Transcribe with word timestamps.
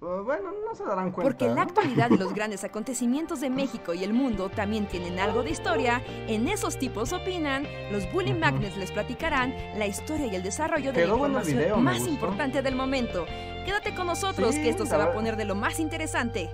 Uh, 0.00 0.22
bueno, 0.24 0.50
no 0.66 0.74
se 0.74 0.84
darán 0.84 1.10
cuenta. 1.10 1.30
Porque 1.30 1.48
la 1.48 1.62
actualidad 1.62 2.10
y 2.10 2.18
los 2.18 2.34
grandes 2.34 2.64
acontecimientos 2.64 3.40
de 3.40 3.48
México 3.48 3.94
y 3.94 4.04
el 4.04 4.12
mundo 4.12 4.50
también 4.50 4.86
tienen 4.86 5.18
algo 5.18 5.42
de 5.42 5.50
historia, 5.50 6.02
en 6.26 6.48
esos 6.48 6.78
tipos 6.78 7.12
opinan, 7.12 7.66
los 7.90 8.10
Bully 8.12 8.34
Magnets 8.34 8.76
les 8.76 8.92
platicarán 8.92 9.54
la 9.78 9.86
historia 9.86 10.26
y 10.26 10.36
el 10.36 10.42
desarrollo 10.42 10.92
de 10.92 11.06
la 11.06 11.14
información 11.14 11.82
más 11.82 12.06
importante 12.06 12.60
del 12.60 12.76
momento. 12.76 13.24
Quédate 13.64 13.94
con 13.94 14.06
nosotros 14.06 14.54
que 14.54 14.68
esto 14.68 14.84
se 14.84 14.96
va 14.96 15.04
a 15.04 15.12
poner 15.12 15.36
de 15.36 15.46
lo 15.46 15.54
más 15.54 15.80
interesante. 15.80 16.50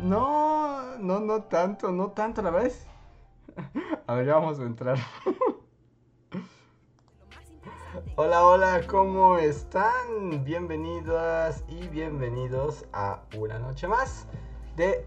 No, 0.00 0.96
no, 0.98 1.20
no 1.20 1.42
tanto, 1.44 1.92
no 1.92 2.10
tanto, 2.10 2.42
la 2.42 2.50
vez. 2.50 2.86
A 4.06 4.14
ver, 4.14 4.26
vamos 4.26 4.58
a 4.58 4.62
entrar. 4.62 4.98
Hola, 8.22 8.46
hola, 8.46 8.82
¿cómo 8.86 9.38
están? 9.38 10.44
Bienvenidas 10.44 11.64
y 11.68 11.88
bienvenidos 11.88 12.84
a 12.92 13.22
una 13.38 13.58
noche 13.58 13.88
más 13.88 14.26
de 14.76 15.06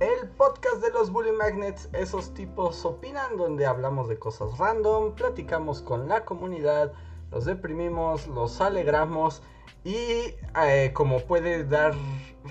el 0.00 0.30
podcast 0.30 0.76
de 0.76 0.90
los 0.90 1.12
Bully 1.12 1.32
Magnets. 1.32 1.90
Esos 1.92 2.32
tipos 2.32 2.82
opinan 2.86 3.36
donde 3.36 3.66
hablamos 3.66 4.08
de 4.08 4.18
cosas 4.18 4.56
random, 4.56 5.14
platicamos 5.14 5.82
con 5.82 6.08
la 6.08 6.24
comunidad, 6.24 6.94
los 7.30 7.44
deprimimos, 7.44 8.26
los 8.26 8.58
alegramos 8.62 9.42
y 9.84 10.34
eh, 10.64 10.92
como 10.94 11.20
puede 11.20 11.62
dar 11.62 11.92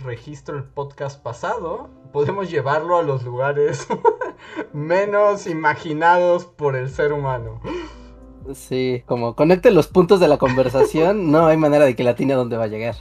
registro 0.04 0.56
el 0.56 0.66
podcast 0.66 1.20
pasado, 1.20 1.90
podemos 2.14 2.52
llevarlo 2.52 3.00
a 3.00 3.02
los 3.02 3.24
lugares 3.24 3.88
menos 4.72 5.48
imaginados 5.48 6.46
por 6.46 6.76
el 6.76 6.92
ser 6.92 7.12
humano. 7.12 7.60
Sí, 8.54 9.04
como 9.06 9.36
conecte 9.36 9.72
los 9.72 9.88
puntos 9.88 10.20
de 10.20 10.28
la 10.28 10.38
conversación, 10.38 11.32
no 11.32 11.48
hay 11.48 11.58
manera 11.58 11.86
de 11.86 11.96
que 11.96 12.04
la 12.04 12.16
tiene 12.16 12.34
a 12.34 12.38
dónde 12.38 12.58
va 12.58 12.66
a 12.66 12.68
llegar. 12.68 12.96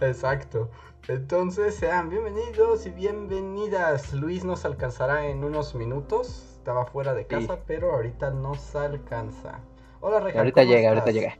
Exacto. 0.00 0.70
Entonces, 1.08 1.74
sean 1.74 2.10
bienvenidos 2.10 2.86
y 2.86 2.90
bienvenidas. 2.90 4.12
Luis 4.14 4.44
nos 4.44 4.64
alcanzará 4.64 5.26
en 5.26 5.42
unos 5.42 5.74
minutos. 5.74 6.44
Estaba 6.58 6.86
fuera 6.86 7.12
de 7.12 7.26
casa, 7.26 7.58
pero 7.66 7.92
ahorita 7.92 8.30
nos 8.30 8.76
alcanza. 8.76 9.58
Hola, 10.00 10.20
Reja, 10.20 10.38
Ahorita 10.38 10.62
llega, 10.62 10.90
ahorita 10.90 11.10
llega. 11.10 11.38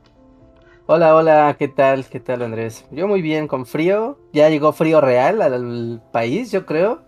Hola, 0.85 1.15
hola, 1.15 1.55
¿qué 1.57 1.69
tal? 1.69 2.05
¿Qué 2.05 2.19
tal, 2.19 2.41
Andrés? 2.41 2.85
Yo 2.91 3.07
muy 3.07 3.21
bien, 3.21 3.47
con 3.47 3.65
frío. 3.65 4.17
Ya 4.33 4.49
llegó 4.49 4.73
frío 4.73 4.99
real 4.99 5.41
al 5.41 6.03
país, 6.11 6.51
yo 6.51 6.65
creo. 6.65 7.01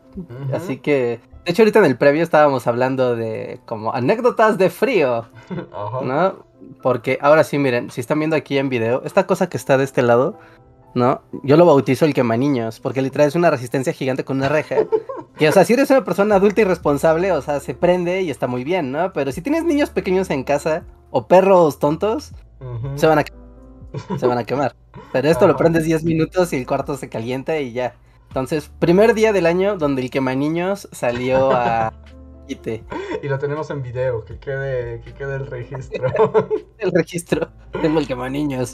Así 0.54 0.78
que 0.78 1.20
de 1.46 1.52
hecho, 1.52 1.62
ahorita 1.62 1.80
en 1.80 1.86
el 1.86 1.98
previo 1.98 2.24
estábamos 2.24 2.66
hablando 2.66 3.16
de 3.16 3.60
como 3.66 3.94
anécdotas 3.94 4.58
de 4.58 4.72
frío, 4.72 5.26
¿no? 6.04 6.44
Porque 6.82 7.20
ahora 7.22 7.44
sí, 7.44 7.60
miren, 7.60 7.92
si 7.92 8.02
están 8.02 8.18
viendo 8.18 8.36
aquí 8.36 8.58
en 8.58 8.68
video, 8.68 9.04
esta 9.06 9.28
cosa 9.28 9.48
que 9.48 9.58
está 9.58 9.78
de 9.78 9.84
este 9.84 10.02
lado, 10.02 10.40
¿no? 10.96 11.22
Yo 11.44 11.56
lo 11.56 11.66
bautizo 11.68 12.06
el 12.06 12.16
quema 12.16 12.36
niños, 12.36 12.80
porque 12.80 13.04
literal 13.04 13.28
es 13.28 13.36
una 13.36 13.52
resistencia 13.52 13.94
gigante 13.94 14.26
con 14.26 14.38
una 14.38 14.50
reja. 14.50 14.76
Que, 15.38 15.50
o 15.50 15.52
sea, 15.52 15.66
si 15.66 15.74
eres 15.74 15.92
una 15.92 16.04
persona 16.04 16.36
adulta 16.36 16.62
y 16.62 16.64
responsable, 16.64 17.32
o 17.32 17.42
sea, 17.42 17.60
se 17.60 17.76
prende 17.76 18.24
y 18.24 18.32
está 18.32 18.48
muy 18.48 18.64
bien, 18.64 18.92
¿no? 18.92 19.14
Pero 19.14 19.32
si 19.32 19.42
tienes 19.42 19.66
niños 19.66 19.92
pequeños 19.92 20.30
en 20.32 20.44
casa 20.44 20.84
o 21.12 21.28
perros 21.28 21.78
tontos, 21.78 22.32
se 22.96 23.06
van 23.06 23.20
a 23.20 23.26
se 24.18 24.26
van 24.28 24.38
a 24.38 24.44
quemar. 24.46 24.76
Pero 25.12 25.30
esto 25.30 25.48
lo 25.48 25.56
prendes 25.56 25.84
10 25.84 26.04
minutos 26.04 26.54
y 26.54 26.58
el 26.58 26.66
cuarto 26.66 26.98
se 26.98 27.08
calienta 27.08 27.60
y 27.60 27.74
ya. 27.74 27.94
Entonces, 28.36 28.70
primer 28.80 29.14
día 29.14 29.32
del 29.32 29.46
año 29.46 29.78
donde 29.78 30.02
el 30.02 30.10
quema 30.10 30.36
niños 30.36 30.90
salió 30.92 31.54
a 31.54 31.94
Y 32.50 33.30
lo 33.30 33.40
tenemos 33.40 33.70
en 33.70 33.82
video, 33.82 34.26
que 34.26 34.40
quede, 34.40 35.00
que 35.00 35.14
quede 35.14 35.38
el 35.38 35.48
registro. 35.48 36.10
el 36.78 36.92
registro. 36.92 37.48
Tengo 37.82 37.98
el 37.98 38.06
quema 38.06 38.30
niños. 38.30 38.74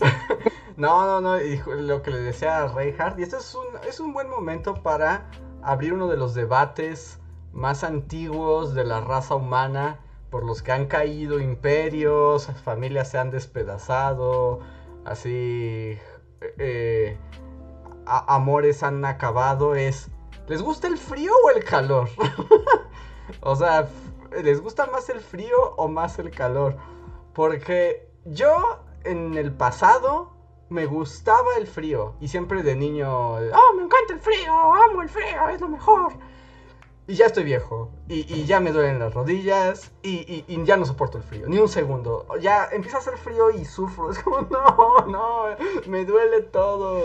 No, 0.78 1.06
no, 1.06 1.22
no. 1.22 1.40
Y 1.40 1.62
lo 1.78 2.02
que 2.02 2.10
le 2.10 2.22
decía 2.22 2.64
a 2.64 2.70
Reinhardt, 2.70 3.20
y 3.20 3.22
esto 3.22 3.38
es 3.38 3.54
un, 3.54 3.66
es 3.88 4.00
un 4.00 4.14
buen 4.14 4.32
momento 4.32 4.82
para 4.82 5.30
abrir 5.62 5.94
uno 5.94 6.08
de 6.08 6.18
los 6.18 6.34
debates 6.34 7.20
más 7.54 7.84
antiguos 7.84 8.74
de 8.74 8.84
la 8.84 9.00
raza 9.00 9.36
humana, 9.36 10.00
por 10.32 10.44
los 10.44 10.64
que 10.64 10.72
han 10.72 10.88
caído 10.88 11.40
imperios, 11.40 12.48
familias 12.64 13.12
se 13.12 13.20
han 13.20 13.30
despedazado, 13.30 14.62
así. 15.06 16.00
Eh, 16.58 17.16
amores 18.06 18.84
han 18.84 19.04
acabado 19.06 19.76
es, 19.76 20.10
¿les 20.48 20.62
gusta 20.62 20.88
el 20.88 20.98
frío 20.98 21.32
o 21.46 21.50
el 21.50 21.64
calor? 21.64 22.10
o 23.42 23.56
sea, 23.56 23.88
¿les 24.44 24.62
gusta 24.62 24.88
más 24.88 25.10
el 25.10 25.20
frío 25.20 25.76
o 25.78 25.88
más 25.88 26.20
el 26.20 26.32
calor? 26.32 26.78
Porque 27.34 28.10
yo 28.26 28.84
en 29.04 29.36
el 29.36 29.54
pasado 29.54 30.32
me 30.70 30.86
gustaba 30.86 31.56
el 31.58 31.68
frío 31.68 32.16
y 32.20 32.28
siempre 32.28 32.64
de 32.64 32.76
niño, 32.76 33.34
oh, 33.34 33.74
me 33.76 33.84
encanta 33.84 34.14
el 34.14 34.20
frío, 34.20 34.54
amo 34.54 35.02
el 35.02 35.10
frío, 35.10 35.50
es 35.50 35.62
lo 35.62 35.68
mejor. 35.68 36.14
Y 37.08 37.16
ya 37.16 37.26
estoy 37.26 37.44
viejo. 37.44 37.92
Y, 38.08 38.46
ya 38.46 38.62
me 38.62 38.72
duelen 38.72 39.00
las 39.00 39.14
rodillas. 39.14 39.92
Y, 40.02 40.46
y, 40.48 40.64
ya 40.64 40.78
no 40.78 40.86
soporto 40.86 41.18
el 41.18 41.26
frío. 41.26 41.46
Ni 41.48 41.58
un 41.58 41.68
segundo. 41.68 42.26
Ya 42.40 42.70
empieza 42.72 42.98
a 42.98 43.00
hacer 43.02 43.18
frío 43.18 43.50
y 43.52 43.66
sufro. 43.66 44.12
Es 44.12 44.20
como, 44.20 44.42
no, 44.44 45.06
no, 45.08 45.44
me 45.88 46.06
duele 46.06 46.42
todo. 46.42 47.04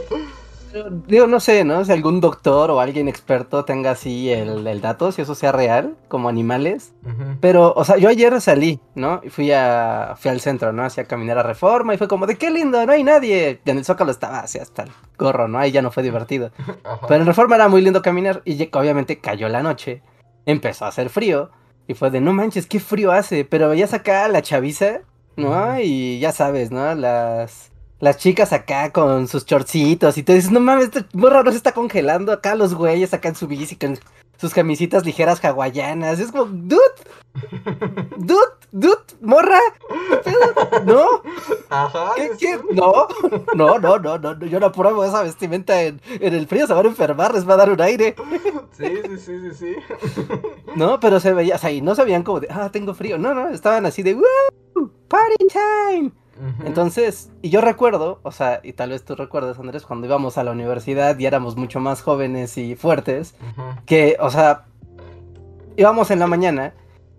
Digo, 1.06 1.26
no 1.26 1.40
sé, 1.40 1.64
¿no? 1.64 1.84
Si 1.84 1.92
algún 1.92 2.20
doctor 2.20 2.70
o 2.70 2.80
alguien 2.80 3.08
experto 3.08 3.64
tenga 3.64 3.92
así 3.92 4.30
el, 4.30 4.80
dato, 4.80 5.12
si 5.12 5.22
eso 5.22 5.34
sea 5.34 5.52
real, 5.52 5.96
como 6.08 6.28
animales. 6.28 6.92
Pero, 7.40 7.72
o 7.74 7.84
sea, 7.84 7.96
yo 7.96 8.08
ayer 8.08 8.40
salí, 8.40 8.80
¿no? 8.94 9.20
Y 9.22 9.30
fui, 9.30 9.52
a, 9.52 10.14
fui 10.18 10.30
al 10.30 10.40
centro, 10.40 10.72
¿no? 10.72 10.84
Hacia 10.84 11.04
caminar 11.04 11.38
a 11.38 11.42
Reforma 11.42 11.94
y 11.94 11.98
fue 11.98 12.08
como, 12.08 12.26
de 12.26 12.36
qué 12.36 12.50
lindo, 12.50 12.84
no 12.84 12.92
hay 12.92 13.04
nadie. 13.04 13.60
Y 13.64 13.70
en 13.70 13.78
el 13.78 13.84
Zócalo 13.84 14.10
estaba 14.10 14.40
así 14.40 14.58
hasta 14.58 14.82
el 14.82 14.90
gorro, 15.18 15.48
¿no? 15.48 15.58
Ahí 15.58 15.70
ya 15.70 15.82
no 15.82 15.90
fue 15.90 16.02
divertido. 16.02 16.50
Pero 17.08 17.20
en 17.20 17.26
Reforma 17.26 17.56
era 17.56 17.68
muy 17.68 17.80
lindo 17.82 18.02
caminar 18.02 18.42
y 18.44 18.68
obviamente 18.72 19.18
cayó 19.18 19.48
la 19.48 19.62
noche. 19.62 20.02
Empezó 20.44 20.84
a 20.84 20.88
hacer 20.88 21.10
frío. 21.10 21.50
Y 21.88 21.94
fue 21.94 22.10
de, 22.10 22.20
no 22.20 22.32
manches, 22.32 22.66
qué 22.66 22.80
frío 22.80 23.12
hace. 23.12 23.44
Pero 23.44 23.68
veías 23.68 23.94
acá 23.94 24.26
la 24.28 24.42
chaviza, 24.42 25.00
¿no? 25.36 25.80
Y 25.80 26.18
ya 26.18 26.32
sabes, 26.32 26.70
¿no? 26.70 26.94
Las 26.94 27.70
las 27.98 28.18
chicas 28.18 28.52
acá 28.52 28.92
con 28.92 29.26
sus 29.28 29.46
chorcitos 29.46 30.18
y 30.18 30.22
te 30.22 30.34
dices, 30.34 30.50
no 30.50 30.60
mames, 30.60 30.86
este 30.86 31.04
morra 31.12 31.42
no 31.42 31.50
se 31.50 31.56
está 31.56 31.72
congelando 31.72 32.32
acá 32.32 32.54
los 32.54 32.74
güeyes 32.74 33.14
acá 33.14 33.28
en 33.28 33.34
su 33.36 33.46
bici 33.46 33.76
con 33.76 33.98
sus 34.38 34.52
camisitas 34.52 35.04
ligeras 35.06 35.42
hawaianas. 35.42 36.20
Es 36.20 36.30
como, 36.30 36.44
dude, 36.44 36.80
dude, 38.18 38.38
dude, 38.70 38.98
morra, 39.22 39.60
no, 40.84 41.22
Ajá. 41.70 42.12
¿Qué, 42.38 42.58
No, 42.72 43.08
no, 43.54 43.78
no, 43.78 43.98
no, 43.98 44.18
no, 44.18 44.46
yo 44.46 44.60
no 44.60 44.66
apruebo 44.66 45.04
esa 45.04 45.22
vestimenta 45.22 45.82
en, 45.82 46.00
el 46.20 46.46
frío, 46.46 46.66
se 46.66 46.74
van 46.74 46.86
a 46.86 46.88
enfermar, 46.90 47.34
les 47.34 47.48
va 47.48 47.54
a 47.54 47.58
dar 47.58 47.70
un 47.70 47.80
aire. 47.80 48.14
Sí, 48.76 48.84
sí, 49.08 49.18
sí, 49.18 49.40
sí, 49.40 49.54
sí. 49.54 49.76
No, 50.76 51.00
pero 51.00 51.18
se 51.20 51.32
veía, 51.32 51.54
o 51.54 51.58
sea, 51.58 51.70
y 51.70 51.80
no 51.80 51.94
sabían 51.94 52.22
como 52.22 52.40
de, 52.40 52.48
ah, 52.50 52.68
tengo 52.70 52.92
frío. 52.92 53.16
No, 53.16 53.32
no, 53.32 53.48
estaban 53.48 53.86
así 53.86 54.02
de, 54.02 54.14
¡Woo! 54.14 54.90
¡Party 55.08 55.46
time! 55.48 56.12
Entonces, 56.64 57.30
y 57.42 57.50
yo 57.50 57.60
recuerdo, 57.60 58.20
o 58.22 58.30
sea, 58.30 58.60
y 58.62 58.72
tal 58.72 58.90
vez 58.90 59.04
tú 59.04 59.14
recuerdas, 59.14 59.58
Andrés, 59.58 59.84
cuando 59.84 60.06
íbamos 60.06 60.36
a 60.38 60.44
la 60.44 60.50
universidad 60.50 61.18
y 61.18 61.26
éramos 61.26 61.56
mucho 61.56 61.80
más 61.80 62.02
jóvenes 62.02 62.58
y 62.58 62.74
fuertes, 62.76 63.34
que, 63.86 64.16
o 64.20 64.30
sea, 64.30 64.64
íbamos 65.76 66.10
en 66.10 66.18
la 66.18 66.26
mañana 66.26 66.74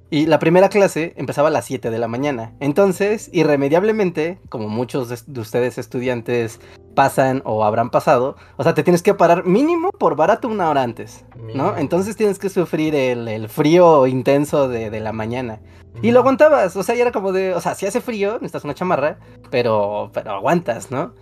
y 0.09 0.25
la 0.25 0.39
primera 0.39 0.69
clase 0.69 1.13
empezaba 1.17 1.49
a 1.49 1.51
las 1.51 1.65
7 1.65 1.89
de 1.89 1.99
la 1.99 2.07
mañana. 2.07 2.53
Entonces, 2.59 3.29
irremediablemente, 3.33 4.39
como 4.49 4.69
muchos 4.69 5.25
de 5.27 5.41
ustedes 5.41 5.77
estudiantes 5.77 6.59
pasan 6.95 7.41
o 7.45 7.63
habrán 7.63 7.89
pasado, 7.89 8.37
o 8.55 8.63
sea, 8.63 8.73
te 8.73 8.83
tienes 8.83 9.03
que 9.03 9.13
parar 9.13 9.45
mínimo 9.45 9.91
por 9.91 10.15
barato 10.15 10.47
una 10.47 10.69
hora 10.69 10.83
antes, 10.83 11.25
¿no? 11.53 11.77
Entonces 11.77 12.15
tienes 12.15 12.39
que 12.39 12.49
sufrir 12.49 12.95
el, 12.95 13.49
frío 13.49 14.07
intenso 14.07 14.67
de, 14.67 14.99
la 14.99 15.11
mañana. 15.11 15.59
Y 16.01 16.11
lo 16.11 16.19
aguantabas, 16.19 16.75
o 16.75 16.83
sea, 16.83 16.95
ya 16.95 17.01
era 17.01 17.11
como 17.11 17.31
de, 17.31 17.53
o 17.53 17.61
sea, 17.61 17.75
si 17.75 17.85
hace 17.85 18.01
frío, 18.01 18.33
necesitas 18.35 18.63
una 18.63 18.75
chamarra, 18.75 19.19
pero, 19.49 20.11
pero 20.13 20.31
aguantas, 20.31 20.89
¿no? 20.91 21.13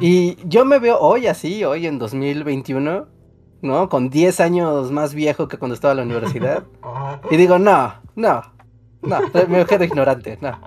Y 0.00 0.36
yo 0.48 0.64
me 0.64 0.78
veo 0.78 0.98
hoy 0.98 1.26
así, 1.26 1.64
hoy 1.64 1.86
en 1.86 1.98
2021, 1.98 3.06
¿no? 3.62 3.88
Con 3.88 4.10
10 4.10 4.40
años 4.40 4.90
más 4.90 5.14
viejo 5.14 5.48
que 5.48 5.58
cuando 5.58 5.74
estaba 5.74 5.92
en 5.92 5.98
la 5.98 6.04
universidad. 6.04 6.64
y 7.30 7.36
digo, 7.36 7.58
no, 7.58 7.94
no, 8.16 8.42
no, 9.02 9.20
me 9.48 9.64
quedo 9.66 9.84
ignorante, 9.84 10.38
no. 10.40 10.58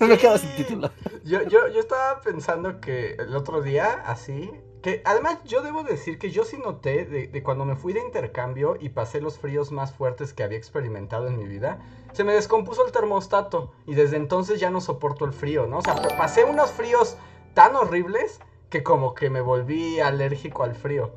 me 0.06 0.16
quedo 0.16 0.38
sin 0.38 0.50
título. 0.56 0.90
Yo, 1.24 1.42
yo, 1.42 1.68
yo 1.68 1.80
estaba 1.80 2.20
pensando 2.20 2.80
que 2.80 3.14
el 3.14 3.34
otro 3.36 3.60
día, 3.60 4.02
así, 4.06 4.50
que 4.82 5.02
además 5.04 5.38
yo 5.44 5.62
debo 5.62 5.82
decir 5.82 6.18
que 6.18 6.30
yo 6.30 6.44
sí 6.44 6.58
noté 6.58 7.04
de, 7.04 7.26
de, 7.26 7.42
cuando 7.42 7.64
me 7.64 7.76
fui 7.76 7.92
de 7.92 8.00
intercambio 8.00 8.76
y 8.80 8.90
pasé 8.90 9.20
los 9.20 9.38
fríos 9.38 9.72
más 9.72 9.92
fuertes 9.92 10.32
que 10.32 10.42
había 10.42 10.58
experimentado 10.58 11.26
en 11.26 11.36
mi 11.36 11.44
vida, 11.44 11.80
se 12.12 12.24
me 12.24 12.32
descompuso 12.32 12.86
el 12.86 12.92
termostato 12.92 13.72
y 13.86 13.94
desde 13.94 14.16
entonces 14.16 14.60
ya 14.60 14.70
no 14.70 14.80
soporto 14.80 15.24
el 15.24 15.32
frío, 15.32 15.66
¿no? 15.66 15.78
O 15.78 15.82
sea, 15.82 15.96
pasé 16.16 16.44
unos 16.44 16.70
fríos 16.70 17.16
tan 17.52 17.76
horribles 17.76 18.40
que 18.70 18.82
como 18.82 19.14
que 19.14 19.28
me 19.28 19.40
volví 19.40 20.00
alérgico 20.00 20.62
al 20.62 20.74
frío. 20.74 21.12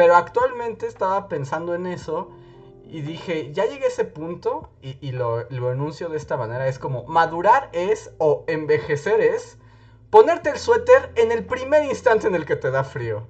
Pero 0.00 0.16
actualmente 0.16 0.86
estaba 0.86 1.28
pensando 1.28 1.74
en 1.74 1.86
eso 1.86 2.30
y 2.88 3.02
dije, 3.02 3.52
ya 3.52 3.66
llegué 3.66 3.84
a 3.84 3.88
ese 3.88 4.06
punto 4.06 4.70
y, 4.80 5.12
lo, 5.12 5.46
lo, 5.50 5.70
enuncio 5.70 6.08
de 6.08 6.16
esta 6.16 6.38
manera. 6.38 6.68
Es 6.68 6.78
como, 6.78 7.04
madurar 7.04 7.68
es 7.72 8.10
o 8.16 8.42
envejecer 8.46 9.20
es 9.20 9.58
ponerte 10.08 10.48
el 10.48 10.56
suéter 10.56 11.12
en 11.16 11.32
el 11.32 11.44
primer 11.44 11.84
instante 11.84 12.28
en 12.28 12.34
el 12.34 12.46
que 12.46 12.56
te 12.56 12.70
da 12.70 12.82
frío. 12.82 13.26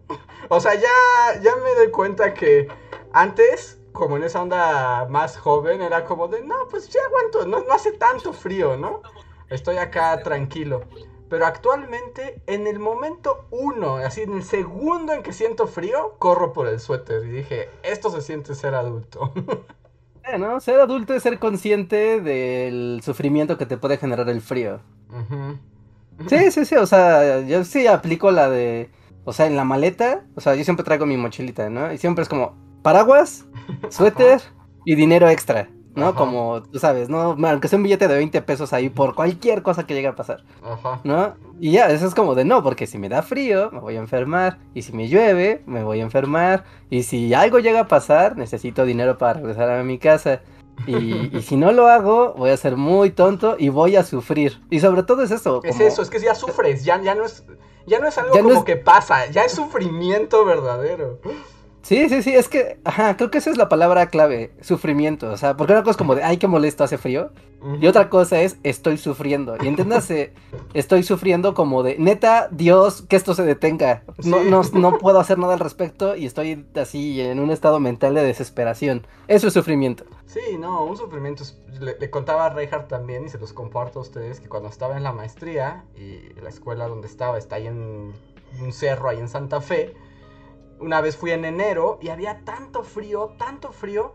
O 0.48 0.60
sea, 0.60 0.76
ya, 0.76 1.40
ya 1.42 1.56
me 1.56 1.74
doy 1.74 1.90
cuenta 1.90 2.34
que 2.34 2.68
antes, 3.12 3.80
como 3.90 4.16
en 4.16 4.22
esa 4.22 4.40
onda 4.40 5.06
más 5.10 5.38
joven, 5.38 5.82
era 5.82 6.04
como 6.04 6.28
de, 6.28 6.40
no, 6.40 6.68
pues 6.70 6.88
ya 6.88 7.00
aguanto, 7.04 7.46
no, 7.46 7.64
no 7.64 7.72
hace 7.72 7.90
tanto 7.90 8.32
frío, 8.32 8.76
¿no? 8.76 9.02
Estoy 9.48 9.78
acá 9.78 10.22
tranquilo. 10.22 10.82
Pero 11.30 11.46
actualmente, 11.46 12.42
en 12.48 12.66
el 12.66 12.80
momento 12.80 13.46
uno, 13.52 13.98
así 13.98 14.22
en 14.22 14.34
el 14.34 14.42
segundo 14.42 15.12
en 15.12 15.22
que 15.22 15.32
siento 15.32 15.68
frío, 15.68 16.16
corro 16.18 16.52
por 16.52 16.66
el 16.66 16.80
suéter. 16.80 17.24
Y 17.24 17.30
dije, 17.30 17.68
esto 17.84 18.10
se 18.10 18.20
siente 18.20 18.54
ser 18.54 18.74
adulto. 18.74 19.32
Eh, 20.22 20.38
¿no? 20.38 20.60
Ser 20.60 20.78
adulto 20.78 21.14
es 21.14 21.22
ser 21.22 21.38
consciente 21.38 22.20
del 22.20 23.00
sufrimiento 23.02 23.56
que 23.56 23.64
te 23.64 23.78
puede 23.78 23.96
generar 23.96 24.28
el 24.28 24.42
frío. 24.42 24.80
Sí, 26.28 26.50
sí, 26.50 26.66
sí, 26.66 26.76
o 26.76 26.86
sea, 26.86 27.40
yo 27.40 27.64
sí 27.64 27.86
aplico 27.86 28.30
la 28.30 28.50
de, 28.50 28.90
o 29.24 29.32
sea, 29.32 29.46
en 29.46 29.56
la 29.56 29.64
maleta, 29.64 30.26
o 30.34 30.42
sea, 30.42 30.54
yo 30.56 30.62
siempre 30.62 30.84
traigo 30.84 31.06
mi 31.06 31.16
mochilita, 31.16 31.70
¿no? 31.70 31.90
Y 31.90 31.96
siempre 31.96 32.22
es 32.22 32.28
como 32.28 32.54
paraguas, 32.82 33.46
suéter 33.88 34.42
y 34.84 34.94
dinero 34.94 35.26
extra. 35.26 35.70
¿No? 35.94 36.14
Como, 36.14 36.62
tú 36.62 36.78
sabes, 36.78 37.08
¿no? 37.08 37.36
Aunque 37.40 37.68
sea 37.68 37.76
un 37.76 37.82
billete 37.82 38.08
de 38.08 38.16
20 38.16 38.42
pesos 38.42 38.72
ahí 38.72 38.88
por 38.88 39.14
cualquier 39.14 39.62
cosa 39.62 39.86
que 39.86 39.94
llegue 39.94 40.08
a 40.08 40.14
pasar, 40.14 40.44
Ajá. 40.62 41.00
¿no? 41.04 41.34
Y 41.58 41.72
ya, 41.72 41.90
eso 41.90 42.06
es 42.06 42.14
como 42.14 42.34
de 42.34 42.44
no, 42.44 42.62
porque 42.62 42.86
si 42.86 42.98
me 42.98 43.08
da 43.08 43.22
frío, 43.22 43.70
me 43.72 43.80
voy 43.80 43.96
a 43.96 44.00
enfermar, 44.00 44.58
y 44.74 44.82
si 44.82 44.92
me 44.92 45.08
llueve, 45.08 45.62
me 45.66 45.84
voy 45.84 46.00
a 46.00 46.02
enfermar, 46.02 46.64
y 46.88 47.02
si 47.02 47.34
algo 47.34 47.58
llega 47.58 47.80
a 47.80 47.88
pasar, 47.88 48.36
necesito 48.36 48.84
dinero 48.84 49.18
para 49.18 49.34
regresar 49.34 49.70
a 49.70 49.82
mi 49.82 49.98
casa. 49.98 50.40
Y, 50.86 51.30
y, 51.36 51.42
si 51.42 51.56
no 51.56 51.72
lo 51.72 51.88
hago, 51.88 52.34
voy 52.34 52.50
a 52.50 52.56
ser 52.56 52.76
muy 52.76 53.10
tonto 53.10 53.56
y 53.58 53.68
voy 53.68 53.96
a 53.96 54.04
sufrir. 54.04 54.60
Y 54.70 54.80
sobre 54.80 55.02
todo 55.02 55.22
es 55.22 55.30
eso. 55.30 55.60
Es 55.64 55.80
eso, 55.80 56.02
es 56.02 56.08
que 56.08 56.20
ya 56.20 56.34
sufres, 56.34 56.84
ya, 56.84 57.00
ya 57.02 57.14
no 57.14 57.24
es, 57.24 57.44
ya 57.86 57.98
no 57.98 58.06
es 58.06 58.16
algo 58.16 58.32
como 58.32 58.64
que 58.64 58.76
pasa, 58.76 59.26
ya 59.26 59.42
es 59.42 59.52
sufrimiento 59.52 60.44
verdadero. 60.44 61.18
Sí, 61.82 62.08
sí, 62.08 62.22
sí, 62.22 62.34
es 62.34 62.48
que, 62.48 62.78
ajá, 62.84 63.16
creo 63.16 63.30
que 63.30 63.38
esa 63.38 63.50
es 63.50 63.56
la 63.56 63.68
palabra 63.68 64.08
clave, 64.08 64.52
sufrimiento, 64.60 65.30
o 65.30 65.36
sea, 65.36 65.56
porque 65.56 65.72
una 65.72 65.82
cosa 65.82 65.92
es 65.92 65.96
como 65.96 66.14
de, 66.14 66.22
ay, 66.22 66.36
qué 66.36 66.46
molesto, 66.46 66.84
hace 66.84 66.98
frío, 66.98 67.30
y 67.80 67.86
otra 67.86 68.08
cosa 68.08 68.40
es, 68.40 68.58
estoy 68.62 68.96
sufriendo, 68.98 69.56
y 69.60 69.66
entiéndase, 69.66 70.32
estoy 70.74 71.02
sufriendo 71.02 71.54
como 71.54 71.82
de, 71.82 71.98
neta, 71.98 72.48
Dios, 72.50 73.02
que 73.02 73.16
esto 73.16 73.34
se 73.34 73.44
detenga, 73.44 74.02
no, 74.24 74.44
no, 74.44 74.62
no 74.74 74.98
puedo 74.98 75.20
hacer 75.20 75.38
nada 75.38 75.54
al 75.54 75.60
respecto, 75.60 76.16
y 76.16 76.26
estoy 76.26 76.66
así 76.76 77.20
en 77.20 77.40
un 77.40 77.50
estado 77.50 77.80
mental 77.80 78.14
de 78.14 78.24
desesperación, 78.24 79.06
eso 79.26 79.48
es 79.48 79.54
sufrimiento. 79.54 80.04
Sí, 80.26 80.58
no, 80.58 80.84
un 80.84 80.96
sufrimiento, 80.96 81.44
le, 81.80 82.10
contaba 82.10 82.46
a 82.46 82.50
Reinhardt 82.50 82.88
también, 82.88 83.24
y 83.24 83.30
se 83.30 83.38
los 83.38 83.54
comparto 83.54 84.00
a 84.00 84.02
ustedes, 84.02 84.38
que 84.38 84.48
cuando 84.48 84.68
estaba 84.68 84.96
en 84.96 85.02
la 85.02 85.12
maestría, 85.12 85.84
y 85.96 86.40
la 86.40 86.50
escuela 86.50 86.88
donde 86.88 87.08
estaba 87.08 87.38
está 87.38 87.56
ahí 87.56 87.66
en 87.66 88.12
un 88.60 88.72
cerro, 88.72 89.08
ahí 89.08 89.18
en 89.18 89.28
Santa 89.28 89.60
Fe, 89.60 89.94
una 90.80 91.00
vez 91.00 91.16
fui 91.16 91.30
en 91.30 91.44
enero 91.44 91.98
y 92.00 92.08
había 92.08 92.44
tanto 92.44 92.82
frío, 92.82 93.34
tanto 93.38 93.70
frío, 93.70 94.14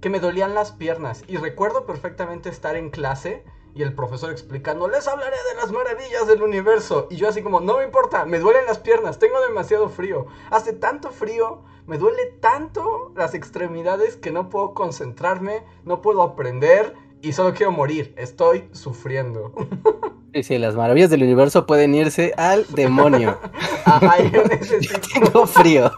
que 0.00 0.10
me 0.10 0.20
dolían 0.20 0.54
las 0.54 0.72
piernas. 0.72 1.22
Y 1.26 1.36
recuerdo 1.36 1.86
perfectamente 1.86 2.48
estar 2.48 2.76
en 2.76 2.90
clase 2.90 3.44
y 3.74 3.82
el 3.82 3.94
profesor 3.94 4.30
explicando, 4.30 4.88
les 4.88 5.06
hablaré 5.06 5.36
de 5.36 5.60
las 5.60 5.70
maravillas 5.70 6.26
del 6.26 6.42
universo. 6.42 7.08
Y 7.10 7.16
yo 7.16 7.28
así 7.28 7.42
como, 7.42 7.60
no 7.60 7.76
me 7.76 7.84
importa, 7.84 8.24
me 8.24 8.38
duelen 8.38 8.64
las 8.64 8.78
piernas, 8.78 9.18
tengo 9.18 9.38
demasiado 9.40 9.90
frío. 9.90 10.26
Hace 10.50 10.72
tanto 10.72 11.10
frío, 11.10 11.62
me 11.86 11.98
duele 11.98 12.24
tanto 12.40 13.12
las 13.14 13.34
extremidades 13.34 14.16
que 14.16 14.32
no 14.32 14.48
puedo 14.48 14.72
concentrarme, 14.72 15.62
no 15.84 16.00
puedo 16.00 16.22
aprender 16.22 16.94
y 17.22 17.32
solo 17.32 17.54
quiero 17.54 17.72
morir. 17.72 18.14
Estoy 18.16 18.68
sufriendo. 18.72 19.52
Sí, 20.34 20.42
sí, 20.42 20.58
las 20.58 20.74
maravillas 20.74 21.08
del 21.08 21.22
universo 21.22 21.64
pueden 21.64 21.94
irse 21.94 22.34
al 22.36 22.66
demonio. 22.66 23.38
Ajá, 23.86 24.22
yo 24.22 24.44
necesito. 24.50 25.00
tengo 25.14 25.46
frío. 25.46 25.90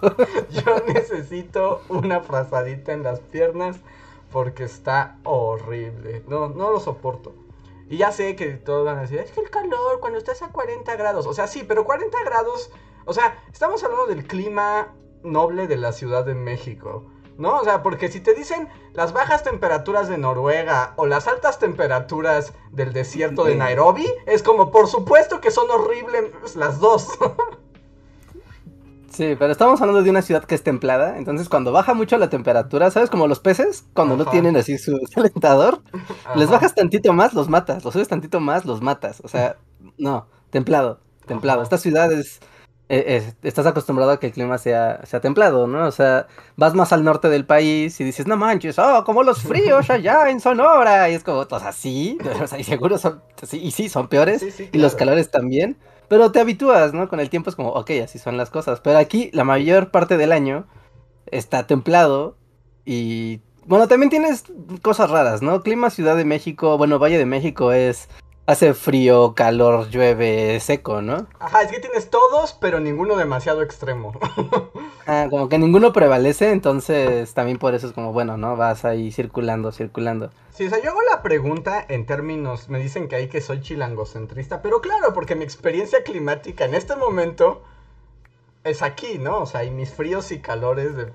Yo 0.50 0.76
necesito 0.87 1.81
una 1.88 2.20
frazadita 2.20 2.93
en 2.93 3.03
las 3.03 3.19
piernas 3.19 3.79
porque 4.31 4.62
está 4.62 5.19
horrible. 5.25 6.23
No, 6.29 6.50
no 6.50 6.70
lo 6.70 6.79
soporto. 6.79 7.35
Y 7.91 7.97
ya 7.97 8.12
sé 8.12 8.37
que 8.37 8.53
todos 8.53 8.85
van 8.85 8.99
a 8.99 9.00
decir, 9.00 9.19
es 9.19 9.32
que 9.32 9.41
el 9.41 9.50
calor 9.50 9.99
cuando 9.99 10.19
estás 10.19 10.41
a 10.43 10.53
40 10.53 10.94
grados. 10.94 11.26
O 11.26 11.32
sea, 11.32 11.49
sí, 11.49 11.64
pero 11.67 11.85
40 11.85 12.17
grados. 12.25 12.71
O 13.06 13.12
sea, 13.14 13.43
estamos 13.53 13.82
hablando 13.82 14.06
del 14.06 14.25
clima 14.25 14.94
noble 15.25 15.67
de 15.67 15.79
la 15.79 15.91
Ciudad 15.91 16.25
de 16.25 16.35
México. 16.35 17.11
¿No? 17.38 17.56
O 17.58 17.64
sea, 17.64 17.82
porque 17.82 18.08
si 18.08 18.20
te 18.20 18.35
dicen 18.35 18.69
las 18.93 19.12
bajas 19.12 19.44
temperaturas 19.44 20.08
de 20.08 20.19
Noruega 20.19 20.93
o 20.96 21.06
las 21.06 21.26
altas 21.26 21.58
temperaturas 21.58 22.52
del 22.73 22.93
desierto 22.93 23.44
de 23.44 23.55
Nairobi, 23.55 24.06
es 24.26 24.43
como, 24.43 24.70
por 24.70 24.88
supuesto 24.88 25.40
que 25.40 25.50
son 25.50 25.70
horribles 25.70 26.56
las 26.56 26.81
dos. 26.81 27.08
Sí, 29.11 29.35
pero 29.37 29.50
estamos 29.50 29.81
hablando 29.81 30.02
de 30.02 30.11
una 30.11 30.23
ciudad 30.23 30.44
que 30.44 30.55
es 30.55 30.62
templada, 30.62 31.19
entonces 31.19 31.49
cuando 31.49 31.73
baja 31.73 31.93
mucho 31.93 32.19
la 32.19 32.31
temperatura, 32.31 32.90
¿sabes? 32.90 33.11
Como 33.11 33.26
los 33.26 33.40
peces, 33.40 33.85
cuando 33.93 34.17
no 34.17 34.26
tienen 34.26 34.56
así 34.56 34.79
su 34.79 34.96
calentador, 35.14 35.81
les 36.37 36.49
bajas 36.49 36.75
tantito 36.75 37.12
más, 37.12 37.35
los 37.35 37.49
matas, 37.49 37.85
los 37.85 37.94
subes 37.94 38.06
tantito 38.06 38.38
más, 38.38 38.64
los 38.64 38.81
matas. 38.81 39.20
O 39.25 39.29
sea, 39.29 39.56
no, 39.96 40.29
templado, 40.50 41.00
templado. 41.26 41.62
Esta 41.62 41.79
ciudad 41.79 42.12
es 42.12 42.40
eh, 42.90 43.35
estás 43.43 43.67
acostumbrado 43.67 44.12
a 44.12 44.20
que 44.20 44.29
el 44.29 44.32
clima 44.32 44.56
sea, 44.56 45.05
sea 45.05 45.20
templado, 45.20 45.67
¿no? 45.67 45.87
O 45.87 45.90
sea, 45.90 46.26
vas 46.56 46.75
más 46.75 46.93
al 46.93 47.05
norte 47.05 47.29
del 47.29 47.44
país 47.44 48.00
y 48.00 48.05
dices, 48.05 48.26
no 48.26 48.37
manches, 48.37 48.79
oh, 48.79 49.05
como 49.05 49.23
los 49.23 49.43
fríos 49.43 49.90
allá 49.90 50.31
en 50.31 50.40
Sonora. 50.40 51.11
Y 51.11 51.14
es 51.14 51.23
como, 51.23 51.40
o 51.40 51.61
sea, 51.61 51.73
sí, 51.73 52.19
o 52.43 52.46
sea, 52.46 52.58
y 52.58 52.64
seguro 52.64 52.96
son, 52.99 53.23
sí, 53.43 53.61
y 53.62 53.70
sí, 53.73 53.88
son 53.88 54.08
peores, 54.08 54.43
y 54.73 54.79
los 54.79 54.94
calores 54.94 55.31
también. 55.31 55.76
Pero 56.08 56.32
te 56.32 56.40
habitúas, 56.40 56.94
¿no? 56.94 57.08
Con 57.08 57.20
el 57.20 57.29
tiempo 57.29 57.50
es 57.50 57.56
como, 57.56 57.70
ok, 57.70 57.90
así 58.02 58.19
son 58.19 58.38
las 58.38 58.49
cosas. 58.49 58.81
Pero 58.81 58.96
aquí 58.99 59.31
la 59.35 59.44
mayor 59.44 59.90
parte 59.90 60.17
del 60.17 60.32
año 60.32 60.67
está 61.31 61.67
templado 61.67 62.38
y 62.87 63.43
bueno, 63.67 63.87
también 63.87 64.08
tienes 64.08 64.44
cosas 64.81 65.11
raras, 65.11 65.43
¿no? 65.43 65.62
Clima 65.62 65.90
Ciudad 65.90 66.17
de 66.17 66.25
México, 66.25 66.79
bueno, 66.79 66.99
Valle 66.99 67.19
de 67.19 67.26
México 67.26 67.73
es 67.73 68.08
hace 68.49 68.73
frío, 68.73 69.35
calor, 69.35 69.91
llueve, 69.91 70.59
seco, 70.61 71.03
¿no? 71.03 71.27
Ajá, 71.39 71.61
es 71.62 71.71
que 71.71 71.81
tienes 71.81 72.09
todos, 72.09 72.55
pero 72.55 72.81
ninguno 72.81 73.15
demasiado 73.17 73.61
extremo. 73.61 74.19
ah, 75.06 75.27
como 75.29 75.50
que 75.50 75.59
ninguno 75.59 75.93
prevalece, 75.93 76.50
entonces 76.50 77.35
también 77.35 77.59
por 77.59 77.75
eso 77.75 77.87
es 77.87 77.93
como, 77.93 78.15
bueno, 78.15 78.39
¿no? 78.39 78.56
Vas 78.56 78.87
ahí 78.87 79.12
circulando, 79.12 79.71
circulando. 79.71 80.31
Sí, 80.55 80.67
o 80.67 80.71
sea, 80.71 80.83
yo 80.83 80.93
hago 80.93 81.03
la 81.03 81.21
pregunta 81.21 81.85
en 81.87 82.06
términos, 82.06 82.71
me 82.71 82.79
dicen 82.79 83.06
que 83.09 83.17
hay 83.17 83.29
que 83.29 83.43
soy 83.43 83.61
chilangocentrista, 83.61 84.62
pero 84.62 84.81
claro, 84.81 85.12
porque 85.12 85.35
mi 85.35 85.45
experiencia 85.45 86.03
climática 86.03 86.65
en 86.65 86.75
este 86.75 86.97
momento 86.97 87.62
es 88.65 88.81
aquí, 88.81 89.19
¿no? 89.19 89.41
O 89.41 89.47
sea, 89.47 89.65
y 89.65 89.71
mis 89.71 89.91
fríos 89.91 90.33
y 90.33 90.39
calores 90.41 90.93
eh, 90.97 91.12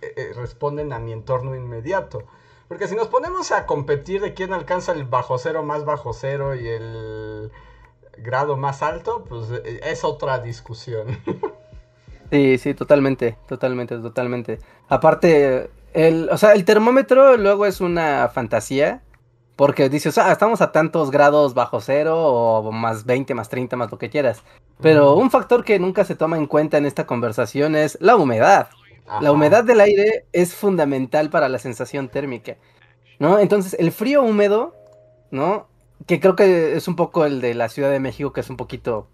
eh, 0.00 0.32
responden 0.36 0.92
a 0.92 1.00
mi 1.00 1.10
entorno 1.10 1.56
inmediato. 1.56 2.22
Porque 2.68 2.86
si 2.86 2.94
nos 2.94 3.08
ponemos 3.08 3.50
a 3.50 3.66
competir 3.66 4.20
de 4.20 4.34
quién 4.34 4.52
alcanza 4.52 4.92
el 4.92 5.04
bajo 5.04 5.38
cero 5.38 5.62
más 5.62 5.84
bajo 5.84 6.12
cero 6.12 6.54
y 6.54 6.68
el 6.68 7.50
grado 8.18 8.56
más 8.56 8.82
alto, 8.82 9.24
pues 9.28 9.50
eh, 9.50 9.80
es 9.84 10.04
otra 10.04 10.38
discusión. 10.38 11.18
Sí, 12.30 12.58
sí, 12.58 12.74
totalmente, 12.74 13.38
totalmente, 13.48 13.96
totalmente. 13.96 14.58
Aparte, 14.86 15.70
el, 15.94 16.28
o 16.30 16.36
sea, 16.36 16.52
el 16.52 16.66
termómetro 16.66 17.38
luego 17.38 17.64
es 17.64 17.80
una 17.80 18.28
fantasía. 18.28 19.02
Porque 19.58 19.88
dices, 19.88 20.16
ah, 20.18 20.30
estamos 20.30 20.60
a 20.60 20.70
tantos 20.70 21.10
grados 21.10 21.52
bajo 21.52 21.80
cero 21.80 22.16
o 22.16 22.70
más 22.70 23.04
20, 23.04 23.34
más 23.34 23.48
30, 23.48 23.74
más 23.74 23.90
lo 23.90 23.98
que 23.98 24.08
quieras. 24.08 24.44
Pero 24.80 25.14
un 25.16 25.32
factor 25.32 25.64
que 25.64 25.80
nunca 25.80 26.04
se 26.04 26.14
toma 26.14 26.36
en 26.36 26.46
cuenta 26.46 26.78
en 26.78 26.86
esta 26.86 27.06
conversación 27.06 27.74
es 27.74 27.98
la 28.00 28.14
humedad. 28.14 28.68
La 29.20 29.32
humedad 29.32 29.64
del 29.64 29.80
aire 29.80 30.26
es 30.32 30.54
fundamental 30.54 31.30
para 31.30 31.48
la 31.48 31.58
sensación 31.58 32.08
térmica, 32.08 32.56
¿no? 33.18 33.38
Entonces, 33.38 33.76
el 33.78 33.92
frío 33.92 34.22
húmedo, 34.22 34.74
¿no? 35.30 35.66
Que 36.06 36.20
creo 36.20 36.36
que 36.36 36.76
es 36.76 36.88
un 36.88 36.96
poco 36.96 37.24
el 37.24 37.40
de 37.40 37.54
la 37.54 37.68
Ciudad 37.68 37.90
de 37.90 38.00
México, 38.00 38.32
que 38.32 38.40
es 38.40 38.50
un 38.50 38.56
poquito 38.56 39.08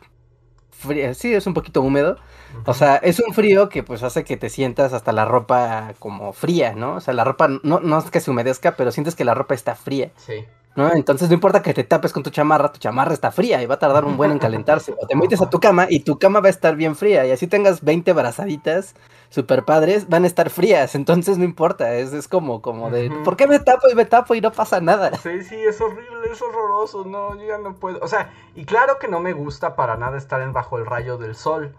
frío, 0.70 1.14
sí, 1.14 1.32
es 1.32 1.46
un 1.46 1.54
poquito 1.54 1.80
húmedo. 1.80 2.18
O 2.66 2.74
sea, 2.74 2.96
es 2.96 3.20
un 3.20 3.34
frío 3.34 3.68
que 3.68 3.82
pues 3.82 4.02
hace 4.02 4.24
que 4.24 4.36
te 4.36 4.48
sientas 4.48 4.92
hasta 4.92 5.12
la 5.12 5.24
ropa 5.24 5.94
como 5.98 6.32
fría, 6.32 6.74
¿no? 6.74 6.96
O 6.96 7.00
sea, 7.00 7.14
la 7.14 7.24
ropa 7.24 7.48
no, 7.62 7.80
no 7.80 7.98
es 7.98 8.10
que 8.10 8.20
se 8.20 8.30
humedezca, 8.30 8.76
pero 8.76 8.92
sientes 8.92 9.14
que 9.14 9.24
la 9.24 9.34
ropa 9.34 9.54
está 9.54 9.74
fría. 9.74 10.10
Sí. 10.16 10.44
¿No? 10.76 10.92
Entonces 10.92 11.28
no 11.28 11.34
importa 11.34 11.62
que 11.62 11.74
te 11.74 11.84
tapes 11.84 12.12
con 12.12 12.22
tu 12.22 12.30
chamarra, 12.30 12.72
tu 12.72 12.78
chamarra 12.78 13.14
está 13.14 13.30
fría 13.30 13.62
y 13.62 13.66
va 13.66 13.74
a 13.76 13.78
tardar 13.78 14.04
un 14.04 14.16
buen 14.16 14.32
en 14.32 14.38
calentarse. 14.38 14.94
O 15.00 15.06
te 15.06 15.16
metes 15.16 15.40
a 15.40 15.50
tu 15.50 15.60
cama 15.60 15.86
y 15.88 16.00
tu 16.00 16.18
cama 16.18 16.40
va 16.40 16.48
a 16.48 16.50
estar 16.50 16.76
bien 16.76 16.96
fría 16.96 17.26
y 17.26 17.30
así 17.30 17.46
tengas 17.46 17.82
20 17.82 18.12
brazaditas 18.12 18.94
super 19.34 19.64
padres, 19.64 20.08
van 20.08 20.22
a 20.22 20.28
estar 20.28 20.48
frías, 20.48 20.94
entonces 20.94 21.38
no 21.38 21.44
importa, 21.44 21.94
es, 21.94 22.12
es 22.12 22.28
como, 22.28 22.62
como 22.62 22.88
de, 22.90 23.10
¿por 23.24 23.36
qué 23.36 23.48
me 23.48 23.58
tapo 23.58 23.88
y 23.90 23.94
me 23.96 24.04
tapo 24.04 24.36
y 24.36 24.40
no 24.40 24.52
pasa 24.52 24.80
nada? 24.80 25.16
Sí, 25.16 25.42
sí, 25.42 25.56
es 25.56 25.80
horrible, 25.80 26.30
es 26.30 26.40
horroroso, 26.40 27.04
no, 27.04 27.34
yo 27.34 27.44
ya 27.44 27.58
no 27.58 27.74
puedo, 27.74 27.98
o 28.00 28.06
sea, 28.06 28.30
y 28.54 28.64
claro 28.64 29.00
que 29.00 29.08
no 29.08 29.18
me 29.18 29.32
gusta 29.32 29.74
para 29.74 29.96
nada 29.96 30.18
estar 30.18 30.40
en 30.40 30.52
bajo 30.52 30.78
el 30.78 30.86
rayo 30.86 31.18
del 31.18 31.34
sol, 31.34 31.74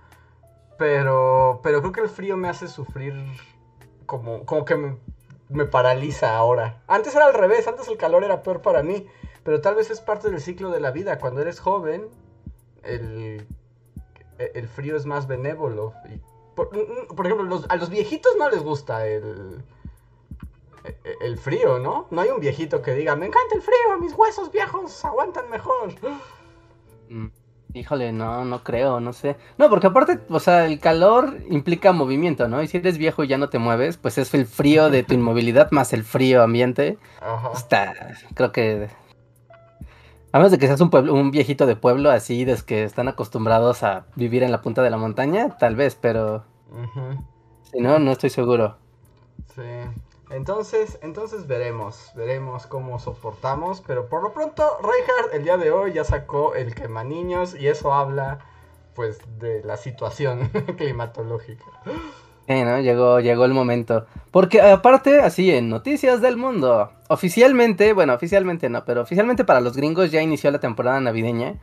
pero, 0.78 1.62
pero 1.64 1.80
creo 1.80 1.94
que 1.94 2.02
el 2.02 2.10
frío 2.10 2.36
me 2.36 2.50
hace 2.50 2.68
sufrir 2.68 3.14
como, 4.06 4.46
como 4.46 4.66
que 4.66 4.76
me 4.76 4.98
me 5.50 5.66
paraliza 5.66 6.36
ahora. 6.36 6.82
Antes 6.88 7.16
era 7.16 7.26
al 7.26 7.34
revés, 7.34 7.68
antes 7.68 7.88
el 7.88 7.98
calor 7.98 8.24
era 8.24 8.44
peor 8.44 8.62
para 8.62 8.84
mí, 8.84 9.08
pero 9.44 9.62
tal 9.62 9.76
vez 9.76 9.90
es 9.92 10.02
parte 10.02 10.30
del 10.30 10.42
ciclo 10.42 10.72
de 10.72 10.80
la 10.80 10.92
vida. 10.92 11.20
Cuando 11.20 11.42
eres 11.42 11.60
joven, 11.60 12.10
el, 12.84 13.48
el 14.38 14.68
frío 14.68 14.96
es 14.96 15.06
más 15.06 15.28
benévolo 15.28 15.94
Por, 16.56 16.76
mm, 16.76 17.16
mm, 17.16 17.26
ejemplo, 17.26 17.64
a 17.70 17.76
los 17.76 17.90
viejitos 17.90 18.36
no 18.38 18.50
les 18.50 18.62
gusta 18.62 19.08
el, 19.08 19.64
el 21.22 21.38
frío, 21.38 21.80
¿no? 21.80 22.08
No 22.12 22.22
hay 22.22 22.30
un 22.30 22.40
viejito 22.40 22.82
que 22.82 22.94
diga, 22.94 23.16
me 23.16 23.28
encanta 23.28 23.56
el 23.56 23.62
frío, 23.62 24.00
mis 24.00 24.14
huesos 24.14 24.52
viejos 24.52 25.04
aguantan 25.06 25.50
mejor. 25.50 25.94
Mm, 27.10 27.28
híjole, 27.76 28.12
no, 28.12 28.46
no 28.46 28.64
creo, 28.64 29.00
no 29.00 29.14
sé. 29.14 29.36
No, 29.58 29.70
porque 29.70 29.88
aparte, 29.88 30.20
o 30.30 30.40
sea, 30.40 30.66
el 30.66 30.80
calor 30.80 31.38
implica 31.50 31.92
movimiento, 31.92 32.48
¿no? 32.48 32.64
Y 32.64 32.68
si 32.68 32.78
eres 32.78 32.98
viejo 32.98 33.24
y 33.24 33.28
ya 33.28 33.38
no 33.38 33.50
te 33.50 33.60
mueves, 33.60 33.98
pues 33.98 34.18
es 34.18 34.34
el 34.34 34.46
frío 34.46 34.90
de 34.90 35.04
tu 35.04 35.14
inmovilidad 35.14 35.72
más 35.72 35.94
el 35.94 36.04
frío 36.04 36.42
ambiente. 36.42 36.98
Ajá. 37.22 37.52
Está, 37.54 37.94
creo 38.34 38.52
que 38.52 38.90
a 40.36 40.38
menos 40.38 40.52
de 40.52 40.58
que 40.58 40.68
seas 40.68 40.82
un 40.82 40.90
pueblo, 40.90 41.14
un 41.14 41.32
viejito 41.32 41.66
de 41.66 41.78
pueblo 41.78 42.12
así, 42.12 42.44
de 42.44 42.58
que 42.66 42.84
están 42.84 43.08
acostumbrados 43.08 43.84
a 43.84 44.06
vivir 44.16 44.44
en 44.44 44.52
la 44.52 44.62
punta 44.62 44.82
de 44.82 44.90
la 44.90 44.98
montaña, 44.98 45.58
tal 45.58 45.78
vez, 45.78 45.96
pero 45.96 46.44
si 47.72 47.80
no, 47.80 48.00
no 48.00 48.12
estoy 48.12 48.30
seguro. 48.30 48.78
Sí. 49.56 49.62
Entonces, 50.30 50.98
entonces 51.02 51.48
veremos, 51.48 52.12
veremos 52.16 52.66
cómo 52.66 53.00
soportamos, 53.00 53.82
pero 53.86 54.08
por 54.10 54.24
lo 54.24 54.34
pronto 54.34 54.78
Reinhardt 54.82 55.34
el 55.34 55.44
día 55.44 55.58
de 55.58 55.72
hoy 55.72 55.94
ya 55.94 56.04
sacó 56.04 56.56
el 56.56 56.74
quema 56.74 57.04
niños 57.04 57.56
y 57.56 57.68
eso 57.68 57.94
habla 57.94 58.40
pues 58.96 59.20
de 59.40 59.64
la 59.64 59.78
situación 59.78 60.50
climatológica. 60.78 61.66
¿No? 62.48 62.80
Llegó, 62.80 63.20
llegó 63.20 63.46
el 63.46 63.54
momento. 63.54 64.06
Porque 64.32 64.62
aparte, 64.62 65.22
así 65.22 65.52
en 65.52 65.70
Noticias 65.70 66.22
del 66.22 66.38
Mundo, 66.38 66.92
oficialmente, 67.08 67.94
bueno, 67.94 68.14
oficialmente 68.14 68.70
no, 68.70 68.84
pero 68.86 69.02
oficialmente 69.02 69.46
para 69.46 69.62
los 69.62 69.76
gringos 69.76 70.12
ya 70.12 70.22
inició 70.22 70.52
la 70.52 70.60
temporada 70.60 71.00
navideña. 71.00 71.56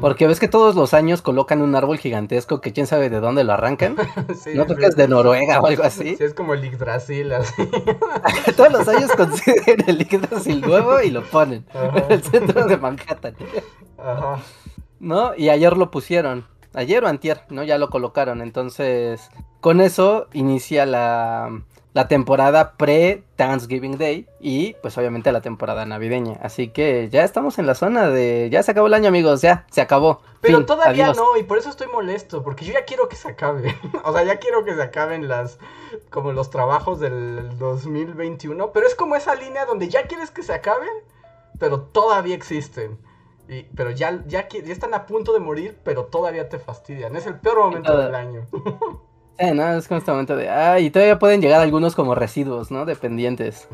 Porque 0.00 0.28
ves 0.28 0.38
que 0.38 0.46
todos 0.46 0.76
los 0.76 0.94
años 0.94 1.20
colocan 1.20 1.60
un 1.60 1.74
árbol 1.74 1.98
gigantesco 1.98 2.60
que 2.60 2.72
quién 2.72 2.86
sabe 2.86 3.10
de 3.10 3.18
dónde 3.18 3.42
lo 3.42 3.52
arrancan. 3.54 3.96
no 4.54 4.66
creo 4.66 4.78
que 4.78 4.86
es 4.86 4.96
de 4.96 5.08
Noruega 5.08 5.60
o 5.60 5.66
algo 5.66 5.82
así. 5.82 6.14
Sí, 6.16 6.24
es 6.24 6.32
como 6.32 6.54
el 6.54 6.62
Yggdrasil, 6.62 7.32
así. 7.32 7.68
todos 8.56 8.72
los 8.72 8.86
años 8.86 9.10
consiguen 9.16 9.84
el 9.88 9.98
Yggdrasil 9.98 10.60
nuevo 10.60 11.00
y 11.00 11.10
lo 11.10 11.24
ponen 11.24 11.66
en 11.74 12.12
el 12.12 12.22
centro 12.22 12.66
de 12.66 12.76
Manhattan. 12.76 13.34
Ajá. 13.98 14.38
¿No? 15.00 15.34
Y 15.36 15.48
ayer 15.48 15.76
lo 15.76 15.90
pusieron. 15.90 16.46
Ayer 16.74 17.04
o 17.04 17.08
antier, 17.08 17.42
¿no? 17.50 17.62
Ya 17.62 17.78
lo 17.78 17.88
colocaron. 17.88 18.42
Entonces, 18.42 19.30
con 19.60 19.80
eso 19.80 20.26
inicia 20.32 20.84
la, 20.84 21.62
temporada 22.08 22.76
pre-Thanksgiving 22.76 23.96
Day 23.96 24.26
y 24.40 24.74
pues 24.82 24.98
obviamente 24.98 25.30
la 25.30 25.40
temporada 25.40 25.86
navideña. 25.86 26.38
Así 26.42 26.68
que 26.68 27.08
ya 27.08 27.22
estamos 27.22 27.58
en 27.58 27.66
la 27.66 27.74
zona 27.74 28.10
de... 28.10 28.48
Ya 28.50 28.62
se 28.62 28.72
acabó 28.72 28.88
el 28.88 28.94
año 28.94 29.08
amigos, 29.08 29.40
ya, 29.40 29.66
se 29.70 29.80
acabó. 29.80 30.20
Pero 30.40 30.66
todavía 30.66 31.12
no, 31.12 31.36
y 31.38 31.44
por 31.44 31.58
eso 31.58 31.70
estoy 31.70 31.86
molesto, 31.86 32.42
porque 32.42 32.64
yo 32.64 32.72
ya 32.72 32.84
quiero 32.84 33.08
que 33.08 33.16
se 33.16 33.28
acabe. 33.28 33.74
o 34.04 34.12
sea, 34.12 34.24
ya 34.24 34.38
quiero 34.38 34.64
que 34.64 34.74
se 34.74 34.82
acaben 34.82 35.28
las... 35.28 35.58
como 36.10 36.32
los 36.32 36.50
trabajos 36.50 36.98
del 36.98 37.56
2021. 37.58 38.72
Pero 38.72 38.86
es 38.86 38.94
como 38.96 39.14
esa 39.14 39.34
línea 39.36 39.64
donde 39.64 39.88
ya 39.88 40.08
quieres 40.08 40.30
que 40.30 40.42
se 40.42 40.52
acaben, 40.52 40.90
pero 41.58 41.82
todavía 41.82 42.34
existen. 42.34 42.98
Y, 43.48 43.62
pero 43.74 43.90
ya, 43.90 44.22
ya, 44.26 44.48
ya 44.48 44.72
están 44.72 44.94
a 44.94 45.06
punto 45.06 45.32
de 45.32 45.40
morir, 45.40 45.78
pero 45.84 46.06
todavía 46.06 46.48
te 46.48 46.58
fastidian. 46.58 47.14
Es 47.16 47.26
el 47.26 47.38
peor 47.40 47.58
momento 47.58 47.96
del 47.96 48.14
año. 48.14 48.46
Eh, 49.36 49.52
no, 49.52 49.68
es 49.74 49.88
constantemente 49.88 50.36
de, 50.36 50.48
ay, 50.48 50.86
y 50.86 50.90
todavía 50.90 51.18
pueden 51.18 51.40
llegar 51.40 51.60
algunos 51.60 51.96
como 51.96 52.14
residuos, 52.14 52.70
¿no? 52.70 52.84
Dependientes. 52.84 53.68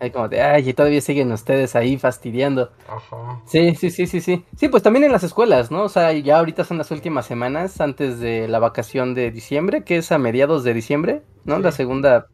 Hay 0.00 0.10
como 0.10 0.28
de, 0.28 0.42
ay, 0.42 0.68
y 0.68 0.74
todavía 0.74 1.00
siguen 1.00 1.30
ustedes 1.30 1.76
ahí 1.76 1.96
fastidiando. 1.96 2.72
Ajá. 2.88 3.40
Sí, 3.46 3.76
sí, 3.76 3.90
sí, 3.90 4.08
sí, 4.08 4.20
sí. 4.20 4.44
Sí, 4.56 4.68
pues 4.68 4.82
también 4.82 5.04
en 5.04 5.12
las 5.12 5.22
escuelas, 5.22 5.70
¿no? 5.70 5.84
O 5.84 5.88
sea, 5.88 6.12
ya 6.12 6.38
ahorita 6.38 6.64
son 6.64 6.78
las 6.78 6.90
últimas 6.90 7.24
semanas 7.24 7.80
antes 7.80 8.18
de 8.18 8.48
la 8.48 8.58
vacación 8.58 9.14
de 9.14 9.30
diciembre, 9.30 9.84
que 9.84 9.98
es 9.98 10.10
a 10.10 10.18
mediados 10.18 10.64
de 10.64 10.74
diciembre, 10.74 11.22
¿no? 11.44 11.60
La 11.60 11.70
segunda, 11.70 12.26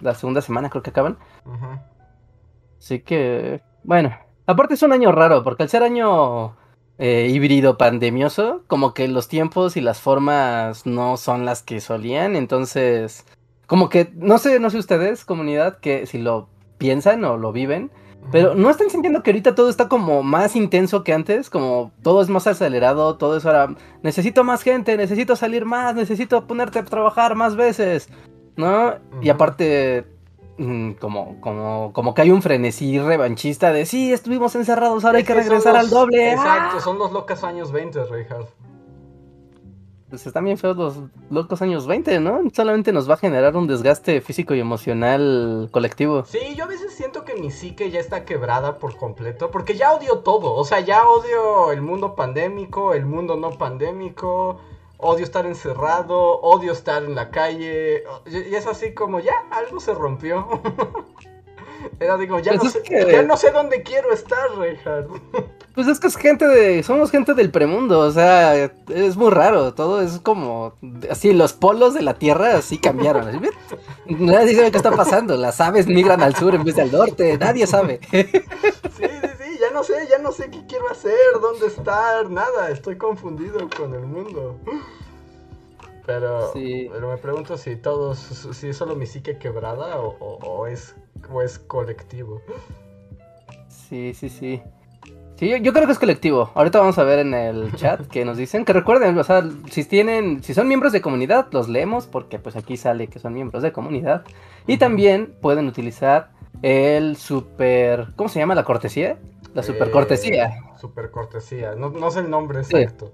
la 0.00 0.14
segunda 0.14 0.42
semana 0.42 0.70
creo 0.70 0.84
que 0.84 0.90
acaban. 0.90 1.18
Ajá. 1.44 1.90
Así 2.78 3.00
que, 3.00 3.62
bueno, 3.82 4.16
aparte 4.46 4.74
es 4.74 4.82
un 4.82 4.92
año 4.92 5.12
raro, 5.12 5.42
porque 5.42 5.64
al 5.64 5.68
ser 5.68 5.82
año 5.82 6.56
eh, 6.98 7.28
híbrido 7.30 7.76
pandemioso, 7.76 8.62
como 8.66 8.94
que 8.94 9.08
los 9.08 9.28
tiempos 9.28 9.76
y 9.76 9.80
las 9.80 10.00
formas 10.00 10.86
no 10.86 11.16
son 11.16 11.44
las 11.44 11.62
que 11.62 11.80
solían, 11.80 12.36
entonces, 12.36 13.26
como 13.66 13.88
que, 13.88 14.10
no 14.14 14.38
sé, 14.38 14.60
no 14.60 14.70
sé 14.70 14.78
ustedes, 14.78 15.24
comunidad, 15.24 15.78
que 15.78 16.06
si 16.06 16.18
lo 16.18 16.48
piensan 16.78 17.24
o 17.24 17.36
lo 17.36 17.52
viven, 17.52 17.90
pero 18.32 18.54
no 18.54 18.70
están 18.70 18.90
sintiendo 18.90 19.22
que 19.22 19.30
ahorita 19.30 19.54
todo 19.54 19.68
está 19.68 19.88
como 19.88 20.22
más 20.22 20.56
intenso 20.56 21.04
que 21.04 21.12
antes, 21.12 21.48
como 21.48 21.92
todo 22.02 22.22
es 22.22 22.28
más 22.28 22.46
acelerado, 22.46 23.16
todo 23.16 23.36
es 23.36 23.46
ahora, 23.46 23.74
necesito 24.02 24.42
más 24.42 24.62
gente, 24.62 24.96
necesito 24.96 25.36
salir 25.36 25.64
más, 25.64 25.94
necesito 25.94 26.46
ponerte 26.46 26.80
a 26.80 26.84
trabajar 26.84 27.36
más 27.36 27.56
veces, 27.56 28.08
¿no? 28.56 28.94
Y 29.22 29.28
aparte, 29.28 30.06
como, 31.00 31.40
como, 31.40 31.92
como 31.92 32.14
que 32.14 32.22
hay 32.22 32.30
un 32.30 32.42
frenesí 32.42 32.98
revanchista 32.98 33.72
de 33.72 33.84
sí, 33.86 34.12
estuvimos 34.12 34.54
encerrados, 34.56 35.04
ahora 35.04 35.18
hay 35.18 35.24
que, 35.24 35.34
regresar 35.34 35.76
al 35.76 35.90
doble. 35.90 36.32
Exacto, 36.32 36.76
¡Ah! 36.78 36.80
son 36.80 36.98
los 36.98 37.12
locos 37.12 37.44
años 37.44 37.72
20, 37.72 38.04
Reinhardt. 38.04 38.48
Pues 40.08 40.24
están 40.24 40.44
bien 40.44 40.56
feos 40.56 40.76
los 40.76 40.94
locos 41.30 41.62
años 41.62 41.88
20, 41.88 42.20
¿no? 42.20 42.40
Solamente 42.54 42.92
nos 42.92 43.10
va 43.10 43.14
a 43.14 43.16
generar 43.16 43.56
un 43.56 43.66
desgaste 43.66 44.20
físico 44.20 44.54
y 44.54 44.60
emocional 44.60 45.68
colectivo. 45.72 46.24
Sí, 46.24 46.54
yo 46.56 46.64
a 46.64 46.68
veces 46.68 46.94
siento 46.94 47.24
que 47.24 47.34
mi 47.34 47.50
psique 47.50 47.90
ya 47.90 47.98
está 47.98 48.24
quebrada 48.24 48.78
por 48.78 48.96
completo, 48.96 49.50
porque 49.50 49.74
ya 49.74 49.92
odio 49.92 50.20
todo, 50.20 50.54
o 50.54 50.64
sea, 50.64 50.78
ya 50.78 51.08
odio 51.08 51.72
el 51.72 51.82
mundo 51.82 52.14
pandémico, 52.14 52.94
el 52.94 53.04
mundo 53.04 53.36
no 53.36 53.50
pandémico, 53.58 54.60
odio 54.98 55.24
estar 55.24 55.46
encerrado, 55.46 56.40
odio 56.40 56.72
estar 56.72 57.04
en 57.04 57.14
la 57.14 57.30
calle. 57.30 58.04
Y 58.26 58.54
es 58.54 58.66
así 58.66 58.94
como, 58.94 59.20
ya, 59.20 59.34
algo 59.50 59.80
se 59.80 59.94
rompió. 59.94 60.46
Era 62.00 62.16
digo, 62.16 62.38
ya, 62.38 62.52
pues 62.54 62.64
no 62.64 62.70
sé, 62.70 63.12
ya 63.12 63.22
no 63.22 63.36
sé 63.36 63.50
dónde 63.50 63.82
quiero 63.82 64.12
estar, 64.12 64.56
Richard. 64.58 65.08
Pues 65.76 65.88
es 65.88 66.00
que 66.00 66.06
es 66.06 66.16
gente 66.16 66.48
de. 66.48 66.82
Somos 66.82 67.10
gente 67.10 67.34
del 67.34 67.50
premundo, 67.50 68.00
o 68.00 68.10
sea, 68.10 68.54
es 68.64 69.16
muy 69.18 69.30
raro. 69.30 69.74
Todo 69.74 70.00
es 70.00 70.20
como. 70.20 70.72
Así, 71.10 71.34
los 71.34 71.52
polos 71.52 71.92
de 71.92 72.00
la 72.00 72.14
tierra 72.14 72.56
así 72.56 72.78
cambiaron. 72.78 73.26
Nadie 74.06 74.56
sabe 74.56 74.70
qué 74.70 74.78
está 74.78 74.92
pasando. 74.92 75.36
Las 75.36 75.60
aves 75.60 75.86
migran 75.86 76.22
al 76.22 76.34
sur 76.34 76.54
en 76.54 76.64
vez 76.64 76.76
del 76.76 76.90
norte. 76.90 77.36
Nadie 77.36 77.66
sabe. 77.66 78.00
Sí, 78.10 78.24
sí, 78.96 79.35
no 79.76 79.84
sé, 79.84 80.08
ya 80.08 80.18
no 80.18 80.32
sé 80.32 80.48
qué 80.50 80.64
quiero 80.66 80.88
hacer, 80.90 81.12
dónde 81.38 81.66
estar, 81.66 82.30
nada. 82.30 82.70
Estoy 82.70 82.96
confundido 82.96 83.68
con 83.76 83.92
el 83.92 84.06
mundo. 84.06 84.58
Pero, 86.06 86.50
pero 86.54 87.10
me 87.10 87.18
pregunto 87.18 87.58
si 87.58 87.76
todos, 87.76 88.18
si 88.18 88.68
es 88.68 88.76
solo 88.76 88.96
mi 88.96 89.04
psique 89.04 89.36
quebrada 89.38 89.98
o, 89.98 90.66
es, 90.66 90.94
o 91.30 91.42
es 91.42 91.58
colectivo. 91.58 92.40
Sí, 93.68 94.14
sí, 94.14 94.30
sí. 94.30 94.62
Sí, 95.34 95.50
yo, 95.62 95.72
creo 95.74 95.84
que 95.84 95.92
es 95.92 95.98
colectivo. 95.98 96.50
Ahorita 96.54 96.78
vamos 96.78 96.96
a 96.96 97.04
ver 97.04 97.18
en 97.18 97.34
el 97.34 97.70
chat 97.76 98.06
que 98.06 98.24
nos 98.24 98.38
dicen 98.38 98.64
que 98.64 98.72
recuerden, 98.72 99.18
o 99.18 99.24
sea, 99.24 99.46
si 99.70 99.84
tienen, 99.84 100.42
si 100.42 100.54
son 100.54 100.68
miembros 100.68 100.94
de 100.94 101.02
comunidad, 101.02 101.48
los 101.50 101.68
leemos 101.68 102.06
porque 102.06 102.38
pues 102.38 102.56
aquí 102.56 102.78
sale 102.78 103.08
que 103.08 103.18
son 103.18 103.34
miembros 103.34 103.62
de 103.62 103.72
comunidad. 103.72 104.24
Y 104.66 104.78
también 104.78 105.34
pueden 105.42 105.66
utilizar 105.66 106.30
el 106.62 107.16
super, 107.16 108.08
¿cómo 108.16 108.30
se 108.30 108.38
llama 108.38 108.54
la 108.54 108.64
cortesía? 108.64 109.18
La 109.56 109.62
super 109.62 109.90
cortesía. 109.90 110.48
Eh, 110.48 110.78
super 110.78 111.10
cortesía, 111.10 111.74
no, 111.74 112.10
sé 112.10 112.20
el 112.20 112.28
nombre 112.28 112.60
exacto. 112.60 113.10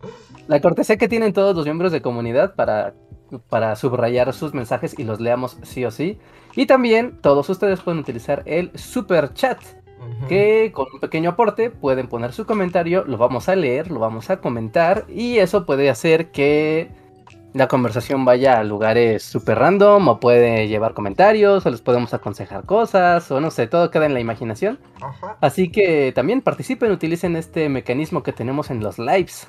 La 0.48 0.60
cortesía 0.60 0.96
que 0.96 1.06
tienen 1.06 1.32
todos 1.32 1.54
los 1.54 1.64
miembros 1.64 1.92
de 1.92 2.02
comunidad 2.02 2.56
para, 2.56 2.94
para 3.48 3.76
subrayar 3.76 4.32
sus 4.32 4.52
mensajes 4.52 4.98
y 4.98 5.04
los 5.04 5.20
leamos 5.20 5.56
sí 5.62 5.84
o 5.84 5.92
sí. 5.92 6.18
Y 6.56 6.66
también 6.66 7.20
todos 7.20 7.48
ustedes 7.48 7.80
pueden 7.80 8.00
utilizar 8.00 8.42
el 8.44 8.76
super 8.76 9.32
chat 9.34 9.60
que 10.28 10.72
con 10.74 10.86
un 10.92 10.98
pequeño 10.98 11.30
aporte 11.30 11.70
pueden 11.70 12.08
poner 12.08 12.32
su 12.32 12.44
comentario, 12.44 13.04
lo 13.04 13.18
vamos 13.18 13.48
a 13.48 13.54
leer, 13.54 13.92
lo 13.92 14.00
vamos 14.00 14.28
a 14.30 14.38
comentar 14.38 15.04
y 15.08 15.38
eso 15.38 15.64
puede 15.64 15.90
hacer 15.90 16.32
que 16.32 16.90
la 17.54 17.68
conversación 17.68 18.24
vaya 18.24 18.58
a 18.58 18.64
lugares 18.64 19.22
super 19.22 19.58
random 19.58 20.08
o 20.08 20.20
puede 20.20 20.68
llevar 20.68 20.94
comentarios 20.94 21.66
o 21.66 21.70
les 21.70 21.82
podemos 21.82 22.14
aconsejar 22.14 22.64
cosas 22.64 23.30
o 23.30 23.40
no 23.40 23.50
sé, 23.50 23.66
todo 23.66 23.90
queda 23.90 24.06
en 24.06 24.14
la 24.14 24.20
imaginación. 24.20 24.78
Así 25.40 25.70
que 25.70 26.12
también 26.12 26.40
participen, 26.40 26.90
utilicen 26.90 27.36
este 27.36 27.68
mecanismo 27.68 28.22
que 28.22 28.32
tenemos 28.32 28.70
en 28.70 28.82
los 28.82 28.98
lives. 28.98 29.48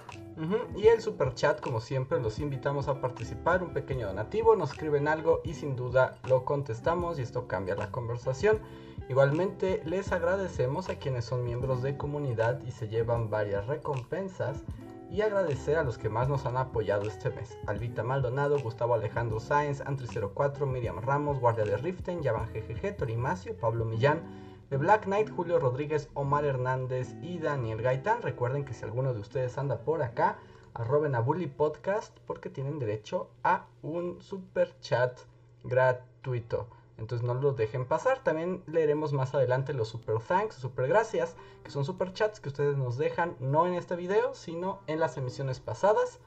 Y 0.75 0.87
el 0.87 1.01
super 1.01 1.33
chat, 1.35 1.61
como 1.61 1.79
siempre, 1.79 2.19
los 2.19 2.39
invitamos 2.39 2.87
a 2.87 2.99
participar, 2.99 3.63
un 3.63 3.69
pequeño 3.69 4.07
donativo, 4.07 4.55
nos 4.55 4.71
escriben 4.71 5.07
algo 5.07 5.41
y 5.45 5.53
sin 5.53 5.75
duda 5.75 6.17
lo 6.27 6.43
contestamos 6.43 7.19
y 7.19 7.21
esto 7.21 7.47
cambia 7.47 7.75
la 7.75 7.91
conversación. 7.91 8.59
Igualmente 9.09 9.81
les 9.85 10.11
agradecemos 10.11 10.89
a 10.89 10.95
quienes 10.95 11.25
son 11.25 11.43
miembros 11.45 11.83
de 11.83 11.97
comunidad 11.97 12.59
y 12.65 12.71
se 12.71 12.87
llevan 12.87 13.29
varias 13.29 13.67
recompensas 13.67 14.63
y 15.13 15.21
agradecer 15.21 15.77
a 15.77 15.83
los 15.83 15.99
que 15.99 16.09
más 16.09 16.27
nos 16.27 16.47
han 16.47 16.57
apoyado 16.57 17.07
este 17.07 17.29
mes. 17.29 17.59
Albita 17.67 18.01
Maldonado, 18.01 18.57
Gustavo 18.59 18.95
Alejandro 18.95 19.39
Sáenz, 19.39 19.79
Antri04, 19.81 20.65
Miriam 20.65 20.99
Ramos, 20.99 21.39
Guardia 21.39 21.65
de 21.65 21.77
Riften, 21.77 22.23
Yavan 22.23 22.51
GGG, 22.51 22.97
Torimacio, 22.97 23.55
Pablo 23.55 23.85
Millán, 23.85 24.23
The 24.69 24.77
Black 24.77 25.03
Knight, 25.03 25.29
Julio 25.29 25.59
Rodríguez, 25.59 26.09
Omar 26.15 26.45
Hernández 26.45 27.13
y 27.21 27.37
Daniel 27.37 27.83
Gaitán. 27.83 28.23
Recuerden 28.23 28.65
que 28.65 28.73
si 28.73 28.85
alguno 28.85 29.13
de 29.13 29.19
ustedes 29.19 29.55
anda 29.59 29.77
por 29.81 30.01
acá, 30.01 30.39
arroben 30.73 31.13
a 31.13 31.19
Bully 31.19 31.45
Podcast 31.45 32.17
porque 32.25 32.49
tienen 32.49 32.79
derecho 32.79 33.29
a 33.43 33.67
un 33.83 34.19
super 34.19 34.75
chat 34.79 35.19
gratuito. 35.63 36.69
Entonces 36.97 37.25
no 37.25 37.33
los 37.33 37.55
dejen 37.57 37.85
pasar. 37.85 38.23
También 38.23 38.63
leeremos 38.67 39.13
más 39.13 39.33
adelante 39.33 39.73
los 39.73 39.87
super 39.87 40.19
thanks, 40.19 40.55
super 40.55 40.87
gracias, 40.87 41.35
que 41.63 41.71
son 41.71 41.85
super 41.85 42.13
chats 42.13 42.39
que 42.39 42.49
ustedes 42.49 42.77
nos 42.77 42.97
dejan 42.97 43.35
no 43.39 43.67
en 43.67 43.73
este 43.73 43.95
video, 43.95 44.33
sino 44.33 44.81
en 44.87 44.99
las 44.99 45.17
emisiones 45.17 45.59
pasadas, 45.59 46.19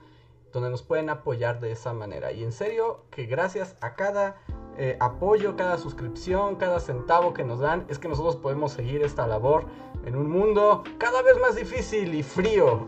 donde 0.52 0.70
nos 0.70 0.82
pueden 0.82 1.11
apoyar 1.11 1.61
de 1.61 1.73
esa 1.73 1.92
manera. 1.92 2.32
Y 2.32 2.42
en 2.42 2.52
serio, 2.52 3.04
que 3.11 3.26
gracias 3.26 3.76
a 3.80 3.94
cada 3.94 4.37
eh, 4.78 4.96
apoyo, 5.00 5.56
cada 5.56 5.78
suscripción, 5.78 6.56
cada 6.56 6.80
centavo 6.80 7.32
que 7.32 7.44
nos 7.44 7.61
dan, 7.61 7.87
es 7.88 7.99
que 7.99 8.08
nosotros 8.08 8.37
podemos 8.37 8.73
seguir 8.73 9.02
esta 9.02 9.26
labor 9.26 9.66
en 10.04 10.16
un 10.16 10.30
mundo 10.30 10.85
cada 10.99 11.23
vez 11.23 11.38
más 11.40 11.56
difícil 11.56 12.14
y 12.14 12.23
frío. 12.23 12.85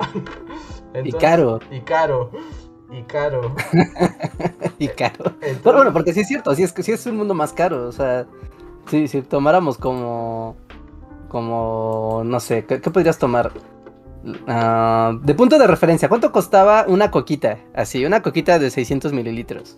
y 1.04 1.12
caro. 1.12 1.60
Y 1.70 1.80
caro. 1.80 2.30
Y 2.90 3.02
caro. 3.02 3.54
y 4.78 4.88
caro. 4.88 5.34
bueno, 5.62 5.92
porque 5.92 6.12
sí 6.12 6.20
es 6.20 6.28
cierto, 6.28 6.54
sí 6.54 6.62
es, 6.62 6.74
sí 6.76 6.92
es 6.92 7.06
un 7.06 7.16
mundo 7.16 7.34
más 7.34 7.52
caro. 7.52 7.86
O 7.86 7.92
sea, 7.92 8.26
si, 8.88 9.08
si 9.08 9.22
tomáramos 9.22 9.76
como. 9.76 10.56
Como. 11.28 12.22
No 12.24 12.40
sé, 12.40 12.64
¿qué, 12.64 12.78
podrías 12.78 13.18
tomar? 13.18 13.52
Ah, 14.46 15.12
de 15.22 15.34
punto 15.34 15.58
de 15.58 15.66
referencia, 15.66 16.08
¿cuánto 16.08 16.32
costaba 16.32 16.86
una 16.88 17.10
coquita? 17.10 17.58
Así, 17.74 18.04
una 18.04 18.22
coquita 18.22 18.58
de 18.58 18.70
600 18.70 19.12
mililitros. 19.12 19.76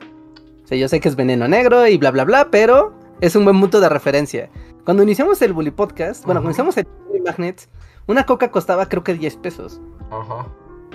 O 0.65 0.67
sea, 0.67 0.79
yo 0.79 0.89
sé 0.89 1.01
que 1.01 1.09
es 1.09 1.17
veneno 1.17 1.49
negro 1.49 1.87
y 1.87 1.99
bla, 1.99 2.11
bla, 2.13 2.25
bla, 2.25 2.49
pero 2.51 2.95
es 3.21 3.35
un 3.35 3.45
buen 3.45 3.61
punto 3.61 3.81
de 3.81 3.89
referencia. 3.89 4.51
Cuando 4.85 5.03
iniciamos 5.03 5.43
el 5.43 5.53
Bully 5.53 5.73
Podcast, 5.73 6.25
bueno, 6.25 6.41
cuando 6.41 6.51
iniciamos 6.51 6.77
el 6.77 6.87
Bully 7.09 7.21
Magnet, 7.23 7.69
una 8.07 8.25
coca 8.25 8.51
costaba 8.51 8.89
creo 8.89 9.03
que 9.05 9.15
10 9.15 9.37
pesos. 9.37 9.81
Ajá. 10.11 10.47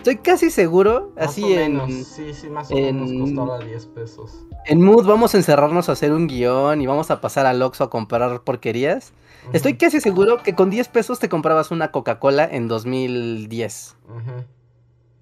Estoy 0.06 0.18
casi 0.18 0.52
seguro, 0.52 1.14
así 1.16 1.52
en. 1.56 2.06
Sí, 2.06 2.36
sí, 2.36 2.48
más 2.48 2.70
o 2.70 2.76
menos 2.76 3.12
costaba 3.12 3.58
10 3.58 3.88
pesos. 3.88 4.46
En 4.66 4.80
Mood 4.80 5.04
vamos 5.08 5.34
a 5.34 5.38
encerrarnos 5.38 5.90
a 5.90 5.94
hacer 5.94 6.14
un 6.14 6.28
guion 6.28 6.80
y 6.80 6.86
vamos 6.86 7.10
a 7.10 7.22
pasar 7.22 7.48
al 7.48 7.60
Oxxo 7.60 7.86
a 7.86 7.90
comprar 7.90 8.44
porquerías. 8.44 9.14
Estoy 9.52 9.78
casi 9.78 10.00
seguro 10.00 10.44
que 10.44 10.54
con 10.54 10.70
10 10.70 10.90
pesos 10.90 11.18
te 11.18 11.28
comprabas 11.28 11.72
una 11.72 11.90
Coca-Cola 11.90 12.46
en 12.46 12.68
2010. 12.68 13.96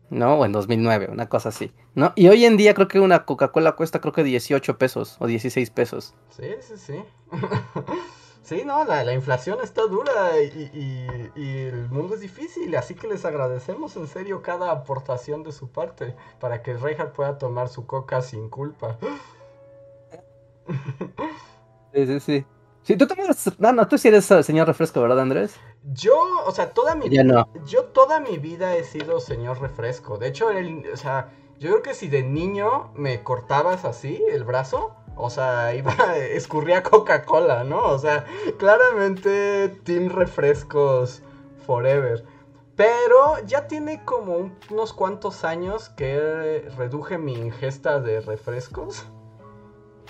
¿No? 0.10 0.36
O 0.36 0.44
en 0.44 0.52
2009, 0.52 1.08
una 1.10 1.30
cosa 1.30 1.48
así. 1.48 1.72
¿No? 1.96 2.12
Y 2.18 2.28
hoy 2.28 2.44
en 2.44 2.58
día 2.58 2.74
creo 2.74 2.90
que 2.90 3.00
una 3.00 3.24
Coca-Cola 3.24 3.78
cuesta 3.78 4.02
creo 4.02 4.12
que 4.12 4.26
18 4.26 4.78
pesos 4.78 5.16
o 5.20 5.28
16 5.28 5.70
pesos. 5.70 6.14
Sí, 6.30 6.44
sí, 6.60 6.74
sí. 6.76 6.96
Sí, 8.44 8.64
no, 8.66 8.84
la, 8.84 9.14
inflación 9.14 9.60
está 9.64 9.84
dura 9.84 10.42
y, 10.42 11.08
el 11.36 11.90
mundo 11.90 12.16
es 12.16 12.20
difícil, 12.20 12.76
así 12.76 12.94
que 12.94 13.08
les 13.08 13.24
agradecemos 13.24 13.96
en 13.96 14.08
serio 14.08 14.42
cada 14.42 14.70
aportación 14.70 15.44
de 15.44 15.54
su 15.54 15.72
parte 15.72 16.14
para 16.42 16.62
que 16.62 16.74
Reinhardt 16.74 17.16
pueda 17.16 17.38
tomar 17.38 17.70
su 17.70 17.88
coca 17.88 18.22
sin 18.22 18.50
culpa. 18.50 18.98
Sí, 21.94 22.08
sí, 22.08 22.20
sí. 22.20 22.46
Sí, 22.82 22.98
tú 22.98 23.08
también 23.08 23.30
No, 23.60 23.72
no, 23.72 23.88
tú 23.88 23.98
sí 23.98 24.10
eres 24.10 24.26
señor 24.26 24.68
refresco, 24.68 25.02
¿verdad, 25.02 25.22
Andrés? 25.22 25.56
Yo, 25.94 26.16
o 26.46 26.52
sea, 26.52 26.72
toda 26.72 26.96
mi 26.96 27.08
vida. 27.08 27.48
Yo 27.66 27.86
toda 27.86 28.20
mi 28.20 28.38
vida 28.38 28.76
he 28.76 28.84
sido 28.84 29.20
señor 29.22 29.62
refresco. 29.62 30.18
De 30.18 30.28
hecho, 30.28 30.50
el, 30.52 30.84
o 30.92 30.98
sea, 30.98 31.32
yo 31.60 31.70
creo 31.70 31.82
que 31.82 31.94
si 31.94 32.10
de 32.10 32.24
niño 32.24 32.92
me 32.96 33.24
cortabas 33.24 33.86
así 33.86 34.22
el 34.30 34.44
brazo, 34.44 34.96
o 35.16 35.30
sea, 35.30 35.74
iba, 35.74 35.94
escurría 36.18 36.84
Coca-Cola, 36.84 37.64
¿no? 37.64 37.84
O 37.84 37.98
sea, 37.98 38.26
claramente 38.58 39.70
Team 39.84 40.10
Refrescos 40.10 41.22
Forever. 41.66 42.24
Pero 42.76 43.38
ya 43.46 43.68
tiene 43.68 44.04
como 44.04 44.52
unos 44.72 44.94
cuantos 44.94 45.44
años 45.44 45.90
que 45.90 46.68
reduje 46.76 47.18
mi 47.18 47.34
ingesta 47.34 48.00
de 48.00 48.20
refrescos. 48.20 49.06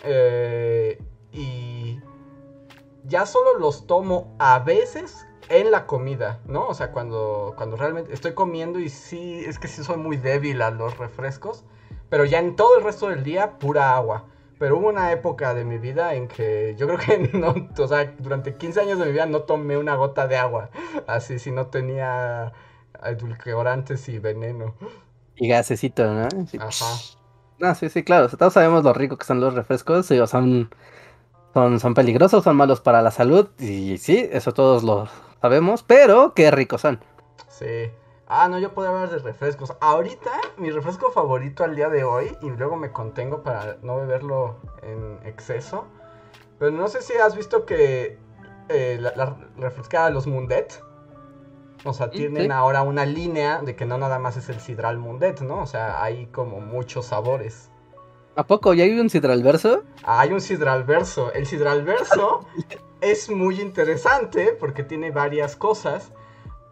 Eh, 0.04 0.98
y 1.32 2.00
ya 3.04 3.26
solo 3.26 3.58
los 3.58 3.86
tomo 3.86 4.34
a 4.40 4.60
veces 4.60 5.26
en 5.50 5.72
la 5.72 5.86
comida, 5.86 6.40
¿no? 6.46 6.68
O 6.68 6.74
sea, 6.74 6.92
cuando, 6.92 7.54
cuando 7.58 7.76
realmente 7.76 8.14
estoy 8.14 8.34
comiendo 8.34 8.80
y 8.80 8.88
sí, 8.88 9.44
es 9.46 9.60
que 9.60 9.68
sí 9.68 9.84
soy 9.84 9.98
muy 9.98 10.16
débil 10.16 10.62
a 10.62 10.72
los 10.72 10.98
refrescos. 10.98 11.66
Pero 12.10 12.26
ya 12.26 12.40
en 12.40 12.56
todo 12.56 12.78
el 12.78 12.84
resto 12.84 13.10
del 13.10 13.24
día, 13.24 13.60
pura 13.60 13.96
agua. 13.96 14.26
Pero 14.60 14.78
hubo 14.78 14.90
una 14.90 15.12
época 15.12 15.54
de 15.54 15.66
mi 15.66 15.78
vida 15.78 16.14
en 16.16 16.28
que 16.28 16.76
yo 16.78 16.88
creo 16.88 17.00
que 17.00 17.18
no, 17.38 17.56
o 17.78 17.88
sea, 17.88 18.14
durante 18.20 18.56
15 18.56 18.82
años 18.82 19.00
de 19.00 19.06
mi 19.06 19.12
vida 19.12 19.26
no 19.26 19.42
tomé 19.42 19.78
una 19.78 19.96
gota 19.96 20.28
de 20.28 20.38
agua. 20.38 20.70
Así, 21.08 21.40
si 21.40 21.52
no 21.52 21.68
tenía 21.68 22.54
edulcorantes 23.04 24.08
y 24.10 24.20
veneno. 24.20 24.76
Y 25.36 25.48
gasecito, 25.48 26.06
¿no? 26.06 26.28
Ajá. 26.60 26.86
No, 27.60 27.76
sí, 27.76 27.90
sí, 27.90 28.04
claro. 28.04 28.28
todos 28.30 28.54
sabemos 28.54 28.84
lo 28.84 28.94
rico 28.94 29.18
que 29.18 29.26
son 29.26 29.40
los 29.40 29.54
refrescos. 29.54 30.10
o 30.12 30.28
son, 30.28 30.70
son, 31.54 31.80
son 31.80 31.94
peligrosos, 31.94 32.44
son 32.44 32.56
malos 32.56 32.82
para 32.82 33.02
la 33.02 33.12
salud. 33.12 33.50
Y 33.60 33.98
sí, 33.98 34.28
eso 34.32 34.54
todos 34.54 34.84
lo 34.84 35.08
sabemos. 35.42 35.84
Pero 35.84 36.34
qué 36.34 36.52
ricos 36.52 36.82
son. 36.82 37.00
Sí. 37.48 37.90
Ah, 38.36 38.48
no, 38.50 38.58
yo 38.58 38.74
puedo 38.74 38.90
hablar 38.90 39.12
de 39.12 39.20
refrescos. 39.20 39.74
Ahorita, 39.80 40.32
mi 40.58 40.72
refresco 40.72 41.12
favorito 41.12 41.64
al 41.64 41.76
día 41.76 41.88
de 41.90 42.04
hoy, 42.04 42.36
y 42.42 42.50
luego 42.50 42.76
me 42.76 42.92
contengo 42.92 43.44
para 43.44 43.78
no 43.84 43.98
beberlo 43.98 44.56
en 44.82 45.20
exceso. 45.24 45.86
Pero 46.58 46.72
no 46.72 46.88
sé 46.88 47.04
si 47.04 47.14
has 47.14 47.36
visto 47.36 47.68
que 47.68 48.18
eh, 48.70 48.98
la, 49.00 49.38
refrescada 49.56 50.08
de 50.08 50.14
los 50.14 50.26
Mundet. 50.26 50.82
O 51.84 51.94
sea, 51.94 52.10
tienen 52.10 52.52
ahora 52.52 52.82
una 52.82 53.06
línea 53.06 53.62
de 53.62 53.76
que 53.76 53.86
no 53.86 54.00
nada 54.00 54.18
más 54.18 54.36
es 54.36 54.50
el 54.50 54.60
Sidral 54.60 54.98
Mundet, 54.98 55.42
¿no? 55.42 55.60
O 55.60 55.68
sea, 55.68 56.02
hay 56.02 56.26
como 56.26 56.60
muchos 56.60 57.06
sabores. 57.06 57.70
¿A 58.36 58.48
poco? 58.48 58.74
¿Ya 58.74 58.86
hay 58.86 59.00
un 59.00 59.12
Sidral 59.12 59.44
Verso? 59.44 59.84
Ah, 60.02 60.22
hay 60.22 60.34
un 60.34 60.42
Sidral 60.42 60.86
Verso. 60.86 61.32
El 61.34 61.46
Sidral 61.46 61.84
Verso 61.84 62.48
es 63.02 63.30
muy 63.30 63.62
interesante 63.62 64.58
porque 64.60 64.82
tiene 64.82 65.12
varias 65.12 65.56
cosas. 65.56 66.12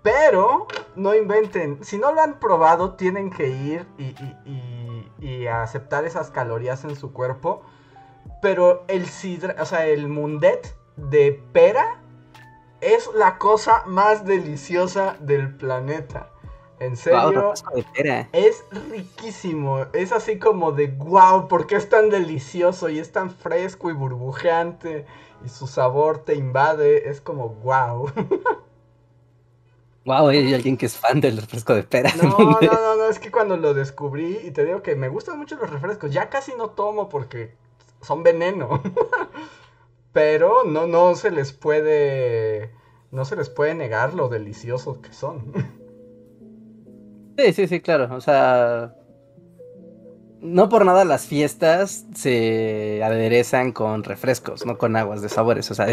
Pero 0.04 0.68
no 0.96 1.14
inventen. 1.14 1.84
Si 1.84 1.98
no 1.98 2.12
lo 2.12 2.22
han 2.22 2.40
probado, 2.40 2.96
tienen 2.96 3.30
que 3.30 3.50
ir 3.50 3.88
y, 3.98 5.48
aceptar 5.48 6.06
esas 6.06 6.32
calorías 6.32 6.84
en 6.84 6.96
su 6.96 7.14
cuerpo. 7.14 7.62
Pero 8.42 8.84
el 8.88 9.06
sidra, 9.06 9.56
o 9.60 9.66
sea, 9.66 9.86
el 9.86 10.08
mundet 10.08 10.76
de 10.96 11.44
pera 11.54 12.02
es 12.80 13.10
la 13.14 13.38
cosa 13.38 13.84
más 13.86 14.26
deliciosa 14.26 15.18
del 15.20 15.56
planeta. 15.56 16.30
En 16.80 16.96
serio, 16.96 17.54
es 18.34 18.66
riquísimo. 18.90 19.86
Es 19.94 20.12
así 20.12 20.40
como 20.40 20.72
de 20.72 20.88
wow, 20.88 21.48
porque 21.48 21.76
es 21.76 21.90
tan 21.90 22.10
delicioso 22.10 22.90
y 22.90 22.98
es 22.98 23.12
tan 23.12 23.30
fresco 23.30 23.92
y 23.92 23.94
burbujeante 23.94 25.06
y 25.46 25.50
su 25.50 25.68
sabor 25.68 26.24
te 26.26 26.34
invade. 26.34 27.08
Es 27.08 27.22
como 27.22 27.50
wow. 27.50 28.10
Wow, 30.06 30.30
hay 30.30 30.54
alguien 30.54 30.78
que 30.78 30.88
es 30.88 30.98
fan 30.98 31.22
del 31.22 31.38
refresco 31.38 31.76
de 31.76 31.84
pera. 31.84 32.12
No, 32.22 32.30
no, 32.30 32.60
no, 32.60 32.96
no, 32.98 33.06
es 33.08 33.20
que 33.20 33.32
cuando 33.32 33.56
lo 33.58 33.74
descubrí 33.74 34.40
y 34.44 34.52
te 34.52 34.66
digo 34.66 34.82
que 34.82 34.96
me 34.96 35.10
gustan 35.10 35.38
mucho 35.38 35.56
los 35.58 35.70
refrescos, 35.70 36.12
ya 36.12 36.30
casi 36.30 36.54
no 36.58 36.72
tomo 36.72 37.08
porque 37.08 37.54
son 38.02 38.24
veneno. 38.24 38.82
Pero 40.14 40.64
no, 40.66 40.88
no 40.88 41.16
se 41.16 41.32
les 41.32 41.54
puede, 41.54 42.72
no 43.12 43.26
se 43.26 43.36
les 43.36 43.50
puede 43.50 43.76
negar 43.76 44.14
lo 44.14 44.28
deliciosos 44.28 44.98
que 44.98 45.14
son. 45.14 45.54
Sí, 47.38 47.54
sí, 47.54 47.68
sí, 47.68 47.80
claro. 47.80 48.14
O 48.14 48.22
sea, 48.22 48.94
no 50.42 50.70
por 50.70 50.86
nada 50.86 51.06
las 51.06 51.28
fiestas 51.28 52.06
se 52.14 53.02
aderezan 53.04 53.72
con 53.72 54.04
refrescos, 54.04 54.66
no 54.66 54.78
con 54.78 54.96
aguas 54.96 55.22
de 55.22 55.30
sabores. 55.30 55.70
O 55.72 55.76
sea, 55.76 55.88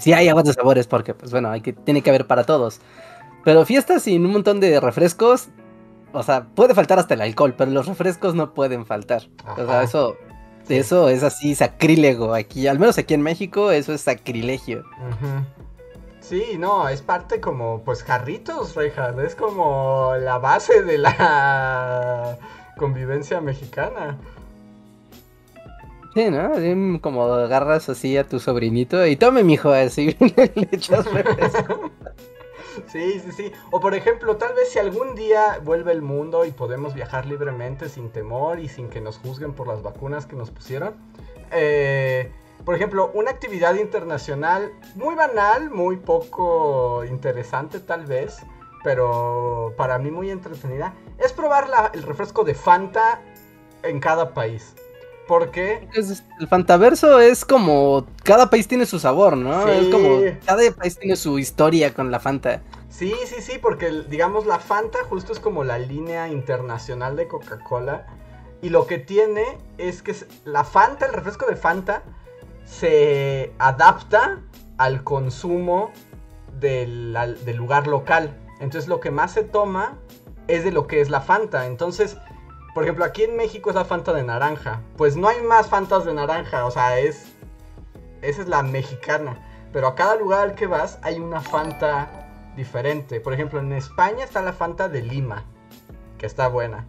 sí 0.00 0.12
hay 0.12 0.28
aguas 0.28 0.44
de 0.44 0.52
sabores 0.52 0.86
porque, 0.86 1.14
pues 1.14 1.30
bueno, 1.30 1.50
hay 1.50 1.60
que, 1.60 1.72
tiene 1.72 2.02
que 2.02 2.10
haber 2.10 2.26
para 2.26 2.44
todos. 2.44 2.80
Pero 3.44 3.64
fiestas 3.66 4.02
sin 4.02 4.24
un 4.24 4.32
montón 4.32 4.60
de 4.60 4.78
refrescos, 4.80 5.48
o 6.12 6.22
sea, 6.22 6.44
puede 6.44 6.74
faltar 6.74 6.98
hasta 6.98 7.14
el 7.14 7.22
alcohol, 7.22 7.54
pero 7.56 7.70
los 7.70 7.86
refrescos 7.86 8.34
no 8.34 8.54
pueden 8.54 8.86
faltar. 8.86 9.22
O 9.56 9.66
sea, 9.66 9.82
eso, 9.82 10.16
eso 10.68 11.08
es 11.08 11.22
así 11.22 11.54
sacrílego 11.54 12.34
aquí, 12.34 12.66
al 12.66 12.78
menos 12.78 12.98
aquí 12.98 13.14
en 13.14 13.22
México, 13.22 13.70
eso 13.70 13.92
es 13.92 14.02
sacrilegio. 14.02 14.84
Sí, 16.20 16.56
no, 16.58 16.88
es 16.88 17.02
parte 17.02 17.40
como, 17.40 17.82
pues, 17.84 18.04
jarritos, 18.04 18.76
Reinhardt, 18.76 19.18
es 19.20 19.34
como 19.34 20.14
la 20.20 20.38
base 20.38 20.82
de 20.82 20.98
la 20.98 22.38
convivencia 22.76 23.40
mexicana. 23.40 24.16
Sí, 26.14 26.30
¿no? 26.30 27.00
Como 27.00 27.24
agarras 27.24 27.88
así 27.88 28.16
a 28.18 28.24
tu 28.24 28.38
sobrinito 28.38 29.06
y 29.06 29.16
tome, 29.16 29.42
mijo, 29.42 29.70
así 29.72 30.14
le 30.36 30.68
echas 30.70 31.10
refresco. 31.10 31.90
Sí, 32.88 33.20
sí, 33.20 33.32
sí. 33.32 33.52
O 33.70 33.80
por 33.80 33.94
ejemplo, 33.94 34.36
tal 34.36 34.54
vez 34.54 34.70
si 34.70 34.78
algún 34.78 35.14
día 35.14 35.60
vuelve 35.62 35.92
el 35.92 36.02
mundo 36.02 36.44
y 36.44 36.50
podemos 36.50 36.94
viajar 36.94 37.26
libremente 37.26 37.88
sin 37.88 38.10
temor 38.10 38.58
y 38.58 38.68
sin 38.68 38.88
que 38.88 39.00
nos 39.00 39.18
juzguen 39.18 39.54
por 39.54 39.66
las 39.68 39.82
vacunas 39.82 40.26
que 40.26 40.36
nos 40.36 40.50
pusieron. 40.50 40.94
Eh, 41.50 42.30
por 42.64 42.74
ejemplo, 42.74 43.10
una 43.14 43.30
actividad 43.30 43.74
internacional 43.74 44.72
muy 44.94 45.14
banal, 45.14 45.70
muy 45.70 45.96
poco 45.96 47.04
interesante 47.04 47.80
tal 47.80 48.06
vez, 48.06 48.38
pero 48.84 49.74
para 49.76 49.98
mí 49.98 50.10
muy 50.10 50.30
entretenida, 50.30 50.94
es 51.18 51.32
probar 51.32 51.68
el 51.92 52.02
refresco 52.02 52.44
de 52.44 52.54
Fanta 52.54 53.20
en 53.82 54.00
cada 54.00 54.32
país. 54.32 54.74
Porque 55.32 55.88
el 56.40 56.46
Fantaverso 56.46 57.18
es 57.18 57.46
como 57.46 58.06
cada 58.22 58.50
país 58.50 58.68
tiene 58.68 58.84
su 58.84 58.98
sabor, 58.98 59.34
¿no? 59.34 59.66
Es 59.66 59.88
como 59.88 60.20
cada 60.44 60.70
país 60.72 60.98
tiene 60.98 61.16
su 61.16 61.38
historia 61.38 61.94
con 61.94 62.10
la 62.10 62.20
Fanta. 62.20 62.60
Sí, 62.90 63.14
sí, 63.24 63.36
sí, 63.40 63.56
porque 63.56 63.90
digamos 64.10 64.44
la 64.44 64.58
Fanta 64.58 64.98
justo 65.08 65.32
es 65.32 65.40
como 65.40 65.64
la 65.64 65.78
línea 65.78 66.28
internacional 66.28 67.16
de 67.16 67.28
Coca-Cola. 67.28 68.08
Y 68.60 68.68
lo 68.68 68.86
que 68.86 68.98
tiene 68.98 69.56
es 69.78 70.02
que 70.02 70.14
la 70.44 70.64
Fanta, 70.64 71.06
el 71.06 71.14
refresco 71.14 71.46
de 71.46 71.56
Fanta, 71.56 72.02
se 72.66 73.54
adapta 73.58 74.38
al 74.76 75.02
consumo 75.02 75.92
del, 76.60 77.16
del 77.42 77.56
lugar 77.56 77.86
local. 77.86 78.36
Entonces 78.60 78.86
lo 78.86 79.00
que 79.00 79.10
más 79.10 79.32
se 79.32 79.44
toma 79.44 79.96
es 80.46 80.62
de 80.62 80.72
lo 80.72 80.86
que 80.86 81.00
es 81.00 81.08
la 81.08 81.22
Fanta. 81.22 81.64
Entonces, 81.64 82.18
por 82.74 82.84
ejemplo, 82.84 83.04
aquí 83.04 83.24
en 83.24 83.36
México 83.36 83.70
es 83.70 83.76
la 83.76 83.84
Fanta 83.84 84.12
de 84.12 84.22
naranja. 84.22 84.80
Pues 84.96 85.16
no 85.16 85.28
hay 85.28 85.42
más 85.42 85.68
Fantas 85.68 86.04
de 86.04 86.14
naranja, 86.14 86.64
o 86.64 86.70
sea, 86.70 86.98
es. 86.98 87.32
Esa 88.22 88.42
es 88.42 88.48
la 88.48 88.62
mexicana. 88.62 89.36
Pero 89.72 89.88
a 89.88 89.94
cada 89.94 90.16
lugar 90.16 90.40
al 90.40 90.54
que 90.54 90.66
vas 90.66 90.98
hay 91.02 91.18
una 91.18 91.40
Fanta 91.40 92.08
diferente. 92.56 93.20
Por 93.20 93.34
ejemplo, 93.34 93.60
en 93.60 93.72
España 93.72 94.24
está 94.24 94.42
la 94.42 94.52
Fanta 94.52 94.88
de 94.88 95.02
Lima, 95.02 95.44
que 96.18 96.26
está 96.26 96.48
buena. 96.48 96.86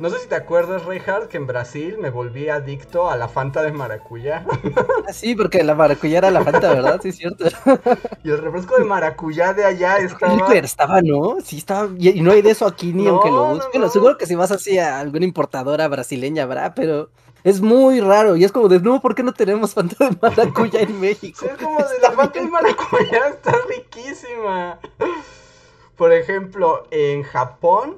No 0.00 0.10
sé 0.10 0.20
si 0.20 0.28
te 0.28 0.36
acuerdas, 0.36 0.84
Reinhardt, 0.84 1.28
que 1.28 1.38
en 1.38 1.48
Brasil 1.48 1.96
me 1.98 2.10
volví 2.10 2.48
adicto 2.48 3.10
a 3.10 3.16
la 3.16 3.26
Fanta 3.26 3.62
de 3.62 3.72
maracuyá. 3.72 4.44
Ah, 5.08 5.12
sí, 5.12 5.34
porque 5.34 5.64
la 5.64 5.74
maracuyá 5.74 6.18
era 6.18 6.30
la 6.30 6.44
Fanta, 6.44 6.72
¿verdad? 6.72 7.00
Sí, 7.02 7.08
es 7.08 7.16
cierto. 7.16 7.44
Y 8.22 8.30
el 8.30 8.38
refresco 8.38 8.76
de 8.76 8.84
maracuyá 8.84 9.54
de 9.54 9.64
allá 9.64 9.98
estaba... 9.98 10.54
estaba, 10.54 11.02
¿no? 11.02 11.38
Sí, 11.42 11.58
estaba... 11.58 11.88
Y 11.98 12.20
no 12.20 12.30
hay 12.30 12.42
de 12.42 12.50
eso 12.50 12.66
aquí 12.66 12.92
ni 12.92 13.08
aunque 13.08 13.30
lo 13.30 13.54
busquen. 13.54 13.90
seguro 13.90 14.16
que 14.16 14.26
si 14.26 14.36
vas 14.36 14.52
así 14.52 14.78
a 14.78 15.00
alguna 15.00 15.24
importadora 15.24 15.88
brasileña 15.88 16.44
habrá, 16.44 16.74
pero... 16.74 17.10
Es 17.44 17.60
muy 17.60 18.00
raro 18.00 18.36
y 18.36 18.44
es 18.44 18.50
como 18.50 18.68
de 18.68 18.80
nuevo, 18.80 19.00
¿por 19.00 19.14
qué 19.14 19.22
no 19.22 19.32
tenemos 19.32 19.72
Fanta 19.72 20.08
de 20.08 20.16
maracuyá 20.20 20.80
en 20.80 21.00
México? 21.00 21.46
es 21.50 21.56
como 21.56 21.78
de 21.78 21.98
la 22.02 22.12
Fanta 22.12 22.40
de 22.40 22.46
maracuyá 22.48 23.28
está 23.28 23.52
riquísima. 23.68 24.78
Por 25.96 26.12
ejemplo, 26.12 26.86
en 26.90 27.22
Japón 27.22 27.96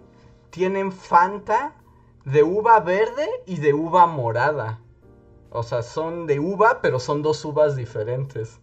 tienen 0.51 0.93
Fanta 0.93 1.73
de 2.31 2.43
uva 2.43 2.81
verde 2.81 3.29
y 3.47 3.57
de 3.57 3.75
uva 3.75 4.07
morada. 4.07 4.81
O 5.51 5.62
sea, 5.62 5.83
son 5.83 6.27
de 6.27 6.38
uva, 6.38 6.81
pero 6.81 7.01
son 7.01 7.23
dos 7.23 7.45
uvas 7.45 7.77
diferentes. 7.77 8.61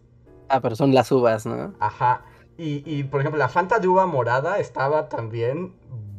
Ah, 0.48 0.60
pero 0.60 0.74
son 0.74 0.94
las 0.94 1.12
uvas, 1.12 1.44
¿no? 1.44 1.74
Ajá. 1.78 2.24
Y, 2.60 3.04
por 3.04 3.20
ejemplo, 3.20 3.38
la 3.38 3.48
Fanta 3.48 3.78
de 3.78 3.86
uva 3.86 4.06
morada 4.06 4.58
estaba 4.58 5.08
también 5.08 5.74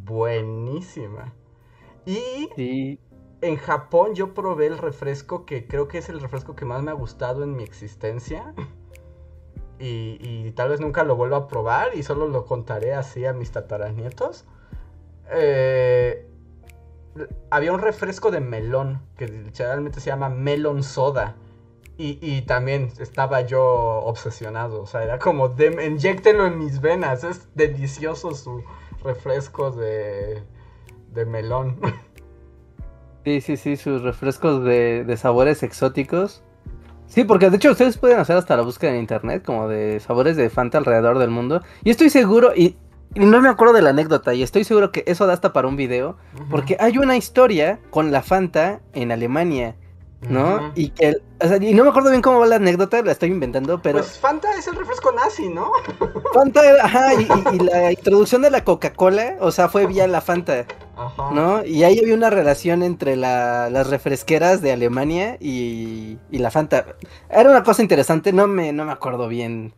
buenísima. 0.06 1.34
Y 2.06 2.98
en 3.42 3.58
Japón 3.58 4.16
yo 4.16 4.34
probé 4.34 4.68
el 4.68 4.78
refresco 4.78 5.46
que 5.46 5.68
creo 5.68 5.90
que 5.90 5.98
es 5.98 6.08
el 6.08 6.22
refresco 6.22 6.56
que 6.56 6.64
más 6.64 6.82
me 6.82 6.92
ha 6.92 6.94
gustado 6.94 7.44
en 7.44 7.58
mi 7.58 7.64
existencia. 7.64 8.54
Y, 9.80 10.18
y 10.22 10.52
tal 10.52 10.70
vez 10.70 10.80
nunca 10.80 11.04
lo 11.04 11.18
vuelva 11.18 11.38
a 11.38 11.48
probar 11.48 11.94
y 11.94 12.04
solo 12.04 12.28
lo 12.30 12.46
contaré 12.46 12.94
así 12.94 13.26
a 13.26 13.34
mis 13.34 13.52
tataranietos. 13.52 14.46
Eh, 15.32 16.29
había 17.50 17.74
un 17.74 17.80
refresco 17.80 18.32
de 18.32 18.40
melón 18.40 19.02
que 19.18 19.28
literalmente 19.28 20.00
se 20.00 20.10
llama 20.10 20.30
melon 20.30 20.84
soda. 20.84 21.36
Y, 22.02 22.44
también 22.44 22.94
estaba 22.98 23.42
yo 23.42 23.62
obsesionado. 23.62 24.82
O 24.82 24.86
sea, 24.86 25.04
era 25.04 25.20
como, 25.20 25.50
de, 25.50 25.68
en 25.68 26.58
mis 26.58 26.80
venas. 26.80 27.26
Es 27.26 27.50
delicioso 27.56 28.34
su 28.36 28.64
refresco 29.04 29.72
de, 29.72 30.42
de 31.12 31.26
melón. 31.26 31.78
Sí, 33.26 33.42
sí, 33.42 33.58
sí, 33.58 33.76
sus 33.76 34.02
refrescos 34.02 34.64
de, 34.64 35.04
de 35.04 35.18
sabores 35.18 35.62
exóticos. 35.62 36.42
Sí, 37.06 37.26
porque 37.26 37.50
de 37.50 37.58
hecho 37.58 37.72
ustedes 37.72 37.98
pueden 37.98 38.18
hacer 38.18 38.38
hasta 38.38 38.56
la 38.56 38.64
búsqueda 38.64 38.92
en 38.92 39.02
internet, 39.02 39.44
como 39.46 39.68
de 39.68 40.00
sabores 40.00 40.38
de 40.38 40.50
Fanta 40.50 40.78
alrededor 40.78 41.20
del 41.20 41.30
mundo. 41.30 41.62
Y 41.84 41.90
estoy 41.90 42.10
seguro, 42.10 42.54
y 42.56 42.78
y 43.16 43.22
no 43.22 43.42
me 43.42 43.50
acuerdo 43.50 43.74
de 43.74 43.82
la 43.82 43.90
anécdota 43.90 44.34
y 44.34 44.44
estoy 44.44 44.64
seguro 44.64 44.92
que 44.92 45.04
eso 45.08 45.26
da 45.26 45.34
hasta 45.34 45.52
para 45.52 45.68
un 45.68 45.76
video. 45.76 46.18
Porque 46.50 46.78
hay 46.80 46.98
una 46.98 47.18
historia 47.18 47.80
con 47.90 48.12
la 48.12 48.22
Fanta 48.22 48.82
en 48.94 49.12
Alemania. 49.12 49.76
¿No? 50.28 50.74
Y 50.76 50.90
que, 50.90 51.16
o 51.40 51.48
sea, 51.48 51.64
y 51.64 51.74
no 51.74 51.86
me 51.86 51.92
acuerdo 51.92 52.10
bien 52.10 52.22
cómo 52.22 52.42
va 52.42 52.46
la 52.46 52.58
anécdota, 52.58 53.02
la 53.02 53.14
estoy 53.14 53.30
inventando, 53.30 53.82
pero... 53.82 54.00
Pues 54.00 54.20
Fanta 54.20 54.50
es 54.58 54.68
el 54.68 54.76
refresco 54.76 55.14
nazi, 55.14 55.48
¿no? 55.48 55.72
Fanta, 56.34 56.60
ajá, 56.84 57.14
y, 57.14 57.60
la 57.60 57.94
introducción 57.94 58.42
de 58.42 58.52
la 58.52 58.66
Coca-Cola, 58.66 59.38
o 59.40 59.50
sea, 59.52 59.70
fue 59.70 59.86
vía 59.86 60.08
la 60.08 60.20
Fanta, 60.20 60.66
ajá. 60.98 61.32
¿no? 61.32 61.64
Y 61.64 61.86
ahí 61.86 62.00
había 62.00 62.16
una 62.16 62.30
relación 62.30 62.84
entre 62.84 63.16
las 63.16 63.90
refresqueras 63.90 64.62
de 64.62 64.74
Alemania 64.74 65.38
y, 65.40 66.18
y, 66.30 66.38
la 66.40 66.52
Fanta. 66.52 66.98
Era 67.30 67.50
una 67.50 67.64
cosa 67.64 67.82
interesante, 67.82 68.34
no 68.34 68.46
me, 68.46 68.74
no 68.74 68.84
me 68.84 68.92
acuerdo 68.92 69.30
bien. 69.30 69.74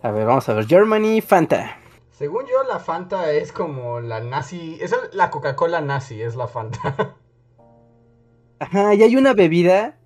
A 0.00 0.12
ver, 0.12 0.26
vamos 0.26 0.48
a 0.48 0.54
ver, 0.54 0.68
Germany, 0.68 1.20
Fanta. 1.20 1.81
Según 2.22 2.44
yo, 2.46 2.62
la 2.68 2.78
Fanta 2.78 3.32
es 3.32 3.50
como 3.50 3.98
la 3.98 4.20
nazi. 4.20 4.78
Es 4.80 4.94
la 5.12 5.28
Coca-Cola 5.28 5.80
nazi, 5.80 6.22
es 6.22 6.36
la 6.36 6.46
Fanta. 6.46 7.16
Ajá, 8.60 8.94
y 8.94 9.02
hay 9.02 9.16
una 9.16 9.34
bebida 9.34 9.98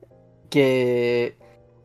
que. 0.49 1.37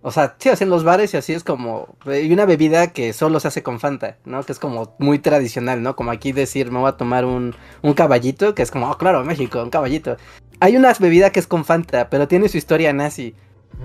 O 0.02 0.10
sea, 0.10 0.38
sí, 0.40 0.50
en 0.58 0.70
los 0.70 0.86
bares 0.86 1.14
y 1.14 1.18
así 1.18 1.34
es 1.34 1.44
como. 1.44 1.98
Hay 2.06 2.32
una 2.32 2.46
bebida 2.46 2.94
que 2.94 3.12
solo 3.12 3.42
se 3.42 3.50
hace 3.50 3.62
con 3.62 3.82
Fanta, 3.82 4.20
¿no? 4.24 4.42
Que 4.44 4.54
es 4.54 4.60
como 4.60 4.96
muy 5.00 5.20
tradicional, 5.20 5.84
¿no? 5.84 5.98
Como 5.98 6.12
aquí 6.12 6.32
decir, 6.32 6.72
me 6.72 6.80
voy 6.80 6.88
a 6.88 6.96
tomar 6.96 7.26
un, 7.26 7.54
un 7.82 7.94
caballito, 7.94 8.56
que 8.56 8.62
es 8.62 8.72
como, 8.72 8.90
oh, 8.90 8.98
claro, 8.98 9.26
México, 9.26 9.62
un 9.62 9.70
caballito. 9.70 10.16
Hay 10.62 10.78
una 10.78 10.94
bebida 10.94 11.34
que 11.34 11.42
es 11.42 11.48
con 11.48 11.66
Fanta, 11.66 12.10
pero 12.10 12.30
tiene 12.30 12.48
su 12.48 12.58
historia 12.58 12.94
nazi. 12.94 13.36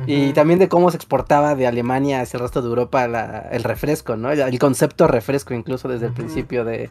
Y 0.07 0.33
también 0.35 0.59
de 0.59 0.69
cómo 0.69 0.91
se 0.91 0.97
exportaba 0.97 1.55
de 1.55 1.67
Alemania 1.67 2.21
hacia 2.21 2.37
el 2.37 2.43
resto 2.43 2.61
de 2.61 2.69
Europa 2.69 3.05
el 3.51 3.65
refresco, 3.65 4.17
¿no? 4.17 4.31
El, 4.31 4.59
concepto 4.59 5.07
refresco 5.07 5.55
incluso 5.55 5.89
desde 5.89 6.07
el 6.07 6.13
principio 6.13 6.65
de, 6.65 6.91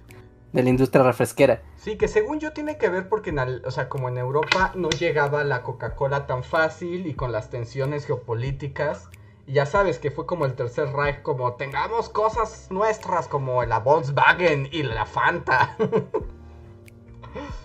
la 0.53 0.69
industria 0.69 1.03
refresquera. 1.03 1.61
Sí, 1.77 1.97
que 1.97 2.07
según 2.07 2.39
yo 2.39 2.53
tiene 2.53 2.77
que 2.77 2.89
ver 2.89 3.07
porque, 3.07 3.33
o 3.65 3.71
sea, 3.71 3.89
como 3.89 4.09
en 4.09 4.17
Europa 4.17 4.71
no 4.75 4.89
llegaba 4.89 5.43
la 5.43 5.61
Coca-Cola 5.61 6.25
tan 6.25 6.43
fácil 6.43 7.05
y 7.05 7.13
con 7.13 7.31
las 7.31 7.49
tensiones 7.49 8.05
geopolíticas. 8.05 9.09
Y 9.47 9.53
ya 9.53 9.67
sabes 9.67 9.99
que 9.99 10.09
fue 10.09 10.25
como 10.25 10.45
el 10.45 10.55
tercer 10.55 10.91
Reich, 10.91 11.21
como 11.21 11.53
tengamos 11.53 12.09
cosas 12.09 12.67
nuestras 12.71 13.27
como 13.27 13.63
la 13.63 13.79
Volkswagen 13.79 14.67
y 14.71 14.81
la 14.81 15.05
Fanta. 15.05 15.77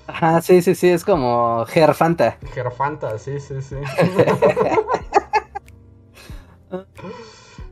Ajá, 0.07 0.43
sí, 0.43 0.61
sí, 0.61 0.75
sí, 0.75 0.90
es 0.90 1.05
como 1.05 1.64
Gerfanta. 1.66 2.37
Gerfanta, 2.53 3.19
sí, 3.19 3.40
sí, 3.40 3.62
sí. 3.62 3.77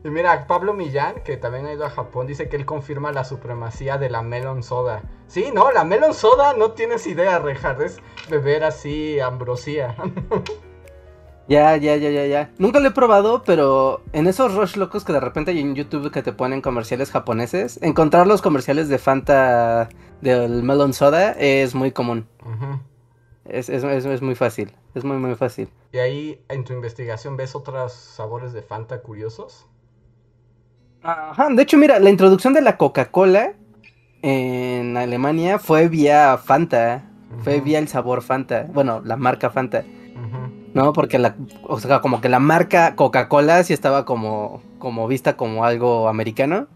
Y 0.03 0.09
mira, 0.09 0.47
Pablo 0.47 0.73
Millán, 0.73 1.15
que 1.23 1.35
también 1.35 1.65
ha 1.65 1.73
ido 1.73 1.85
a 1.85 1.89
Japón, 1.89 2.25
dice 2.25 2.47
que 2.47 2.55
él 2.55 2.65
confirma 2.65 3.11
la 3.11 3.25
supremacía 3.25 3.97
de 3.97 4.09
la 4.09 4.21
melon 4.21 4.63
soda. 4.63 5.01
Sí, 5.27 5.49
no, 5.53 5.71
la 5.71 5.83
melon 5.83 6.13
soda 6.13 6.53
no 6.53 6.71
tienes 6.71 7.05
idea, 7.05 7.39
Rejard, 7.39 7.81
es 7.81 7.97
beber 8.29 8.63
así 8.63 9.19
ambrosía. 9.19 9.95
Ya, 11.49 11.75
ya, 11.77 11.95
ya, 11.95 12.11
ya, 12.11 12.27
ya. 12.27 12.51
Nunca 12.59 12.79
lo 12.79 12.89
he 12.89 12.91
probado, 12.91 13.41
pero 13.43 14.03
en 14.13 14.27
esos 14.27 14.53
rush 14.53 14.75
locos 14.75 15.03
que 15.03 15.13
de 15.13 15.19
repente 15.19 15.49
hay 15.49 15.59
en 15.59 15.73
YouTube 15.73 16.11
que 16.11 16.21
te 16.21 16.31
ponen 16.31 16.61
comerciales 16.61 17.09
japoneses, 17.09 17.79
encontrar 17.81 18.27
los 18.27 18.43
comerciales 18.43 18.87
de 18.87 18.99
Fanta 18.99 19.89
del 20.21 20.61
melon 20.61 20.93
soda 20.93 21.31
es 21.31 21.73
muy 21.73 21.91
común. 21.91 22.27
Es, 23.51 23.69
es, 23.69 23.83
es, 23.83 24.21
muy 24.21 24.35
fácil, 24.35 24.71
es 24.95 25.03
muy, 25.03 25.17
muy 25.17 25.35
fácil. 25.35 25.69
¿Y 25.91 25.97
ahí 25.97 26.41
en 26.49 26.63
tu 26.63 26.73
investigación 26.73 27.37
ves 27.37 27.55
otros 27.55 27.93
sabores 27.93 28.53
de 28.53 28.61
Fanta 28.61 29.01
curiosos? 29.01 29.65
Ajá, 31.01 31.49
de 31.49 31.61
hecho, 31.61 31.77
mira, 31.77 31.99
la 31.99 32.09
introducción 32.09 32.53
de 32.53 32.61
la 32.61 32.77
Coca-Cola 32.77 33.53
en 34.21 34.97
Alemania 34.97 35.59
fue 35.59 35.87
vía 35.87 36.37
Fanta, 36.37 37.09
fue 37.43 37.61
vía 37.61 37.79
el 37.79 37.87
sabor 37.87 38.21
Fanta, 38.21 38.67
bueno, 38.73 39.01
la 39.03 39.15
marca 39.15 39.49
Fanta. 39.49 39.83
¿No? 40.73 40.93
Porque 40.93 41.17
la, 41.17 41.35
o 41.63 41.79
sea, 41.79 41.99
como 42.01 42.21
que 42.21 42.29
la 42.29 42.39
marca 42.39 42.95
Coca-Cola 42.95 43.63
sí 43.63 43.73
estaba 43.73 44.05
como, 44.05 44.61
como 44.77 45.07
vista 45.07 45.35
como 45.35 45.65
algo 45.65 46.07
americano. 46.07 46.67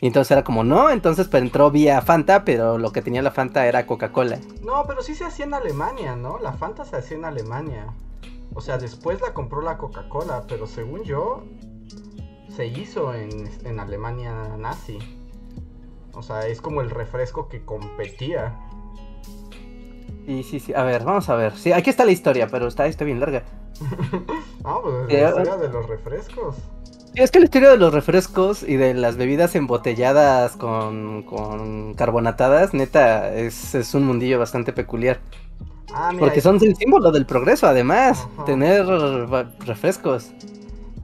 Y 0.00 0.06
entonces 0.06 0.30
era 0.32 0.44
como, 0.44 0.64
no, 0.64 0.90
entonces 0.90 1.28
pero 1.28 1.44
entró 1.44 1.70
vía 1.70 2.00
Fanta, 2.02 2.44
pero 2.44 2.78
lo 2.78 2.92
que 2.92 3.02
tenía 3.02 3.22
la 3.22 3.30
Fanta 3.30 3.66
era 3.66 3.86
Coca-Cola. 3.86 4.38
No, 4.62 4.84
pero 4.86 5.02
sí 5.02 5.14
se 5.14 5.24
hacía 5.24 5.44
en 5.44 5.54
Alemania, 5.54 6.16
¿no? 6.16 6.38
La 6.38 6.52
Fanta 6.52 6.84
se 6.84 6.96
hacía 6.96 7.16
en 7.16 7.24
Alemania. 7.24 7.86
O 8.54 8.60
sea, 8.60 8.78
después 8.78 9.20
la 9.20 9.32
compró 9.32 9.62
la 9.62 9.78
Coca-Cola, 9.78 10.44
pero 10.46 10.66
según 10.66 11.04
yo, 11.04 11.44
se 12.54 12.66
hizo 12.66 13.14
en, 13.14 13.80
Alemania 13.80 14.56
nazi. 14.58 14.98
O 16.12 16.22
sea, 16.22 16.46
es 16.46 16.60
como 16.60 16.82
el 16.82 16.90
refresco 16.90 17.48
que 17.48 17.64
competía. 17.64 18.58
Sí, 20.26 20.42
sí, 20.44 20.60
sí. 20.60 20.72
A 20.74 20.84
ver, 20.84 21.04
vamos 21.04 21.28
a 21.28 21.34
ver. 21.34 21.56
Sí, 21.56 21.72
aquí 21.72 21.90
está 21.90 22.04
la 22.04 22.12
historia, 22.12 22.48
pero 22.50 22.68
está, 22.68 22.86
está 22.86 23.04
bien 23.04 23.20
larga. 23.20 23.44
ah, 24.64 24.78
pues 24.82 25.08
la 25.08 25.14
historia 25.28 25.56
de 25.56 25.68
los 25.68 25.88
refrescos. 25.88 26.56
es 27.14 27.30
que 27.30 27.40
la 27.40 27.44
historia 27.46 27.70
de 27.70 27.76
los 27.76 27.92
refrescos 27.92 28.62
y 28.62 28.76
de 28.76 28.94
las 28.94 29.16
bebidas 29.16 29.54
embotelladas 29.56 30.56
con, 30.56 31.24
con 31.24 31.94
carbonatadas, 31.94 32.72
neta, 32.74 33.34
es, 33.34 33.74
es 33.74 33.94
un 33.94 34.04
mundillo 34.04 34.38
bastante 34.38 34.72
peculiar. 34.72 35.20
Ah, 35.92 36.12
Porque 36.18 36.40
son 36.40 36.56
el 36.62 36.76
símbolo 36.76 37.12
del 37.12 37.26
progreso, 37.26 37.66
además, 37.66 38.28
tener 38.46 38.86
refrescos. 39.60 40.34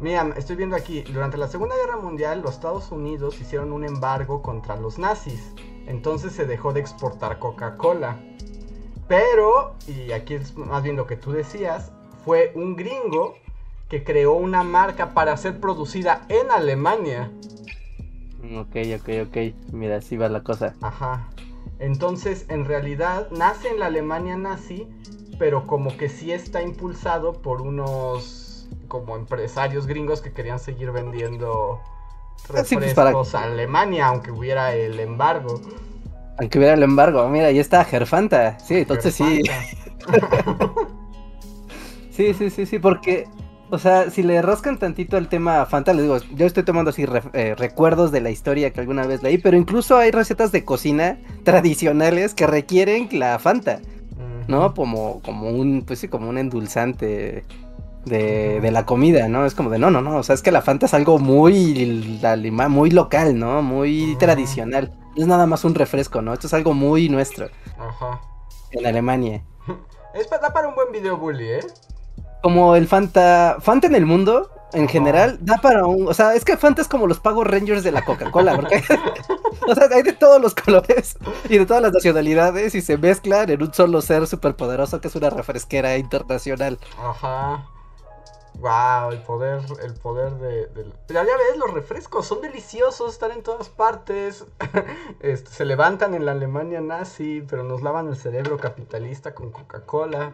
Mira, 0.01 0.33
estoy 0.37 0.57
viendo 0.57 0.77
aquí, 0.77 1.03
durante 1.03 1.37
la 1.37 1.49
Segunda 1.49 1.75
Guerra 1.77 1.97
Mundial 1.99 2.41
los 2.43 2.55
Estados 2.55 2.91
Unidos 2.93 3.41
hicieron 3.41 3.73
un 3.73 3.85
embargo 3.85 4.43
contra 4.43 4.77
los 4.77 4.99
nazis, 4.99 5.57
entonces 5.87 6.33
se 6.35 6.47
dejó 6.47 6.73
de 6.73 6.81
exportar 6.81 7.39
Coca-Cola. 7.39 8.28
Pero, 9.09 9.75
y 9.87 10.13
aquí 10.13 10.35
es 10.35 10.57
más 10.57 10.83
bien 10.83 10.97
lo 10.97 11.07
que 11.07 11.17
tú 11.17 11.33
decías, 11.33 11.91
fue 12.25 12.53
un 12.55 12.77
gringo 12.77 13.37
que 13.89 14.05
creó 14.05 14.35
una 14.35 14.63
marca 14.63 15.15
para 15.15 15.37
ser 15.37 15.61
producida 15.61 16.27
en 16.29 16.51
Alemania. 16.51 17.31
Ok, 18.57 18.77
ok, 19.01 19.29
ok. 19.29 19.73
Mira, 19.73 19.97
así 19.97 20.17
va 20.17 20.29
la 20.29 20.43
cosa. 20.43 20.75
Ajá. 20.83 21.29
Entonces, 21.79 22.45
en 22.49 22.67
realidad, 22.67 23.29
nace 23.31 23.69
en 23.69 23.79
la 23.79 23.87
Alemania 23.87 24.37
nazi, 24.37 24.87
pero 25.39 25.67
como 25.67 25.97
que 25.97 26.09
sí 26.09 26.33
está 26.33 26.63
impulsado 26.63 27.33
por 27.35 27.63
unos 27.63 28.69
como 28.89 29.17
empresarios 29.17 29.87
gringos 29.87 30.21
que 30.21 30.33
querían 30.33 30.59
seguir 30.59 30.91
vendiendo 30.91 31.81
ah, 31.81 32.49
pues, 32.49 32.71
refrescos 32.71 33.35
a 33.35 33.45
Alemania, 33.45 34.09
aunque 34.09 34.31
hubiera 34.31 34.75
el 34.75 35.01
embargo. 35.01 35.61
Aunque 36.39 36.59
hubiera 36.59 36.75
el 36.75 36.83
embargo, 36.83 37.29
mira, 37.29 37.47
ahí 37.47 37.59
está 37.59 37.85
Gerfanta. 37.85 38.59
Sí, 38.61 38.77
entonces 38.77 39.15
sí. 39.15 39.43
sí, 42.11 42.35
sí, 42.35 42.51
sí, 42.51 42.67
sí, 42.67 42.79
porque 42.79 43.27
o 43.71 43.79
sea, 43.79 44.11
si 44.11 44.23
le 44.23 44.41
rascan 44.41 44.79
tantito 44.79 45.17
al 45.17 45.29
tema 45.29 45.67
Fanta, 45.67 45.93
les 45.93 46.03
digo, 46.03 46.19
yo 46.35 46.47
estoy 46.47 46.63
tomando 46.63 46.91
así 46.91 47.05
eh, 47.35 47.55
recuerdos 47.57 48.13
de 48.13 48.23
la 48.23 48.31
historia 48.31 48.73
que 48.73 48.81
alguna 48.81 49.07
vez 49.07 49.23
leí, 49.23 49.39
pero 49.39 49.57
incluso 49.57 49.99
hay 49.99 50.11
recetas 50.11 50.53
de 50.53 50.65
cocina 50.65 51.19
tradicionales 51.45 52.35
que 52.35 52.47
requieren 52.47 53.09
la 53.13 53.39
Fanta, 53.39 53.81
¿no? 54.47 54.75
Como, 54.75 55.21
como 55.21 55.51
un, 55.51 55.85
pues 55.87 55.99
sí, 55.99 56.09
como 56.09 56.31
un 56.31 56.39
endulzante 56.39 57.45
de, 58.05 58.71
la 58.71 58.87
comida, 58.87 59.29
¿no? 59.29 59.47
Es 59.47 59.55
como 59.55 59.71
de, 59.71 59.79
no, 59.79 59.91
no, 59.91 60.01
no, 60.01 60.17
o 60.17 60.23
sea, 60.23 60.35
es 60.35 60.43
que 60.43 60.53
la 60.53 60.63
Fanta 60.63 60.87
es 60.87 60.95
algo 60.95 61.19
muy, 61.19 62.21
muy 62.69 62.91
local, 62.91 63.39
¿no? 63.39 63.63
Muy 63.63 64.17
tradicional. 64.19 64.93
No 65.17 65.23
es 65.23 65.27
nada 65.27 65.47
más 65.47 65.65
un 65.65 65.75
refresco, 65.75 66.23
¿no? 66.23 66.33
Esto 66.33 66.47
es 66.47 66.55
algo 66.55 66.75
muy 66.75 67.09
nuestro. 67.09 67.49
Ajá. 67.79 68.21
En 68.71 68.87
Alemania. 68.87 69.43
Es 70.15 70.27
para, 70.27 70.53
para 70.53 70.67
un 70.67 70.75
buen 70.75 70.91
video 70.91 71.17
bully, 71.19 71.47
¿eh? 71.47 71.61
como 72.43 72.77
el 72.77 72.87
Fanta, 72.87 73.57
Fanta 73.61 73.87
en 73.87 73.95
el 73.95 74.07
mundo, 74.07 74.51
en 74.73 74.89
general, 74.89 75.39
da 75.41 75.57
para 75.59 75.87
un, 75.87 76.09
o 76.09 76.15
sea, 76.15 76.35
es 76.35 76.45
que 76.45 76.57
Fanta 76.57 76.83
es 76.83 76.89
como 76.89 77.07
los 77.07 77.21
pagos 77.21 77.47
Rangers 77.47 77.83
de 77.83 77.93
la 77.93 78.05
Coca-Cola, 78.05 78.55
porque, 78.57 78.83
o 79.69 79.75
sea, 79.75 79.89
hay 79.93 80.03
de 80.03 80.13
todos 80.13 80.41
los 80.41 80.55
colores 80.55 81.17
y 81.49 81.59
de 81.59 81.67
todas 81.67 81.83
las 81.83 81.93
nacionalidades 81.93 82.75
y 82.75 82.83
se 82.83 82.97
mezclan 82.97 83.51
en 83.51 83.63
un 83.63 83.73
solo 83.73 84.01
ser 84.03 84.27
superpoderoso 84.27 85.01
que 85.01 85.09
es 85.09 85.17
una 85.17 85.31
refresquera 85.31 85.97
internacional. 85.97 86.79
Ajá. 86.99 87.67
Wow, 88.61 89.13
el 89.13 89.23
poder, 89.23 89.61
el 89.85 89.95
poder 89.95 90.35
de, 90.35 90.69
Ya, 91.09 91.23
ves, 91.23 91.57
los 91.59 91.73
refrescos 91.73 92.27
son 92.27 92.41
deliciosos, 92.41 93.13
están 93.13 93.31
en 93.31 93.43
todas 93.43 93.69
partes. 93.69 94.45
Este, 95.21 95.51
se 95.51 95.65
levantan 95.65 96.15
en 96.15 96.25
la 96.25 96.33
Alemania 96.33 96.81
nazi, 96.81 97.45
pero 97.49 97.65
nos 97.65 97.83
lavan 97.83 98.09
el 98.09 98.17
cerebro 98.17 98.57
capitalista 98.57 99.35
con 99.35 99.51
Coca-Cola. 99.51 100.33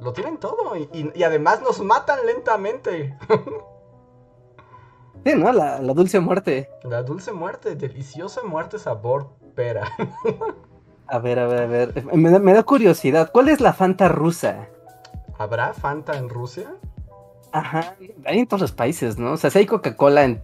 Lo 0.00 0.12
tienen 0.12 0.38
todo 0.38 0.76
y, 0.76 1.22
además 1.22 1.60
nos 1.62 1.80
matan 1.80 2.24
lentamente. 2.26 3.16
sí, 5.24 5.34
¿no? 5.36 5.52
La, 5.52 5.78
dulce 5.78 6.20
muerte. 6.20 6.68
La 6.82 7.02
dulce 7.02 7.32
muerte, 7.32 7.76
deliciosa 7.76 8.42
muerte 8.42 8.78
sabor 8.78 9.30
pera. 9.54 9.88
a 11.06 11.18
ver, 11.18 11.38
a 11.38 11.46
ver, 11.46 11.62
a 11.62 11.66
ver. 11.66 12.04
Me 12.12 12.38
me 12.38 12.54
da 12.54 12.62
curiosidad. 12.62 13.30
¿Cuál 13.32 13.48
es 13.48 13.60
la 13.60 13.72
Fanta 13.72 14.08
rusa? 14.08 14.68
¿Habrá 15.38 15.74
Fanta 15.74 16.16
en 16.16 16.28
Rusia? 16.28 16.76
Ajá, 17.52 17.96
hay 18.24 18.38
en 18.38 18.46
todos 18.46 18.62
los 18.62 18.72
países, 18.72 19.18
¿no? 19.18 19.32
O 19.32 19.36
sea, 19.36 19.50
si 19.50 19.58
hay 19.58 19.66
Coca-Cola 19.66 20.24
en... 20.24 20.42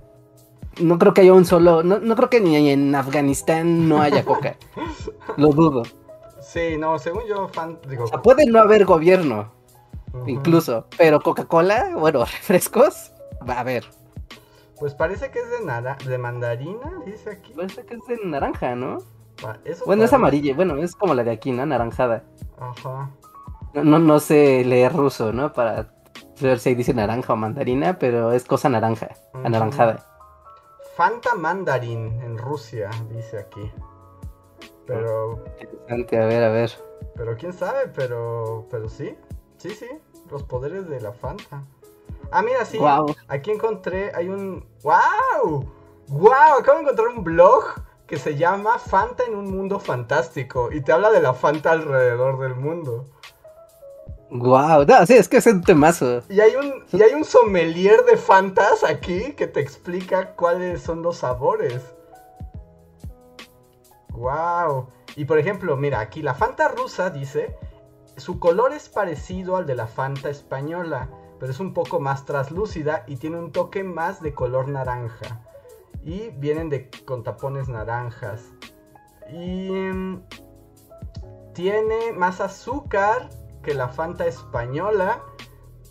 No 0.81 0.99
creo 0.99 1.14
que 1.14 1.23
haya 1.23 1.33
un 1.33 1.44
solo... 1.44 1.83
No, 1.83 1.99
no 1.99 2.14
creo 2.14 2.31
que 2.31 2.40
ni 2.40 2.71
en 2.71 2.94
Afganistán 2.94 3.88
no 3.88 4.01
haya 4.01 4.25
Coca. 4.25 4.57
Lo 5.37 5.49
dudo. 5.49 5.83
Sí, 6.40 6.77
no, 6.79 6.99
según 6.99 7.23
yo, 7.27 7.49
fan... 7.49 7.79
Digo, 7.88 8.05
o 8.05 8.07
sea, 8.07 8.23
puede 8.23 8.47
no 8.47 8.61
haber 8.61 8.85
gobierno, 8.85 9.51
incluso. 10.27 10.87
Pero 10.97 11.21
Coca-Cola, 11.21 11.97
bueno, 11.97 12.21
refrescos, 12.25 13.12
va 13.49 13.55
a 13.55 13.61
haber. 13.61 13.85
Pues 14.79 14.94
parece 14.94 15.31
que 15.31 15.40
es 15.40 15.47
de, 15.51 16.11
de 16.11 16.18
mandarina, 16.18 16.92
dice 17.05 17.31
aquí. 17.31 17.53
Parece 17.55 17.85
que 17.85 17.94
es 17.94 18.07
de 18.07 18.18
naranja, 18.25 18.77
¿no? 18.77 18.99
bueno, 19.87 20.05
es 20.05 20.12
amarilla, 20.12 20.55
bueno, 20.55 20.77
es 20.79 20.94
como 20.94 21.14
la 21.14 21.25
de 21.25 21.31
aquí, 21.31 21.53
¿no? 21.53 21.64
Naranjada. 21.64 22.25
Ajá. 22.59 23.11
No, 23.75 23.85
no, 23.85 23.99
no 23.99 24.21
sé 24.21 24.64
leer 24.64 24.92
ruso, 24.92 25.33
¿no? 25.33 25.53
Para 25.53 25.88
ver 26.40 26.59
si 26.59 26.74
dice 26.74 26.94
naranja 26.94 27.33
o 27.33 27.37
mandarina, 27.37 27.98
pero 27.98 28.33
es 28.33 28.44
cosa 28.44 28.68
naranja, 28.68 29.09
anaranjada. 29.44 30.05
Fanta 30.96 31.37
Mandarin 31.37 32.20
en 32.22 32.37
Rusia, 32.38 32.90
dice 33.11 33.38
aquí. 33.38 33.70
Pero. 34.85 35.44
Interesante, 35.61 36.18
a 36.20 36.27
ver, 36.27 36.42
a 36.42 36.48
ver. 36.48 36.72
Pero 37.14 37.37
quién 37.37 37.53
sabe, 37.53 37.87
pero. 37.94 38.66
Pero 38.68 38.88
sí. 38.88 39.16
Sí, 39.59 39.70
sí. 39.70 39.87
Los 40.29 40.42
poderes 40.42 40.88
de 40.88 41.01
la 41.01 41.12
Fanta. 41.12 41.62
Ah, 42.33 42.42
mira, 42.42 42.64
sí. 42.64 42.81
Aquí 43.29 43.53
encontré. 43.53 44.11
Hay 44.14 44.29
un. 44.29 44.66
¡Wow! 44.83 45.72
¡Wow! 46.09 46.59
Acabo 46.59 46.79
de 46.79 46.83
encontrar 46.83 47.09
un 47.09 47.22
blog 47.22 47.64
que 48.09 48.16
se 48.16 48.37
llama 48.37 48.79
Fanta 48.79 49.22
en 49.24 49.37
un 49.37 49.57
mundo 49.57 49.79
fantástico. 49.79 50.72
Y 50.72 50.81
te 50.81 50.90
habla 50.90 51.11
de 51.11 51.20
la 51.20 51.35
Fanta 51.35 51.70
alrededor 51.70 52.40
del 52.40 52.57
mundo. 52.57 53.05
Wow, 54.31 54.85
no, 54.85 55.07
sí, 55.07 55.14
es 55.14 55.27
que 55.29 55.38
es 55.38 55.47
un 55.47 55.62
temazo. 55.62 56.23
Y 56.29 56.41
hay 56.41 56.55
un, 56.55 56.85
y 56.93 57.03
hay 57.03 57.14
un 57.14 57.25
sommelier 57.25 58.05
de 58.05 58.19
Fantas 58.19 58.85
aquí 58.85 59.33
que 59.33 59.47
te 59.47 59.61
explica 59.61 60.35
cuáles 60.35 60.83
son 60.83 61.03
los 61.03 61.19
sabores. 61.19 61.83
Wow. 64.11 64.88
Y 65.17 65.25
por 65.25 65.38
ejemplo, 65.38 65.77
mira, 65.77 66.01
aquí 66.01 66.21
la 66.21 66.35
Fanta 66.35 66.69
rusa 66.69 67.09
dice, 67.09 67.57
su 68.17 68.38
color 68.38 68.73
es 68.73 68.91
parecido 68.91 69.57
al 69.57 69.64
de 69.64 69.75
la 69.75 69.87
Fanta 69.87 70.29
española, 70.29 71.09
pero 71.41 71.51
es 71.51 71.61
un 71.61 71.73
poco 71.73 71.99
más 71.99 72.27
traslúcida 72.27 73.05
y 73.07 73.17
tiene 73.17 73.38
un 73.38 73.51
toque 73.51 73.83
más 73.83 74.21
de 74.21 74.35
color 74.35 74.69
naranja. 74.69 75.41
Y 76.05 76.31
vienen 76.37 76.69
de, 76.69 76.91
con 77.07 77.23
tapones 77.23 77.69
naranjas. 77.69 78.43
Y 79.33 79.71
mm, 79.71 80.23
tiene 81.55 82.12
más 82.12 82.41
azúcar 82.41 83.31
que 83.62 83.75
la 83.75 83.88
Fanta 83.88 84.27
española, 84.27 85.23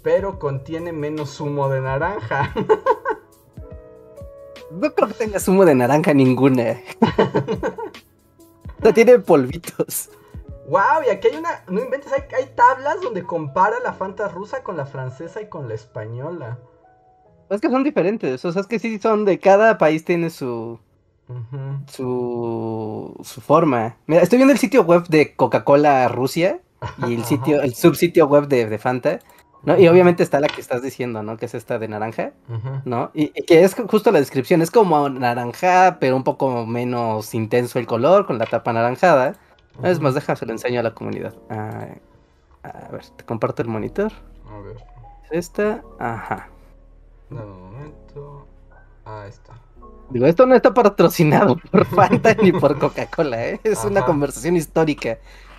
pero 0.04 0.40
contiene 0.40 0.92
menos 0.92 1.32
zumo 1.32 1.70
de 1.70 1.82
naranja. 1.82 2.54
no 4.72 4.94
creo 4.94 5.08
que 5.08 5.14
tenga 5.14 5.40
zumo 5.40 5.66
de 5.66 5.76
naranja 5.76 6.14
ninguna. 6.14 6.78
no 8.84 8.94
tiene 8.94 9.20
polvitos. 9.20 10.10
Wow, 10.68 11.04
y 11.06 11.10
aquí 11.10 11.30
hay 11.30 11.38
una. 11.38 11.64
No 11.70 11.82
inventes, 11.82 12.12
hay, 12.12 12.46
tablas 12.56 13.02
donde 13.02 13.24
compara 13.24 13.78
la 13.84 13.94
Fanta 13.94 14.28
rusa 14.28 14.64
con 14.64 14.76
la 14.76 14.86
francesa 14.86 15.42
y 15.42 15.48
con 15.48 15.70
la 15.70 15.76
española. 15.76 16.60
Es 17.50 17.62
que 17.62 17.70
son 17.70 17.86
diferentes, 17.86 18.44
o 18.44 18.52
sea, 18.52 18.62
es 18.62 18.68
que 18.68 18.78
sí 18.78 19.00
son 19.00 19.24
de 19.24 19.40
cada 19.40 19.78
país 19.78 20.04
tiene 20.04 20.30
su. 20.30 20.80
Su, 21.92 23.18
su 23.22 23.42
forma. 23.42 23.98
Mira, 24.06 24.22
estoy 24.22 24.38
viendo 24.38 24.54
el 24.54 24.60
sitio 24.60 24.84
web 24.84 25.08
de 25.08 25.36
Coca-Cola 25.36 26.08
Rusia 26.08 26.62
y 27.08 27.16
el 27.16 27.24
sitio, 27.24 27.62
el 27.62 27.74
subsitio 27.74 28.28
web 28.28 28.48
de, 28.48 28.78
Fanta. 28.78 29.20
¿no? 29.64 29.78
Y 29.78 29.88
obviamente 29.88 30.24
está 30.24 30.40
la 30.40 30.48
que 30.48 30.62
estás 30.62 30.82
diciendo, 30.82 31.24
¿no? 31.24 31.38
Que 31.38 31.48
es 31.48 31.56
esta 31.56 31.80
de 31.80 31.88
naranja, 31.88 32.32
¿no? 32.86 33.12
Y, 33.14 33.30
que 33.44 33.64
es 33.64 33.76
justo 33.76 34.12
la 34.12 34.20
descripción, 34.20 34.62
es 34.62 34.72
como 34.72 35.10
naranja, 35.10 35.98
pero 36.00 36.16
un 36.16 36.24
poco 36.24 36.66
menos 36.66 37.34
intenso 37.34 37.80
el 37.80 37.88
color, 37.88 38.26
con 38.26 38.38
la 38.38 38.46
tapa 38.46 38.72
anaranjada. 38.72 39.36
Es 39.84 40.00
más, 40.00 40.16
déjame, 40.16 40.38
se 40.38 40.46
lo 40.46 40.54
enseño 40.54 40.80
a 40.80 40.84
la 40.84 40.94
comunidad. 40.94 41.34
a 41.50 42.92
ver, 42.92 43.06
te 43.16 43.24
comparto 43.26 43.62
el 43.62 43.68
monitor. 43.68 44.12
A 44.50 44.60
ver. 44.60 44.78
Esta, 45.30 45.84
ajá. 46.00 46.50
Dame 47.30 47.52
un 47.52 47.62
momento. 47.62 48.48
Ahí 49.06 49.30
está. 49.30 49.54
Digo, 50.10 50.26
esto 50.26 50.46
no 50.46 50.56
está 50.56 50.74
patrocinado 50.74 51.58
por 51.58 51.86
Fanta 51.96 52.34
ni 52.36 52.52
por 52.54 52.80
Coca-Cola, 52.80 53.46
¿eh? 53.46 53.60
Es 53.64 53.84
una 53.84 54.06
conversación 54.06 54.56
histórica 54.56 55.18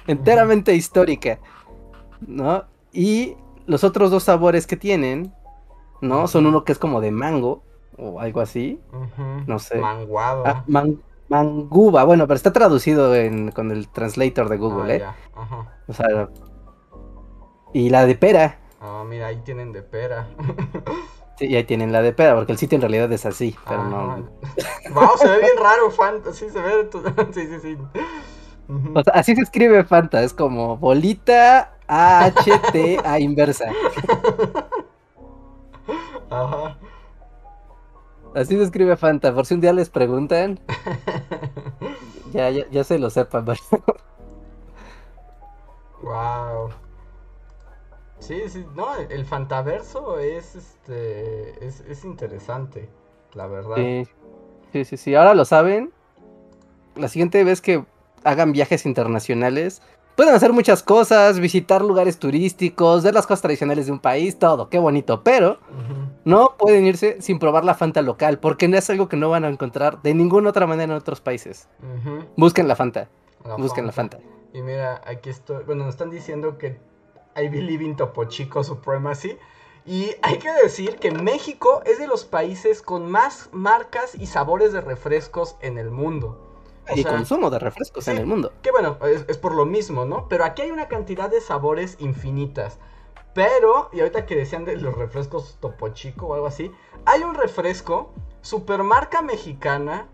enteramente 0.09 0.75
histórica, 0.75 1.39
¿no? 2.27 2.65
Y 2.93 3.37
los 3.67 3.85
otros 3.85 4.11
dos 4.11 4.25
sabores 4.25 4.67
que 4.67 4.77
tienen, 4.77 5.33
¿no? 6.01 6.27
Son 6.27 6.47
uno 6.47 6.65
que 6.65 6.73
es 6.73 6.79
como 6.79 7.01
de 7.01 7.13
mango 7.13 7.63
o 7.97 8.21
algo 8.21 8.41
así, 8.41 8.81
no 9.47 9.59
sé. 9.59 9.79
Manguado. 9.79 10.45
Ah, 10.47 10.65
manguba, 11.29 12.05
bueno, 12.05 12.27
pero 12.27 12.37
está 12.37 12.53
traducido 12.53 13.15
en, 13.15 13.53
con 13.53 13.71
el 13.71 13.89
translator 13.89 14.49
de 14.49 14.57
Google, 14.57 14.93
ah, 14.93 14.97
¿eh? 14.97 15.05
Ajá. 15.37 15.73
O 15.87 15.93
sea, 15.93 16.29
y 17.73 17.91
la 17.91 18.07
de 18.07 18.15
pera. 18.15 18.59
Ah, 18.81 19.05
mira, 19.07 19.27
ahí 19.27 19.41
tienen 19.45 19.73
de 19.73 19.83
pera. 19.83 20.29
Sí, 21.39 21.47
y 21.47 21.55
ahí 21.55 21.63
tienen 21.63 21.93
la 21.93 22.03
de 22.03 22.13
pera, 22.13 22.35
porque 22.35 22.51
el 22.51 22.59
sitio 22.59 22.75
en 22.75 22.83
realidad 22.83 23.13
es 23.13 23.25
así, 23.25 23.57
pero 23.69 23.85
no. 23.85 24.29
Wow, 24.93 25.17
se 25.17 25.29
ve 25.29 25.39
bien 25.39 25.53
raro, 25.57 25.89
Fanta. 25.89 26.33
Sí, 26.33 26.51
se 26.51 26.61
ve. 26.61 26.91
Sí, 27.33 27.47
sí, 27.47 27.61
sí. 27.63 27.79
O 28.69 29.03
sea, 29.03 29.15
así 29.15 29.35
se 29.35 29.43
escribe 29.43 29.83
Fanta, 29.85 30.23
es 30.23 30.35
como 30.35 30.77
bolita 30.77 31.73
A-H-T 31.87 33.01
A 33.03 33.19
inversa. 33.19 33.73
Ajá. 36.31 36.77
Así 38.35 38.57
se 38.57 38.63
escribe 38.63 38.97
Fanta, 38.97 39.35
por 39.35 39.47
si 39.47 39.55
un 39.55 39.63
día 39.63 39.73
les 39.73 39.89
preguntan. 39.89 40.61
ya, 42.33 42.51
ya, 42.51 42.69
ya 42.71 42.85
se 42.85 42.99
lo 42.99 43.09
sepan, 43.09 43.47
Wow. 46.03 46.69
Sí, 48.19 48.43
sí, 48.49 48.67
no, 48.75 48.95
el 48.95 49.25
fantaverso 49.25 50.19
es 50.19 50.55
este 50.55 51.67
es, 51.67 51.81
es 51.81 52.05
interesante, 52.05 52.91
la 53.33 53.47
verdad. 53.47 53.77
Sí, 53.77 54.07
sí, 54.73 54.85
sí, 54.85 54.97
sí. 54.97 55.15
Ahora 55.15 55.35
lo 55.35 55.45
saben. 55.45 55.93
La 56.95 57.09
siguiente 57.09 57.43
vez 57.45 57.61
que 57.61 57.85
hagan 58.25 58.53
viajes 58.53 58.87
internacionales, 58.87 59.83
pueden 60.19 60.35
hacer 60.35 60.53
muchas 60.53 60.83
cosas, 60.83 61.39
visitar 61.39 61.81
lugares 61.81 62.19
turísticos, 62.19 63.05
ver 63.05 63.15
las 63.15 63.25
cosas 63.25 63.43
tradicionales 63.43 63.87
de 63.87 63.93
un 63.93 64.01
país, 64.01 64.37
todo, 64.37 64.69
qué 64.69 64.81
bonito, 64.81 65.23
pero 65.23 65.59
no 66.25 66.57
pueden 66.59 66.87
irse 66.87 67.23
sin 67.23 67.39
probar 67.39 67.65
la 67.65 67.75
Fanta 67.75 68.03
local, 68.03 68.41
porque 68.41 68.67
no 68.67 68.77
es 68.77 68.91
algo 68.91 69.09
que 69.09 69.17
no 69.17 69.31
van 69.31 69.45
a 69.45 69.49
encontrar 69.49 70.03
de 70.03 70.15
ninguna 70.15 70.51
otra 70.51 70.67
manera 70.67 70.93
en 70.93 70.99
otros 70.99 71.21
países. 71.21 71.69
Busquen 72.37 72.67
la 72.67 72.75
Fanta, 72.75 73.09
busquen 73.59 73.87
la 73.87 73.93
Fanta. 73.93 74.19
Y 74.53 74.61
mira, 74.61 75.01
aquí 75.07 75.31
estoy, 75.31 75.63
bueno, 75.65 75.85
nos 75.85 75.95
están 75.95 76.11
diciendo 76.11 76.59
que 76.59 76.81
I 77.37 77.47
believe 77.47 77.85
in 77.85 77.95
Topo 77.95 78.25
Chico 78.25 78.65
Supremacy. 78.65 79.37
Y 79.87 80.11
hay 80.23 80.39
que 80.39 80.53
decir 80.65 80.97
que 80.97 81.13
México 81.13 81.81
es 81.87 81.99
de 81.99 82.09
los 82.09 82.25
países 82.25 82.83
con 82.83 83.09
más 83.09 83.49
marcas 83.53 84.17
y 84.17 84.27
sabores 84.27 84.73
de 84.73 84.81
refrescos 84.81 85.57
en 85.61 85.79
el 85.79 85.91
mundo 85.91 86.48
y 86.95 87.05
consumo 87.05 87.51
de 87.51 87.59
refrescos 87.59 88.09
en 88.09 88.19
el 88.19 88.27
mundo. 88.27 88.53
Que 88.63 88.71
bueno, 88.71 88.99
es, 89.07 89.39
por 89.39 89.55
lo 89.55 89.67
mismo, 89.67 90.05
¿no? 90.05 90.29
Pero 90.29 90.45
aquí 90.45 90.63
hay 90.63 90.71
una 90.71 90.89
cantidad 90.89 91.31
de 91.31 91.41
sabores 91.41 91.97
infinitas. 92.01 92.79
Pero, 93.35 93.91
y 93.93 94.01
ahorita 94.01 94.27
que 94.27 94.37
decían 94.37 94.65
de 94.65 94.77
los 94.77 94.97
refrescos 94.97 95.59
Topo 95.61 95.89
Chico 95.91 96.27
o 96.27 96.35
algo 96.35 96.47
así, 96.47 96.73
hay 97.05 97.23
un 97.23 97.35
refresco, 97.35 98.13
supermarca 98.41 99.23
mexicana, 99.23 100.09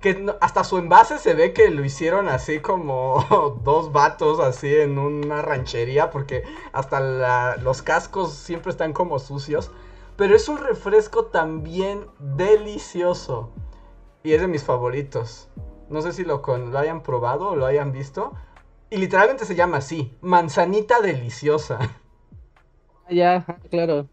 que 0.00 0.32
hasta 0.40 0.62
su 0.62 0.78
envase 0.78 1.18
se 1.18 1.34
ve 1.34 1.52
que 1.52 1.70
lo 1.70 1.84
hicieron 1.84 2.28
así 2.28 2.60
como 2.60 3.58
dos 3.64 3.92
vatos 3.92 4.38
así 4.38 4.72
en 4.76 4.98
una 4.98 5.42
ranchería, 5.42 6.10
porque 6.10 6.44
hasta 6.72 7.56
los 7.56 7.82
cascos 7.82 8.32
siempre 8.34 8.70
están 8.70 8.92
como 8.92 9.18
sucios. 9.18 9.70
Pero 10.16 10.34
es 10.34 10.48
un 10.48 10.58
refresco 10.58 11.26
también 11.26 12.06
delicioso. 12.18 13.50
Y 14.24 14.32
es 14.32 14.40
de 14.40 14.48
mis 14.48 14.64
favoritos. 14.64 15.48
No 15.90 16.02
sé 16.02 16.12
si 16.12 16.24
lo, 16.24 16.42
lo 16.44 16.78
hayan 16.78 17.02
probado 17.02 17.50
o 17.50 17.56
lo 17.56 17.66
hayan 17.66 17.92
visto. 17.92 18.34
Y 18.90 18.96
literalmente 18.96 19.44
se 19.44 19.54
llama 19.54 19.78
así, 19.78 20.16
manzanita 20.20 21.00
deliciosa. 21.00 21.78
Ah, 23.06 23.12
ya, 23.12 23.44
claro. 23.70 24.08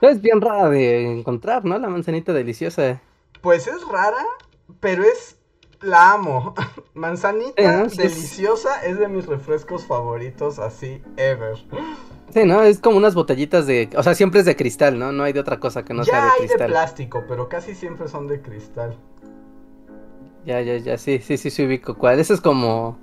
Es 0.00 0.20
bien 0.20 0.40
rara 0.40 0.68
de 0.70 1.12
encontrar, 1.12 1.64
¿no? 1.64 1.78
La 1.78 1.88
manzanita 1.88 2.32
deliciosa. 2.32 3.00
Pues 3.40 3.66
es 3.66 3.86
rara, 3.88 4.24
pero 4.80 5.04
es... 5.04 5.36
La 5.82 6.12
amo. 6.12 6.54
Manzanita 6.94 7.86
deliciosa 7.86 8.82
es... 8.82 8.98
de 8.98 9.08
mis 9.08 9.26
refrescos 9.26 9.86
favoritos, 9.86 10.58
así, 10.58 11.02
ever. 11.16 11.56
Sí, 12.34 12.44
¿no? 12.44 12.62
Es 12.62 12.80
como 12.80 12.98
unas 12.98 13.14
botellitas 13.14 13.66
de... 13.66 13.88
O 13.96 14.02
sea, 14.02 14.14
siempre 14.14 14.40
es 14.40 14.46
de 14.46 14.56
cristal, 14.56 14.98
¿no? 14.98 15.10
No 15.10 15.22
hay 15.22 15.32
de 15.32 15.40
otra 15.40 15.58
cosa 15.58 15.84
que 15.84 15.94
no 15.94 16.04
sea 16.04 16.24
de 16.24 16.30
cristal. 16.38 16.60
hay 16.60 16.66
de 16.66 16.72
plástico, 16.72 17.24
pero 17.26 17.48
casi 17.48 17.74
siempre 17.74 18.08
son 18.08 18.26
de 18.26 18.42
cristal. 18.42 18.94
Ya, 20.46 20.60
ya, 20.62 20.76
ya, 20.78 20.98
sí, 20.98 21.18
sí, 21.18 21.36
sí, 21.36 21.50
sí 21.50 21.64
ubico 21.64 21.96
cuál. 21.96 22.18
Eso 22.18 22.34
es 22.34 22.40
como 22.40 22.98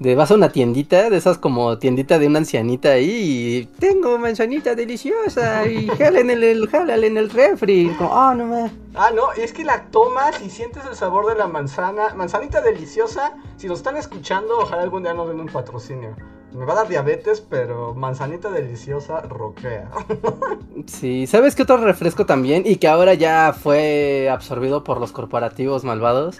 de 0.00 0.14
vas 0.14 0.30
a 0.30 0.34
una 0.34 0.48
tiendita, 0.48 1.10
de 1.10 1.16
esas 1.18 1.36
como 1.36 1.76
tiendita 1.78 2.18
de 2.18 2.26
una 2.26 2.38
ancianita 2.38 2.92
ahí 2.92 3.10
y 3.10 3.66
tengo 3.78 4.18
manzanita 4.18 4.74
deliciosa 4.74 5.66
y 5.66 5.88
jala 5.98 6.20
en 6.20 6.30
el, 6.30 6.42
en 6.42 7.16
el 7.18 7.30
refri. 7.30 7.94
Como, 7.98 8.10
oh, 8.10 8.34
no 8.34 8.46
me... 8.46 8.70
Ah, 8.94 9.10
no, 9.14 9.32
es 9.32 9.52
que 9.52 9.62
la 9.62 9.84
tomas 9.90 10.40
y 10.40 10.48
sientes 10.48 10.82
el 10.86 10.96
sabor 10.96 11.26
de 11.26 11.34
la 11.36 11.46
manzana. 11.46 12.14
Manzanita 12.14 12.62
deliciosa. 12.62 13.34
Si 13.58 13.68
nos 13.68 13.80
están 13.80 13.98
escuchando, 13.98 14.58
ojalá 14.60 14.82
algún 14.82 15.02
día 15.02 15.12
nos 15.12 15.28
den 15.28 15.38
un 15.38 15.48
patrocinio. 15.48 16.16
Me 16.54 16.64
va 16.64 16.72
a 16.72 16.76
dar 16.76 16.88
diabetes, 16.88 17.42
pero 17.42 17.94
manzanita 17.94 18.50
deliciosa 18.50 19.20
roquea. 19.20 19.90
sí, 20.86 21.26
¿sabes 21.26 21.54
qué 21.54 21.62
otro 21.62 21.76
refresco 21.76 22.24
también? 22.24 22.62
Y 22.64 22.76
que 22.76 22.88
ahora 22.88 23.12
ya 23.12 23.52
fue 23.52 24.30
absorbido 24.30 24.82
por 24.82 24.98
los 24.98 25.12
corporativos 25.12 25.84
malvados. 25.84 26.38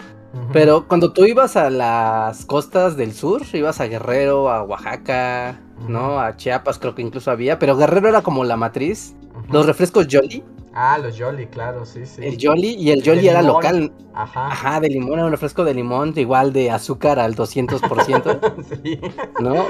Pero 0.53 0.87
cuando 0.87 1.11
tú 1.11 1.25
ibas 1.25 1.55
a 1.55 1.69
las 1.69 2.45
costas 2.45 2.95
del 2.95 3.13
sur, 3.13 3.41
ibas 3.53 3.81
a 3.81 3.85
Guerrero, 3.87 4.49
a 4.49 4.63
Oaxaca, 4.63 5.59
¿no? 5.87 6.19
A 6.19 6.37
Chiapas 6.37 6.79
creo 6.79 6.95
que 6.95 7.01
incluso 7.01 7.31
había, 7.31 7.59
pero 7.59 7.75
Guerrero 7.75 8.09
era 8.09 8.21
como 8.21 8.43
la 8.43 8.55
matriz. 8.55 9.15
Los 9.49 9.65
refrescos 9.65 10.07
Jolly. 10.09 10.43
Ah, 10.73 10.97
los 10.97 11.19
Jolly, 11.19 11.47
claro, 11.47 11.85
sí, 11.85 12.05
sí. 12.05 12.21
El 12.23 12.37
Jolly 12.41 12.75
y 12.75 12.91
el 12.91 13.03
Jolly 13.03 13.27
era 13.27 13.41
local. 13.41 13.91
Ajá. 14.13 14.47
Ajá, 14.47 14.79
de 14.79 14.89
limón, 14.89 15.13
era 15.13 15.25
un 15.25 15.31
refresco 15.31 15.65
de 15.65 15.73
limón, 15.73 16.13
igual 16.15 16.53
de 16.53 16.71
azúcar 16.71 17.19
al 17.19 17.35
200%. 17.35 18.39
sí. 18.83 18.99
¿No? 19.41 19.65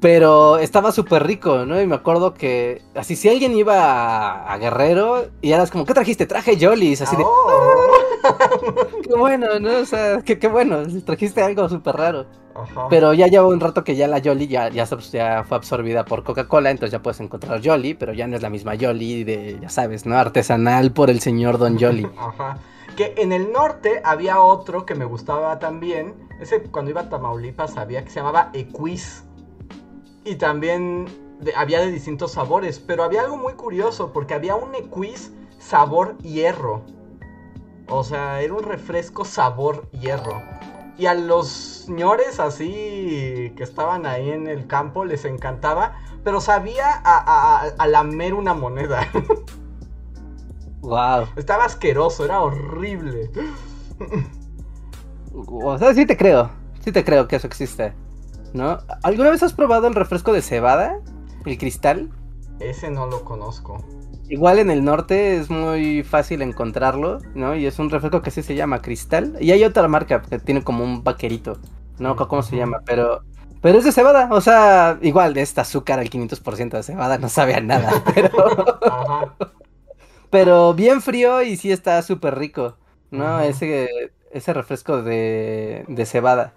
Pero 0.00 0.58
estaba 0.58 0.92
súper 0.92 1.26
rico, 1.26 1.64
¿no? 1.64 1.80
Y 1.80 1.86
me 1.86 1.94
acuerdo 1.94 2.34
que, 2.34 2.82
así, 2.94 3.16
si 3.16 3.28
alguien 3.28 3.56
iba 3.56 4.52
a, 4.52 4.58
Guerrero 4.58 5.26
y 5.40 5.52
eras 5.52 5.70
como, 5.70 5.86
¿qué 5.86 5.94
trajiste? 5.94 6.26
Traje 6.26 6.58
Jollies, 6.60 7.00
así 7.02 7.16
de... 7.16 7.24
Oh. 7.24 7.86
qué 9.02 9.14
bueno, 9.16 9.58
¿no? 9.58 9.78
O 9.78 9.84
sea, 9.86 10.20
qué, 10.22 10.38
qué 10.38 10.48
bueno, 10.48 10.82
trajiste 11.04 11.42
algo 11.42 11.68
súper 11.68 11.96
raro. 11.96 12.26
Ajá. 12.54 12.88
Pero 12.88 13.12
ya 13.12 13.26
lleva 13.26 13.46
un 13.46 13.60
rato 13.60 13.84
que 13.84 13.96
ya 13.96 14.08
la 14.08 14.20
Jolly 14.22 14.48
ya, 14.48 14.68
ya, 14.70 14.86
fue 14.86 15.56
absorbida 15.56 16.04
por 16.04 16.24
Coca-Cola, 16.24 16.70
entonces 16.70 16.92
ya 16.92 17.02
puedes 17.02 17.20
encontrar 17.20 17.60
Jolly, 17.62 17.94
pero 17.94 18.12
ya 18.12 18.26
no 18.26 18.36
es 18.36 18.42
la 18.42 18.50
misma 18.50 18.74
Jolly 18.78 19.24
de, 19.24 19.58
ya 19.60 19.68
sabes, 19.68 20.06
¿no? 20.06 20.16
Artesanal 20.16 20.92
por 20.92 21.10
el 21.10 21.20
señor 21.20 21.58
Don 21.58 21.78
Jolly. 21.78 22.06
Ajá. 22.18 22.58
Que 22.96 23.14
en 23.18 23.32
el 23.32 23.52
norte 23.52 24.00
había 24.04 24.40
otro 24.40 24.86
que 24.86 24.94
me 24.94 25.04
gustaba 25.04 25.58
también. 25.58 26.14
Ese 26.40 26.62
cuando 26.62 26.90
iba 26.90 27.02
a 27.02 27.08
Tamaulipas 27.10 27.74
sabía 27.74 28.02
que 28.02 28.10
se 28.10 28.20
llamaba 28.20 28.50
Equis. 28.54 29.25
Y 30.26 30.34
también 30.34 31.06
había 31.56 31.78
de 31.78 31.92
distintos 31.92 32.32
sabores, 32.32 32.80
pero 32.80 33.04
había 33.04 33.20
algo 33.20 33.36
muy 33.36 33.52
curioso 33.52 34.12
porque 34.12 34.34
había 34.34 34.56
un 34.56 34.74
Equis 34.74 35.32
sabor 35.60 36.18
hierro. 36.18 36.82
O 37.88 38.02
sea, 38.02 38.40
era 38.42 38.52
un 38.52 38.64
refresco 38.64 39.24
sabor 39.24 39.88
hierro. 39.92 40.42
Y 40.98 41.06
a 41.06 41.14
los 41.14 41.46
señores 41.48 42.40
así 42.40 43.52
que 43.56 43.62
estaban 43.62 44.04
ahí 44.04 44.30
en 44.30 44.48
el 44.48 44.66
campo 44.66 45.04
les 45.04 45.24
encantaba, 45.24 45.92
pero 46.24 46.40
sabía 46.40 47.00
a, 47.04 47.70
a, 47.78 47.86
lamer 47.86 48.34
una 48.34 48.52
moneda. 48.52 49.08
Wow. 50.82 51.26
Estaba 51.34 51.64
asqueroso, 51.64 52.24
era 52.24 52.40
horrible. 52.40 53.28
O 55.34 55.76
sea, 55.78 55.92
sí 55.94 56.06
te 56.06 56.16
creo. 56.16 56.48
Sí 56.78 56.92
te 56.92 57.04
creo 57.04 57.26
que 57.26 57.34
eso 57.34 57.48
existe. 57.48 57.92
¿No? 58.56 58.78
¿Alguna 59.02 59.30
vez 59.30 59.42
has 59.42 59.52
probado 59.52 59.86
el 59.86 59.94
refresco 59.94 60.32
de 60.32 60.42
cebada? 60.42 60.98
¿El 61.44 61.58
cristal? 61.58 62.10
Ese 62.58 62.90
no 62.90 63.06
lo 63.06 63.24
conozco. 63.24 63.84
Igual 64.28 64.58
en 64.58 64.70
el 64.70 64.82
norte 64.82 65.36
es 65.36 65.50
muy 65.50 66.02
fácil 66.02 66.42
encontrarlo, 66.42 67.20
¿no? 67.34 67.54
Y 67.54 67.66
es 67.66 67.78
un 67.78 67.90
refresco 67.90 68.22
que 68.22 68.32
sí 68.32 68.42
se 68.42 68.56
llama 68.56 68.82
Cristal. 68.82 69.36
Y 69.38 69.52
hay 69.52 69.62
otra 69.62 69.86
marca 69.86 70.22
que 70.22 70.40
tiene 70.40 70.64
como 70.64 70.82
un 70.82 71.04
vaquerito, 71.04 71.58
no 71.98 72.16
cómo 72.16 72.42
se 72.42 72.56
llama, 72.56 72.80
pero 72.84 73.22
pero 73.62 73.78
es 73.78 73.84
de 73.84 73.92
cebada, 73.92 74.28
o 74.30 74.40
sea, 74.40 74.98
igual 75.02 75.34
de 75.34 75.42
este 75.42 75.60
azúcar 75.60 75.98
al 75.98 76.10
500% 76.10 76.70
de 76.70 76.82
cebada 76.82 77.18
no 77.18 77.28
sabe 77.28 77.54
a 77.54 77.60
nada, 77.60 78.02
pero 78.14 78.32
pero 80.30 80.74
bien 80.74 81.00
frío 81.02 81.42
y 81.42 81.56
sí 81.56 81.72
está 81.72 82.02
súper 82.02 82.38
rico, 82.38 82.76
¿no? 83.10 83.40
Ese 83.40 83.88
ese 84.32 84.52
refresco 84.52 85.02
de 85.02 85.84
de 85.88 86.06
cebada. 86.06 86.52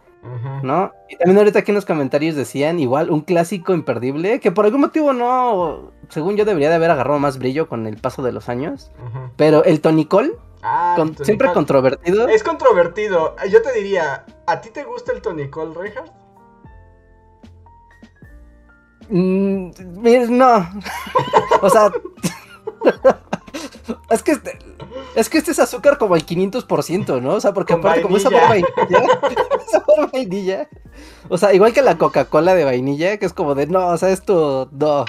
¿No? 0.63 0.91
Y 1.07 1.15
también 1.15 1.37
ahorita 1.37 1.59
aquí 1.59 1.71
en 1.71 1.75
los 1.75 1.85
comentarios 1.85 2.35
decían, 2.35 2.79
igual, 2.79 3.09
un 3.09 3.21
clásico 3.21 3.73
imperdible, 3.73 4.39
que 4.39 4.51
por 4.51 4.65
algún 4.65 4.81
motivo 4.81 5.13
no, 5.13 5.91
según 6.09 6.35
yo 6.35 6.45
debería 6.45 6.69
de 6.69 6.75
haber 6.75 6.91
agarrado 6.91 7.19
más 7.19 7.37
brillo 7.37 7.69
con 7.69 7.87
el 7.87 7.97
paso 7.97 8.21
de 8.21 8.31
los 8.31 8.49
años, 8.49 8.91
pero 9.37 9.63
el 9.63 9.79
tonicol, 9.79 10.37
ah, 10.61 10.97
siempre 11.21 11.51
controvertido. 11.53 12.27
Es 12.27 12.43
controvertido, 12.43 13.35
yo 13.49 13.61
te 13.61 13.71
diría, 13.73 14.25
¿a 14.45 14.59
ti 14.59 14.69
te 14.69 14.83
gusta 14.83 15.13
el 15.13 15.21
tonicol, 15.21 15.73
Reinhardt? 15.73 16.11
Mm, 19.09 19.71
no, 20.37 20.69
o 21.61 21.69
sea... 21.69 21.91
Es 24.09 24.23
que 24.23 24.31
este, 24.33 24.59
es 25.15 25.29
que 25.29 25.37
este 25.37 25.51
es 25.51 25.59
azúcar 25.59 25.97
como 25.97 26.15
el 26.15 26.25
500%, 26.25 27.21
¿no? 27.21 27.35
O 27.35 27.41
sea, 27.41 27.53
porque 27.53 27.73
aparte 27.73 28.01
como 28.01 28.17
es 28.17 28.23
sabor 28.23 28.41
vainilla, 28.41 29.19
sabor 29.71 30.11
vainilla. 30.11 30.67
O 31.29 31.37
sea, 31.37 31.53
igual 31.53 31.73
que 31.73 31.81
la 31.81 31.97
Coca-Cola 31.97 32.55
de 32.55 32.65
vainilla, 32.65 33.17
que 33.17 33.25
es 33.25 33.33
como 33.33 33.55
de, 33.55 33.67
no, 33.67 33.87
o 33.87 33.97
sea, 33.97 34.09
esto, 34.09 34.69
no. 34.71 35.05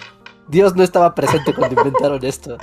Dios 0.48 0.74
no 0.74 0.82
estaba 0.82 1.14
presente 1.14 1.54
cuando 1.54 1.80
inventaron 1.80 2.24
esto. 2.24 2.58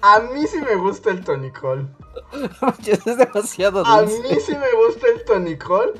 A 0.00 0.20
mí 0.20 0.46
sí 0.46 0.58
me 0.60 0.76
gusta 0.76 1.10
el 1.10 1.24
tonicol. 1.24 1.88
es 2.86 3.04
demasiado 3.04 3.82
dulce. 3.82 3.92
A 3.92 4.02
mí 4.02 4.40
sí 4.40 4.52
me 4.52 4.86
gusta 4.86 5.08
el 5.08 5.24
tonicol, 5.24 5.94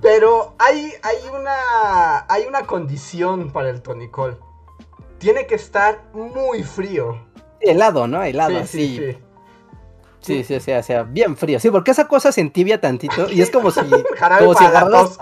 pero 0.00 0.54
hay, 0.58 0.92
hay, 1.02 1.16
una, 1.36 2.26
hay 2.28 2.44
una 2.46 2.62
condición 2.62 3.50
para 3.50 3.70
el 3.70 3.82
tonicol. 3.82 4.38
Tiene 5.18 5.48
que 5.48 5.56
estar 5.56 6.04
muy 6.12 6.62
frío. 6.62 7.26
Helado, 7.60 8.06
¿no? 8.06 8.22
Helado, 8.22 8.60
sí. 8.64 8.98
sí, 8.98 9.12
sí. 9.12 9.18
Sí, 10.20 10.44
sí, 10.44 10.60
sí, 10.60 10.72
o 10.72 10.82
sea, 10.82 11.02
bien 11.04 11.36
frío. 11.36 11.60
Sí, 11.60 11.70
porque 11.70 11.92
esa 11.92 12.08
cosa 12.08 12.32
se 12.32 12.40
entibia 12.40 12.80
tantito 12.80 13.30
y 13.30 13.40
es 13.40 13.50
como 13.50 13.70
si, 13.70 13.80
como 14.38 14.54
si 14.54 14.64
agarras 14.64 15.18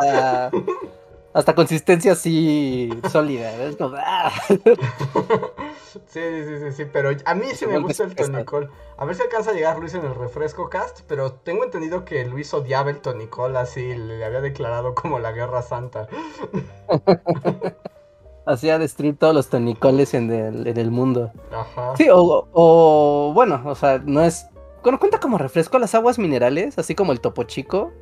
hasta 1.36 1.54
consistencia 1.54 2.12
así 2.12 2.88
sólida. 3.12 3.52
Es 3.62 3.76
como... 3.76 3.96
¡ah! 3.98 4.32
Sí, 6.06 6.20
sí, 6.20 6.58
sí, 6.60 6.72
sí, 6.72 6.84
pero 6.90 7.10
a 7.26 7.34
mí 7.34 7.46
sí 7.54 7.66
me 7.66 7.78
gusta 7.78 8.04
el 8.04 8.14
tonicol. 8.14 8.70
A 8.96 9.04
ver 9.04 9.14
si 9.16 9.22
alcanza 9.22 9.50
a 9.50 9.52
llegar 9.52 9.78
Luis 9.78 9.92
en 9.92 10.04
el 10.04 10.14
refresco 10.14 10.70
cast, 10.70 11.00
pero 11.06 11.32
tengo 11.32 11.64
entendido 11.64 12.06
que 12.06 12.24
Luis 12.24 12.54
odiaba 12.54 12.90
el 12.90 13.00
tonicol 13.00 13.54
así, 13.56 13.94
le 13.94 14.24
había 14.24 14.40
declarado 14.40 14.94
como 14.94 15.18
la 15.18 15.32
guerra 15.32 15.60
santa. 15.60 16.08
Hacía 18.46 18.78
destruir 18.78 19.18
todos 19.18 19.34
los 19.34 19.48
tonicoles 19.48 20.14
en 20.14 20.30
el, 20.32 20.66
en 20.66 20.78
el 20.78 20.90
mundo. 20.90 21.32
Ajá. 21.52 21.96
Sí, 21.96 22.08
o, 22.10 22.48
o, 22.52 23.32
bueno, 23.34 23.60
o 23.64 23.74
sea, 23.74 24.00
no 24.02 24.22
es... 24.22 24.46
Bueno, 24.86 25.00
cuenta 25.00 25.18
como 25.18 25.36
refresco 25.36 25.80
las 25.80 25.96
aguas 25.96 26.16
minerales, 26.16 26.78
así 26.78 26.94
como 26.94 27.10
el 27.10 27.20
topo 27.20 27.42
chico. 27.42 27.92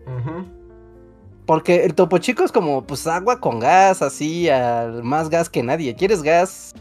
Porque 1.46 1.82
el 1.82 1.94
topo 1.94 2.18
chico 2.18 2.44
es 2.44 2.52
como, 2.52 2.84
pues, 2.84 3.06
agua 3.06 3.40
con 3.40 3.58
gas, 3.58 4.02
así, 4.02 4.50
al 4.50 5.02
más 5.02 5.30
gas 5.30 5.48
que 5.48 5.62
nadie. 5.62 5.94
¿Quieres 5.94 6.22
gas 6.22 6.74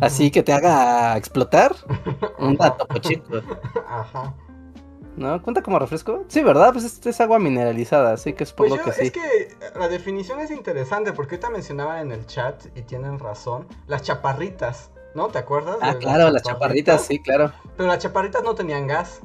así 0.00 0.30
que 0.30 0.44
te 0.44 0.52
haga 0.52 1.16
explotar? 1.16 1.74
Un 2.38 2.56
topo 2.56 2.98
chico. 2.98 3.40
Ajá. 3.88 4.32
¿No? 5.16 5.42
¿Cuenta 5.42 5.60
como 5.60 5.80
refresco? 5.80 6.24
Sí, 6.28 6.40
¿verdad? 6.44 6.72
Pues 6.72 7.04
es, 7.04 7.20
agua 7.20 7.40
mineralizada, 7.40 8.12
así 8.12 8.34
que 8.34 8.46
supongo 8.46 8.76
pues 8.76 8.84
que 8.84 8.92
sí. 8.92 9.06
Es 9.08 9.12
que 9.12 9.76
la 9.76 9.88
definición 9.88 10.38
es 10.38 10.52
interesante 10.52 11.12
porque 11.12 11.34
ahorita 11.34 11.50
mencionaban 11.50 11.98
en 11.98 12.12
el 12.12 12.24
chat, 12.26 12.64
y 12.76 12.82
tienen 12.82 13.18
razón, 13.18 13.66
las 13.88 14.02
chaparritas, 14.02 14.92
¿no? 15.16 15.26
¿Te 15.26 15.38
acuerdas? 15.38 15.78
Ah, 15.80 15.96
claro, 15.98 16.30
las 16.30 16.44
chaparritas, 16.44 17.06
sí, 17.06 17.18
claro. 17.18 17.52
Pero 17.76 17.88
las 17.88 17.98
chaparritas 17.98 18.44
no 18.44 18.54
tenían 18.54 18.86
gas. 18.86 19.20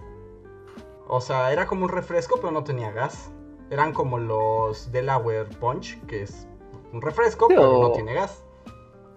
O 1.08 1.22
sea, 1.22 1.52
era 1.52 1.68
como 1.68 1.86
un 1.86 1.90
refresco, 1.90 2.38
pero 2.38 2.52
no 2.52 2.64
tenía 2.64 2.92
gas. 2.92 3.32
Eran 3.70 3.94
como 3.94 4.18
los 4.18 4.92
Delaware 4.92 5.50
Punch, 5.60 6.00
que 6.06 6.24
es 6.24 6.48
un 6.92 7.02
refresco, 7.02 7.48
pero 7.48 7.82
no 7.82 7.92
tiene 7.92 8.14
gas. 8.14 8.44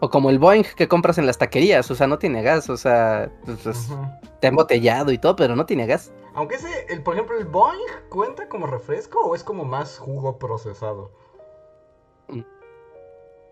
O 0.01 0.11
como 0.11 0.29
el 0.29 0.39
Boeing 0.39 0.65
que 0.77 0.89
compras 0.89 1.17
en 1.19 1.27
las 1.27 1.39
taquerías, 1.39 1.91
o 1.91 1.95
sea, 1.95 2.07
no 2.07 2.19
tiene 2.19 2.43
gas, 2.43 2.69
o 2.69 2.77
sea, 2.77 3.33
pues, 3.45 3.67
está 3.67 4.49
embotellado 4.49 5.11
y 5.11 5.19
todo, 5.19 5.37
pero 5.37 5.57
no 5.57 5.65
tiene 5.65 5.87
gas. 5.87 6.13
Aunque 6.35 6.57
ese, 6.57 6.87
el, 6.91 7.03
por 7.03 7.15
ejemplo, 7.15 7.39
el 7.39 7.47
Boeing 7.47 7.81
cuenta 8.11 8.49
como 8.49 8.67
refresco 8.67 9.21
o 9.21 9.35
es 9.35 9.43
como 9.43 9.65
más 9.65 9.99
jugo 9.99 10.39
procesado. 10.39 11.11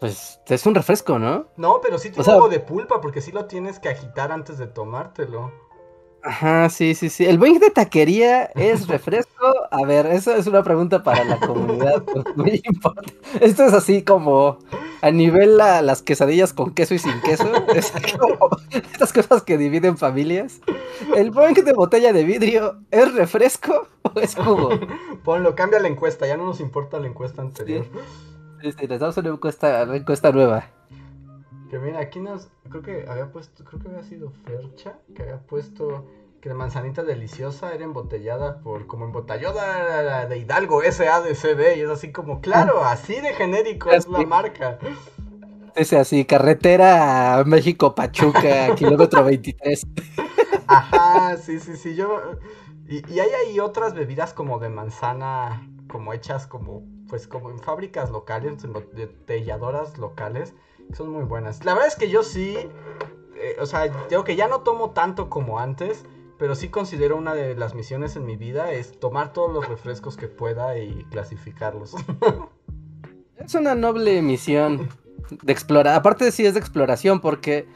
Pues 0.01 0.39
es 0.47 0.67
un 0.67 0.75
refresco, 0.75 1.19
¿no? 1.19 1.47
No, 1.57 1.81
pero 1.81 1.99
sí 1.99 2.11
tiene 2.11 2.31
algo 2.31 2.51
de 2.51 2.61
pulpa 2.61 3.01
porque 3.01 3.23
sí 3.23 3.33
lo 3.33 3.47
tienes 3.47 3.79
que 3.79 3.89
agitar 3.89 4.33
antes 4.33 4.59
de 4.59 4.67
tomártelo. 4.67 5.51
Ajá, 6.27 6.71
sí, 6.71 6.95
sí, 6.95 7.11
sí. 7.11 7.27
¿El 7.27 7.37
Boeing 7.37 7.59
de 7.59 7.69
taquería 7.69 8.45
es 8.55 8.89
refresco? 8.89 9.53
A 9.71 9.85
ver, 9.85 10.07
eso 10.07 10.35
es 10.35 10.47
una 10.47 10.63
pregunta 10.63 11.03
para 11.03 11.23
la 11.23 11.39
comunidad. 11.39 12.03
Pues, 12.03 12.25
muy 12.35 12.63
importante. 12.65 13.15
Esto 13.43 13.65
es 13.65 13.75
así 13.75 14.03
como 14.03 14.59
a 15.03 15.11
nivel 15.11 15.59
las 15.59 16.01
quesadillas 16.01 16.55
con 16.55 16.73
queso 16.73 16.95
y 16.95 16.99
sin 16.99 17.21
queso. 17.21 17.53
Es 17.75 17.93
como 18.19 18.49
estas 18.71 19.13
cosas 19.13 19.43
que 19.43 19.59
dividen 19.59 19.99
familias. 19.99 20.61
¿El 21.15 21.31
Boeing 21.31 21.63
de 21.63 21.75
botella 21.75 22.15
de 22.15 22.25
vidrio 22.25 22.79
es 22.91 23.13
refresco 23.15 23.87
o 24.03 24.19
es 24.19 24.35
jugo? 24.35 24.71
Ponlo, 25.25 25.55
cambia 25.55 25.79
la 25.79 25.89
encuesta, 25.89 26.27
ya 26.27 26.39
no 26.39 26.47
nos 26.47 26.61
importa 26.61 26.99
la 27.01 27.09
encuesta 27.09 27.43
anterior. 27.43 27.85
Sí, 28.63 28.73
sí, 28.73 28.87
les 28.87 28.99
damos 28.99 29.19
una 29.19 29.29
encuesta, 29.29 29.85
una 29.85 29.97
encuesta 29.97 30.33
nueva. 30.33 30.71
Que 31.75 31.81
mira, 31.81 31.99
aquí 31.99 32.21
nos. 32.21 32.47
Creo 32.71 32.83
que 32.83 33.05
había 33.09 33.33
puesto. 33.33 33.65
Creo 33.65 33.83
que 33.83 33.89
había 33.89 34.05
sido 34.05 34.31
Fercha. 34.45 34.95
Que 35.13 35.23
había 35.23 35.39
puesto 35.39 36.07
que 36.41 36.49
la 36.49 36.55
manzanita 36.55 37.03
deliciosa 37.03 37.75
era 37.75 37.83
embotellada 37.83 38.61
por. 38.61 38.87
Como 38.87 39.07
embotellada 39.07 40.27
de 40.27 40.39
Hidalgo 40.39 40.83
SADCB. 40.85 41.77
Y 41.77 41.81
es 41.81 41.91
así 41.91 42.13
como, 42.13 42.41
claro, 42.41 42.85
así 42.85 43.21
de 43.21 43.35
genérico 43.35 43.91
es 43.91 44.07
la 44.07 44.21
marca. 44.21 44.79
Ese 45.75 45.99
así, 45.99 46.25
carretera 46.25 47.43
México 47.45 47.93
Pachuca, 47.93 48.73
kilómetro 48.77 49.25
23. 49.25 49.85
Ajá, 50.69 51.37
sí, 51.39 51.59
sí, 51.59 51.77
sí. 51.77 51.97
Yo. 51.97 52.39
Y, 52.87 52.99
y 53.13 53.19
hay 53.19 53.31
ahí 53.31 53.59
otras 53.59 53.95
bebidas 53.95 54.33
como 54.33 54.61
de 54.61 54.69
manzana, 54.69 55.69
como 55.89 56.13
hechas 56.13 56.47
como, 56.47 56.85
pues 57.09 57.27
como 57.27 57.51
en 57.51 57.59
fábricas 57.59 58.13
locales, 58.13 58.63
embotelladoras 58.63 59.99
locales 59.99 60.55
son 60.93 61.11
muy 61.11 61.25
buenas. 61.25 61.65
La 61.65 61.75
verdad 61.75 61.89
es 61.89 61.97
que 61.97 62.11
yo 62.11 62.23
sí, 62.23 62.57
eh, 62.57 63.57
o 63.61 63.67
sea, 63.67 63.89
digo 64.09 64.25
que 64.25 64.37
ya 64.37 64.49
no 64.49 64.61
tomo 64.61 64.91
tanto 64.91 65.31
como 65.31 65.59
antes, 65.59 66.05
pero 66.39 66.55
sí 66.55 66.69
considero 66.69 67.17
una 67.17 67.35
de 67.35 67.55
las 67.55 67.75
misiones 67.75 68.17
en 68.17 68.27
mi 68.27 68.37
vida 68.37 68.73
es 68.73 68.99
tomar 68.99 69.33
todos 69.33 69.53
los 69.53 69.69
refrescos 69.69 70.17
que 70.17 70.29
pueda 70.29 70.79
y 70.79 71.05
clasificarlos. 71.11 71.95
es 73.37 73.55
una 73.55 73.75
noble 73.75 74.21
misión 74.23 74.89
de 75.43 75.53
explorar. 75.53 75.95
Aparte 75.95 76.25
de 76.25 76.33
sí 76.33 76.45
es 76.45 76.55
de 76.55 76.61
exploración, 76.61 77.21
porque 77.21 77.67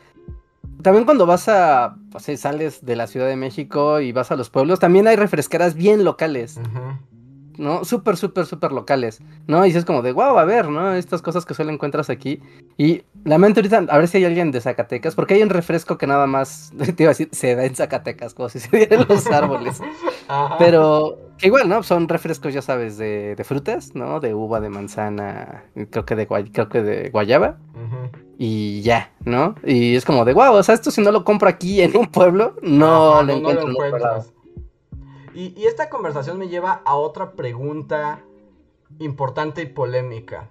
también 0.83 1.05
cuando 1.05 1.27
vas 1.27 1.49
a, 1.49 1.97
o 2.15 2.21
sea, 2.21 2.37
sales 2.37 2.85
de 2.85 2.97
la 2.97 3.07
Ciudad 3.07 3.27
de 3.27 3.37
México 3.37 4.01
y 4.01 4.13
vas 4.13 4.31
a 4.31 4.37
los 4.37 4.51
pueblos, 4.51 4.79
también 4.79 5.07
hay 5.07 5.17
refresqueras 5.17 5.75
bien 5.75 6.05
locales. 6.05 6.59
Ajá. 6.59 7.01
¿No? 7.59 7.85
Súper, 7.85 8.17
súper, 8.17 8.47
súper 8.47 8.73
locales, 8.73 9.21
¿no? 9.47 9.65
Y 9.67 9.71
es 9.71 9.85
como 9.85 10.03
de, 10.03 10.13
wow, 10.13 10.39
a 10.39 10.45
ver, 10.45 10.69
¿no? 10.69 10.95
Estas 10.95 11.23
cosas 11.23 11.45
que 11.45 11.55
solo 11.55 11.71
encuentras 11.71 12.11
aquí. 12.11 12.41
Y 12.77 13.03
lamento 13.25 13.61
ahorita, 13.61 13.87
a 13.89 13.99
ver 13.99 14.09
si 14.09 14.19
hay 14.19 14.25
alguien 14.25 14.51
de 14.51 14.61
Zacatecas, 14.61 15.15
porque 15.15 15.35
hay 15.35 15.43
un 15.43 15.51
refresco 15.51 15.99
que 15.99 16.07
nada 16.07 16.27
más, 16.27 16.73
te 16.97 17.03
iba 17.03 17.11
a 17.11 17.15
decir, 17.15 17.29
se 17.33 17.55
da 17.55 17.65
en 17.65 17.75
Zacatecas, 17.75 18.35
como 18.35 18.49
si 18.49 18.61
se 18.61 18.77
dieran 18.77 19.07
los 19.09 19.27
árboles. 19.27 19.81
Pero 20.59 21.19
que 21.39 21.47
igual, 21.47 21.69
¿no? 21.69 21.83
Son 21.83 22.09
refrescos, 22.09 22.53
ya 22.53 22.63
sabes, 22.63 22.99
de, 22.99 23.35
de, 23.37 23.45
frutas, 23.45 23.95
¿no? 23.95 24.21
De 24.21 24.35
uva, 24.35 24.61
de 24.61 24.69
manzana, 24.69 25.65
creo 25.91 26.05
que 26.05 26.17
de, 26.17 26.27
creo 26.27 26.69
que 26.69 26.83
de 26.83 27.11
guayaba. 27.11 27.59
Y 28.41 28.83
ya, 28.83 29.13
¿no? 29.25 29.57
Y 29.65 29.97
es 29.97 30.05
como 30.05 30.25
de, 30.25 30.33
wow, 30.33 30.55
o 30.55 30.63
sea, 30.63 30.75
esto 30.75 30.91
si 30.91 31.01
no 31.01 31.11
lo 31.11 31.25
compro 31.25 31.49
aquí 31.49 31.81
en 31.81 31.97
un 31.97 32.07
pueblo, 32.07 32.55
no, 32.63 33.23
lo 33.23 33.33
encuentro 33.33 33.69
en 33.69 33.77
otro 33.77 33.99
lado. 33.99 34.27
Y, 35.39 35.67
esta 35.67 35.89
conversación 35.89 36.37
me 36.37 36.49
lleva 36.49 36.83
a 36.85 36.97
otra 36.97 37.31
pregunta 37.37 38.25
importante 38.99 39.63
y 39.63 39.67
polémica. 39.67 40.51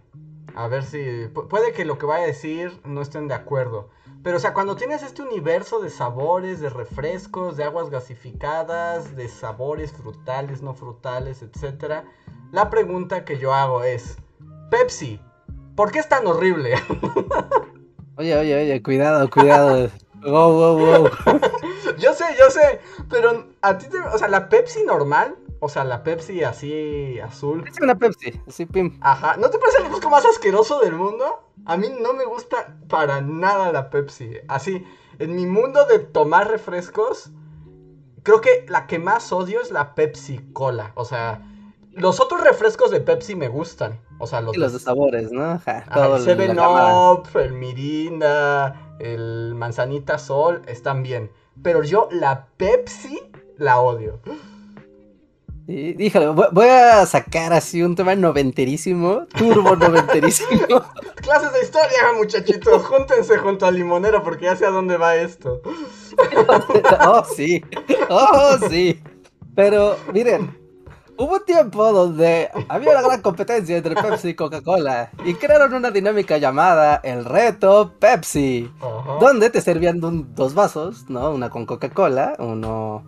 A 0.56 0.70
ver 0.70 0.86
si. 0.86 1.28
Puede 1.50 1.74
que 1.74 1.84
lo 1.84 1.98
que 1.98 2.06
vaya 2.06 2.24
a 2.24 2.28
decir 2.28 2.72
no 2.86 3.02
estén 3.02 3.28
de 3.28 3.34
acuerdo. 3.34 3.90
Pero, 4.24 4.38
o 4.38 4.40
sea, 4.40 4.54
cuando 4.54 4.78
tienes 4.78 5.04
este 5.04 5.22
universo 5.22 5.82
de 5.82 5.90
sabores, 5.90 6.62
de 6.62 6.70
refrescos, 6.70 7.58
de 7.58 7.66
aguas 7.66 7.90
gasificadas, 7.90 9.14
de 9.18 9.28
sabores 9.28 9.92
frutales, 9.92 10.62
no 10.62 10.74
frutales, 10.74 11.42
etc. 11.42 12.06
La 12.54 12.70
pregunta 12.70 13.26
que 13.26 13.38
yo 13.38 13.54
hago 13.54 13.84
es: 13.84 14.18
Pepsi, 14.72 15.20
¿por 15.76 15.92
qué 15.92 16.00
es 16.00 16.08
tan 16.08 16.26
horrible? 16.28 16.76
Oye, 18.20 18.36
oye, 18.36 18.56
oye, 18.56 18.82
cuidado, 18.82 19.30
cuidado. 19.30 19.90
Wow, 20.24 20.52
wow, 20.52 20.78
wow. 20.80 21.40
Yo 22.38 22.50
sé, 22.50 22.80
pero 23.10 23.48
a 23.62 23.78
ti 23.78 23.88
te, 23.90 24.00
o 24.00 24.18
sea, 24.18 24.28
la 24.28 24.50
Pepsi 24.50 24.84
normal, 24.84 25.36
o 25.60 25.70
sea, 25.70 25.84
la 25.84 26.04
Pepsi 26.04 26.44
así 26.44 27.20
azul. 27.20 27.66
Es 27.68 27.80
una 27.82 27.98
Pepsi, 27.98 28.40
así 28.48 28.66
pim. 28.66 28.98
Ajá, 29.02 29.38
¿no 29.38 29.50
te 29.50 29.58
parece 29.58 29.80
el 29.80 29.86
refresco 29.86 30.10
más 30.10 30.26
asqueroso 30.26 30.80
del 30.80 30.94
mundo? 30.94 31.52
A 31.66 31.78
mí 31.78 31.88
no 32.02 32.14
me 32.14 32.26
gusta 32.26 32.78
para 32.88 33.22
nada 33.22 33.72
la 33.72 33.90
Pepsi. 33.90 34.38
Así, 34.48 34.86
en 35.20 35.36
mi 35.36 35.46
mundo 35.46 35.86
de 35.86 36.00
tomar 36.00 36.50
refrescos, 36.50 37.32
creo 38.24 38.42
que 38.42 38.66
la 38.70 38.88
que 38.88 39.00
más 39.00 39.32
odio 39.32 39.62
es 39.62 39.72
la 39.72 39.96
Pepsi 39.96 40.40
Cola, 40.54 40.92
o 40.96 41.06
sea, 41.06 41.42
los 41.98 42.20
otros 42.20 42.44
refrescos 42.44 42.92
de 42.92 43.02
Pepsi 43.02 43.36
me 43.36 43.48
gustan. 43.48 44.00
O 44.20 44.28
sea, 44.28 44.42
los, 44.42 44.56
los 44.58 44.74
de 44.74 44.80
sabores, 44.80 45.32
¿no? 45.32 45.44
Ajá, 45.44 45.86
el 46.16 46.22
7 46.22 46.56
Up, 46.60 47.28
el 47.36 47.54
Mirinda, 47.54 48.96
el 49.00 49.54
manzanita 49.56 50.18
sol 50.18 50.62
están 50.68 51.04
bien. 51.04 51.32
Pero 51.64 51.84
yo 51.84 52.10
la 52.12 52.48
Pepsi 52.58 53.20
la 53.58 53.80
odio. 53.80 54.20
Y, 55.70 56.10
voy 56.54 56.68
a 56.68 57.06
sacar 57.06 57.52
así 57.52 57.84
un 57.84 57.94
tema 57.94 58.16
noventerísimo, 58.16 59.28
turbo 59.38 59.76
noventerísimo. 59.76 60.82
Clases 61.16 61.52
de 61.52 61.62
historia, 61.62 62.14
muchachitos, 62.16 62.86
júntense 62.86 63.38
junto 63.38 63.66
al 63.66 63.76
limonero 63.76 64.24
porque 64.24 64.46
ya 64.46 64.56
sé 64.56 64.66
a 64.66 64.70
dónde 64.70 64.96
va 64.96 65.18
esto. 65.18 65.62
oh, 67.06 67.26
sí, 67.36 67.62
oh, 68.10 68.58
sí. 68.70 69.04
Pero 69.56 69.98
miren, 70.14 70.58
Hubo 71.20 71.34
un 71.34 71.46
tiempo 71.46 71.92
donde 71.92 72.50
había 72.70 72.92
una 72.92 73.02
gran 73.02 73.22
competencia 73.22 73.78
entre 73.78 73.96
Pepsi 73.96 74.30
y 74.30 74.34
Coca-Cola 74.36 75.10
y 75.26 75.34
crearon 75.34 75.74
una 75.74 75.90
dinámica 75.90 76.38
llamada 76.38 77.02
el 77.04 77.26
reto 77.26 77.94
Pepsi, 78.00 78.72
donde 79.20 79.50
te 79.50 79.62
servían 79.62 80.00
dos 80.00 80.54
vasos, 80.54 81.10
¿no? 81.10 81.32
Una 81.32 81.50
con 81.50 81.66
Coca-Cola, 81.66 82.36
uno, 82.38 83.04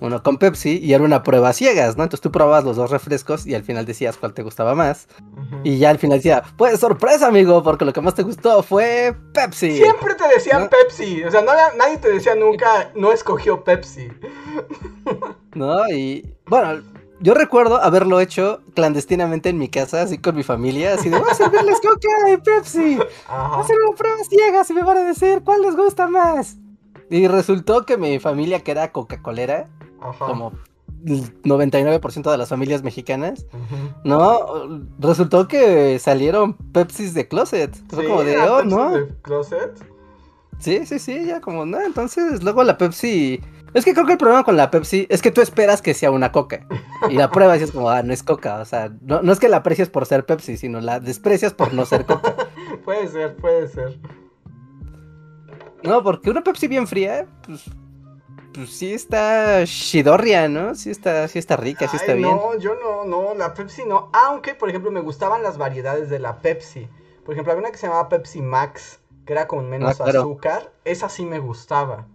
uno 0.00 0.22
con 0.22 0.36
Pepsi 0.36 0.78
y 0.82 0.92
era 0.92 1.04
una 1.04 1.22
prueba 1.22 1.54
ciegas, 1.54 1.96
¿no? 1.96 2.02
Entonces 2.02 2.20
tú 2.20 2.30
probabas 2.30 2.64
los 2.64 2.76
dos 2.76 2.90
refrescos 2.90 3.46
y 3.46 3.54
al 3.54 3.62
final 3.62 3.86
decías 3.86 4.18
cuál 4.18 4.34
te 4.34 4.42
gustaba 4.42 4.74
más. 4.74 5.08
Y 5.62 5.78
ya 5.78 5.88
al 5.88 5.98
final 5.98 6.18
decía, 6.18 6.42
pues 6.58 6.78
sorpresa 6.80 7.28
amigo, 7.28 7.62
porque 7.62 7.86
lo 7.86 7.94
que 7.94 8.02
más 8.02 8.14
te 8.14 8.24
gustó 8.24 8.62
fue 8.62 9.16
Pepsi. 9.32 9.78
Siempre 9.78 10.14
te 10.16 10.28
decían 10.28 10.68
Pepsi, 10.68 11.24
o 11.24 11.30
sea, 11.30 11.40
nadie 11.42 11.96
te 11.96 12.12
decía 12.12 12.34
nunca, 12.34 12.90
no 12.94 13.10
escogió 13.10 13.64
Pepsi. 13.64 14.08
No, 15.54 15.88
y 15.88 16.34
bueno, 16.46 16.82
yo 17.20 17.34
recuerdo 17.34 17.80
haberlo 17.82 18.20
hecho 18.20 18.60
clandestinamente 18.74 19.48
en 19.48 19.58
mi 19.58 19.68
casa, 19.68 20.02
así 20.02 20.18
con 20.18 20.36
mi 20.36 20.42
familia, 20.42 20.94
así 20.94 21.08
de, 21.08 21.18
vamos 21.18 21.32
a 21.32 21.34
servirles 21.34 21.80
coca 21.80 22.32
y 22.32 22.36
Pepsi. 22.38 22.98
Ajá. 23.28 23.60
Hacer 23.60 23.76
una 23.86 23.96
prueba 23.96 24.16
ciega 24.28 24.62
y 24.68 24.72
me 24.72 24.82
van 24.82 24.98
a 24.98 25.04
decir 25.04 25.42
cuál 25.44 25.62
les 25.62 25.76
gusta 25.76 26.08
más. 26.08 26.56
Y 27.10 27.28
resultó 27.28 27.84
que 27.84 27.96
mi 27.96 28.18
familia, 28.18 28.60
que 28.60 28.72
era 28.72 28.90
Coca-Colera, 28.92 29.68
como 30.18 30.52
el 31.06 31.42
99% 31.42 32.30
de 32.30 32.38
las 32.38 32.48
familias 32.48 32.82
mexicanas, 32.82 33.46
¿no? 34.04 34.80
Resultó 34.98 35.48
que 35.48 35.98
salieron 35.98 36.54
Pepsis 36.54 37.14
de 37.14 37.28
closet. 37.28 37.76
Fue 37.88 38.06
como 38.06 38.22
de, 38.24 38.38
oh, 38.38 38.64
¿no? 38.64 38.90
De 38.90 39.14
closet? 39.22 39.72
Sí, 40.58 40.86
sí, 40.86 40.98
sí, 40.98 41.26
ya 41.26 41.40
como, 41.40 41.66
no, 41.66 41.80
entonces 41.80 42.42
luego 42.42 42.64
la 42.64 42.78
Pepsi 42.78 43.40
es 43.74 43.84
que 43.84 43.92
creo 43.92 44.06
que 44.06 44.12
el 44.12 44.18
problema 44.18 44.44
con 44.44 44.56
la 44.56 44.70
Pepsi 44.70 45.06
es 45.10 45.20
que 45.20 45.32
tú 45.32 45.40
esperas 45.40 45.82
que 45.82 45.94
sea 45.94 46.12
una 46.12 46.30
coca. 46.30 46.64
Y 47.10 47.14
la 47.14 47.30
pruebas 47.30 47.60
y 47.60 47.64
es 47.64 47.72
como, 47.72 47.90
ah, 47.90 48.04
no 48.04 48.12
es 48.12 48.22
coca. 48.22 48.60
O 48.60 48.64
sea, 48.64 48.92
no, 49.02 49.20
es 49.32 49.40
que 49.40 49.48
la 49.48 49.58
aprecies 49.58 49.90
por 49.90 50.06
ser 50.06 50.24
Pepsi, 50.24 50.56
sino 50.56 50.80
la 50.80 51.00
desprecias 51.00 51.52
por 51.52 51.74
no 51.74 51.84
ser 51.84 52.06
coca. 52.06 52.36
puede 52.84 53.08
ser, 53.08 53.34
puede 53.36 53.66
ser. 53.68 53.98
No, 55.82 56.04
porque 56.04 56.30
una 56.30 56.42
Pepsi 56.42 56.68
bien 56.68 56.86
fría, 56.86 57.26
pues, 57.44 57.64
pues 58.54 58.70
sí 58.70 58.94
está 58.94 59.64
shidorria, 59.64 60.48
¿no? 60.48 60.76
Sí 60.76 60.90
está, 60.90 61.26
sí 61.26 61.40
está 61.40 61.56
rica, 61.56 61.88
sí 61.88 61.96
está 61.96 62.14
bien. 62.14 62.30
No, 62.30 62.56
yo 62.56 62.76
no, 62.76 63.04
no, 63.04 63.34
la 63.34 63.54
Pepsi 63.54 63.84
no. 63.84 64.08
Aunque, 64.12 64.54
por 64.54 64.68
ejemplo, 64.68 64.92
me 64.92 65.00
gustaban 65.00 65.42
las 65.42 65.58
variedades 65.58 66.08
de 66.10 66.20
la 66.20 66.38
Pepsi. 66.38 66.88
Por 67.24 67.34
ejemplo, 67.34 67.52
había 67.52 67.62
una 67.62 67.72
que 67.72 67.78
se 67.78 67.88
llamaba 67.88 68.08
Pepsi 68.08 68.40
Max, 68.40 69.00
que 69.26 69.32
era 69.32 69.48
con 69.48 69.68
menos 69.68 70.00
ah, 70.00 70.04
azúcar. 70.04 70.72
Esa 70.84 71.08
sí 71.08 71.26
me 71.26 71.40
gustaba. 71.40 72.06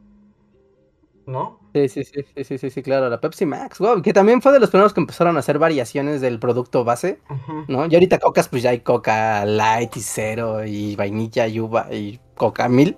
¿No? 1.29 1.59
Sí, 1.73 1.87
sí, 1.87 2.03
sí, 2.03 2.43
sí, 2.43 2.57
sí, 2.57 2.69
sí, 2.69 2.81
claro, 2.81 3.09
la 3.09 3.21
Pepsi 3.21 3.45
Max, 3.45 3.77
wow, 3.79 4.01
que 4.01 4.11
también 4.11 4.41
fue 4.41 4.51
de 4.51 4.59
los 4.59 4.69
primeros 4.69 4.93
que 4.93 4.99
empezaron 4.99 5.37
a 5.37 5.39
hacer 5.39 5.59
variaciones 5.59 6.19
del 6.19 6.39
producto 6.39 6.83
base, 6.83 7.19
¿no? 7.67 7.85
Y 7.85 7.93
ahorita 7.93 8.17
cocas, 8.17 8.49
pues 8.49 8.63
ya 8.63 8.71
hay 8.71 8.79
coca 8.79 9.45
light 9.45 9.95
y 9.95 10.01
cero, 10.01 10.65
y 10.65 10.95
vainilla 10.95 11.47
y 11.47 11.59
uva 11.59 11.87
y 11.93 12.19
coca 12.35 12.67
mil, 12.67 12.95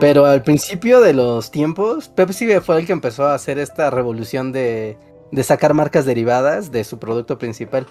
pero 0.00 0.26
al 0.26 0.42
principio 0.42 1.00
de 1.00 1.12
los 1.12 1.50
tiempos, 1.50 2.08
Pepsi 2.08 2.58
fue 2.60 2.80
el 2.80 2.86
que 2.86 2.92
empezó 2.92 3.26
a 3.26 3.34
hacer 3.34 3.58
esta 3.58 3.90
revolución 3.90 4.50
de, 4.50 4.98
de 5.30 5.42
sacar 5.42 5.74
marcas 5.74 6.04
derivadas 6.04 6.72
de 6.72 6.82
su 6.84 6.98
producto 6.98 7.38
principal. 7.38 7.86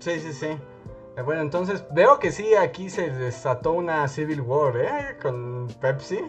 Sí, 0.00 0.20
sí, 0.20 0.32
sí. 0.32 0.46
Eh, 0.46 1.22
bueno, 1.24 1.42
entonces 1.42 1.84
veo 1.92 2.18
que 2.18 2.30
sí, 2.30 2.54
aquí 2.54 2.90
se 2.90 3.10
desató 3.10 3.72
una 3.72 4.06
Civil 4.08 4.40
War, 4.40 4.76
¿eh? 4.76 5.16
Con 5.20 5.68
Pepsi. 5.80 6.20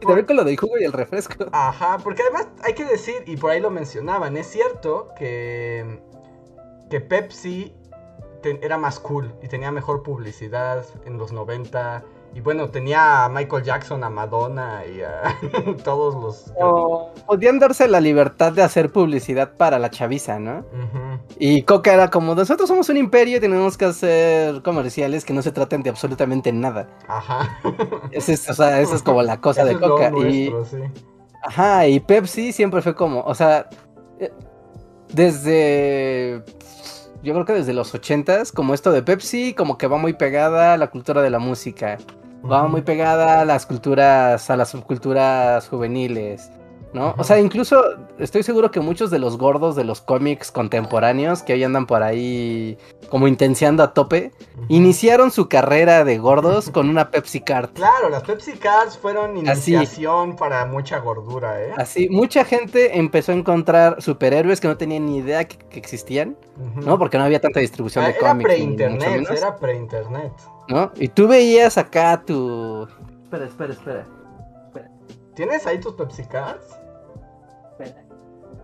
También 0.00 0.26
con 0.26 0.36
lo 0.36 0.44
del 0.44 0.56
jugo 0.56 0.78
y 0.78 0.84
el 0.84 0.92
refresco. 0.92 1.46
Ajá, 1.52 1.98
porque 2.02 2.22
además 2.22 2.48
hay 2.62 2.74
que 2.74 2.84
decir, 2.84 3.22
y 3.26 3.36
por 3.36 3.50
ahí 3.50 3.60
lo 3.60 3.70
mencionaban, 3.70 4.36
es 4.36 4.46
cierto 4.46 5.08
que, 5.16 6.00
que 6.90 7.00
Pepsi 7.00 7.74
era 8.60 8.76
más 8.76 9.00
cool 9.00 9.34
y 9.42 9.48
tenía 9.48 9.70
mejor 9.70 10.02
publicidad 10.02 10.84
en 11.06 11.16
los 11.16 11.32
90 11.32 12.04
y 12.34 12.40
bueno, 12.40 12.68
tenía 12.68 13.24
a 13.24 13.28
Michael 13.28 13.62
Jackson, 13.62 14.02
a 14.02 14.10
Madonna 14.10 14.82
y 14.84 15.02
a 15.02 15.38
todos 15.84 16.14
los... 16.16 16.52
podían 17.26 17.60
darse 17.60 17.86
la 17.86 18.00
libertad 18.00 18.52
de 18.52 18.62
hacer 18.62 18.90
publicidad 18.90 19.52
para 19.56 19.78
la 19.78 19.88
chaviza, 19.88 20.40
¿no? 20.40 20.64
Y 21.38 21.62
Coca 21.62 21.94
era 21.94 22.10
como, 22.10 22.34
nosotros 22.34 22.68
somos 22.68 22.88
un 22.88 22.96
imperio 22.96 23.36
y 23.36 23.40
tenemos 23.40 23.78
que 23.78 23.84
hacer 23.84 24.62
comerciales 24.62 25.24
que 25.24 25.32
no 25.32 25.42
se 25.42 25.52
traten 25.52 25.84
de 25.84 25.90
absolutamente 25.90 26.52
nada. 26.52 26.88
Ajá. 27.06 27.56
Esa 28.10 28.32
es, 28.34 28.50
o 28.50 28.54
sea, 28.54 28.80
esa 28.80 28.96
es 28.96 29.02
como 29.02 29.22
la 29.22 29.40
cosa 29.40 29.64
de 29.64 29.78
Coca. 29.78 30.10
y... 30.26 30.52
Ajá, 31.44 31.86
y 31.86 32.00
Pepsi 32.00 32.52
siempre 32.52 32.82
fue 32.82 32.96
como, 32.96 33.20
o 33.20 33.34
sea, 33.34 33.68
eh, 34.18 34.32
desde 35.12 36.42
yo 37.22 37.32
creo 37.32 37.44
que 37.44 37.52
desde 37.52 37.72
los 37.72 37.94
ochentas, 37.94 38.50
como 38.50 38.74
esto 38.74 38.92
de 38.92 39.02
Pepsi, 39.02 39.54
como 39.54 39.78
que 39.78 39.86
va 39.86 39.98
muy 39.98 40.14
pegada 40.14 40.74
a 40.74 40.76
la 40.76 40.88
cultura 40.88 41.22
de 41.22 41.30
la 41.30 41.38
música 41.38 41.98
va 42.50 42.68
muy 42.68 42.82
pegada 42.82 43.40
a 43.40 43.44
las 43.44 43.66
culturas, 43.66 44.50
a 44.50 44.56
las 44.56 44.68
subculturas 44.70 45.68
juveniles, 45.68 46.50
¿no? 46.94 47.14
O 47.18 47.24
sea, 47.24 47.38
incluso 47.40 47.82
estoy 48.18 48.42
seguro 48.42 48.70
que 48.70 48.80
muchos 48.80 49.10
de 49.10 49.18
los 49.18 49.36
gordos 49.36 49.74
de 49.76 49.84
los 49.84 50.00
cómics 50.00 50.50
contemporáneos 50.50 51.42
que 51.42 51.52
hoy 51.52 51.64
andan 51.64 51.86
por 51.86 52.02
ahí 52.02 52.78
como 53.10 53.28
intenciando 53.28 53.82
a 53.82 53.92
tope, 53.92 54.32
iniciaron 54.68 55.30
su 55.30 55.48
carrera 55.48 56.04
de 56.04 56.18
gordos 56.18 56.70
con 56.70 56.88
una 56.88 57.10
Pepsi 57.10 57.40
Card. 57.40 57.70
Claro, 57.84 58.08
las 58.08 58.22
Pepsi 58.22 58.52
Cards 58.52 58.96
fueron 58.96 59.36
iniciación 59.36 60.36
para 60.36 60.64
mucha 60.64 60.98
gordura, 61.00 61.60
¿eh? 61.60 61.72
Así, 61.76 62.08
mucha 62.08 62.44
gente 62.44 62.98
empezó 62.98 63.32
a 63.32 63.34
encontrar 63.34 64.00
superhéroes 64.00 64.60
que 64.60 64.68
no 64.68 64.76
tenían 64.76 65.06
ni 65.06 65.18
idea 65.18 65.44
que, 65.44 65.58
existían, 65.78 66.36
¿no? 66.76 66.98
Porque 66.98 67.18
no 67.18 67.24
había 67.24 67.40
tanta 67.40 67.60
distribución 67.60 68.04
ah, 68.04 68.08
de 68.08 68.16
cómics. 68.16 68.48
Era 68.50 68.56
pre-internet, 68.56 69.26
era 69.30 69.56
pre-internet. 69.56 70.32
¿no? 70.68 70.92
Y 70.96 71.08
tú 71.08 71.28
veías 71.28 71.76
acá 71.76 72.22
tu... 72.24 72.88
Espera, 73.24 73.44
espera, 73.44 73.72
espera. 73.72 74.06
¿Tienes 75.34 75.66
ahí 75.66 75.80
tus 75.80 75.94
Pepsi 75.94 76.24
Cards? 76.24 76.78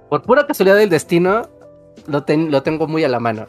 Por 0.09 0.23
pura 0.23 0.47
casualidad 0.47 0.77
del 0.77 0.91
destino, 0.91 1.43
lo, 2.07 2.25
lo 2.27 2.63
tengo 2.63 2.87
muy 2.87 3.05
a 3.05 3.09
la 3.09 3.21
mano. 3.21 3.47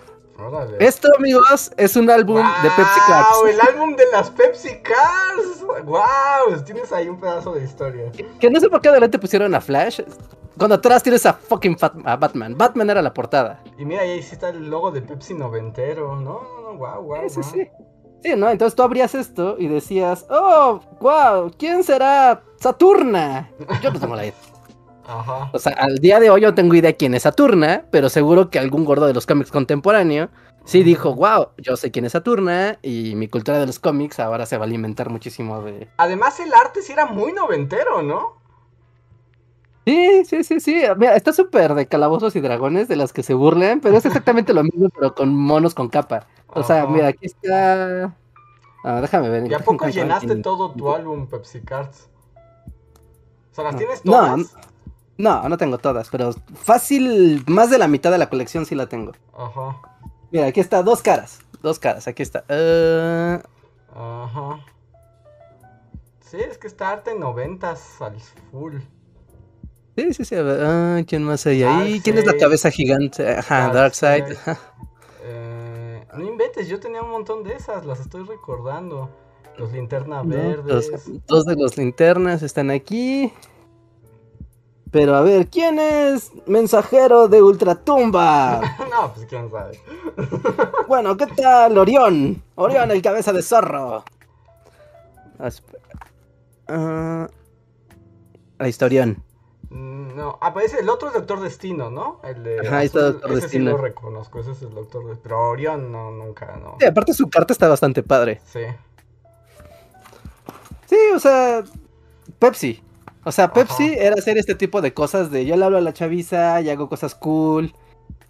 Esto, 0.80 1.07
amigos, 1.18 1.72
es 1.78 1.95
un 1.95 2.09
álbum 2.09 2.38
de 2.38 2.70
Pepsi 2.72 2.99
Cards. 3.07 3.28
¡El 3.47 3.62
álbum 3.62 3.95
de 3.95 4.03
las 4.12 4.30
Pepsi 4.32 4.82
Cards! 4.82 5.86
¡Wow! 5.86 6.62
Tienes 6.66 6.91
ahí 6.91 7.07
un 7.07 7.20
pedazo 7.20 7.53
de 7.53 7.64
historia. 7.64 8.12
Que, 8.39 8.49
no 8.49 8.59
sé 8.59 8.68
por 8.68 8.82
qué 8.82 8.89
adelante 8.89 9.20
pusieron 9.20 9.53
a 9.53 9.62
Flash. 9.62 10.01
Cuando 10.57 10.76
atrás 10.76 11.03
tienes 11.03 11.26
a 11.26 11.34
fucking 11.34 11.78
Batman. 12.20 12.57
Batman 12.57 12.89
era 12.89 13.01
la 13.01 13.14
portada. 13.14 13.64
Y 13.78 13.86
mira, 13.86 14.01
ahí 14.01 14.22
sí 14.24 14.34
está 14.34 14.49
el 14.49 14.70
logo 14.70 14.91
de 14.91 15.01
Pepsi 15.01 15.34
noventero. 15.36 16.16
No, 16.16 16.41
no, 16.41 16.62
no, 16.74 16.78
wow, 16.78 17.03
wow. 17.03 17.30
Sí, 17.30 17.43
sí. 17.43 17.68
Sí, 18.24 18.36
¿no? 18.36 18.49
Entonces 18.49 18.76
tú 18.76 18.84
abrías 18.84 19.16
esto 19.16 19.55
y 19.57 19.68
decías, 19.68 20.26
oh, 20.30 20.80
wow, 20.99 21.51
¿quién 21.57 21.84
será 21.84 22.43
Saturna? 22.59 23.49
Yo 23.82 23.91
no 23.91 23.99
tengo 23.99 24.16
la 24.16 24.26
idea. 24.26 24.36
Ajá. 25.08 25.49
O 25.54 25.60
sea, 25.60 25.74
al 25.74 25.97
día 25.97 26.20
de 26.20 26.30
hoy 26.30 26.41
yo 26.41 26.49
no 26.49 26.56
tengo 26.56 26.76
idea 26.76 26.93
quién 26.93 27.14
es 27.14 27.24
Saturna, 27.24 27.86
pero 27.91 28.10
seguro 28.10 28.49
que 28.49 28.60
algún 28.60 28.86
gordo 28.86 29.08
de 29.08 29.14
los 29.14 29.26
cómics 29.26 29.52
contemporáneos 29.52 30.30
sí 30.64 30.84
dijo, 30.84 31.16
wow, 31.16 31.49
yo 31.58 31.76
sé 31.76 31.91
quién 31.91 32.06
es 32.06 32.12
Saturna 32.12 32.78
y 32.82 33.16
mi 33.16 33.28
cultura 33.28 33.60
de 33.60 33.66
los 33.66 33.80
cómics 33.80 34.20
ahora 34.20 34.45
se 34.45 34.58
va 34.58 34.66
a 34.66 34.68
alimentar 34.68 35.10
muchísimo 35.10 35.62
de... 35.64 35.89
Además 35.97 36.39
el 36.39 36.54
arte 36.54 36.82
sí 36.82 36.93
era 36.93 37.08
muy 37.08 37.34
noventero, 37.34 38.02
¿no? 38.02 38.41
Sí, 39.86 40.24
sí, 40.26 40.43
sí, 40.43 40.60
sí. 40.60 40.84
Mira, 40.97 41.16
está 41.16 41.34
súper 41.34 41.74
de 41.74 41.88
calabozos 41.88 42.36
y 42.36 42.39
dragones 42.39 42.88
de 42.88 42.95
las 42.95 43.14
que 43.14 43.24
se 43.24 43.34
burlen, 43.34 43.82
pero 43.82 43.97
es 43.97 44.06
exactamente 44.06 44.54
lo 44.54 44.64
mismo, 44.64 44.89
pero 44.89 45.16
con 45.16 45.36
monos 45.36 45.74
con 45.74 45.89
capa. 45.89 46.28
O 46.47 46.64
sea, 46.64 46.86
mira, 46.86 47.08
aquí 47.08 47.26
está. 47.26 48.16
Ah, 48.84 49.02
déjame 49.02 49.30
ver. 49.30 49.49
¿Y 49.49 49.54
a 49.54 49.60
poco 49.60 49.88
llenaste 49.88 50.36
todo 50.38 50.72
tu 50.72 50.91
álbum 50.93 51.28
Pepsi 51.28 51.62
Cards? 51.62 52.10
O 53.52 53.56
sea, 53.56 53.66
¿las 53.66 53.76
tienes 53.76 54.02
todas? 54.04 54.38
No, 54.38 54.45
no, 55.22 55.47
no 55.47 55.57
tengo 55.57 55.78
todas, 55.78 56.09
pero 56.09 56.34
fácil, 56.55 57.43
más 57.47 57.69
de 57.69 57.78
la 57.78 57.88
mitad 57.88 58.11
de 58.11 58.17
la 58.17 58.30
colección 58.30 58.65
sí 58.65 58.76
la 58.76 58.88
tengo. 58.88 59.13
Ajá. 59.38 59.78
Mira, 60.32 60.47
aquí 60.47 60.59
está, 60.59 60.82
dos 60.84 61.01
caras. 61.01 61.39
Dos 61.61 61.78
caras, 61.78 62.07
aquí 62.07 62.24
está. 62.24 62.43
Uh... 62.49 63.39
Ajá. 63.97 64.65
Sí, 66.22 66.38
es 66.38 66.57
que 66.57 66.67
está 66.67 66.91
arte 66.91 67.13
noventas 67.13 68.01
al 68.01 68.15
full. 68.51 68.78
Sí, 69.97 70.13
sí, 70.13 70.26
sí. 70.26 70.36
A 70.36 70.41
ver, 70.41 70.65
ah, 70.65 71.01
¿quién 71.05 71.24
más 71.24 71.45
hay 71.45 71.63
ahí? 71.63 71.99
¿Quién 71.99 72.17
es 72.17 72.26
la 72.26 72.38
cabeza 72.38 72.72
gigante? 72.72 73.30
Ajá, 73.30 73.72
Darkseid. 73.74 74.24
Dark 74.24 74.59
eh, 75.24 76.05
no 76.15 76.24
inventes, 76.24 76.67
yo 76.67 76.80
tenía 76.80 77.01
un 77.03 77.11
montón 77.11 77.43
de 77.43 77.53
esas, 77.53 77.86
las 77.86 77.99
estoy 77.99 78.24
recordando. 78.24 79.09
Los 79.57 79.74
linternas 79.74 80.26
verdes. 80.26 80.89
dos 81.28 81.45
de 81.45 81.55
los 81.55 81.78
linternas 81.78 82.41
están 82.41 82.72
aquí. 82.72 83.34
Pero 84.92 85.16
a 85.16 85.22
ver, 85.22 85.48
¿quién 85.48 85.80
es 85.80 86.32
mensajero 86.46 87.30
de 87.30 87.42
Ultratumba? 87.42 88.60
no, 88.92 89.14
pues 89.14 89.26
quién 89.26 89.50
sabe. 89.50 89.80
bueno, 90.88 91.16
¿qué 91.16 91.28
tal 91.28 91.78
Orión? 91.78 92.44
Orión, 92.56 92.92
el 92.92 93.02
cabeza 93.02 93.32
de 93.32 93.42
zorro. 93.42 94.04
Uh, 96.70 97.26
la 98.60 98.68
historión. 98.68 99.24
No, 99.70 100.38
ah, 100.42 100.54
pues 100.54 100.74
el 100.74 100.89
otro 100.89 101.08
es 101.08 101.14
Doctor 101.14 101.39
Destino, 101.39 101.89
¿no? 101.89 102.20
El 102.24 102.44
de 102.44 102.60
Ajá, 102.60 102.80
ahí 102.80 102.88
está 102.88 103.00
Doctor 103.00 103.32
ese 103.32 103.42
Destino. 103.42 103.72
sí 103.72 103.78
lo 103.78 103.82
reconozco, 103.82 104.39
ese 104.42 104.52
es 104.52 104.62
el 104.62 104.74
Doctor 104.74 105.06
Destino. 105.06 105.24
Pero 105.24 105.50
Orión 105.50 105.92
no, 105.92 106.12
nunca, 106.12 106.58
no. 106.58 106.76
Sí, 106.80 106.86
aparte 106.86 107.14
su 107.14 107.30
carta 107.30 107.54
está 107.54 107.70
bastante 107.70 108.04
padre. 108.04 108.42
Sí. 108.46 108.60
Sí, 110.88 110.98
o 111.16 111.20
sea, 111.20 111.64
Pepsi. 112.38 112.84
O 113.24 113.32
sea, 113.32 113.53
Pepsi 113.53 113.93
Ajá. 113.93 114.03
era 114.03 114.15
hacer 114.15 114.38
este 114.38 114.55
tipo 114.55 114.82
de 114.82 114.93
cosas 114.93 115.30
de 115.32 115.45
yo 115.45 115.55
le 115.55 115.65
hablo 115.65 115.78
a 115.78 115.82
la 115.82 115.93
chaviza 115.93 116.61
y 116.61 116.69
hago 116.69 116.89
cosas 116.89 117.15
cool 117.15 117.74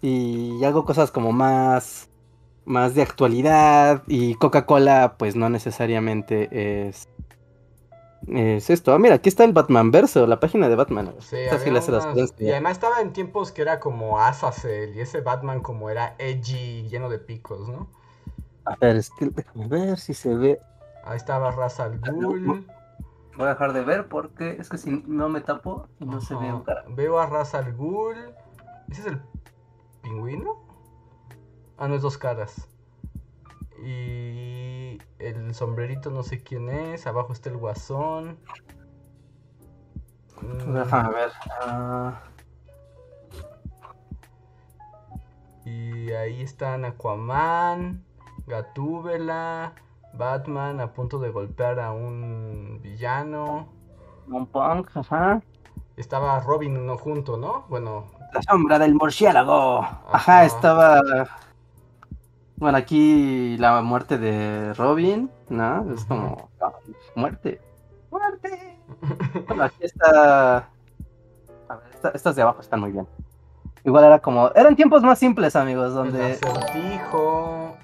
y 0.02 0.62
hago 0.64 0.84
cosas 0.84 1.10
como 1.10 1.32
más 1.32 2.08
más 2.64 2.94
de 2.94 3.02
actualidad 3.02 4.02
y 4.06 4.34
Coca-Cola 4.34 5.16
pues 5.18 5.34
no 5.34 5.48
necesariamente 5.48 6.88
es 6.88 7.08
es 8.28 8.70
esto. 8.70 8.92
Ah, 8.94 8.98
mira, 8.98 9.16
aquí 9.16 9.28
está 9.28 9.44
el 9.44 9.52
Batman 9.52 9.90
verso, 9.90 10.26
la 10.26 10.38
página 10.38 10.68
de 10.68 10.76
Batman. 10.76 11.12
Sí, 11.18 11.36
las 11.70 12.34
Y 12.38 12.50
además 12.50 12.72
estaba 12.72 13.00
en 13.00 13.12
tiempos 13.12 13.50
que 13.50 13.62
era 13.62 13.80
como 13.80 14.20
Azazel 14.20 14.94
y 14.94 15.00
ese 15.00 15.20
Batman 15.20 15.60
como 15.60 15.90
era 15.90 16.14
edgy, 16.18 16.88
lleno 16.88 17.08
de 17.08 17.18
picos, 17.18 17.68
¿no? 17.68 17.88
A 18.64 18.76
ver, 18.76 18.96
es 18.96 19.10
que 19.10 19.26
déjame 19.26 19.66
ver 19.66 19.98
si 19.98 20.14
se 20.14 20.34
ve. 20.34 20.60
Ahí 21.04 21.16
estaba 21.16 21.50
Ra's 21.50 21.80
al 21.80 21.98
Ghul. 21.98 22.64
Voy 23.36 23.46
a 23.46 23.50
dejar 23.50 23.72
de 23.72 23.82
ver 23.82 24.08
porque 24.08 24.56
es 24.58 24.68
que 24.68 24.78
si 24.78 25.02
no 25.06 25.28
me 25.28 25.40
tapo 25.40 25.88
no 25.98 26.20
se 26.20 26.34
ve 26.34 26.52
un 26.52 26.62
cara. 26.62 26.84
Veo 26.88 27.18
a 27.18 27.26
Ra's 27.26 27.54
al 27.54 27.72
Ghul. 27.74 28.16
¿Ese 28.88 29.00
es 29.00 29.06
el 29.06 29.22
pingüino? 30.02 30.56
Ah, 31.78 31.88
no 31.88 31.94
es 31.94 32.02
dos 32.02 32.18
caras. 32.18 32.68
Y 33.84 34.98
el 35.18 35.54
sombrerito 35.54 36.10
no 36.10 36.22
sé 36.22 36.42
quién 36.42 36.68
es. 36.68 37.06
Abajo 37.06 37.32
está 37.32 37.48
el 37.48 37.56
guasón. 37.56 38.38
Mm, 40.42 40.74
Déjame 40.74 41.10
ver. 41.14 41.32
ah, 41.62 42.20
Y 45.64 46.10
ahí 46.12 46.42
están 46.42 46.84
Aquaman, 46.84 48.04
Gatúbela, 48.46 49.74
Batman 50.14 50.80
a 50.80 50.92
punto 50.92 51.18
de 51.18 51.30
golpear 51.30 51.80
a 51.80 51.92
un 51.92 52.80
villano. 52.82 53.68
un 54.28 54.46
punk, 54.46 54.90
ajá. 54.96 55.42
Estaba 55.96 56.40
Robin 56.40 56.86
no 56.86 56.96
junto, 56.96 57.36
¿no? 57.36 57.64
Bueno, 57.68 58.04
La 58.32 58.42
sombra 58.42 58.78
del 58.78 58.94
murciélago. 58.94 59.80
Ajá. 59.82 60.00
Ajá, 60.12 60.44
estaba. 60.44 61.00
Bueno, 62.56 62.78
aquí 62.78 63.56
la 63.58 63.82
muerte 63.82 64.18
de 64.18 64.72
Robin, 64.74 65.30
¿no? 65.48 65.92
Es 65.92 66.04
como. 66.04 66.48
ah, 66.60 66.72
Muerte. 67.14 67.60
Muerte. 68.10 68.78
Bueno, 69.48 69.64
aquí 69.64 69.76
está. 69.84 70.56
A 71.68 71.76
ver, 71.76 71.86
esta- 71.94 72.10
estas 72.10 72.36
de 72.36 72.42
abajo 72.42 72.60
están 72.60 72.80
muy 72.80 72.92
bien. 72.92 73.06
Igual 73.84 74.04
era 74.04 74.18
como. 74.20 74.50
Eran 74.54 74.76
tiempos 74.76 75.02
más 75.02 75.18
simples, 75.18 75.56
amigos, 75.56 75.88
el 75.88 75.94
donde. 75.94 76.32
acertijo, 76.32 77.76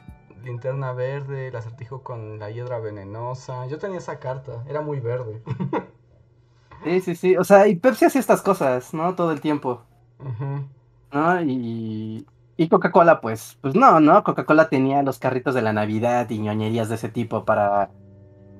linterna 0.43 0.93
verde, 0.93 1.49
el 1.49 1.57
acertijo 1.57 2.03
con 2.03 2.39
la 2.39 2.51
hiedra 2.51 2.79
venenosa. 2.79 3.67
Yo 3.67 3.79
tenía 3.79 3.99
esa 3.99 4.19
carta, 4.19 4.65
era 4.69 4.81
muy 4.81 5.01
verde. 5.01 5.43
Sí, 6.85 7.01
sí, 7.01 7.15
sí. 7.17 7.37
O 7.37 7.45
sea, 7.45 7.67
y 7.69 7.77
Pepsi 7.77 8.05
hacía 8.07 8.21
estas 8.21 8.43
cosas, 8.43 8.95
¿no? 8.95 9.15
Todo 9.15 9.33
el 9.33 9.41
tiempo. 9.41 9.83
Ujú. 10.21 10.69
¿no? 11.13 11.43
Y, 11.43 12.27
y 12.57 12.69
Coca-Cola, 12.69 13.21
pues, 13.21 13.59
pues 13.61 13.75
no, 13.75 14.01
¿no? 14.01 14.23
Coca-Cola 14.25 14.69
tenía 14.69 15.03
los 15.03 15.19
carritos 15.19 15.55
de 15.55 15.63
la 15.63 15.73
Navidad 15.73 16.29
y 16.31 16.39
ñoñerías 16.39 16.89
de 16.89 16.97
ese 16.97 17.09
tipo 17.09 17.45
para, 17.45 17.91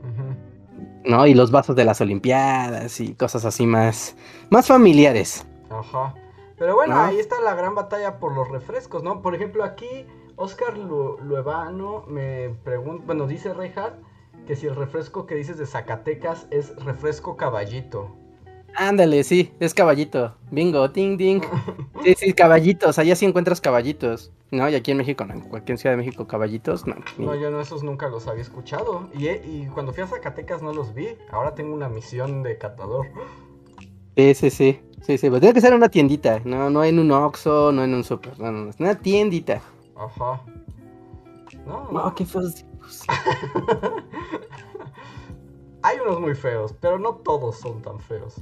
Ujú. 0.03 0.37
¿no? 1.05 1.27
Y 1.27 1.35
los 1.35 1.51
vasos 1.51 1.77
de 1.77 1.85
las 1.85 2.01
Olimpiadas 2.01 3.01
y 3.01 3.15
cosas 3.15 3.45
así 3.45 3.67
más, 3.67 4.17
más 4.51 4.67
familiares. 4.67 5.47
Ajá. 5.71 6.15
Pero 6.57 6.75
bueno, 6.75 6.97
¿No? 6.97 7.03
ahí 7.03 7.19
está 7.19 7.41
la 7.41 7.55
gran 7.55 7.75
batalla 7.75 8.19
por 8.19 8.35
los 8.35 8.49
refrescos, 8.49 9.03
¿no? 9.03 9.23
Por 9.23 9.35
ejemplo, 9.35 9.65
aquí 9.65 10.07
Oscar 10.39 10.79
Lu- 10.79 11.19
Luevano 11.23 12.05
me 12.09 12.51
pregunta, 12.65 13.03
bueno, 13.07 13.27
dice 13.27 13.53
Reinhardt 13.53 13.97
que 14.47 14.57
si 14.57 14.67
el 14.67 14.77
refresco 14.77 15.27
que 15.27 15.35
dices 15.35 15.59
de 15.59 15.67
Zacatecas 15.67 16.47
es 16.51 16.75
refresco 16.85 17.37
caballito. 17.37 18.15
Ándale, 18.77 19.25
sí, 19.25 19.53
es 19.61 19.75
caballito. 19.75 20.37
Bingo, 20.51 20.87
ding, 20.89 21.17
ding. 21.19 21.43
Sí, 22.05 22.15
sí, 22.17 22.33
caballitos, 22.33 22.99
allá 22.99 23.17
sí 23.17 23.27
encuentras 23.27 23.61
caballitos. 23.61 24.31
No, 24.53 24.69
y 24.69 24.75
aquí 24.77 24.93
en 24.93 24.99
México, 24.99 25.25
no, 25.27 25.35
en 25.35 25.41
cualquier 25.41 25.77
ciudad 25.79 25.95
de 25.95 25.97
México, 26.03 26.27
caballitos, 26.29 26.87
no. 26.87 26.95
ni- 27.19 27.27
No, 27.27 27.35
yo 27.35 27.51
no, 27.51 27.61
esos 27.61 27.83
nunca 27.83 28.09
los 28.09 28.29
había 28.29 28.43
escuchado. 28.43 29.09
Y, 29.15 29.27
eh, 29.27 29.43
y 29.45 29.67
cuando 29.67 29.93
fui 29.93 30.05
a 30.05 30.07
Zacatecas 30.07 30.63
no 30.63 30.73
los 30.73 30.95
vi. 30.95 31.09
Ahora 31.33 31.55
tengo 31.55 31.75
una 31.75 31.89
misión 31.89 32.43
de 32.45 32.57
catador. 32.57 33.07
Sí, 34.17 34.35
sí, 34.35 34.51
sí. 34.51 34.81
Sí, 35.03 35.19
sí, 35.19 35.29
pero 35.29 35.41
tiene 35.41 35.55
que 35.55 35.61
ser 35.61 35.71
en 35.73 35.79
una 35.79 35.89
tiendita, 35.89 36.41
no, 36.45 36.71
no 36.71 36.83
en 36.85 36.99
un 36.99 37.11
Oxxo, 37.13 37.73
no 37.73 37.83
en 37.85 37.95
un 37.95 38.05
super, 38.05 38.39
no, 38.39 38.51
no, 38.53 38.65
no, 38.65 38.71
es 38.71 38.81
una 38.81 38.95
tiendita. 38.97 39.61
Ajá. 39.99 40.41
No, 41.67 41.89
No, 41.91 42.05
no. 42.05 42.15
qué 42.15 42.25
feos. 42.25 42.65
Hay 45.83 45.97
unos 46.05 46.21
muy 46.21 46.35
feos, 46.35 46.75
pero 46.81 46.99
no 46.99 47.15
todos 47.17 47.59
son 47.59 47.81
tan 47.83 47.99
feos. 48.01 48.37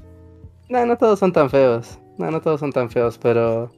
No, 0.68 0.84
no 0.86 0.96
todos 0.96 1.18
son 1.18 1.32
tan 1.32 1.50
feos. 1.50 1.98
No, 2.18 2.30
no 2.30 2.40
todos 2.40 2.60
son 2.60 2.72
tan 2.72 2.90
feos, 2.90 3.18
pero. 3.18 3.70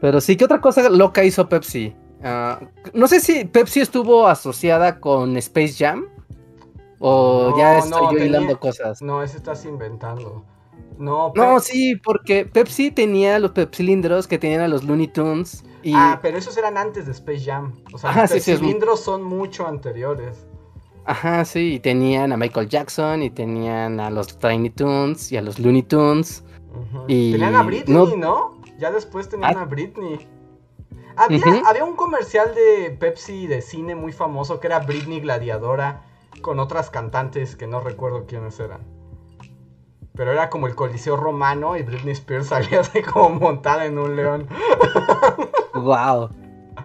Pero 0.00 0.20
sí, 0.20 0.36
¿qué 0.36 0.44
otra 0.44 0.60
cosa 0.60 0.88
loca 0.88 1.24
hizo 1.24 1.48
Pepsi? 1.48 1.94
Ah, 2.22 2.60
no 2.94 3.06
sé 3.08 3.20
si 3.20 3.44
Pepsi 3.44 3.80
estuvo 3.80 4.26
asociada 4.26 5.00
con 5.00 5.36
Space 5.36 5.74
Jam. 5.78 6.06
O 7.00 7.50
No, 7.50 7.58
ya 7.58 7.78
estoy 7.78 7.90
no, 7.90 8.02
yo 8.02 8.08
tenía- 8.10 8.24
hilando 8.26 8.58
cosas. 8.60 9.02
No, 9.02 9.22
ese 9.22 9.36
estás 9.36 9.64
inventando. 9.66 10.44
No, 10.96 11.32
No, 11.34 11.56
pe- 11.56 11.60
sí, 11.60 11.96
porque 11.96 12.46
Pepsi 12.46 12.90
tenía 12.92 13.38
los 13.40 13.50
Pepsilindros 13.50 14.26
que 14.28 14.38
tenían 14.38 14.60
a 14.60 14.68
los 14.68 14.84
Looney 14.84 15.08
Tunes. 15.08 15.64
Y. 15.84 15.92
Ah, 15.94 16.18
pero 16.22 16.36
esos 16.38 16.56
eran 16.56 16.76
antes 16.78 17.06
de 17.06 17.12
Space 17.12 17.44
Jam. 17.44 17.72
O 17.92 17.98
sea, 17.98 18.10
Ajá, 18.10 18.22
los 18.22 18.30
sí, 18.32 18.40
sí, 18.40 18.50
es 18.52 18.60
muy- 18.60 18.68
cilindros 18.70 19.00
son 19.00 19.22
mucho 19.22 19.66
anteriores. 19.68 20.46
Ajá, 21.04 21.44
sí, 21.44 21.74
y 21.74 21.80
tenían 21.80 22.32
a 22.32 22.36
Michael 22.38 22.68
Jackson 22.68 23.22
y 23.22 23.28
tenían 23.30 24.00
a 24.00 24.08
los 24.10 24.38
Tiny 24.38 24.70
Tunes 24.70 25.30
y 25.30 25.36
a 25.36 25.42
los 25.42 25.58
Looney 25.58 25.82
Tunes. 25.82 26.42
Y 27.06 27.32
Tenían 27.32 27.54
a 27.54 27.62
Britney, 27.62 27.94
no- 27.94 28.16
¿no? 28.16 28.58
Ya 28.78 28.90
después 28.90 29.28
tenían 29.28 29.56
Ah. 29.56 29.62
a 29.62 29.64
Britney. 29.66 30.26
Había 31.68 31.84
un 31.84 31.94
comercial 31.94 32.54
de 32.54 32.90
Pepsi 32.98 33.46
de 33.46 33.60
cine 33.62 33.94
muy 33.94 34.12
famoso 34.12 34.58
que 34.58 34.66
era 34.66 34.80
Britney 34.80 35.20
Gladiadora 35.20 36.02
con 36.42 36.58
otras 36.58 36.90
cantantes 36.90 37.54
que 37.54 37.66
no 37.68 37.80
recuerdo 37.80 38.26
quiénes 38.26 38.58
eran. 38.58 38.80
Pero 40.16 40.30
era 40.32 40.48
como 40.48 40.66
el 40.68 40.74
Coliseo 40.76 41.16
Romano 41.16 41.76
y 41.76 41.82
Britney 41.82 42.12
Spears 42.12 42.46
salía 42.48 42.80
así 42.80 43.02
como 43.02 43.30
montada 43.30 43.84
en 43.86 43.98
un 43.98 44.16
león. 44.16 44.46
Wow. 45.74 46.30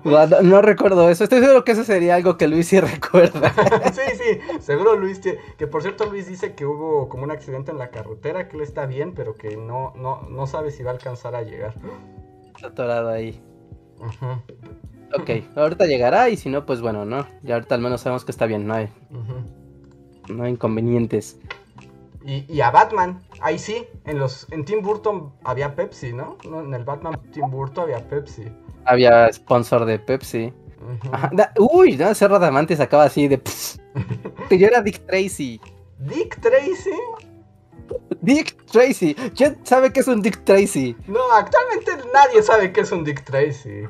no, 0.04 0.42
no 0.42 0.62
recuerdo 0.64 1.10
eso. 1.12 1.24
Estoy 1.24 1.42
seguro 1.42 1.64
que 1.64 1.74
eso 1.74 1.84
sería 1.84 2.16
algo 2.16 2.38
que 2.38 2.48
Luis 2.48 2.68
sí 2.68 2.80
recuerda. 2.80 3.54
sí, 3.94 4.02
sí, 4.18 4.60
seguro 4.62 4.96
Luis, 4.96 5.22
tie- 5.22 5.38
que 5.58 5.68
por 5.68 5.84
cierto 5.84 6.08
Luis 6.08 6.28
dice 6.28 6.54
que 6.56 6.66
hubo 6.66 7.08
como 7.08 7.24
un 7.24 7.30
accidente 7.32 7.70
en 7.72 7.78
la 7.78 7.92
carretera, 7.92 8.48
que 8.50 8.58
él 8.58 8.64
está 8.64 8.88
bien, 8.88 9.14
pero 9.14 9.36
que 9.36 9.56
no, 9.58 9.94
no, 9.96 10.24
no 10.24 10.48
sabe 10.48 10.72
si 10.72 10.82
va 10.82 10.90
a 10.90 10.94
alcanzar 10.96 11.36
a 11.36 11.44
llegar. 11.44 11.76
Atorado 12.64 13.10
ahí. 13.10 13.40
Ujú, 14.00 14.42
Ok, 15.22 15.30
ahorita 15.56 15.86
llegará 15.86 16.30
y 16.30 16.36
si 16.38 16.50
no, 16.50 16.66
pues 16.66 16.82
bueno, 16.82 17.06
¿no? 17.06 17.28
Ya 17.44 17.56
ahorita 17.56 17.76
al 17.76 17.82
menos 17.82 18.02
sabemos 18.02 18.26
que 18.26 18.32
está 18.32 18.48
bien, 18.48 18.66
no 18.66 18.74
hay, 18.74 18.90
no 20.30 20.44
hay 20.44 20.52
inconvenientes. 20.52 21.38
Y, 22.24 22.46
y 22.54 22.62
a 22.62 22.70
Batman, 22.72 23.22
ahí 23.42 23.58
sí, 23.58 23.88
en 24.06 24.20
los 24.20 24.46
en 24.52 24.66
Tim 24.66 24.82
Burton 24.82 25.32
había 25.44 25.76
Pepsi, 25.76 26.12
¿no? 26.14 26.38
No, 26.50 26.60
En 26.62 26.74
el 26.74 26.84
Batman 26.84 27.20
Tim 27.32 27.50
Burton 27.50 27.86
había 27.86 28.06
Pepsi. 28.08 28.44
Había 28.86 29.32
sponsor 29.32 29.86
de 29.86 30.00
Pepsi. 30.00 30.54
Ujú. 30.82 31.10
Ajá, 31.14 31.30
da- 31.34 31.54
uy, 31.58 31.96
no, 31.98 32.14
Cerro 32.14 32.40
Diamante 32.40 32.76
sacaba 32.76 33.04
así 33.06 33.28
de... 33.28 33.42
que 34.50 34.58
yo 34.58 34.68
era 34.68 34.82
Dick 34.82 35.06
Tracy. 35.06 35.60
Dick 36.00 36.40
Tracy. 36.42 36.92
Dick 38.22 38.66
Tracy. 38.66 39.16
¿Quién 39.36 39.58
sabe 39.64 39.92
qué 39.92 40.02
es 40.02 40.08
un 40.08 40.22
Dick 40.22 40.44
Tracy? 40.44 40.96
No, 41.08 41.20
actualmente 41.34 41.92
nadie 42.14 42.42
sabe 42.44 42.72
qué 42.72 42.82
es 42.82 42.92
un 42.92 43.04
Dick 43.04 43.24
Tracy. 43.24 43.84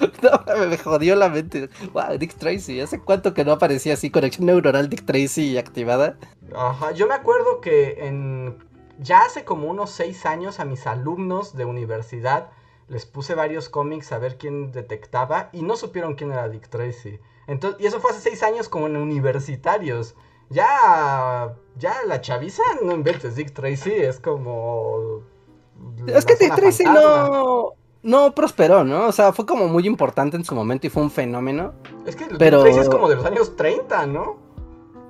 No, 0.22 0.66
me 0.66 0.76
jodió 0.78 1.16
la 1.16 1.28
mente. 1.28 1.68
Wow, 1.92 2.18
Dick 2.18 2.34
Tracy. 2.34 2.80
¿Hace 2.80 3.00
cuánto 3.00 3.34
que 3.34 3.44
no 3.44 3.52
aparecía 3.52 3.94
así 3.94 4.10
conexión 4.10 4.46
neuronal 4.46 4.88
Dick 4.88 5.04
Tracy 5.04 5.56
activada? 5.58 6.16
Ajá, 6.54 6.92
yo 6.92 7.06
me 7.06 7.14
acuerdo 7.14 7.60
que 7.60 8.06
en 8.06 8.58
ya 8.98 9.22
hace 9.22 9.44
como 9.44 9.68
unos 9.68 9.90
seis 9.90 10.26
años 10.26 10.60
a 10.60 10.64
mis 10.64 10.86
alumnos 10.86 11.56
de 11.56 11.64
universidad 11.64 12.50
les 12.88 13.06
puse 13.06 13.34
varios 13.34 13.68
cómics 13.68 14.12
a 14.12 14.18
ver 14.18 14.36
quién 14.36 14.72
detectaba 14.72 15.48
y 15.52 15.62
no 15.62 15.76
supieron 15.76 16.16
quién 16.16 16.32
era 16.32 16.48
Dick 16.48 16.68
Tracy. 16.68 17.20
Entonces, 17.46 17.80
y 17.80 17.86
eso 17.86 18.00
fue 18.00 18.10
hace 18.10 18.20
seis 18.20 18.42
años 18.42 18.68
como 18.68 18.88
en 18.88 18.96
universitarios. 18.96 20.16
Ya, 20.50 21.54
ya 21.76 21.94
la 22.06 22.20
chaviza, 22.20 22.62
no 22.82 22.92
inventes, 22.92 23.36
Dick 23.36 23.52
Tracy 23.52 23.92
es 23.92 24.18
como... 24.18 25.22
Es 26.06 26.26
que 26.26 26.34
Dick 26.34 26.54
Tracy 26.56 26.84
fantasma. 26.84 27.28
no, 27.28 27.74
no 28.02 28.34
prosperó, 28.34 28.84
¿no? 28.84 29.06
O 29.06 29.12
sea, 29.12 29.32
fue 29.32 29.46
como 29.46 29.68
muy 29.68 29.86
importante 29.86 30.36
en 30.36 30.44
su 30.44 30.54
momento 30.54 30.86
y 30.86 30.90
fue 30.90 31.02
un 31.02 31.10
fenómeno. 31.10 31.72
Es 32.06 32.16
que 32.16 32.26
pero- 32.38 32.62
Dick 32.62 32.72
Tracy 32.74 32.80
es 32.80 32.88
como 32.88 33.08
de 33.08 33.16
los 33.16 33.24
años 33.24 33.56
30, 33.56 34.06
¿no? 34.06 34.36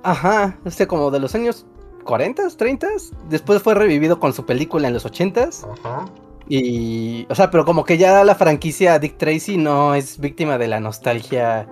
Ajá, 0.03 0.57
o 0.65 0.71
sea, 0.71 0.87
como 0.87 1.11
de 1.11 1.19
los 1.19 1.35
años 1.35 1.65
40s, 2.05 2.57
30s. 2.57 3.13
Después 3.29 3.61
fue 3.61 3.75
revivido 3.75 4.19
con 4.19 4.33
su 4.33 4.45
película 4.45 4.87
en 4.87 4.93
los 4.93 5.05
80s. 5.05 5.65
Ajá. 5.83 6.05
Y, 6.47 7.25
o 7.29 7.35
sea, 7.35 7.49
pero 7.51 7.63
como 7.65 7.85
que 7.85 7.97
ya 7.97 8.23
la 8.23 8.35
franquicia 8.35 8.99
Dick 8.99 9.17
Tracy 9.17 9.57
no 9.57 9.95
es 9.95 10.19
víctima 10.19 10.57
de 10.57 10.67
la 10.67 10.79
nostalgia 10.79 11.67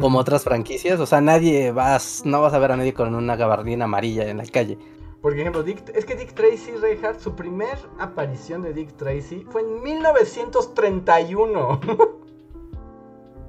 como 0.00 0.18
otras 0.18 0.44
franquicias. 0.44 1.00
O 1.00 1.06
sea, 1.06 1.20
nadie 1.20 1.72
vas, 1.72 2.22
no 2.24 2.40
vas 2.40 2.52
a 2.52 2.58
ver 2.58 2.72
a 2.72 2.76
nadie 2.76 2.94
con 2.94 3.14
una 3.14 3.34
gabardina 3.36 3.86
amarilla 3.86 4.28
en 4.28 4.36
la 4.36 4.44
calle. 4.44 4.78
Por 5.22 5.38
ejemplo, 5.38 5.62
es 5.94 6.04
que 6.04 6.16
Dick 6.16 6.32
Tracy, 6.32 6.72
Reinhardt, 6.80 7.20
su 7.20 7.34
primer 7.34 7.78
aparición 7.98 8.62
de 8.62 8.72
Dick 8.72 8.96
Tracy 8.96 9.46
fue 9.50 9.60
en 9.60 9.82
1931. 9.82 11.80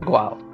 wow. 0.02 0.38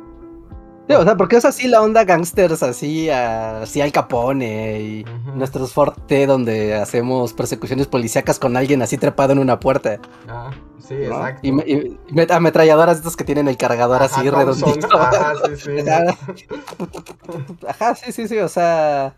o 0.96 1.04
sea, 1.04 1.18
porque 1.18 1.38
es 1.38 1.46
así 1.46 1.68
la 1.68 1.82
onda 1.82 2.04
gangsters, 2.04 2.62
así, 2.62 3.10
así 3.10 3.82
al 3.82 3.92
Capone 3.92 4.80
y 4.80 5.06
nuestros 5.34 5.74
Forte 5.74 6.28
donde 6.28 6.76
hacemos 6.76 7.34
persecuciones 7.34 7.88
policíacas 7.88 8.38
con 8.38 8.56
alguien 8.56 8.84
así 8.84 8.98
trepado 8.98 9.34
en 9.34 9.40
una 9.40 9.60
puerta. 9.60 10.00
Ah, 10.28 10.52
sí, 10.80 10.94
exacto. 10.94 11.42
Y, 11.44 11.98
ametralladoras 12.30 12.98
estos 12.98 13.18
que 13.18 13.24
tienen 13.24 13.48
el 13.48 13.58
cargador 13.58 14.04
así 14.04 14.30
redondito. 14.30 14.88
Ajá, 14.96 15.34
sí, 15.56 15.58
sí. 15.58 15.72
Ajá, 17.68 17.96
sí, 17.96 18.12
sí, 18.12 18.28
sí, 18.28 18.38
o 18.38 18.48
sea... 18.48 19.16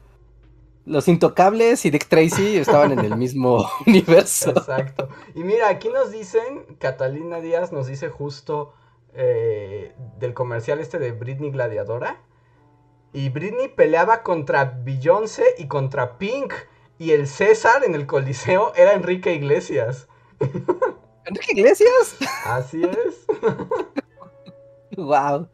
Los 0.86 1.08
Intocables 1.08 1.86
y 1.86 1.92
Dick 1.92 2.08
Tracy 2.08 2.58
estaban 2.58 2.92
en 2.92 3.00
el 3.00 3.16
mismo 3.16 3.70
universo. 3.86 4.52
Exacto. 4.52 5.10
Y 5.36 5.44
mira, 5.44 5.70
aquí 5.70 5.90
nos 5.90 6.12
dicen, 6.12 6.66
Catalina 6.80 7.42
Díaz 7.42 7.72
nos 7.72 7.88
dice 7.88 8.10
justo 8.10 8.74
eh, 9.14 9.94
del 10.18 10.34
comercial 10.34 10.80
este 10.80 11.00
de 11.00 11.12
Britney 11.12 11.52
Gladiadora. 11.52 12.22
Y 13.12 13.30
Britney 13.30 13.70
peleaba 13.70 14.24
contra 14.24 14.66
Beyoncé 14.84 15.44
y 15.58 15.68
contra 15.68 16.18
Pink. 16.18 16.54
Y 16.98 17.12
el 17.12 17.28
César 17.28 17.84
en 17.84 17.96
el 17.96 18.06
Coliseo 18.06 18.74
era 18.76 18.94
Enrique 18.94 19.34
Iglesias. 19.34 20.08
¿Enrique 21.26 21.54
Iglesias? 21.54 22.18
Así 22.46 22.84
es. 22.84 23.26
wow. 24.98 25.48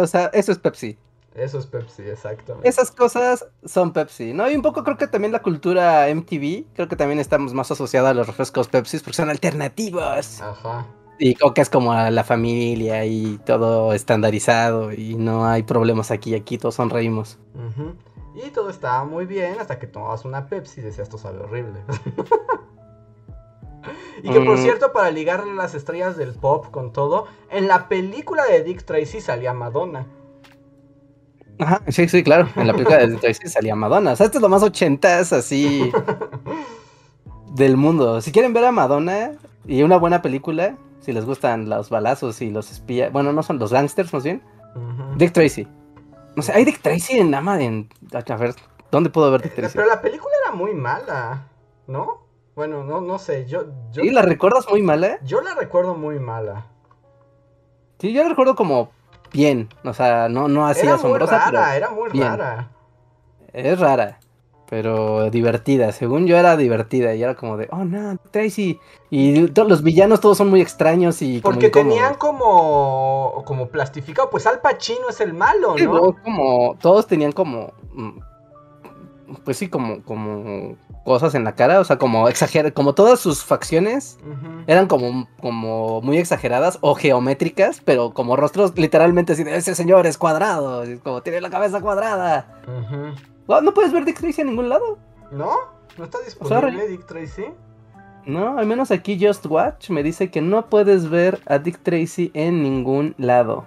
O 0.00 0.06
sea, 0.06 0.26
eso 0.32 0.52
es 0.52 0.58
Pepsi. 0.58 0.98
Eso 1.36 1.58
es 1.58 1.66
Pepsi, 1.66 2.02
exactamente. 2.02 2.66
Esas 2.66 2.90
cosas 2.90 3.46
son 3.64 3.92
Pepsi, 3.92 4.32
¿no? 4.32 4.50
Y 4.50 4.54
un 4.54 4.62
poco 4.62 4.82
creo 4.82 4.96
que 4.96 5.06
también 5.06 5.32
la 5.32 5.42
cultura 5.42 6.06
MTV, 6.08 6.64
creo 6.74 6.88
que 6.88 6.96
también 6.96 7.18
estamos 7.18 7.52
más 7.52 7.70
asociados 7.70 8.08
a 8.08 8.14
los 8.14 8.26
refrescos 8.26 8.68
Pepsi 8.68 8.98
porque 9.00 9.12
son 9.12 9.28
alternativos. 9.28 10.40
Ajá. 10.40 10.86
Y 11.18 11.34
Coca 11.34 11.60
es 11.60 11.68
como 11.68 11.92
a 11.92 12.10
la 12.10 12.24
familia 12.24 13.04
y 13.04 13.38
todo 13.44 13.92
estandarizado 13.92 14.92
y 14.92 15.16
no 15.16 15.46
hay 15.46 15.62
problemas 15.62 16.10
aquí, 16.10 16.34
aquí 16.34 16.56
todos 16.56 16.76
sonreímos. 16.76 17.38
Y 18.34 18.50
todo 18.50 18.70
estaba 18.70 19.04
muy 19.04 19.26
bien 19.26 19.56
hasta 19.60 19.78
que 19.78 19.86
tomabas 19.86 20.24
una 20.24 20.46
Pepsi 20.46 20.80
y 20.80 20.84
decías 20.84 21.08
esto 21.08 21.18
sabe 21.18 21.40
horrible. 21.40 21.80
y 24.22 24.30
que 24.30 24.40
por 24.40 24.58
mm. 24.58 24.62
cierto, 24.62 24.92
para 24.92 25.10
ligar 25.10 25.46
las 25.46 25.74
estrellas 25.74 26.16
del 26.16 26.32
pop 26.32 26.70
con 26.70 26.92
todo, 26.92 27.26
en 27.50 27.68
la 27.68 27.88
película 27.88 28.44
de 28.44 28.62
Dick 28.62 28.84
Tracy 28.84 29.20
salía 29.20 29.52
Madonna. 29.52 30.06
Ajá, 31.58 31.82
sí, 31.88 32.08
sí, 32.08 32.22
claro. 32.22 32.48
En 32.56 32.66
la 32.66 32.72
película 32.72 32.98
de 32.98 33.08
Dick 33.08 33.20
Tracy 33.20 33.48
salía 33.48 33.74
Madonna. 33.74 34.12
O 34.12 34.16
sea, 34.16 34.26
esto 34.26 34.38
es 34.38 34.42
lo 34.42 34.48
más 34.48 34.62
ochentas 34.62 35.32
así 35.32 35.90
del 37.54 37.76
mundo. 37.76 38.20
Si 38.20 38.32
quieren 38.32 38.52
ver 38.52 38.64
a 38.64 38.72
Madonna 38.72 39.32
y 39.66 39.82
una 39.82 39.96
buena 39.96 40.22
película, 40.22 40.76
si 41.00 41.12
les 41.12 41.24
gustan 41.24 41.68
los 41.68 41.88
balazos 41.88 42.42
y 42.42 42.50
los 42.50 42.70
espías, 42.70 43.12
bueno, 43.12 43.32
no 43.32 43.42
son 43.42 43.58
los 43.58 43.72
gangsters 43.72 44.12
más 44.12 44.24
bien. 44.24 44.42
Dick 45.16 45.32
Tracy. 45.32 45.66
No 46.34 46.42
sé, 46.42 46.52
hay 46.52 46.64
Dick 46.64 46.82
Tracy 46.82 47.18
en 47.18 47.34
Ama 47.34 47.62
en 47.62 47.88
a 48.12 48.36
ver, 48.36 48.54
¿dónde 48.90 49.08
puedo 49.08 49.30
ver 49.30 49.42
Dick 49.42 49.54
Tracy? 49.54 49.76
Pero 49.76 49.88
la 49.88 50.02
película 50.02 50.32
era 50.44 50.54
muy 50.54 50.74
mala, 50.74 51.48
¿no? 51.86 52.26
Bueno, 52.54 52.84
no, 52.84 53.00
no 53.00 53.18
sé, 53.18 53.46
yo, 53.46 53.64
yo... 53.92 54.02
¿Sí? 54.02 54.10
¿La 54.10 54.22
recuerdas 54.22 54.66
muy 54.70 54.82
mala? 54.82 55.18
Yo 55.22 55.40
la 55.40 55.54
recuerdo 55.54 55.94
muy 55.94 56.18
mala. 56.18 56.66
Sí, 57.98 58.12
yo 58.12 58.22
la 58.22 58.28
recuerdo 58.28 58.54
como 58.54 58.90
bien, 59.32 59.68
o 59.84 59.94
sea, 59.94 60.28
no, 60.28 60.48
no 60.48 60.66
así 60.66 60.82
era 60.82 60.94
asombrosa, 60.94 61.36
muy 61.36 61.52
rara, 61.52 61.76
era 61.76 61.90
muy 61.90 62.08
rara. 62.10 62.70
Es 63.52 63.78
rara 63.78 64.18
pero 64.68 65.30
divertida. 65.30 65.92
Según 65.92 66.26
yo 66.26 66.36
era 66.36 66.56
divertida 66.56 67.14
y 67.14 67.22
era 67.22 67.34
como 67.34 67.56
de, 67.56 67.68
oh 67.70 67.84
no, 67.84 68.16
Tracy. 68.30 68.78
Y 69.10 69.48
todos 69.48 69.68
los 69.68 69.82
villanos 69.82 70.20
todos 70.20 70.36
son 70.38 70.50
muy 70.50 70.60
extraños 70.60 71.22
y... 71.22 71.40
Porque 71.40 71.70
tenían 71.70 72.14
como, 72.14 73.42
como 73.46 73.68
plastificado, 73.68 74.30
pues 74.30 74.46
Al 74.46 74.60
Pacino 74.60 75.08
es 75.08 75.20
el 75.20 75.32
malo, 75.32 75.76
¿no? 75.76 76.16
como, 76.22 76.76
todos 76.80 77.06
tenían 77.06 77.32
como, 77.32 77.72
mm, 77.92 78.18
pues 79.44 79.56
sí, 79.56 79.68
como, 79.68 80.02
como 80.02 80.76
cosas 81.06 81.36
en 81.36 81.44
la 81.44 81.54
cara, 81.54 81.80
o 81.80 81.84
sea, 81.84 81.98
como 81.98 82.28
exager 82.28 82.74
como 82.74 82.92
todas 82.92 83.20
sus 83.20 83.44
facciones 83.44 84.18
eran 84.66 84.88
como, 84.88 85.28
como 85.40 86.02
muy 86.02 86.18
exageradas 86.18 86.78
o 86.80 86.96
geométricas, 86.96 87.80
pero 87.84 88.12
como 88.12 88.34
rostros 88.34 88.76
literalmente 88.76 89.32
así 89.32 89.44
de, 89.44 89.56
ese 89.56 89.76
señor 89.76 90.06
es 90.06 90.18
cuadrado, 90.18 90.82
como 91.04 91.22
tiene 91.22 91.40
la 91.40 91.48
cabeza 91.48 91.80
cuadrada. 91.80 92.60
¿No 93.46 93.72
puedes 93.72 93.92
ver 93.92 94.04
Dick 94.04 94.18
Tracy 94.18 94.40
en 94.40 94.48
ningún 94.48 94.68
lado? 94.68 94.98
¿No? 95.30 95.52
¿No 95.96 96.04
está 96.04 96.18
disponible 96.18 96.88
Dick 96.88 97.06
Tracy? 97.06 97.46
No, 98.26 98.58
al 98.58 98.66
menos 98.66 98.90
aquí 98.90 99.16
Just 99.24 99.46
Watch 99.46 99.90
me 99.90 100.02
dice 100.02 100.30
que 100.32 100.42
no 100.42 100.66
puedes 100.66 101.08
ver 101.08 101.40
a 101.46 101.58
Dick 101.58 101.78
Tracy 101.84 102.32
en 102.34 102.64
ningún 102.64 103.14
lado. 103.16 103.64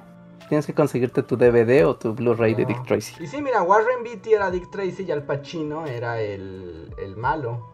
Tienes 0.50 0.66
que 0.66 0.74
conseguirte 0.74 1.24
tu 1.24 1.38
DVD 1.38 1.86
o 1.86 1.96
tu 1.96 2.14
Blu-ray 2.14 2.56
de 2.56 2.66
Dick 2.66 2.84
Tracy. 2.86 3.24
Y 3.24 3.28
sí, 3.28 3.42
mira, 3.42 3.62
Warren 3.62 4.04
Beatty 4.04 4.34
era 4.34 4.50
Dick 4.50 4.70
Tracy 4.72 5.04
y 5.04 5.12
Al 5.12 5.24
Pacino 5.24 5.86
era 5.86 6.20
el, 6.20 6.94
el 6.98 7.16
malo. 7.16 7.70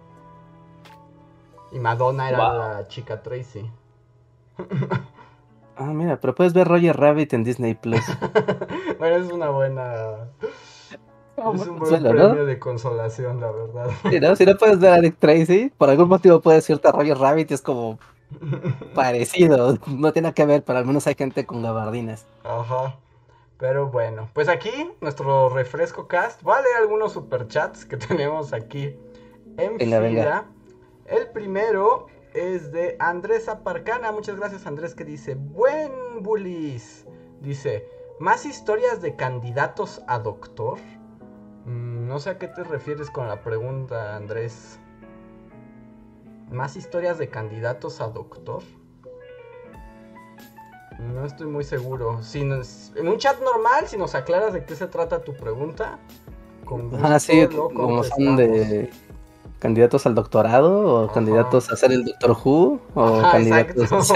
Y 1.71 1.79
Madonna 1.79 2.29
era 2.29 2.53
la 2.53 2.87
chica 2.87 3.23
Tracy. 3.23 3.71
ah, 5.77 5.85
mira, 5.85 6.19
pero 6.19 6.35
puedes 6.35 6.53
ver 6.53 6.67
Roger 6.67 6.95
Rabbit 6.97 7.33
en 7.33 7.43
Disney 7.43 7.75
Plus. 7.75 8.03
bueno, 8.99 9.15
es 9.15 9.31
una 9.31 9.49
buena 9.49 10.27
es 11.37 11.67
un 11.67 11.79
buen 11.79 12.01
premio 12.01 12.45
de 12.45 12.59
consolación, 12.59 13.41
la 13.41 13.51
verdad. 13.51 14.35
Si 14.35 14.45
no 14.45 14.55
puedes 14.55 14.79
ver 14.79 14.93
a 14.93 14.99
Dick 14.99 15.17
Tracy, 15.19 15.71
por 15.77 15.89
algún 15.89 16.07
motivo 16.07 16.39
puedes 16.39 16.69
irte 16.69 16.87
a 16.87 16.91
Roger 16.91 17.17
Rabbit 17.17 17.51
y 17.51 17.53
es 17.53 17.61
como 17.61 17.99
parecido. 18.93 19.77
No 19.87 20.13
tiene 20.13 20.33
que 20.33 20.45
ver, 20.45 20.63
pero 20.63 20.79
al 20.79 20.85
menos 20.85 21.07
hay 21.07 21.15
gente 21.15 21.45
con 21.45 21.61
gabardinas. 21.61 22.25
Ajá. 22.43 22.97
Pero 23.57 23.87
bueno, 23.87 24.29
pues 24.33 24.49
aquí 24.49 24.91
nuestro 25.01 25.49
refresco 25.49 26.07
cast. 26.07 26.41
Voy 26.41 26.57
a 26.57 26.61
leer 26.61 26.75
algunos 26.77 27.13
superchats 27.13 27.85
que 27.85 27.97
tenemos 27.97 28.53
aquí 28.53 28.95
en 29.57 29.79
fila. 29.79 30.45
El 31.05 31.27
primero 31.27 32.07
es 32.33 32.71
de 32.71 32.97
Andrés 32.99 33.47
Aparcana. 33.47 34.11
Muchas 34.11 34.37
gracias, 34.37 34.67
Andrés, 34.67 34.93
que 34.93 35.05
dice: 35.05 35.35
Buen 35.35 35.91
bullies. 36.21 37.05
Dice: 37.41 37.87
¿Más 38.19 38.45
historias 38.45 39.01
de 39.01 39.15
candidatos 39.15 40.01
a 40.07 40.19
doctor? 40.19 40.77
Mm, 41.65 42.07
no 42.07 42.19
sé 42.19 42.31
a 42.31 42.37
qué 42.37 42.47
te 42.47 42.63
refieres 42.63 43.09
con 43.09 43.27
la 43.27 43.41
pregunta, 43.41 44.15
Andrés. 44.15 44.79
¿Más 46.51 46.75
historias 46.75 47.17
de 47.17 47.29
candidatos 47.29 48.01
a 48.01 48.07
doctor? 48.07 48.61
No 50.99 51.25
estoy 51.25 51.47
muy 51.47 51.63
seguro. 51.63 52.23
Si 52.23 52.41
en 52.41 53.07
un 53.07 53.17
chat 53.17 53.41
normal, 53.41 53.87
si 53.87 53.97
nos 53.97 54.15
aclaras 54.15 54.53
de 54.53 54.65
qué 54.65 54.75
se 54.75 54.87
trata 54.87 55.23
tu 55.23 55.35
pregunta, 55.35 55.99
con 56.63 56.91
ah, 57.03 57.19
sí, 57.19 57.47
como 57.47 58.03
son 58.03 58.37
de 58.37 58.89
candidatos 59.59 60.05
al 60.05 60.15
doctorado 60.15 61.03
o 61.03 61.11
candidatos 61.11 61.71
a 61.71 61.75
ser 61.75 61.91
el 61.91 62.05
Doctor 62.05 62.37
Who 62.43 62.79
o 62.93 63.21
candidatos 63.31 63.89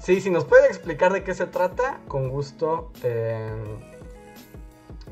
sí, 0.00 0.20
si 0.20 0.30
nos 0.30 0.44
puede 0.44 0.66
explicar 0.66 1.12
de 1.12 1.22
qué 1.24 1.34
se 1.34 1.46
trata, 1.46 2.00
con 2.08 2.28
gusto 2.28 2.90
eh, 3.02 3.50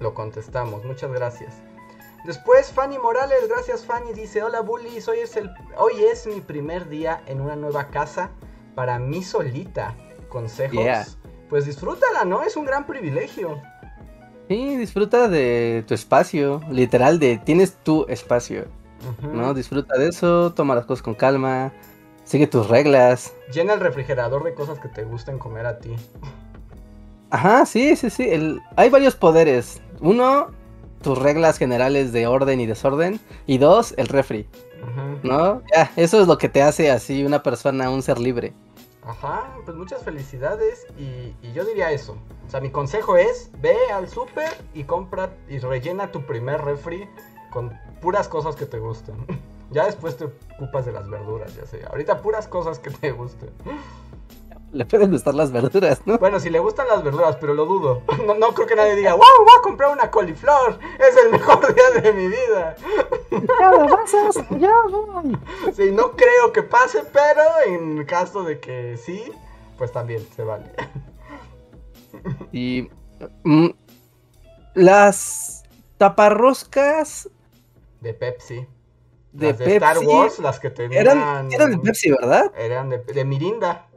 lo 0.00 0.14
contestamos, 0.14 0.84
muchas 0.84 1.12
gracias. 1.12 1.54
Después 2.24 2.72
Fanny 2.72 2.98
Morales, 2.98 3.48
gracias 3.48 3.84
Fanny, 3.84 4.12
dice, 4.12 4.42
hola 4.42 4.60
bullies, 4.60 5.08
hoy 5.08 5.20
es, 5.20 5.36
el, 5.36 5.50
hoy 5.76 6.02
es 6.02 6.26
mi 6.26 6.40
primer 6.40 6.88
día 6.88 7.22
en 7.26 7.40
una 7.40 7.56
nueva 7.56 7.88
casa 7.88 8.30
para 8.74 8.98
mí 8.98 9.22
solita. 9.22 9.94
Consejos. 10.28 11.16
Pues 11.48 11.64
disfrútala, 11.64 12.24
¿no? 12.24 12.42
Es 12.42 12.56
un 12.56 12.66
gran 12.66 12.86
privilegio. 12.86 13.58
Sí, 14.48 14.76
disfruta 14.76 15.28
de 15.28 15.84
tu 15.86 15.94
espacio, 15.94 16.60
literal, 16.70 17.18
de 17.18 17.38
tienes 17.38 17.76
tu 17.76 18.04
espacio. 18.08 18.66
¿No? 19.22 19.54
Disfruta 19.54 19.96
de 19.96 20.08
eso, 20.08 20.52
toma 20.54 20.74
las 20.74 20.84
cosas 20.84 21.02
con 21.02 21.14
calma, 21.14 21.72
sigue 22.24 22.46
tus 22.46 22.68
reglas. 22.68 23.32
Llena 23.52 23.74
el 23.74 23.80
refrigerador 23.80 24.44
de 24.44 24.54
cosas 24.54 24.78
que 24.78 24.88
te 24.88 25.04
gusten 25.04 25.38
comer 25.38 25.66
a 25.66 25.78
ti. 25.78 25.94
Ajá, 27.30 27.64
sí, 27.64 27.96
sí, 27.96 28.10
sí. 28.10 28.28
Hay 28.76 28.90
varios 28.90 29.14
poderes. 29.14 29.80
Uno, 30.00 30.48
tus 31.02 31.18
reglas 31.18 31.58
generales 31.58 32.12
de 32.12 32.26
orden 32.26 32.60
y 32.60 32.66
desorden. 32.66 33.20
Y 33.46 33.58
dos, 33.58 33.94
el 33.96 34.08
refri. 34.08 34.46
¿No? 35.22 35.62
Ya, 35.74 35.90
eso 35.96 36.20
es 36.20 36.28
lo 36.28 36.38
que 36.38 36.48
te 36.48 36.62
hace 36.62 36.90
así 36.90 37.24
una 37.24 37.42
persona, 37.42 37.90
un 37.90 38.02
ser 38.02 38.18
libre. 38.18 38.52
Ajá, 39.04 39.48
pues 39.64 39.76
muchas 39.76 40.02
felicidades 40.02 40.86
y, 40.98 41.34
y, 41.46 41.52
yo 41.54 41.64
diría 41.64 41.90
eso. 41.90 42.16
O 42.46 42.50
sea, 42.50 42.60
mi 42.60 42.70
consejo 42.70 43.16
es, 43.16 43.50
ve 43.60 43.74
al 43.92 44.08
súper 44.08 44.50
y 44.74 44.84
compra 44.84 45.30
y 45.48 45.58
rellena 45.58 46.12
tu 46.12 46.26
primer 46.26 46.60
refri 46.60 47.08
con 47.50 47.72
puras 48.02 48.28
cosas 48.28 48.54
que 48.54 48.66
te 48.66 48.78
gusten. 48.78 49.16
ya 49.70 49.86
después 49.86 50.16
te 50.16 50.26
ocupas 50.56 50.84
de 50.86 50.92
las 50.92 51.08
verduras, 51.08 51.54
ya 51.56 51.66
sé. 51.66 51.84
Ahorita 51.88 52.20
puras 52.20 52.48
cosas 52.48 52.78
que 52.78 52.90
te 52.90 53.12
gusten. 53.12 53.50
Le 54.70 54.84
pueden 54.84 55.10
gustar 55.10 55.34
las 55.34 55.50
verduras, 55.50 56.02
¿no? 56.04 56.18
Bueno, 56.18 56.38
si 56.40 56.50
le 56.50 56.58
gustan 56.58 56.88
las 56.88 57.02
verduras, 57.02 57.36
pero 57.40 57.54
lo 57.54 57.64
dudo. 57.64 58.02
No, 58.26 58.34
no 58.34 58.52
creo 58.52 58.66
que 58.66 58.76
nadie 58.76 58.94
diga, 58.96 59.12
wow, 59.14 59.22
voy 59.38 59.54
a 59.58 59.62
comprar 59.62 59.90
una 59.90 60.10
coliflor. 60.10 60.78
Es 60.98 61.16
el 61.24 61.30
mejor 61.30 61.74
día 61.74 62.02
de 62.02 62.12
mi 62.12 62.28
vida. 62.28 62.76
Ya 63.30 64.58
ya 64.58 64.72
voy. 64.90 65.38
Sí, 65.74 65.90
no 65.92 66.12
creo 66.12 66.52
que 66.52 66.62
pase, 66.62 67.02
pero 67.12 67.42
en 67.66 68.04
caso 68.04 68.42
de 68.42 68.60
que 68.60 68.98
sí, 68.98 69.32
pues 69.78 69.92
también 69.92 70.26
se 70.36 70.44
vale. 70.44 70.70
Y 72.52 72.90
mm, 73.44 73.68
las 74.74 75.64
taparroscas 75.96 77.30
de 78.00 78.14
Pepsi. 78.14 78.66
De, 79.32 79.54
Pepsi, 79.54 79.72
Star 79.74 79.98
Wars, 79.98 80.38
las 80.38 80.58
que 80.58 80.70
tenían. 80.70 81.00
Eran, 81.00 81.52
eran 81.52 81.70
de 81.70 81.78
Pepsi, 81.78 82.10
¿verdad? 82.10 82.52
Eran 82.56 82.90
de, 82.90 82.98
de 82.98 83.24
Mirinda. 83.24 83.87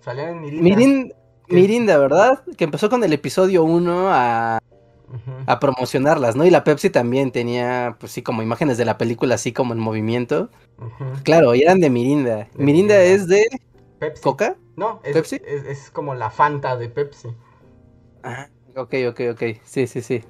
Salían 0.00 0.44
en 0.44 0.62
Mirinda. 0.62 1.14
Mirinda, 1.48 1.98
¿verdad? 1.98 2.42
Que 2.56 2.64
empezó 2.64 2.88
con 2.88 3.02
el 3.04 3.12
episodio 3.12 3.64
1 3.64 4.08
a, 4.12 4.60
a 5.46 5.60
promocionarlas, 5.60 6.36
¿no? 6.36 6.44
Y 6.44 6.50
la 6.50 6.64
Pepsi 6.64 6.90
también 6.90 7.32
tenía, 7.32 7.96
pues 7.98 8.12
sí, 8.12 8.22
como 8.22 8.42
imágenes 8.42 8.78
de 8.78 8.84
la 8.84 8.98
película, 8.98 9.34
así 9.34 9.52
como 9.52 9.74
en 9.74 9.80
movimiento. 9.80 10.48
Claro, 11.24 11.54
y 11.54 11.62
eran 11.62 11.80
de 11.80 11.90
Mirinda. 11.90 12.48
Mirinda. 12.54 13.00
es 13.02 13.26
de 13.26 13.46
Pepsi. 13.98 14.22
¿Coca? 14.22 14.56
No, 14.76 15.00
es, 15.02 15.12
¿Pepsi? 15.12 15.40
Es, 15.44 15.90
como 15.90 16.14
la 16.14 16.30
Fanta 16.30 16.76
de 16.76 16.88
Pepsi. 16.88 17.28
Ah, 18.22 18.48
ok, 18.76 18.94
ok, 19.08 19.20
ok. 19.32 19.42
Sí, 19.64 19.86
sí, 19.86 20.00
sí. 20.00 20.22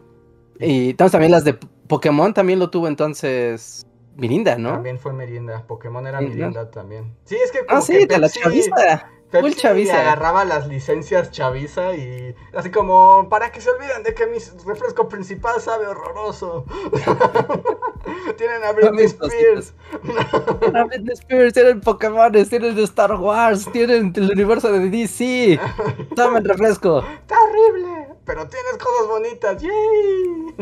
Y 0.58 0.90
entonces 0.90 1.12
también 1.12 1.32
las 1.32 1.44
de 1.44 1.54
Pokémon 1.86 2.34
también 2.34 2.58
lo 2.58 2.70
tuvo 2.70 2.88
entonces 2.88 3.86
Mirinda, 4.16 4.56
¿no? 4.56 4.72
También 4.72 4.98
fue 4.98 5.12
Mirinda. 5.12 5.66
Pokémon 5.66 6.06
era 6.06 6.20
Mirinda 6.20 6.70
también. 6.70 7.14
Sí, 7.24 7.36
es 7.36 7.52
que. 7.52 7.60
ah, 7.68 7.80
sí, 7.80 8.06
de 8.06 8.18
la 8.18 8.28
chaviza. 8.28 9.10
Pepsi 9.30 9.90
agarraba 9.90 10.44
las 10.44 10.66
licencias 10.66 11.30
Chavisa 11.30 11.94
y 11.94 12.34
así 12.52 12.70
como 12.70 13.28
para 13.28 13.52
que 13.52 13.60
se 13.60 13.70
olviden 13.70 14.02
de 14.02 14.12
que 14.12 14.26
mi 14.26 14.38
refresco 14.66 15.08
principal 15.08 15.60
sabe 15.60 15.86
horroroso. 15.86 16.64
tienen 18.36 18.64
a 18.64 18.72
Britney 18.72 19.04
Spears. 19.04 19.72
tienen 20.58 20.76
a 20.76 20.84
Britney 20.84 21.12
Spears, 21.14 21.54
tienen 21.54 21.80
Pokémon, 21.80 22.32
tienen 22.32 22.74
de 22.74 22.82
Star 22.82 23.12
Wars, 23.14 23.70
tienen 23.72 24.12
el 24.16 24.30
universo 24.32 24.72
de 24.72 24.90
DC. 24.90 25.60
Tomen 26.16 26.44
refresco. 26.44 27.04
Está 27.20 27.36
horrible, 27.40 28.08
pero 28.24 28.48
tienes 28.48 28.78
cosas 28.78 29.06
bonitas. 29.06 29.62
¡Yay! 29.62 30.54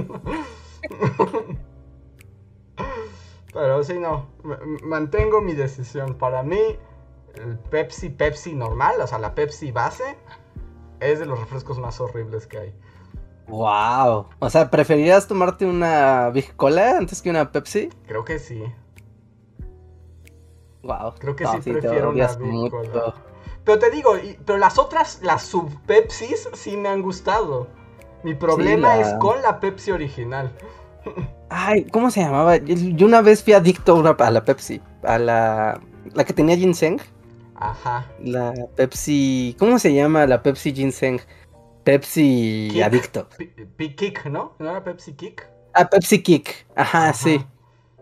pero 3.54 3.82
sí, 3.82 3.98
no. 3.98 4.28
mantengo 4.82 5.40
mi 5.40 5.54
decisión. 5.54 6.18
Para 6.18 6.42
mí 6.42 6.76
el 7.34 7.58
Pepsi 7.58 8.10
Pepsi 8.10 8.54
normal, 8.54 9.00
o 9.00 9.06
sea, 9.06 9.18
la 9.18 9.34
Pepsi 9.34 9.72
base, 9.72 10.16
es 11.00 11.18
de 11.18 11.26
los 11.26 11.38
refrescos 11.38 11.78
más 11.78 12.00
horribles 12.00 12.46
que 12.46 12.58
hay. 12.58 12.74
Wow. 13.48 14.26
O 14.38 14.50
sea, 14.50 14.70
¿preferirías 14.70 15.26
tomarte 15.26 15.64
una 15.64 16.30
Big 16.30 16.54
Cola 16.56 16.98
antes 16.98 17.22
que 17.22 17.30
una 17.30 17.50
Pepsi? 17.50 17.88
Creo 18.06 18.24
que 18.24 18.38
sí. 18.38 18.62
Wow. 20.82 21.14
Creo 21.18 21.34
que 21.34 21.46
sí, 21.46 21.72
prefiero 21.72 22.10
una 22.10 22.26
Big 22.34 22.70
Cola. 22.70 23.14
Pero 23.64 23.78
te 23.78 23.90
digo, 23.90 24.12
pero 24.44 24.58
las 24.58 24.78
otras, 24.78 25.20
las 25.22 25.42
sub 25.42 25.70
Pepsis, 25.86 26.48
sí 26.54 26.76
me 26.76 26.88
han 26.88 27.02
gustado. 27.02 27.68
Mi 28.22 28.34
problema 28.34 28.98
es 28.98 29.14
con 29.20 29.40
la 29.42 29.60
Pepsi 29.60 29.92
original. 29.92 30.52
Ay, 31.50 31.84
¿cómo 31.84 32.10
se 32.10 32.20
llamaba? 32.20 32.56
Yo 32.56 33.06
una 33.06 33.20
vez 33.20 33.42
fui 33.42 33.52
adicto 33.52 34.02
a 34.18 34.30
la 34.30 34.44
Pepsi. 34.44 34.80
A 35.04 35.18
la, 35.18 35.80
la 36.12 36.24
que 36.24 36.32
tenía 36.32 36.56
ginseng. 36.56 37.00
Ajá. 37.60 38.06
La 38.20 38.54
Pepsi. 38.76 39.56
¿Cómo 39.58 39.78
se 39.78 39.92
llama 39.92 40.26
la 40.26 40.42
Pepsi 40.42 40.72
Ginseng? 40.72 41.20
Pepsi 41.84 42.80
Adicto. 42.82 43.28
Kick, 43.78 44.26
¿no? 44.26 44.54
¿No 44.58 44.70
era 44.70 44.84
Pepsi 44.84 45.14
Kick? 45.14 45.48
Ah, 45.72 45.88
Pepsi 45.88 46.22
Kick. 46.22 46.66
Ajá, 46.76 47.12
sí. 47.12 47.44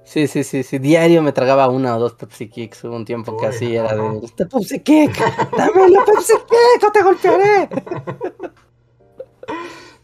Sí, 0.04 0.26
sí, 0.28 0.44
sí, 0.44 0.62
sí. 0.62 0.78
Diario 0.78 1.22
me 1.22 1.32
tragaba 1.32 1.68
una 1.68 1.96
o 1.96 2.00
dos 2.00 2.14
Pepsi 2.14 2.48
Kicks. 2.48 2.84
Hubo 2.84 2.96
un 2.96 3.04
tiempo 3.04 3.36
que 3.36 3.46
así 3.46 3.74
era 3.76 3.94
de. 3.94 4.24
¡Esta 4.24 4.46
Pepsi 4.46 4.80
Kick! 4.80 5.18
¡Dame 5.56 5.88
la 5.88 6.04
Pepsi 6.04 6.34
Kick! 6.34 6.88
¡O 6.88 6.92
te 6.92 7.02
golpearé! 7.02 7.68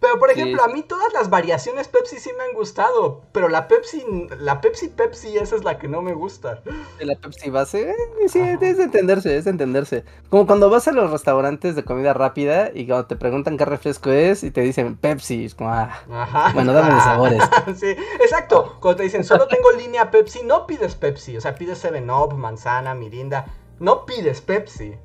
Pero 0.02 0.18
por 0.18 0.32
ejemplo, 0.32 0.64
a 0.64 0.66
mí 0.66 0.82
todas 0.82 1.12
las 1.12 1.30
variaciones 1.30 1.86
Pepsi 1.86 2.18
sí 2.18 2.30
me 2.36 2.42
han 2.42 2.54
gustado, 2.54 3.22
pero 3.30 3.48
la 3.48 3.68
Pepsi, 3.68 4.04
la 4.40 4.60
Pepsi 4.60 4.88
Pepsi, 4.88 5.38
esa 5.38 5.54
es 5.54 5.62
la 5.62 5.78
que 5.78 5.86
no 5.86 6.02
me 6.02 6.12
gusta. 6.12 6.60
¿De 6.98 7.04
la 7.04 7.14
Pepsi 7.14 7.50
base? 7.50 7.90
Eh, 7.90 8.28
sí, 8.28 8.40
es 8.40 8.78
de 8.78 8.82
entenderse, 8.82 9.36
es 9.36 9.44
de 9.44 9.52
entenderse. 9.52 10.04
Como 10.28 10.44
cuando 10.48 10.68
vas 10.70 10.88
a 10.88 10.92
los 10.92 11.08
restaurantes 11.12 11.76
de 11.76 11.84
comida 11.84 12.14
rápida 12.14 12.72
y 12.74 12.88
cuando 12.88 13.06
te 13.06 13.14
preguntan 13.14 13.56
qué 13.56 13.64
refresco 13.64 14.10
es 14.10 14.42
y 14.42 14.50
te 14.50 14.62
dicen 14.62 14.96
Pepsi, 14.96 15.44
es 15.44 15.54
como, 15.54 15.70
ah, 15.72 16.50
bueno, 16.52 16.72
dame 16.72 16.96
de 16.96 17.00
sabores. 17.00 17.42
sí, 17.78 17.94
exacto. 18.20 18.78
Cuando 18.80 18.96
te 18.96 19.02
dicen, 19.04 19.22
solo 19.22 19.46
tengo 19.46 19.70
línea 19.70 20.10
Pepsi, 20.10 20.40
no 20.42 20.66
pides 20.66 20.96
Pepsi, 20.96 21.36
o 21.36 21.40
sea, 21.40 21.54
pides 21.54 21.84
7-Up, 21.84 22.36
manzana, 22.36 22.92
mirinda, 22.96 23.46
no 23.78 24.04
pides 24.04 24.40
Pepsi. 24.40 24.96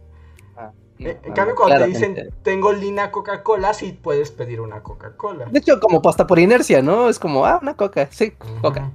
Eh, 0.99 1.19
en 1.23 1.33
cambio, 1.33 1.55
cuando 1.55 1.77
te 1.77 1.87
dicen 1.87 2.33
tengo 2.41 2.73
línea 2.73 3.11
Coca-Cola, 3.11 3.73
sí 3.73 3.91
puedes 3.91 4.31
pedir 4.31 4.61
una 4.61 4.81
Coca-Cola. 4.81 5.45
De 5.45 5.59
hecho, 5.59 5.79
como 5.79 6.01
pasta 6.01 6.25
por 6.25 6.39
inercia, 6.39 6.81
¿no? 6.81 7.09
Es 7.09 7.19
como, 7.19 7.45
ah, 7.45 7.59
una 7.61 7.75
Coca, 7.75 8.07
sí, 8.11 8.31
Coca. 8.61 8.91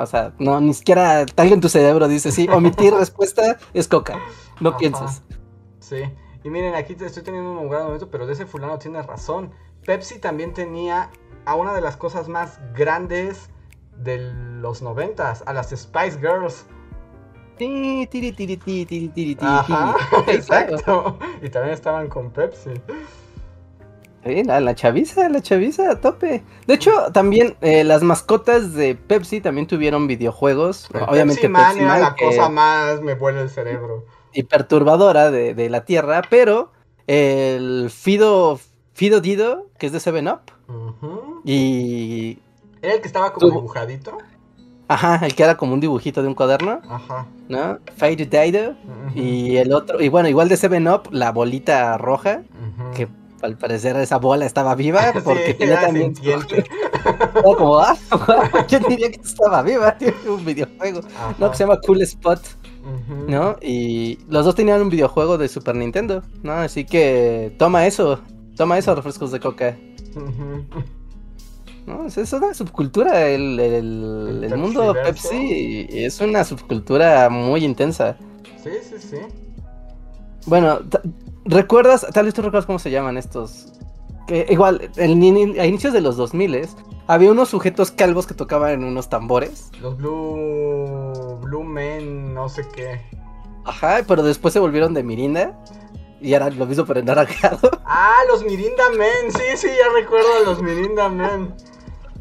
o 0.00 0.06
sea, 0.06 0.32
no, 0.38 0.60
ni 0.60 0.74
siquiera 0.74 1.24
tal 1.26 1.52
en 1.52 1.60
tu 1.60 1.68
cerebro 1.68 2.08
dice, 2.08 2.30
sí, 2.30 2.48
omitir 2.48 2.92
respuesta 2.98 3.58
es 3.72 3.88
Coca. 3.88 4.18
No 4.60 4.76
pienses. 4.76 5.22
Sí. 5.80 6.02
Y 6.44 6.50
miren, 6.50 6.74
aquí 6.74 6.94
te 6.94 7.06
estoy 7.06 7.22
teniendo 7.22 7.50
un 7.50 7.68
gran 7.68 7.84
momento, 7.84 8.10
pero 8.10 8.26
de 8.26 8.34
ese 8.34 8.46
fulano 8.46 8.78
tiene 8.78 9.02
razón. 9.02 9.52
Pepsi 9.84 10.18
también 10.18 10.52
tenía 10.52 11.10
a 11.44 11.54
una 11.54 11.72
de 11.72 11.80
las 11.80 11.96
cosas 11.96 12.28
más 12.28 12.60
grandes 12.74 13.50
de 13.96 14.18
los 14.18 14.82
noventas, 14.82 15.42
a 15.46 15.52
las 15.52 15.70
Spice 15.70 16.18
Girls. 16.18 16.66
Ajá, 19.46 19.96
exacto. 20.28 21.18
Y 21.42 21.48
también 21.48 21.74
estaban 21.74 22.08
con 22.08 22.30
Pepsi. 22.30 22.70
Sí, 24.24 24.42
la, 24.44 24.60
la, 24.60 24.74
chaviza, 24.74 25.28
la 25.28 25.40
chaviza 25.40 25.90
a 25.90 26.00
tope. 26.00 26.42
De 26.66 26.74
hecho, 26.74 26.90
también 27.12 27.56
eh, 27.60 27.84
las 27.84 28.02
mascotas 28.02 28.74
de 28.74 28.94
Pepsi 28.94 29.40
también 29.40 29.66
tuvieron 29.66 30.06
videojuegos. 30.06 30.88
Obviamente, 31.08 31.42
Pepsi 31.42 31.48
Man 31.48 31.78
era 31.78 31.98
la 31.98 32.16
cosa 32.16 32.48
más 32.48 33.00
me 33.00 33.14
vuelve 33.14 33.42
el 33.42 33.50
cerebro. 33.50 34.04
Y 34.32 34.42
perturbadora 34.42 35.30
de, 35.30 35.70
la 35.70 35.84
tierra, 35.84 36.22
pero 36.28 36.72
el 37.06 37.90
Fido, 37.90 38.58
Fido 38.92 39.20
Dido, 39.20 39.66
que 39.78 39.86
es 39.86 39.92
de 39.92 39.98
7-Up. 39.98 40.40
Y. 41.44 42.38
¿Era 42.82 42.94
el 42.94 43.00
que 43.00 43.06
estaba 43.06 43.32
como 43.32 43.50
dibujadito? 43.50 44.18
Ajá, 44.88 45.20
el 45.24 45.34
que 45.34 45.42
era 45.42 45.56
como 45.56 45.74
un 45.74 45.80
dibujito 45.80 46.22
de 46.22 46.28
un 46.28 46.34
cuaderno. 46.34 46.80
Ajá. 46.88 47.26
¿No? 47.48 47.78
Fade 47.96 48.26
Dido. 48.26 48.74
Y 49.14 49.56
el 49.56 49.72
otro, 49.72 50.00
y 50.00 50.08
bueno, 50.08 50.28
igual 50.28 50.48
de 50.48 50.56
Seven 50.56 50.88
Up, 50.88 51.08
la 51.10 51.30
bolita 51.30 51.98
roja, 51.98 52.42
que 52.94 53.08
al 53.42 53.56
parecer 53.56 53.96
esa 53.96 54.16
bola 54.18 54.46
estaba 54.46 54.74
viva 54.74 55.12
porque 55.24 55.54
tenía 55.54 55.80
también 55.80 56.14
como, 57.44 57.78
ah, 57.78 57.96
yo 58.68 58.78
diría 58.80 59.10
que 59.10 59.20
estaba 59.20 59.62
viva, 59.62 59.96
tiene 59.96 60.14
un 60.26 60.44
videojuego, 60.44 61.02
¿no? 61.38 61.50
Que 61.50 61.56
se 61.56 61.64
llama 61.64 61.78
Cool 61.86 62.02
Spot. 62.02 62.40
¿No? 63.26 63.56
Y 63.60 64.18
los 64.28 64.46
dos 64.46 64.54
tenían 64.54 64.80
un 64.80 64.88
videojuego 64.88 65.36
de 65.36 65.48
Super 65.48 65.74
Nintendo, 65.74 66.22
¿no? 66.42 66.52
Así 66.54 66.86
que 66.86 67.54
toma 67.58 67.86
eso, 67.86 68.20
toma 68.56 68.78
eso, 68.78 68.94
refrescos 68.94 69.30
de 69.30 69.40
coca. 69.40 69.76
¿No? 71.88 72.06
Es 72.06 72.32
una 72.32 72.54
subcultura, 72.54 73.28
el, 73.28 73.58
el, 73.58 74.56
mundo 74.56 74.94
Pepsi 74.94 75.86
es 75.90 76.20
una 76.20 76.44
subcultura 76.44 77.28
muy 77.30 77.64
intensa. 77.64 78.16
Sí, 78.62 78.70
sí, 78.82 78.96
sí. 78.98 79.16
Bueno, 80.46 80.80
¿recuerdas, 81.44 82.06
tal 82.12 82.26
vez 82.26 82.34
tú 82.34 82.42
recuerdas 82.42 82.66
cómo 82.66 82.78
se 82.78 82.90
llaman 82.90 83.16
estos? 83.16 83.72
Que 84.26 84.46
igual, 84.50 84.90
a 84.98 85.04
inicios 85.66 85.92
de 85.92 86.00
los 86.00 86.16
2000 86.16 86.68
había 87.06 87.30
unos 87.30 87.48
sujetos 87.48 87.90
calvos 87.90 88.26
que 88.26 88.34
tocaban 88.34 88.70
en 88.72 88.84
unos 88.84 89.08
tambores. 89.08 89.70
Los 89.80 89.96
Blue... 89.96 91.38
Blue 91.40 91.64
Men, 91.64 92.34
no 92.34 92.50
sé 92.50 92.66
qué. 92.74 93.00
Ajá, 93.64 94.02
pero 94.06 94.22
después 94.22 94.52
se 94.52 94.60
volvieron 94.60 94.92
de 94.92 95.02
Mirinda. 95.02 95.58
Y 96.20 96.34
era 96.34 96.50
lo 96.50 96.66
mismo 96.66 96.84
pero 96.84 97.00
enarajado. 97.00 97.70
Ah, 97.90 98.20
los 98.28 98.44
Mirinda 98.44 98.90
Men, 98.98 99.32
sí, 99.32 99.56
sí, 99.56 99.66
ya 99.66 100.00
recuerdo 100.00 100.28
a 100.36 100.40
los 100.50 100.62
Mirinda 100.62 101.08
Men. 101.08 101.54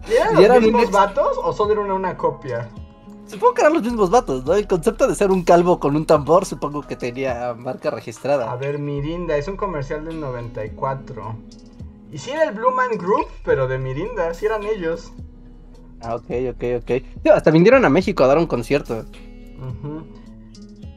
¿Y 0.10 0.43
eran 0.43 0.62
los 0.62 0.62
mismos 0.62 0.91
vatos 0.91 1.38
o 1.41 1.53
solo 1.53 1.74
era 1.74 1.93
una, 1.93 2.18
copia? 2.18 2.70
Supongo 3.28 3.53
que 3.55 3.62
eran 3.62 3.74
los 3.74 3.84
mismos 3.84 4.10
vatos, 4.10 4.45
¿no? 4.45 4.53
El 4.53 4.68
concepto 4.68 5.08
de 5.08 5.16
ser 5.16 5.32
un 5.32 5.43
calvo 5.43 5.80
con 5.80 5.95
un 5.95 6.05
tambor, 6.05 6.45
supongo 6.45 6.82
que 6.82 6.95
tenía 6.95 7.53
marca 7.53 7.91
registrada. 7.91 8.49
A 8.49 8.55
ver, 8.55 8.80
Mirinda, 8.80 9.36
es 9.36 9.47
un 9.47 9.58
comercial 9.58 10.05
del 10.05 10.20
94. 10.20 11.36
Y 12.12 12.18
sí 12.20 12.32
era 12.32 12.45
el 12.45 12.55
Blue 12.55 12.72
Man 12.72 12.97
Group, 12.97 13.28
pero 13.43 13.68
de 13.68 13.78
Mirinda, 13.78 14.34
sí 14.34 14.45
eran 14.45 14.64
ellos. 14.64 15.12
Ah, 16.01 16.16
ok, 16.16 16.30
ok, 16.51 16.64
ok. 16.82 17.28
hasta 17.34 17.51
vinieron 17.51 17.84
a 17.84 17.89
México 17.89 18.24
a 18.24 18.28
dar 18.28 18.38
un 18.38 18.47
concierto. 18.47 19.03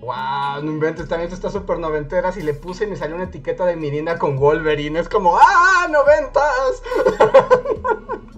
Wow, 0.00 0.62
no 0.62 0.70
inventes, 0.70 1.08
también 1.08 1.32
está 1.32 1.50
súper 1.50 1.78
noventeras 1.78 2.36
y 2.36 2.42
le 2.42 2.54
puse 2.54 2.84
y 2.84 2.86
me 2.86 2.96
salió 2.96 3.16
una 3.16 3.24
etiqueta 3.24 3.66
de 3.66 3.76
Mirinda 3.76 4.18
con 4.18 4.38
Wolverine. 4.38 5.00
Es 5.00 5.08
como, 5.08 5.36
¡ah, 5.36 5.88
noventas! 5.90 6.82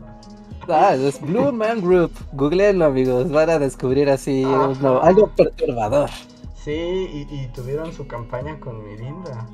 Ah, 0.68 0.94
es 0.94 1.20
Blue 1.20 1.52
Man 1.52 1.80
Group. 1.80 2.12
Googleenlo, 2.32 2.86
amigos. 2.86 3.30
Van 3.30 3.50
a 3.50 3.58
descubrir 3.58 4.08
así 4.10 4.44
algo 4.44 5.28
perturbador. 5.36 6.10
Sí, 6.54 7.26
y, 7.28 7.46
tuvieron 7.48 7.92
su 7.92 8.06
campaña 8.06 8.58
con 8.60 8.84
Mirinda. 8.84 9.46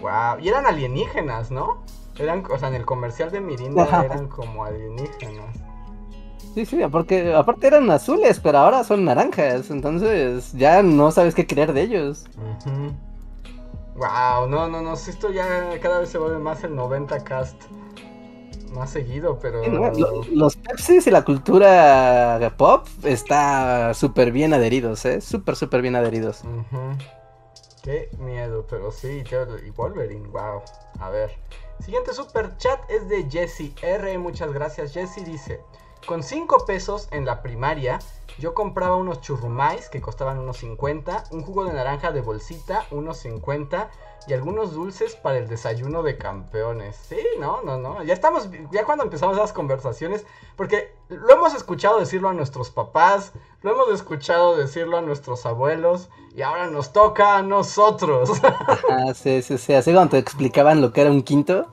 Wow. 0.00 0.40
Y 0.42 0.48
eran 0.48 0.66
alienígenas, 0.66 1.50
¿no? 1.50 1.82
Eran, 2.18 2.42
o 2.50 2.58
sea, 2.58 2.68
en 2.68 2.74
el 2.74 2.84
comercial 2.84 3.30
de 3.30 3.40
Mirinda 3.40 4.04
eran 4.04 4.26
como 4.26 4.64
alienígenas. 4.64 5.56
Sí, 6.54 6.66
sí, 6.66 6.80
porque 6.90 7.32
aparte 7.32 7.68
eran 7.68 7.90
azules, 7.90 8.38
pero 8.40 8.58
ahora 8.58 8.84
son 8.84 9.04
naranjas. 9.04 9.70
Entonces 9.70 10.52
ya 10.52 10.82
no 10.82 11.12
sabes 11.12 11.34
qué 11.34 11.46
creer 11.46 11.72
de 11.72 11.82
ellos. 11.82 12.24
Wow, 13.94 14.48
no, 14.48 14.68
no, 14.68 14.82
no. 14.82 14.94
Esto 14.94 15.30
ya 15.30 15.78
cada 15.80 16.00
vez 16.00 16.10
se 16.10 16.18
vuelve 16.18 16.38
más 16.38 16.64
el 16.64 16.74
90 16.74 17.22
cast 17.24 17.62
más 18.72 18.90
seguido, 18.90 19.38
pero... 19.40 19.62
los, 20.32 20.56
Pepsis 20.56 21.06
y 21.06 21.10
la 21.10 21.24
cultura 21.24 22.52
pop 22.56 22.86
está 23.04 23.94
súper 23.94 24.32
bien 24.32 24.52
adheridos, 24.54 25.04
¿eh? 25.04 25.20
Súper, 25.20 25.56
súper 25.56 25.82
bien 25.82 25.96
adheridos. 25.96 26.42
Qué 27.82 28.10
miedo, 28.18 28.64
pero 28.68 28.92
sí, 28.92 29.24
y 29.66 29.70
Wolverine, 29.70 30.28
wow. 30.28 30.62
A 31.00 31.10
ver. 31.10 31.30
Siguiente 31.80 32.14
super 32.14 32.56
chat 32.58 32.78
es 32.88 33.08
de 33.08 33.28
Jesse 33.28 33.72
R. 33.82 34.18
Muchas 34.18 34.52
gracias, 34.52 34.92
Jesse. 34.92 35.24
Dice: 35.24 35.60
Con 36.06 36.22
5 36.22 36.64
pesos 36.64 37.08
en 37.10 37.24
la 37.24 37.42
primaria, 37.42 37.98
yo 38.38 38.54
compraba 38.54 38.94
unos 38.94 39.20
churrumais 39.20 39.88
que 39.88 40.00
costaban 40.00 40.38
unos 40.38 40.58
50, 40.58 41.24
un 41.32 41.42
jugo 41.42 41.64
de 41.64 41.72
naranja 41.72 42.12
de 42.12 42.20
bolsita, 42.20 42.86
unos 42.92 43.16
50 43.18 43.90
y 44.26 44.32
algunos 44.32 44.72
dulces 44.72 45.16
para 45.16 45.38
el 45.38 45.48
desayuno 45.48 46.02
de 46.02 46.16
campeones. 46.16 46.96
Sí, 46.96 47.18
no, 47.40 47.62
no, 47.62 47.78
no. 47.78 48.02
Ya 48.02 48.14
estamos, 48.14 48.48
ya 48.70 48.84
cuando 48.84 49.04
empezamos 49.04 49.36
las 49.36 49.52
conversaciones, 49.52 50.24
porque 50.56 50.94
lo 51.08 51.30
hemos 51.30 51.54
escuchado 51.54 51.98
decirlo 51.98 52.28
a 52.28 52.32
nuestros 52.32 52.70
papás, 52.70 53.32
lo 53.62 53.72
hemos 53.72 53.90
escuchado 53.92 54.56
decirlo 54.56 54.98
a 54.98 55.02
nuestros 55.02 55.46
abuelos, 55.46 56.10
y 56.34 56.42
ahora 56.42 56.68
nos 56.68 56.92
toca 56.92 57.36
a 57.36 57.42
nosotros. 57.42 58.30
Ah, 58.88 59.14
sí, 59.14 59.40
sí, 59.42 59.56
sí. 59.56 59.72
Así 59.72 59.92
cuando 59.92 60.10
te 60.10 60.18
explicaban 60.18 60.80
lo 60.80 60.92
que 60.92 61.00
era 61.00 61.10
un 61.10 61.22
quinto, 61.22 61.66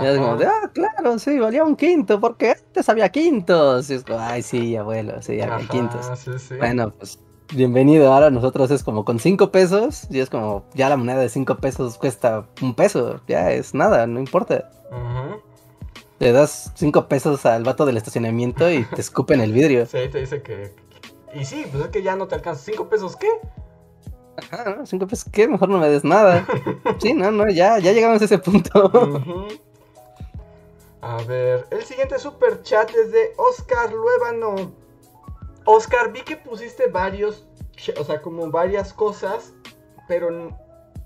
era 0.00 0.16
como 0.16 0.36
de, 0.36 0.46
ah, 0.46 0.70
claro, 0.72 1.18
sí, 1.18 1.38
valía 1.38 1.64
un 1.64 1.74
quinto, 1.74 2.20
porque 2.20 2.50
antes 2.50 2.88
había 2.88 3.08
quintos. 3.08 3.88
Y 3.90 3.94
es 3.94 4.04
como, 4.04 4.18
ay, 4.18 4.42
sí, 4.42 4.76
abuelo, 4.76 5.22
sí, 5.22 5.40
había 5.40 5.66
quintos. 5.68 6.06
Sí, 6.18 6.38
sí. 6.38 6.56
Bueno, 6.56 6.90
pues 6.90 7.18
bienvenido. 7.54 8.12
Ahora 8.12 8.30
nosotros 8.30 8.70
es 8.70 8.82
como 8.82 9.04
con 9.04 9.18
cinco 9.18 9.50
pesos 9.50 10.06
y 10.10 10.20
es 10.20 10.30
como 10.30 10.64
ya 10.74 10.88
la 10.88 10.96
moneda 10.96 11.18
de 11.18 11.28
cinco 11.28 11.56
pesos 11.56 11.98
cuesta 11.98 12.46
un 12.62 12.74
peso. 12.74 13.20
Ya 13.26 13.50
es 13.52 13.74
nada, 13.74 14.06
no 14.06 14.18
importa. 14.18 14.70
Le 16.18 16.32
das 16.32 16.72
cinco 16.74 17.08
pesos 17.08 17.44
al 17.44 17.62
vato 17.62 17.84
del 17.84 17.98
estacionamiento 17.98 18.70
y 18.70 18.84
te 18.84 19.00
escupen 19.00 19.40
el 19.40 19.52
vidrio. 19.52 19.86
Sí, 19.90 20.08
te 20.10 20.20
dice 20.20 20.42
que. 20.42 20.74
Y 21.34 21.44
sí, 21.44 21.66
pues 21.70 21.84
es 21.84 21.90
que 21.90 22.02
ya 22.02 22.16
no 22.16 22.26
te 22.26 22.34
alcanza. 22.34 22.62
¿Cinco 22.62 22.88
pesos 22.88 23.16
qué? 23.16 23.28
Ajá, 24.36 24.76
¿no? 24.76 24.86
¿Cinco 24.86 25.06
pesos 25.06 25.30
qué? 25.30 25.46
Mejor 25.46 25.68
no 25.68 25.78
me 25.78 25.88
des 25.88 26.04
nada. 26.04 26.46
sí, 27.00 27.12
no, 27.12 27.30
no, 27.30 27.48
ya, 27.48 27.78
ya 27.78 27.92
llegamos 27.92 28.22
a 28.22 28.24
ese 28.24 28.38
punto. 28.38 28.90
A 31.02 31.22
ver, 31.24 31.66
el 31.70 31.84
siguiente 31.84 32.18
super 32.18 32.62
chat 32.62 32.90
es 32.90 33.12
de 33.12 33.32
Oscar 33.36 33.92
Luébano. 33.92 34.72
Oscar, 35.66 36.12
vi 36.12 36.22
que 36.22 36.36
pusiste 36.36 36.86
varios, 36.86 37.46
o 37.98 38.04
sea, 38.04 38.22
como 38.22 38.50
varias 38.50 38.92
cosas, 38.92 39.52
pero, 40.06 40.56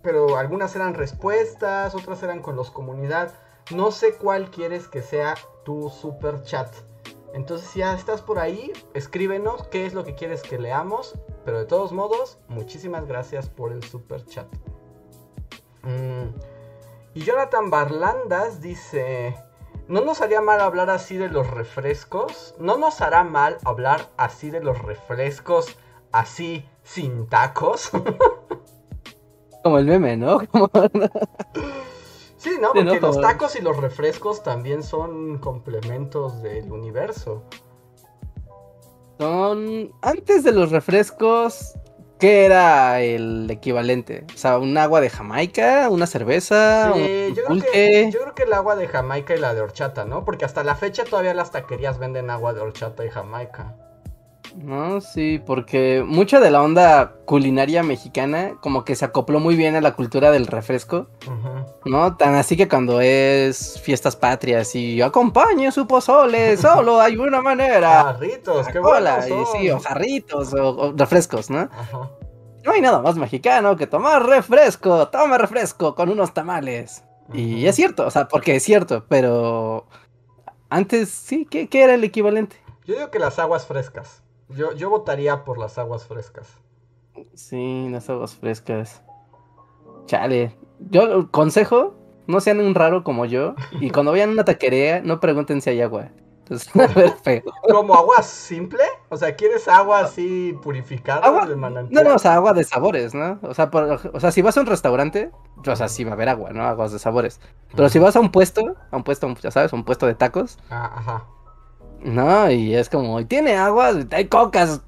pero 0.03 0.37
algunas 0.37 0.77
eran 0.77 0.95
respuestas, 0.95 1.95
otras 1.95 2.23
eran 2.23 2.43
con 2.43 2.57
los 2.57 2.71
comunidad. 2.71 3.33
No 3.75 3.91
sé 3.91 4.15
cuál 4.15 4.51
quieres 4.51 4.87
que 4.87 5.01
sea 5.01 5.35
tu 5.65 5.89
super 5.89 6.43
chat. 6.43 6.73
Entonces, 7.33 7.69
si 7.69 7.79
ya 7.79 7.95
estás 7.95 8.21
por 8.21 8.39
ahí, 8.39 8.73
escríbenos 8.93 9.67
qué 9.69 9.87
es 9.87 9.95
lo 9.95 10.05
que 10.05 10.15
quieres 10.15 10.43
que 10.43 10.59
leamos. 10.59 11.15
Pero 11.45 11.59
de 11.59 11.65
todos 11.65 11.93
modos, 11.93 12.39
muchísimas 12.49 13.07
gracias 13.07 13.49
por 13.49 13.73
el 13.73 13.83
super 13.83 14.25
chat. 14.27 14.47
Mm, 15.83 16.35
y 17.15 17.21
Jonathan 17.23 17.71
Barlandas 17.71 18.61
dice: 18.61 19.37
¿No 19.91 20.03
nos 20.03 20.21
haría 20.21 20.41
mal 20.41 20.61
hablar 20.61 20.89
así 20.89 21.17
de 21.17 21.29
los 21.29 21.51
refrescos? 21.51 22.55
¿No 22.61 22.79
nos 22.79 23.01
hará 23.01 23.25
mal 23.25 23.59
hablar 23.65 24.09
así 24.17 24.49
de 24.49 24.61
los 24.63 24.81
refrescos, 24.81 25.77
así, 26.13 26.65
sin 26.85 27.29
tacos? 27.29 27.91
Como 29.65 29.79
el 29.79 29.87
meme, 29.87 30.17
¿no? 30.17 30.39
sí, 32.37 32.51
¿no? 32.61 32.73
Porque 32.73 33.01
los 33.01 33.21
tacos 33.21 33.57
y 33.57 33.63
los 33.63 33.79
refrescos 33.79 34.45
también 34.45 34.85
son 34.85 35.39
complementos 35.39 36.41
del 36.41 36.71
universo. 36.71 37.43
Son... 39.19 39.91
Antes 40.03 40.45
de 40.45 40.53
los 40.53 40.71
refrescos, 40.71 41.75
¿Qué 42.21 42.45
era 42.45 43.01
el 43.01 43.51
equivalente? 43.51 44.27
O 44.35 44.37
sea, 44.37 44.59
un 44.59 44.77
agua 44.77 45.01
de 45.01 45.09
Jamaica, 45.09 45.89
una 45.89 46.07
cerveza, 46.07 46.93
sí, 46.95 47.33
yo, 47.35 47.45
creo 47.45 47.73
que, 47.73 48.11
yo 48.13 48.21
creo 48.21 48.35
que 48.35 48.43
el 48.43 48.53
agua 48.53 48.77
de 48.77 48.89
Jamaica 48.89 49.35
y 49.35 49.39
la 49.39 49.55
de 49.55 49.63
horchata, 49.63 50.05
¿no? 50.05 50.25
Porque 50.27 50.45
hasta 50.45 50.63
la 50.63 50.75
fecha 50.75 51.05
todavía 51.05 51.33
las 51.33 51.51
taquerías 51.51 51.99
venden 51.99 52.29
agua 52.29 52.53
de 52.53 52.61
horchata 52.61 53.07
y 53.07 53.09
Jamaica. 53.09 53.75
No, 54.57 55.01
sí, 55.01 55.41
porque 55.45 56.03
mucha 56.05 56.41
de 56.41 56.51
la 56.51 56.63
onda 56.63 57.15
culinaria 57.25 57.83
mexicana 57.83 58.57
como 58.61 58.85
que 58.85 58.97
se 58.97 59.05
acopló 59.05 59.41
muy 59.41 59.57
bien 59.57 59.77
a 59.77 59.81
la 59.81 59.95
cultura 59.95 60.31
del 60.31 60.47
refresco, 60.47 61.09
¿no? 61.85 62.17
Tan 62.17 62.35
así 62.35 62.57
que 62.57 62.69
cuando 62.69 63.01
es 63.01 63.81
fiestas 63.81 64.17
patrias 64.17 64.75
y 64.75 65.01
acompañe 65.01 65.71
su 65.71 65.87
pozole, 65.87 66.57
solo 66.57 67.01
hay 67.01 67.17
una 67.17 67.41
manera. 67.41 68.05
Jarritos, 68.05 68.69
qué 68.69 68.79
bueno. 68.81 69.11
Y 69.27 69.59
sí, 69.59 69.71
o 69.71 69.79
jarritos, 69.79 70.53
o, 70.55 70.93
refrescos, 70.97 71.51
¿no? 71.51 71.69
No 72.65 72.73
hay 72.73 72.81
nada 72.81 73.01
más 73.01 73.17
mexicano 73.17 73.77
que 73.77 73.87
tomar 73.87 74.27
refresco, 74.27 75.09
toma 75.09 75.39
refresco 75.39 75.95
con 75.95 76.11
unos 76.11 76.35
tamales. 76.35 77.05
Y 77.33 77.67
es 77.67 77.77
cierto, 77.77 78.07
o 78.07 78.11
sea, 78.11 78.27
porque 78.27 78.57
es 78.57 78.63
cierto, 78.65 79.05
pero 79.09 79.87
antes 80.69 81.11
sí, 81.11 81.47
¿qué, 81.49 81.69
qué 81.69 81.85
era 81.85 81.95
el 81.95 82.03
equivalente? 82.03 82.57
Yo 82.85 82.95
digo 82.97 83.11
que 83.11 83.21
las 83.21 83.39
aguas 83.39 83.67
frescas. 83.67 84.20
Yo, 84.57 84.73
yo 84.73 84.91
votaría 84.91 85.45
por 85.45 85.59
las 85.59 85.79
aguas 85.79 86.07
frescas. 86.07 86.59
Sí, 87.35 87.89
las 87.91 88.09
aguas 88.11 88.35
frescas. 88.35 89.03
Chale. 90.07 90.57
Yo, 90.91 91.31
consejo, 91.31 91.95
no 92.27 92.41
sean 92.41 92.61
un 92.61 92.75
raro 92.75 93.05
como 93.05 93.27
yo. 93.27 93.55
Y 93.81 93.91
cuando 93.91 94.13
vayan 94.13 94.31
a 94.31 94.33
una 94.33 94.45
taquería, 94.45 95.01
no 95.03 95.21
pregunten 95.21 95.61
si 95.61 95.71
hay 95.71 95.81
agua. 95.81 96.09
Entonces. 96.41 96.73
¿Como 97.63 97.95
agua 97.95 98.23
simple? 98.23 98.83
O 99.09 99.17
sea, 99.17 99.37
¿quieres 99.37 99.69
agua 99.69 100.01
así 100.01 100.59
purificada 100.63 101.25
¿Agua? 101.25 101.47
No, 101.47 102.03
no, 102.03 102.15
o 102.15 102.19
sea, 102.19 102.35
agua 102.35 102.53
de 102.53 102.65
sabores, 102.65 103.15
¿no? 103.15 103.39
O 103.43 103.55
sea, 103.55 103.71
o 104.13 104.21
sea, 104.21 104.33
si 104.33 104.43
vas 104.43 104.57
a 104.57 104.61
un 104.61 104.67
restaurante, 104.67 105.31
o 105.65 105.77
sea, 105.77 105.89
sí 105.89 106.03
va 106.03 106.11
a 106.11 106.15
haber 106.15 106.29
agua, 106.29 106.51
¿no? 106.53 106.65
Aguas 106.65 106.93
de 106.93 106.99
sabores. 106.99 107.41
Pero 107.75 107.89
si 107.89 108.01
vas 108.01 108.17
a 108.17 108.21
un 108.21 108.33
puesto, 108.33 108.75
a 108.91 108.97
un 108.97 109.05
puesto, 109.05 109.33
ya 109.41 109.51
sabes, 109.53 109.73
a 109.73 109.77
un 109.77 109.85
puesto 109.85 110.07
de 110.07 110.15
tacos. 110.15 110.59
Ah, 110.71 110.93
ajá. 110.97 111.27
No, 112.03 112.51
y 112.51 112.75
es 112.75 112.89
como, 112.89 113.25
tiene 113.27 113.57
aguas, 113.57 114.07
hay 114.11 114.27
cocas. 114.27 114.81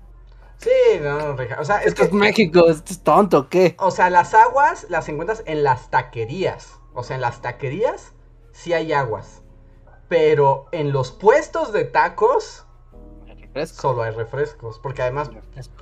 Sí, 0.57 0.71
no, 1.03 1.37
o 1.59 1.65
sea, 1.65 1.79
es 1.79 1.95
que 1.95 2.05
es 2.05 2.13
México, 2.13 2.69
es 2.69 3.03
tonto, 3.03 3.49
¿qué? 3.49 3.75
O 3.79 3.91
sea, 3.91 4.11
las 4.11 4.33
aguas 4.33 4.87
las 4.89 5.09
encuentras 5.09 5.43
en 5.47 5.65
las 5.65 5.91
taquerías. 5.91 6.79
O 6.95 7.03
sea, 7.03 7.17
en 7.17 7.23
las 7.23 7.43
taquerías 7.43 8.13
sí 8.53 8.73
hay 8.73 8.93
aguas. 8.93 9.43
Pero 10.09 10.67
en 10.73 10.93
los 10.93 11.11
puestos 11.11 11.73
de 11.73 11.85
tacos 11.85 12.65
solo 13.65 14.03
hay 14.03 14.13
refrescos. 14.13 14.79
Porque 14.79 15.03
además, 15.03 15.31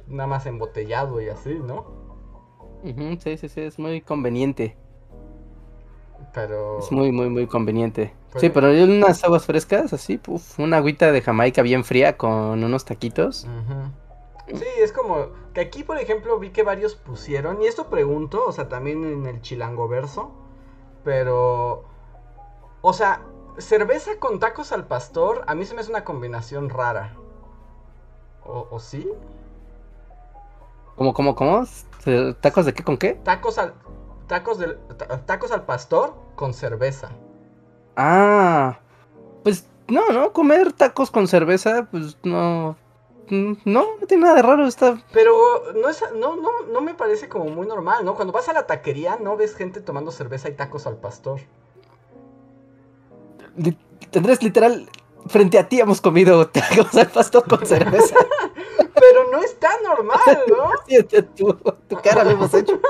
nada 0.06 0.26
más 0.26 0.46
embotellado 0.46 1.20
y 1.20 1.28
así, 1.28 1.54
¿no? 1.54 1.86
sí, 2.82 3.36
sí, 3.36 3.48
sí, 3.48 3.60
es 3.60 3.78
muy 3.78 4.00
conveniente. 4.00 4.76
Pero. 6.32 6.78
Es 6.78 6.90
muy, 6.90 7.12
muy, 7.12 7.28
muy 7.28 7.46
conveniente. 7.46 8.14
Sí, 8.36 8.48
pero 8.48 8.70
unas 8.70 9.24
aguas 9.24 9.44
frescas, 9.44 9.92
así, 9.92 10.16
puf, 10.16 10.58
una 10.60 10.76
agüita 10.76 11.10
de 11.10 11.20
Jamaica 11.20 11.62
bien 11.62 11.84
fría 11.84 12.16
con 12.16 12.62
unos 12.62 12.84
taquitos. 12.84 13.46
Sí, 14.46 14.66
es 14.78 14.92
como 14.92 15.28
que 15.52 15.60
aquí, 15.60 15.82
por 15.82 15.98
ejemplo, 15.98 16.38
vi 16.38 16.50
que 16.50 16.62
varios 16.62 16.94
pusieron, 16.94 17.60
y 17.62 17.66
esto 17.66 17.88
pregunto, 17.88 18.44
o 18.46 18.52
sea, 18.52 18.68
también 18.68 19.04
en 19.04 19.26
el 19.26 19.40
chilango 19.42 19.88
verso, 19.88 20.30
pero, 21.04 21.84
o 22.82 22.92
sea, 22.92 23.22
cerveza 23.58 24.12
con 24.18 24.38
tacos 24.38 24.72
al 24.72 24.86
pastor, 24.86 25.42
a 25.46 25.54
mí 25.54 25.64
se 25.64 25.74
me 25.74 25.80
hace 25.80 25.90
una 25.90 26.04
combinación 26.04 26.68
rara. 26.68 27.14
¿O, 28.44 28.68
o 28.70 28.80
sí? 28.80 29.08
¿Cómo, 30.96 31.14
cómo, 31.14 31.34
cómo? 31.34 31.64
¿Tacos 32.40 32.66
de 32.66 32.74
qué 32.74 32.82
con 32.84 32.96
qué? 32.96 33.14
Tacos 33.24 33.58
al, 33.58 33.74
tacos, 34.26 34.58
del, 34.58 34.78
tacos 35.26 35.50
al 35.50 35.64
pastor 35.64 36.14
con 36.36 36.54
cerveza. 36.54 37.10
Ah, 37.96 38.78
pues 39.42 39.66
no, 39.88 40.08
no, 40.10 40.32
comer 40.32 40.72
tacos 40.72 41.10
con 41.10 41.28
cerveza, 41.28 41.88
pues 41.90 42.16
no, 42.22 42.76
no, 43.28 43.56
no 43.64 44.06
tiene 44.06 44.24
nada 44.24 44.36
de 44.36 44.42
raro, 44.42 44.66
está... 44.66 44.98
Pero 45.12 45.72
no, 45.74 45.88
es, 45.88 46.02
no, 46.16 46.36
no, 46.36 46.50
no 46.72 46.80
me 46.80 46.94
parece 46.94 47.28
como 47.28 47.46
muy 47.46 47.66
normal, 47.66 48.04
¿no? 48.04 48.14
Cuando 48.14 48.32
vas 48.32 48.48
a 48.48 48.52
la 48.52 48.66
taquería 48.66 49.18
no 49.20 49.36
ves 49.36 49.54
gente 49.54 49.80
tomando 49.80 50.10
cerveza 50.12 50.48
y 50.48 50.52
tacos 50.52 50.86
al 50.86 50.96
pastor. 50.96 51.40
Tendrás 54.10 54.42
literal, 54.42 54.88
frente 55.26 55.58
a 55.58 55.68
ti 55.68 55.80
hemos 55.80 56.00
comido 56.00 56.48
tacos 56.50 56.94
al 56.94 57.08
pastor 57.08 57.46
con 57.48 57.64
cerveza. 57.66 58.16
Pero 58.76 59.30
no 59.30 59.42
está 59.42 59.70
normal, 59.82 60.20
¿no? 60.48 60.70
tu, 61.36 61.54
tu 61.88 61.96
cara 61.96 62.24
lo 62.24 62.30
hemos 62.30 62.52
hecho. 62.54 62.80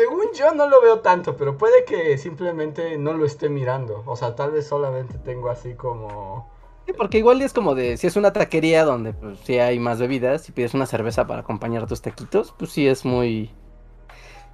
Según 0.00 0.32
yo 0.32 0.54
no 0.54 0.66
lo 0.66 0.80
veo 0.80 1.00
tanto, 1.00 1.36
pero 1.36 1.58
puede 1.58 1.84
que 1.84 2.16
simplemente 2.16 2.96
no 2.96 3.12
lo 3.12 3.26
esté 3.26 3.50
mirando. 3.50 4.02
O 4.06 4.16
sea, 4.16 4.34
tal 4.34 4.50
vez 4.50 4.66
solamente 4.66 5.18
tengo 5.18 5.50
así 5.50 5.74
como... 5.74 6.48
Sí, 6.86 6.94
porque 6.94 7.18
igual 7.18 7.42
es 7.42 7.52
como 7.52 7.74
de, 7.74 7.98
si 7.98 8.06
es 8.06 8.16
una 8.16 8.32
taquería 8.32 8.86
donde 8.86 9.12
pues 9.12 9.38
sí 9.40 9.58
hay 9.58 9.78
más 9.78 9.98
bebidas, 9.98 10.40
si 10.40 10.52
pides 10.52 10.72
una 10.72 10.86
cerveza 10.86 11.26
para 11.26 11.40
acompañar 11.40 11.86
tus 11.86 12.00
taquitos, 12.00 12.54
pues 12.58 12.70
sí 12.70 12.88
es 12.88 13.04
muy... 13.04 13.54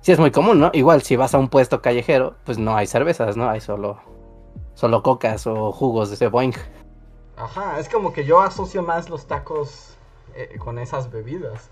Sí 0.00 0.10
es 0.10 0.18
muy 0.18 0.32
común, 0.32 0.58
¿no? 0.58 0.72
Igual 0.72 1.02
si 1.02 1.14
vas 1.14 1.32
a 1.32 1.38
un 1.38 1.48
puesto 1.48 1.80
callejero, 1.80 2.34
pues 2.44 2.58
no 2.58 2.74
hay 2.76 2.88
cervezas, 2.88 3.36
¿no? 3.36 3.48
Hay 3.48 3.60
solo, 3.60 4.00
solo 4.74 5.04
cocas 5.04 5.46
o 5.46 5.70
jugos 5.70 6.08
de 6.08 6.16
ese 6.16 6.26
boing. 6.26 6.54
Ajá, 7.36 7.78
es 7.78 7.88
como 7.88 8.12
que 8.12 8.24
yo 8.24 8.40
asocio 8.40 8.82
más 8.82 9.08
los 9.10 9.28
tacos 9.28 9.96
eh, 10.34 10.56
con 10.58 10.80
esas 10.80 11.08
bebidas. 11.08 11.70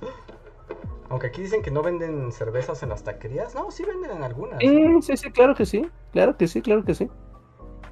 Aunque 1.10 1.26
aquí 1.26 1.42
dicen 1.42 1.62
que 1.62 1.70
no 1.70 1.82
venden 1.82 2.32
cervezas 2.32 2.82
en 2.82 2.88
las 2.88 3.04
taquerías. 3.04 3.54
No, 3.54 3.70
sí 3.70 3.84
venden 3.84 4.10
en 4.10 4.22
algunas. 4.22 4.58
Sí, 4.60 5.02
sí, 5.02 5.16
sí, 5.16 5.30
claro 5.30 5.54
que 5.54 5.66
sí. 5.66 5.88
Claro 6.12 6.36
que 6.36 6.48
sí, 6.48 6.62
claro 6.62 6.84
que 6.84 6.94
sí. 6.94 7.10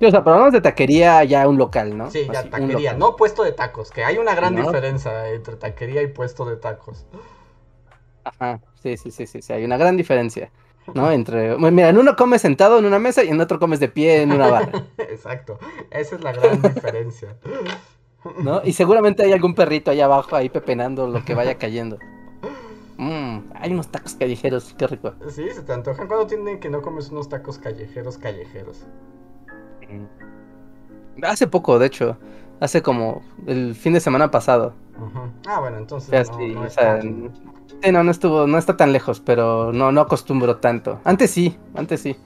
o 0.00 0.10
sea, 0.10 0.24
pero 0.24 0.34
hablamos 0.34 0.52
de 0.52 0.60
taquería 0.60 1.22
ya 1.24 1.46
un 1.46 1.58
local, 1.58 1.96
¿no? 1.96 2.10
Sí, 2.10 2.26
ya 2.32 2.48
taquería, 2.48 2.94
no 2.94 3.16
puesto 3.16 3.42
de 3.42 3.52
tacos, 3.52 3.90
que 3.90 4.04
hay 4.04 4.18
una 4.18 4.34
gran 4.34 4.54
diferencia 4.56 5.28
entre 5.30 5.56
taquería 5.56 6.02
y 6.02 6.08
puesto 6.08 6.44
de 6.44 6.56
tacos. 6.56 7.06
Ajá, 8.24 8.60
sí, 8.82 8.96
sí, 8.96 9.10
sí, 9.10 9.26
sí, 9.26 9.42
sí, 9.42 9.52
hay 9.52 9.64
una 9.64 9.76
gran 9.76 9.96
diferencia, 9.96 10.52
¿no? 10.94 11.10
Entre, 11.10 11.56
mira, 11.58 11.88
en 11.88 11.98
uno 11.98 12.14
comes 12.16 12.40
sentado 12.42 12.78
en 12.78 12.84
una 12.84 12.98
mesa 12.98 13.24
y 13.24 13.28
en 13.28 13.40
otro 13.40 13.58
comes 13.58 13.80
de 13.80 13.88
pie 13.88 14.22
en 14.22 14.32
una 14.32 14.46
barra. 14.48 14.72
Exacto, 14.98 15.58
esa 15.90 16.16
es 16.16 16.22
la 16.22 16.32
gran 16.32 16.62
diferencia. 16.74 17.36
¿No? 18.38 18.62
Y 18.64 18.72
seguramente 18.72 19.24
hay 19.24 19.32
algún 19.32 19.54
perrito 19.54 19.90
allá 19.90 20.04
abajo 20.04 20.36
ahí 20.36 20.48
pepenando 20.48 21.08
lo 21.08 21.24
que 21.24 21.34
vaya 21.34 21.58
cayendo. 21.58 21.98
Mmm, 22.97 23.38
hay 23.55 23.72
unos 23.72 23.88
tacos 23.88 24.14
callejeros, 24.14 24.74
qué 24.76 24.86
rico. 24.86 25.14
Sí, 25.28 25.49
se 25.51 25.62
te 25.62 25.72
antojan. 25.72 26.07
cuando 26.07 26.26
tienen 26.26 26.61
que 26.61 26.70
no 26.70 26.82
comes 26.82 27.11
unos 27.11 27.28
tacos 27.28 27.59
callejeros, 27.59 28.18
callejeros? 28.18 28.84
Mm. 29.88 31.24
Hace 31.24 31.47
poco, 31.47 31.78
de 31.78 31.86
hecho. 31.86 32.16
Hace 32.61 32.80
como 32.82 33.22
el 33.47 33.74
fin 33.74 33.93
de 33.93 34.01
semana 34.01 34.30
pasado. 34.30 34.74
Ah, 35.49 35.59
bueno, 35.59 35.78
entonces. 35.78 36.30
no, 37.90 38.05
no, 38.05 38.11
estuvo, 38.11 38.47
no 38.47 38.59
está 38.59 38.76
tan 38.76 38.93
lejos, 38.93 39.20
pero 39.20 39.72
no, 39.72 39.90
no 39.90 40.01
acostumbro 40.01 40.59
tanto. 40.59 41.01
Antes 41.05 41.30
sí, 41.32 41.59
antes 41.74 42.01
sí. 42.01 42.16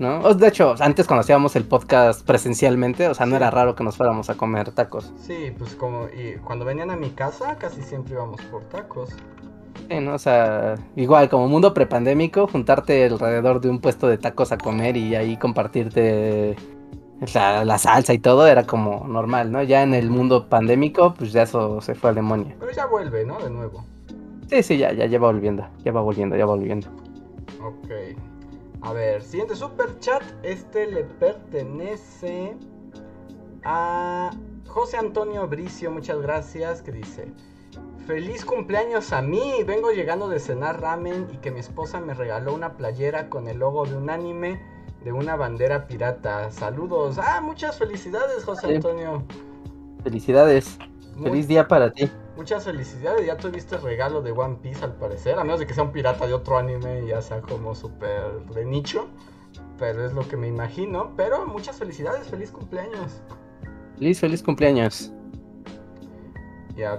¿no? 0.00 0.34
De 0.34 0.48
hecho, 0.48 0.74
antes 0.80 1.06
cuando 1.06 1.20
hacíamos 1.20 1.54
el 1.56 1.64
podcast 1.64 2.26
presencialmente, 2.26 3.06
o 3.06 3.14
sea, 3.14 3.26
no 3.26 3.36
era 3.36 3.50
raro 3.50 3.76
que 3.76 3.84
nos 3.84 3.98
fuéramos 3.98 4.30
a 4.30 4.34
comer 4.34 4.72
tacos. 4.72 5.12
Sí, 5.16 5.52
pues 5.56 5.74
como, 5.74 6.08
y 6.08 6.36
cuando 6.38 6.64
venían 6.64 6.90
a 6.90 6.96
mi 6.96 7.10
casa 7.10 7.56
casi 7.56 7.82
siempre 7.82 8.14
íbamos 8.14 8.40
por 8.46 8.64
tacos. 8.64 9.10
O 10.12 10.18
sea, 10.18 10.76
igual 10.96 11.28
como 11.28 11.48
mundo 11.48 11.74
prepandémico, 11.74 12.46
juntarte 12.46 13.06
alrededor 13.06 13.60
de 13.60 13.70
un 13.70 13.80
puesto 13.80 14.08
de 14.08 14.18
tacos 14.18 14.52
a 14.52 14.58
comer 14.58 14.96
y 14.96 15.14
ahí 15.14 15.36
compartirte 15.36 16.56
la, 17.34 17.78
salsa 17.78 18.14
y 18.14 18.18
todo 18.18 18.46
era 18.46 18.66
como 18.66 19.06
normal, 19.06 19.52
¿no? 19.52 19.62
Ya 19.62 19.82
en 19.82 19.94
el 19.94 20.10
mundo 20.10 20.48
pandémico, 20.48 21.14
pues 21.14 21.32
ya 21.32 21.42
eso 21.42 21.80
se 21.80 21.94
fue 21.94 22.10
al 22.10 22.16
demonio. 22.16 22.54
Pero 22.58 22.72
ya 22.72 22.86
vuelve, 22.86 23.24
¿no? 23.24 23.38
De 23.40 23.50
nuevo. 23.50 23.84
Sí, 24.48 24.62
sí, 24.62 24.78
ya, 24.78 24.92
ya, 24.92 25.06
ya 25.06 25.18
va 25.18 25.30
volviendo, 25.30 25.66
ya 25.84 25.92
va 25.92 26.00
volviendo, 26.00 26.36
ya 26.36 26.46
va 26.46 26.54
volviendo. 26.54 26.88
Ok. 27.62 27.90
A 28.82 28.92
ver, 28.92 29.22
siguiente 29.22 29.54
super 29.54 29.98
chat. 29.98 30.22
Este 30.42 30.86
le 30.86 31.04
pertenece 31.04 32.56
a 33.64 34.30
José 34.66 34.96
Antonio 34.96 35.46
Bricio, 35.46 35.90
muchas 35.90 36.20
gracias, 36.20 36.82
que 36.82 36.92
dice... 36.92 37.32
Feliz 38.10 38.44
cumpleaños 38.44 39.12
a 39.12 39.22
mí. 39.22 39.62
Vengo 39.64 39.92
llegando 39.92 40.28
de 40.28 40.40
cenar 40.40 40.80
ramen 40.80 41.28
y 41.32 41.36
que 41.36 41.52
mi 41.52 41.60
esposa 41.60 42.00
me 42.00 42.12
regaló 42.12 42.52
una 42.52 42.76
playera 42.76 43.30
con 43.30 43.46
el 43.46 43.60
logo 43.60 43.86
de 43.86 43.96
un 43.96 44.10
anime 44.10 44.60
de 45.04 45.12
una 45.12 45.36
bandera 45.36 45.86
pirata. 45.86 46.50
Saludos. 46.50 47.18
Ah, 47.18 47.40
muchas 47.40 47.78
felicidades, 47.78 48.42
José 48.42 48.74
Antonio. 48.74 49.22
Felicidades. 50.02 50.76
Feliz 51.22 51.46
día 51.46 51.68
para 51.68 51.92
ti. 51.92 52.10
Muchas 52.36 52.64
felicidades. 52.64 53.24
Ya 53.24 53.36
tuviste 53.36 53.76
el 53.76 53.82
regalo 53.82 54.22
de 54.22 54.32
One 54.32 54.56
Piece 54.60 54.84
al 54.84 54.96
parecer. 54.96 55.38
A 55.38 55.44
menos 55.44 55.60
de 55.60 55.68
que 55.68 55.74
sea 55.74 55.84
un 55.84 55.92
pirata 55.92 56.26
de 56.26 56.34
otro 56.34 56.58
anime 56.58 57.04
y 57.04 57.10
ya 57.10 57.22
sea 57.22 57.40
como 57.40 57.76
súper 57.76 58.44
de 58.52 58.64
nicho. 58.64 59.06
Pero 59.78 60.04
es 60.04 60.14
lo 60.14 60.26
que 60.26 60.36
me 60.36 60.48
imagino. 60.48 61.12
Pero 61.16 61.46
muchas 61.46 61.78
felicidades. 61.78 62.26
Feliz 62.26 62.50
cumpleaños. 62.50 63.22
Feliz, 63.94 64.18
feliz 64.18 64.42
cumpleaños. 64.42 65.12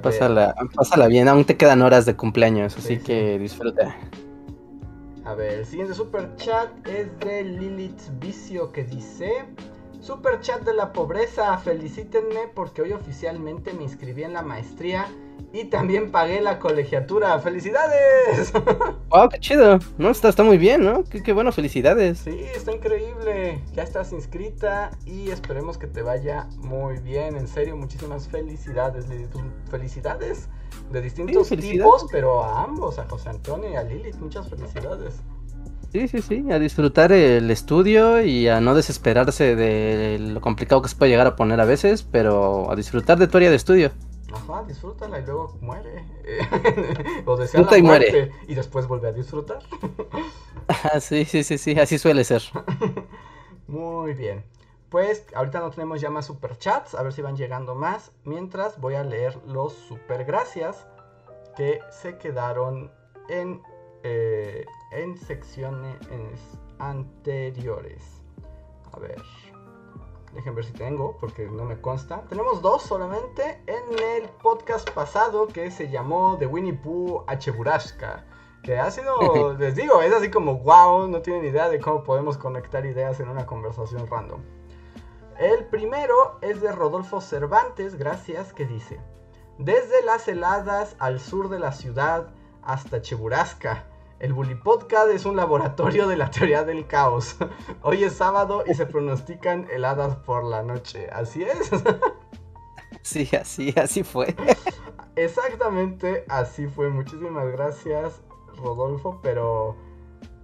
Pásala, 0.02 0.56
pásala, 0.76 1.08
bien, 1.08 1.28
aún 1.28 1.46
te 1.46 1.58
quedan 1.58 1.82
horas 1.82 2.06
de 2.06 2.16
cumpleaños, 2.16 2.78
así 2.78 2.98
que 2.98 3.40
disfruta. 3.40 3.96
A 5.26 5.36
ver, 5.36 5.60
el 5.60 5.66
siguiente 5.66 5.94
super 5.94 6.36
chat 6.36 6.70
es 6.88 7.08
de 7.20 7.44
Lilith 7.44 8.02
Vicio 8.20 8.72
que 8.72 8.84
dice: 8.84 9.46
Super 10.02 10.40
chat 10.42 10.62
de 10.64 10.74
la 10.74 10.94
pobreza, 10.94 11.58
felicítenme 11.58 12.48
porque 12.54 12.82
hoy 12.82 12.94
oficialmente 12.94 13.74
me 13.74 13.84
inscribí 13.84 14.24
en 14.24 14.34
la 14.34 14.42
maestría 14.42 15.08
y 15.54 15.66
también 15.66 16.12
pagué 16.12 16.42
la 16.42 16.60
colegiatura. 16.60 17.38
¡Felicidades! 17.40 18.54
¡Wow, 19.10 19.30
qué 19.32 19.40
chido! 19.40 19.80
No, 19.98 20.10
está, 20.10 20.30
está 20.30 20.44
muy 20.44 20.58
bien, 20.58 20.84
¿no? 20.84 21.04
Qué, 21.04 21.34
bueno, 21.34 21.52
felicidades. 21.52 22.20
Sí, 22.20 22.40
está 22.56 22.72
increíble. 22.72 23.62
Ya 23.74 23.84
estás 23.84 24.14
inscrita 24.14 24.92
y 25.06 25.30
esperemos 25.30 25.78
que 25.78 25.88
te 25.88 26.02
vaya 26.02 26.48
muy 26.58 27.00
bien. 27.00 27.36
En 27.36 27.48
serio, 27.48 27.76
muchísimas 27.76 28.28
felicidades. 28.28 29.06
Felicidades 29.70 30.50
de 30.92 31.02
distintos 31.02 31.50
tipos, 31.50 32.06
pero 32.12 32.44
a 32.44 32.64
ambos, 32.64 33.00
a 33.00 33.08
José 33.08 33.30
Antonio 33.30 33.70
y 33.70 33.76
a 33.76 33.84
Lilith. 33.84 34.16
Muchas 34.16 34.50
felicidades. 34.50 35.22
Sí, 35.92 36.08
sí, 36.08 36.22
sí, 36.22 36.52
a 36.52 36.58
disfrutar 36.58 37.12
el 37.12 37.52
estudio 37.52 38.22
y 38.22 38.48
a 38.48 38.62
no 38.62 38.74
desesperarse 38.74 39.58
de 39.58 40.20
lo 40.20 40.40
complicado 40.40 40.82
que 40.82 40.88
se 40.88 40.96
puede 40.96 41.12
llegar 41.12 41.28
a 41.28 41.36
poner 41.36 41.60
a 41.60 41.66
veces, 41.66 42.04
pero 42.04 42.72
a 42.72 42.78
disfrutar 42.78 43.20
de 43.20 43.28
tu 43.28 43.36
área 43.36 43.50
de 43.50 43.58
estudio. 43.58 43.92
Ajá, 44.34 44.64
disfrútala 44.64 45.20
y 45.20 45.26
luego 45.26 45.58
muere. 45.62 46.06
o 47.26 47.38
desea 47.38 47.62
la 47.62 47.78
y 47.78 47.84
muere. 47.84 48.32
Y 48.48 48.56
después 48.56 48.88
vuelve 48.88 49.10
a 49.10 49.12
disfrutar. 49.12 49.62
sí, 51.00 51.26
sí, 51.26 51.44
sí, 51.44 51.58
sí, 51.58 51.80
así 51.80 51.98
suele 51.98 52.24
ser. 52.24 52.42
Muy 53.68 54.14
bien. 54.14 54.44
Pues 54.90 55.26
ahorita 55.34 55.60
no 55.60 55.70
tenemos 55.70 56.02
ya 56.02 56.10
más 56.10 56.26
superchats, 56.26 56.96
a 56.96 57.04
ver 57.04 57.14
si 57.14 57.22
van 57.22 57.38
llegando 57.38 57.76
más. 57.76 58.12
Mientras 58.26 58.80
voy 58.80 58.96
a 58.96 59.04
leer 59.04 59.38
los 59.48 59.74
super 59.74 60.26
gracias 60.26 60.86
que 61.56 61.80
se 61.90 62.18
quedaron 62.18 62.92
en, 63.30 63.62
eh, 64.04 64.66
en 64.92 65.18
secciones 65.18 65.98
anteriores. 66.80 68.04
A 68.92 69.00
ver. 69.00 69.22
Dejen 70.34 70.56
ver 70.56 70.64
si 70.64 70.72
tengo, 70.72 71.18
porque 71.20 71.48
no 71.48 71.66
me 71.66 71.82
consta. 71.82 72.22
Tenemos 72.30 72.62
dos 72.62 72.84
solamente 72.84 73.62
en 73.68 74.00
el 74.00 74.30
podcast 74.30 74.90
pasado 74.92 75.48
que 75.48 75.70
se 75.72 75.90
llamó 75.90 76.38
The 76.38 76.48
Winnie 76.48 76.74
Pooh 76.74 77.24
a 77.28 77.38
Cheburashka. 77.38 78.26
Que 78.64 78.78
ha 78.78 78.90
sido, 78.92 79.54
les 79.60 79.76
digo, 79.76 80.02
es 80.02 80.14
así 80.14 80.32
como 80.32 80.60
wow, 80.60 81.08
no 81.08 81.22
tienen 81.22 81.46
idea 81.46 81.68
de 81.68 81.80
cómo 81.80 82.04
podemos 82.04 82.38
conectar 82.38 82.86
ideas 82.86 83.20
en 83.20 83.28
una 83.28 83.46
conversación 83.46 84.08
random. 84.08 84.42
El 85.38 85.66
primero 85.66 86.38
es 86.42 86.62
de 86.62 86.72
Rodolfo 86.72 87.20
Cervantes, 87.20 87.96
gracias, 87.96 88.54
que 88.54 88.66
dice: 88.66 89.02
Desde 89.58 90.02
las 90.04 90.28
heladas 90.28 90.96
al 91.00 91.20
sur 91.20 91.50
de 91.50 91.60
la 91.60 91.72
ciudad 91.72 92.34
hasta 92.62 93.02
Cheburasca, 93.02 93.86
el 94.22 94.34
Bully 94.34 94.54
Podcast 94.54 95.10
es 95.10 95.26
un 95.26 95.36
laboratorio 95.36 96.08
de 96.08 96.16
la 96.16 96.30
teoría 96.30 96.64
del 96.64 96.86
caos. 96.86 97.38
Hoy 97.82 98.04
es 98.04 98.14
sábado 98.14 98.64
y 98.68 98.76
se 98.76 98.86
pronostican 98.86 99.68
heladas 99.72 100.16
por 100.16 100.44
la 100.44 100.62
noche. 100.62 101.10
¿Así 101.12 101.44
es? 101.44 101.72
Sí, 103.04 103.28
así, 103.36 103.74
así 103.78 104.04
fue. 104.04 104.36
Exactamente, 105.16 106.24
así 106.30 106.68
fue. 106.68 106.90
Muchísimas 106.90 107.52
gracias, 107.52 108.22
Rodolfo. 108.58 109.20
Pero 109.24 109.76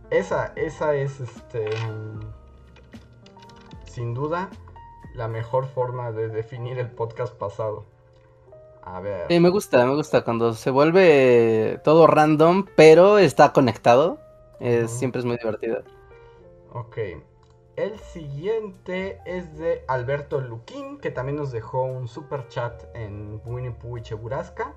esa, 0.10 0.54
esa 0.56 0.96
es, 0.96 1.20
este, 1.20 1.70
sin 3.86 4.16
duda, 4.16 4.50
la 5.14 5.28
mejor 5.28 5.68
forma 5.68 6.12
de 6.12 6.30
definir 6.30 6.80
el 6.80 6.90
podcast 6.90 7.36
pasado. 7.36 7.86
A 8.94 9.02
ver. 9.02 9.26
Sí, 9.28 9.40
me 9.40 9.50
gusta, 9.50 9.86
me 9.86 9.94
gusta 9.96 10.24
cuando 10.24 10.54
se 10.54 10.72
vuelve 10.72 11.80
todo 11.84 12.08
random, 12.08 12.66
pero 12.76 13.18
está 13.18 13.52
conectado. 13.52 14.18
Es, 14.60 14.92
Siempre 14.92 15.20
es 15.20 15.26
muy 15.26 15.38
divertido. 15.38 15.84
Ok. 16.74 16.98
El 17.76 18.00
siguiente 18.00 19.20
es 19.26 19.58
de 19.58 19.84
Alberto 19.88 20.40
Luquín, 20.40 21.00
que 21.00 21.12
también 21.12 21.36
nos 21.36 21.52
dejó 21.52 21.84
un 21.84 22.08
super 22.08 22.48
chat 22.48 22.84
en 22.96 23.42
Winnie 23.46 23.76
Cheburasca. 24.02 24.74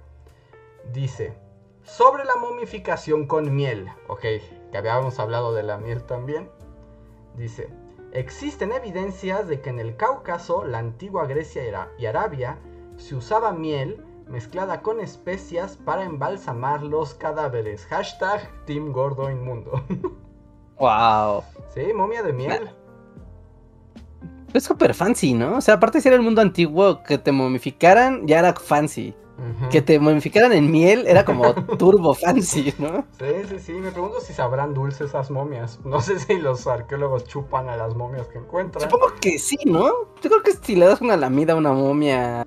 Dice, 0.92 1.32
sobre 1.84 2.24
la 2.24 2.36
momificación 2.36 3.26
con 3.26 3.54
miel, 3.54 3.88
ok, 4.08 4.20
que 4.72 4.76
habíamos 4.76 5.18
hablado 5.18 5.54
de 5.54 5.62
la 5.62 5.78
miel 5.78 6.02
también. 6.02 6.50
Dice, 7.36 7.70
existen 8.12 8.72
evidencias 8.72 9.46
de 9.46 9.60
que 9.60 9.70
en 9.70 9.78
el 9.78 9.96
Cáucaso, 9.96 10.64
la 10.64 10.78
antigua 10.78 11.26
Grecia 11.26 11.62
y 11.96 12.06
Arabia, 12.06 12.58
se 13.00 13.16
usaba 13.16 13.52
miel 13.52 14.04
mezclada 14.28 14.82
con 14.82 15.00
especias 15.00 15.76
para 15.76 16.04
embalsamar 16.04 16.82
los 16.82 17.14
cadáveres. 17.14 17.84
Hashtag 17.86 18.48
Team 18.66 18.92
Gordo 18.92 19.30
Inmundo. 19.30 19.82
wow. 20.78 21.42
Sí, 21.74 21.92
momia 21.92 22.22
de 22.22 22.32
miel. 22.32 22.70
Es 24.52 24.64
súper 24.64 24.94
fancy, 24.94 25.34
¿no? 25.34 25.56
O 25.56 25.60
sea, 25.60 25.74
aparte 25.74 25.98
de 25.98 26.02
ser 26.02 26.12
el 26.12 26.22
mundo 26.22 26.40
antiguo, 26.40 27.02
que 27.02 27.18
te 27.18 27.32
momificaran 27.32 28.26
ya 28.26 28.38
era 28.40 28.54
fancy. 28.54 29.14
Que 29.70 29.80
te 29.80 29.98
momificaran 29.98 30.52
en 30.52 30.70
miel 30.70 31.06
era 31.06 31.24
como 31.24 31.54
turbo 31.78 32.12
fancy, 32.12 32.74
¿no? 32.78 33.06
Sí, 33.18 33.48
sí, 33.48 33.58
sí. 33.58 33.72
Me 33.72 33.90
pregunto 33.90 34.20
si 34.20 34.34
sabrán 34.34 34.74
dulce 34.74 35.04
esas 35.04 35.30
momias. 35.30 35.80
No 35.82 36.02
sé 36.02 36.18
si 36.18 36.36
los 36.38 36.66
arqueólogos 36.66 37.24
chupan 37.24 37.70
a 37.70 37.76
las 37.76 37.94
momias 37.94 38.28
que 38.28 38.36
encuentran. 38.36 38.82
Supongo 38.82 39.14
que 39.18 39.38
sí, 39.38 39.56
¿no? 39.64 39.86
Yo 40.20 40.28
creo 40.28 40.42
que 40.42 40.52
si 40.52 40.76
le 40.76 40.84
das 40.84 41.00
una 41.00 41.16
lamida 41.16 41.54
a 41.54 41.56
una 41.56 41.72
momia, 41.72 42.46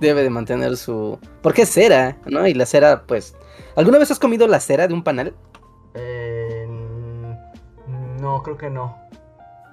debe 0.00 0.22
de 0.22 0.30
mantener 0.30 0.76
su... 0.76 1.18
Porque 1.42 1.62
es 1.62 1.70
cera, 1.70 2.18
¿no? 2.26 2.46
Y 2.46 2.54
la 2.54 2.66
cera, 2.66 3.04
pues... 3.06 3.36
¿Alguna 3.76 3.98
vez 3.98 4.10
has 4.10 4.18
comido 4.18 4.46
la 4.46 4.60
cera 4.60 4.88
de 4.88 4.94
un 4.94 5.02
panal? 5.02 5.34
Eh... 5.94 6.68
No, 8.20 8.42
creo 8.42 8.56
que 8.56 8.70
no. 8.70 8.96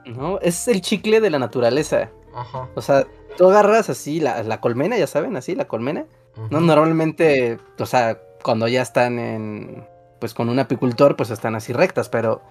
No, 0.05 0.39
es 0.39 0.67
el 0.67 0.81
chicle 0.81 1.21
de 1.21 1.29
la 1.29 1.39
naturaleza. 1.39 2.09
Ajá. 2.33 2.67
O 2.75 2.81
sea, 2.81 3.05
tú 3.37 3.49
agarras 3.49 3.89
así 3.89 4.19
la, 4.19 4.59
colmena, 4.59 4.97
ya 4.97 5.07
saben, 5.07 5.35
así, 5.35 5.55
la 5.55 5.67
colmena. 5.67 6.05
¿no? 6.49 6.59
Normalmente, 6.59 7.59
o 7.79 7.85
sea, 7.85 8.19
cuando 8.43 8.67
ya 8.67 8.81
están 8.81 9.19
en, 9.19 9.87
pues 10.19 10.33
con 10.33 10.49
un 10.49 10.59
apicultor, 10.59 11.15
pues 11.15 11.29
están 11.29 11.55
así 11.55 11.73
rectas, 11.73 12.09
pero 12.09 12.41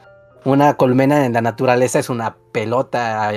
una 0.44 0.74
colmena 0.74 1.26
en 1.26 1.32
la 1.32 1.40
naturaleza 1.40 1.98
es 1.98 2.10
una 2.10 2.36
pelota 2.52 3.28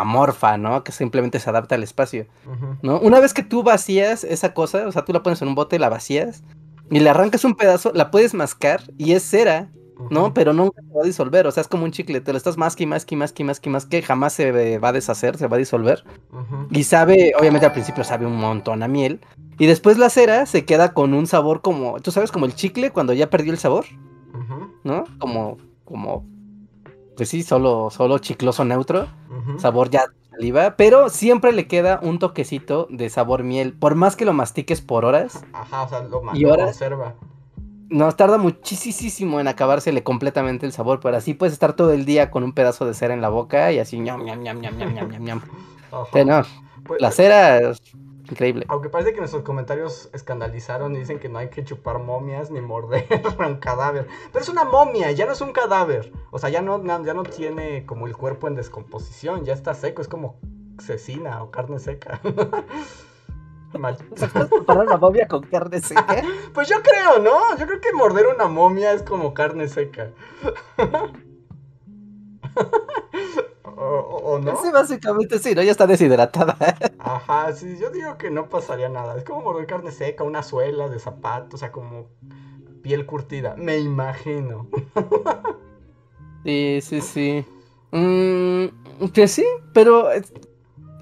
amorfa, 0.00 0.56
¿no? 0.58 0.84
Que 0.84 0.92
simplemente 0.92 1.40
se 1.40 1.50
adapta 1.50 1.74
al 1.74 1.82
espacio, 1.82 2.26
¿no? 2.82 2.98
Una 3.00 3.20
vez 3.20 3.34
que 3.34 3.42
tú 3.42 3.62
vacías 3.62 4.24
esa 4.24 4.54
cosa, 4.54 4.86
o 4.86 4.92
sea, 4.92 5.04
tú 5.04 5.12
la 5.12 5.22
pones 5.22 5.42
en 5.42 5.48
un 5.48 5.54
bote, 5.54 5.78
la 5.78 5.88
vacías 5.88 6.42
y 6.90 7.00
le 7.00 7.10
arrancas 7.10 7.44
un 7.44 7.54
pedazo, 7.54 7.92
la 7.94 8.10
puedes 8.10 8.34
mascar 8.34 8.82
y 8.98 9.12
es 9.12 9.22
cera, 9.22 9.70
¿no? 10.10 10.34
Pero 10.34 10.52
nunca 10.52 10.82
se 10.82 10.94
va 10.94 11.02
a 11.02 11.06
disolver, 11.06 11.46
o 11.46 11.50
sea, 11.50 11.62
es 11.62 11.68
como 11.68 11.84
un 11.84 11.92
chicle, 11.92 12.20
te 12.20 12.32
lo 12.32 12.38
estás 12.38 12.56
más 12.56 12.76
que 12.76 12.86
más 12.86 13.04
que 13.04 13.16
más 13.16 13.32
que 13.32 13.44
más 13.44 13.60
que 13.60 13.70
más 13.70 13.86
que 13.86 14.02
jamás 14.02 14.32
se 14.32 14.78
va 14.78 14.88
a 14.88 14.92
deshacer, 14.92 15.36
se 15.36 15.46
va 15.46 15.56
a 15.56 15.58
disolver. 15.58 16.04
Y 16.70 16.84
sabe, 16.84 17.32
obviamente 17.38 17.66
al 17.66 17.72
principio 17.72 18.04
sabe 18.04 18.26
un 18.26 18.36
montón 18.36 18.82
a 18.82 18.88
miel. 18.88 19.20
Y 19.58 19.66
después 19.66 19.98
la 19.98 20.10
cera 20.10 20.46
se 20.46 20.64
queda 20.64 20.92
con 20.92 21.14
un 21.14 21.26
sabor 21.26 21.60
como, 21.60 22.00
tú 22.00 22.10
sabes, 22.10 22.32
como 22.32 22.46
el 22.46 22.54
chicle 22.54 22.90
cuando 22.90 23.12
ya 23.12 23.30
perdió 23.30 23.52
el 23.52 23.58
sabor, 23.58 23.84
¿no? 24.82 25.04
Como, 25.18 25.58
como, 25.84 26.26
pues 27.16 27.28
sí, 27.28 27.42
solo, 27.42 27.90
solo 27.90 28.18
chicloso 28.18 28.64
neutro, 28.64 29.06
sabor 29.58 29.90
ya 29.90 30.06
saliva, 30.30 30.76
pero 30.76 31.08
siempre 31.08 31.52
le 31.52 31.66
queda 31.66 32.00
un 32.02 32.18
toquecito 32.18 32.86
de 32.90 33.10
sabor 33.10 33.42
miel, 33.42 33.72
por 33.74 33.94
más 33.94 34.16
que 34.16 34.24
lo 34.24 34.32
mastiques 34.32 34.80
por 34.80 35.04
horas. 35.04 35.44
Ajá, 35.52 35.82
o 35.82 35.88
sea, 35.88 36.00
lo, 36.00 36.22
y 36.34 36.44
horas, 36.44 36.70
conserva. 36.70 37.14
No, 37.90 38.10
tarda 38.12 38.38
muchísimo 38.38 39.38
en 39.38 39.48
acabársele 39.48 40.02
completamente 40.02 40.64
el 40.64 40.72
sabor, 40.72 41.00
pero 41.00 41.16
así 41.16 41.34
puedes 41.34 41.52
estar 41.52 41.74
todo 41.74 41.92
el 41.92 42.06
día 42.06 42.30
con 42.30 42.42
un 42.42 42.54
pedazo 42.54 42.86
de 42.86 42.94
cera 42.94 43.12
en 43.12 43.20
la 43.20 43.28
boca 43.28 43.70
y 43.70 43.78
así 43.78 43.98
ñam, 43.98 44.24
ñam, 44.24 44.40
ñam, 44.42 44.60
ñam, 44.60 44.78
ñam, 44.78 44.94
ñam, 44.94 45.22
ñam. 45.22 45.40
no, 46.26 46.42
pues, 46.84 47.00
la 47.02 47.10
cera 47.10 47.72
increíble. 48.30 48.66
Aunque 48.68 48.88
parece 48.88 49.12
que 49.12 49.18
nuestros 49.18 49.42
comentarios 49.42 50.10
escandalizaron 50.12 50.94
y 50.94 51.00
dicen 51.00 51.18
que 51.18 51.28
no 51.28 51.38
hay 51.38 51.48
que 51.48 51.64
chupar 51.64 51.98
momias 51.98 52.50
ni 52.50 52.60
morder 52.60 53.06
un 53.38 53.56
cadáver. 53.56 54.06
Pero 54.32 54.42
es 54.42 54.48
una 54.48 54.64
momia, 54.64 55.10
ya 55.12 55.26
no 55.26 55.32
es 55.32 55.40
un 55.40 55.52
cadáver. 55.52 56.12
O 56.30 56.38
sea, 56.38 56.50
ya 56.50 56.62
no, 56.62 56.82
ya 56.84 57.14
no 57.14 57.22
tiene 57.22 57.84
como 57.86 58.06
el 58.06 58.16
cuerpo 58.16 58.48
en 58.48 58.54
descomposición, 58.54 59.44
ya 59.44 59.52
está 59.52 59.74
seco, 59.74 60.02
es 60.02 60.08
como 60.08 60.38
cecina 60.80 61.42
o 61.42 61.50
carne 61.50 61.78
seca. 61.78 62.20
¿Estás 64.14 64.48
preparar 64.48 64.86
una 64.86 64.96
momia 64.98 65.26
con 65.26 65.42
carne 65.44 65.80
seca? 65.80 66.22
pues 66.54 66.68
yo 66.68 66.76
creo, 66.82 67.20
¿no? 67.20 67.56
Yo 67.58 67.66
creo 67.66 67.80
que 67.80 67.92
morder 67.92 68.26
una 68.26 68.46
momia 68.46 68.92
es 68.92 69.02
como 69.02 69.32
carne 69.32 69.68
seca. 69.68 70.10
O, 73.76 74.38
no? 74.38 74.56
Sí, 74.62 74.70
básicamente 74.72 75.38
sí, 75.38 75.54
¿no? 75.54 75.62
Ya 75.62 75.70
está 75.70 75.86
deshidratada. 75.86 76.56
Ajá, 76.98 77.52
sí, 77.52 77.76
yo 77.80 77.90
digo 77.90 78.16
que 78.18 78.30
no 78.30 78.48
pasaría 78.48 78.88
nada. 78.88 79.16
Es 79.16 79.24
como 79.24 79.42
morder 79.42 79.66
carne 79.66 79.90
seca, 79.90 80.24
una 80.24 80.42
suela 80.42 80.88
de 80.88 80.98
zapato, 80.98 81.56
o 81.56 81.58
sea, 81.58 81.72
como 81.72 82.06
piel 82.82 83.06
curtida. 83.06 83.54
Me 83.56 83.78
imagino. 83.78 84.68
sí, 86.44 86.80
sí, 86.82 87.00
sí. 87.00 87.46
Mm, 87.92 89.08
que 89.12 89.28
sí, 89.28 89.44
pero 89.72 90.08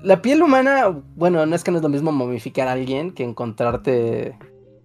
la 0.02 0.22
piel 0.22 0.42
humana, 0.42 0.88
bueno, 1.14 1.44
no 1.46 1.54
es 1.54 1.64
que 1.64 1.70
no 1.70 1.76
es 1.76 1.82
lo 1.82 1.88
mismo 1.88 2.12
momificar 2.12 2.68
a 2.68 2.72
alguien 2.72 3.12
que 3.12 3.22
encontrarte, 3.22 4.38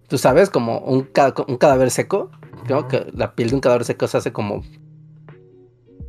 tú 0.08 0.18
sabes, 0.18 0.50
como 0.50 0.78
un, 0.80 1.02
cadáver 1.02 1.90
seco. 1.90 2.30
Creo 2.64 2.88
que 2.88 3.06
la 3.12 3.34
piel 3.34 3.50
de 3.50 3.54
un 3.54 3.60
cadáver 3.60 3.84
seco 3.84 4.06
se 4.08 4.18
hace 4.18 4.32
como 4.32 4.62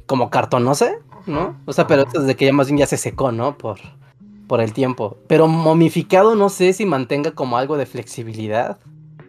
como 0.07 0.31
cartonosa, 0.31 0.95
¿no? 1.27 1.55
O 1.65 1.73
sea, 1.73 1.85
pero 1.85 2.05
desde 2.05 2.35
que 2.35 2.45
ya 2.45 2.53
más 2.53 2.67
bien 2.67 2.79
ya 2.79 2.88
se 2.88 2.97
secó, 2.97 3.31
¿no? 3.31 3.57
Por, 3.57 3.77
por 4.47 4.61
el 4.61 4.73
tiempo. 4.73 5.17
Pero 5.27 5.47
momificado 5.47 6.35
no 6.35 6.49
sé 6.49 6.73
si 6.73 6.85
mantenga 6.85 7.31
como 7.31 7.57
algo 7.57 7.77
de 7.77 7.85
flexibilidad, 7.85 8.79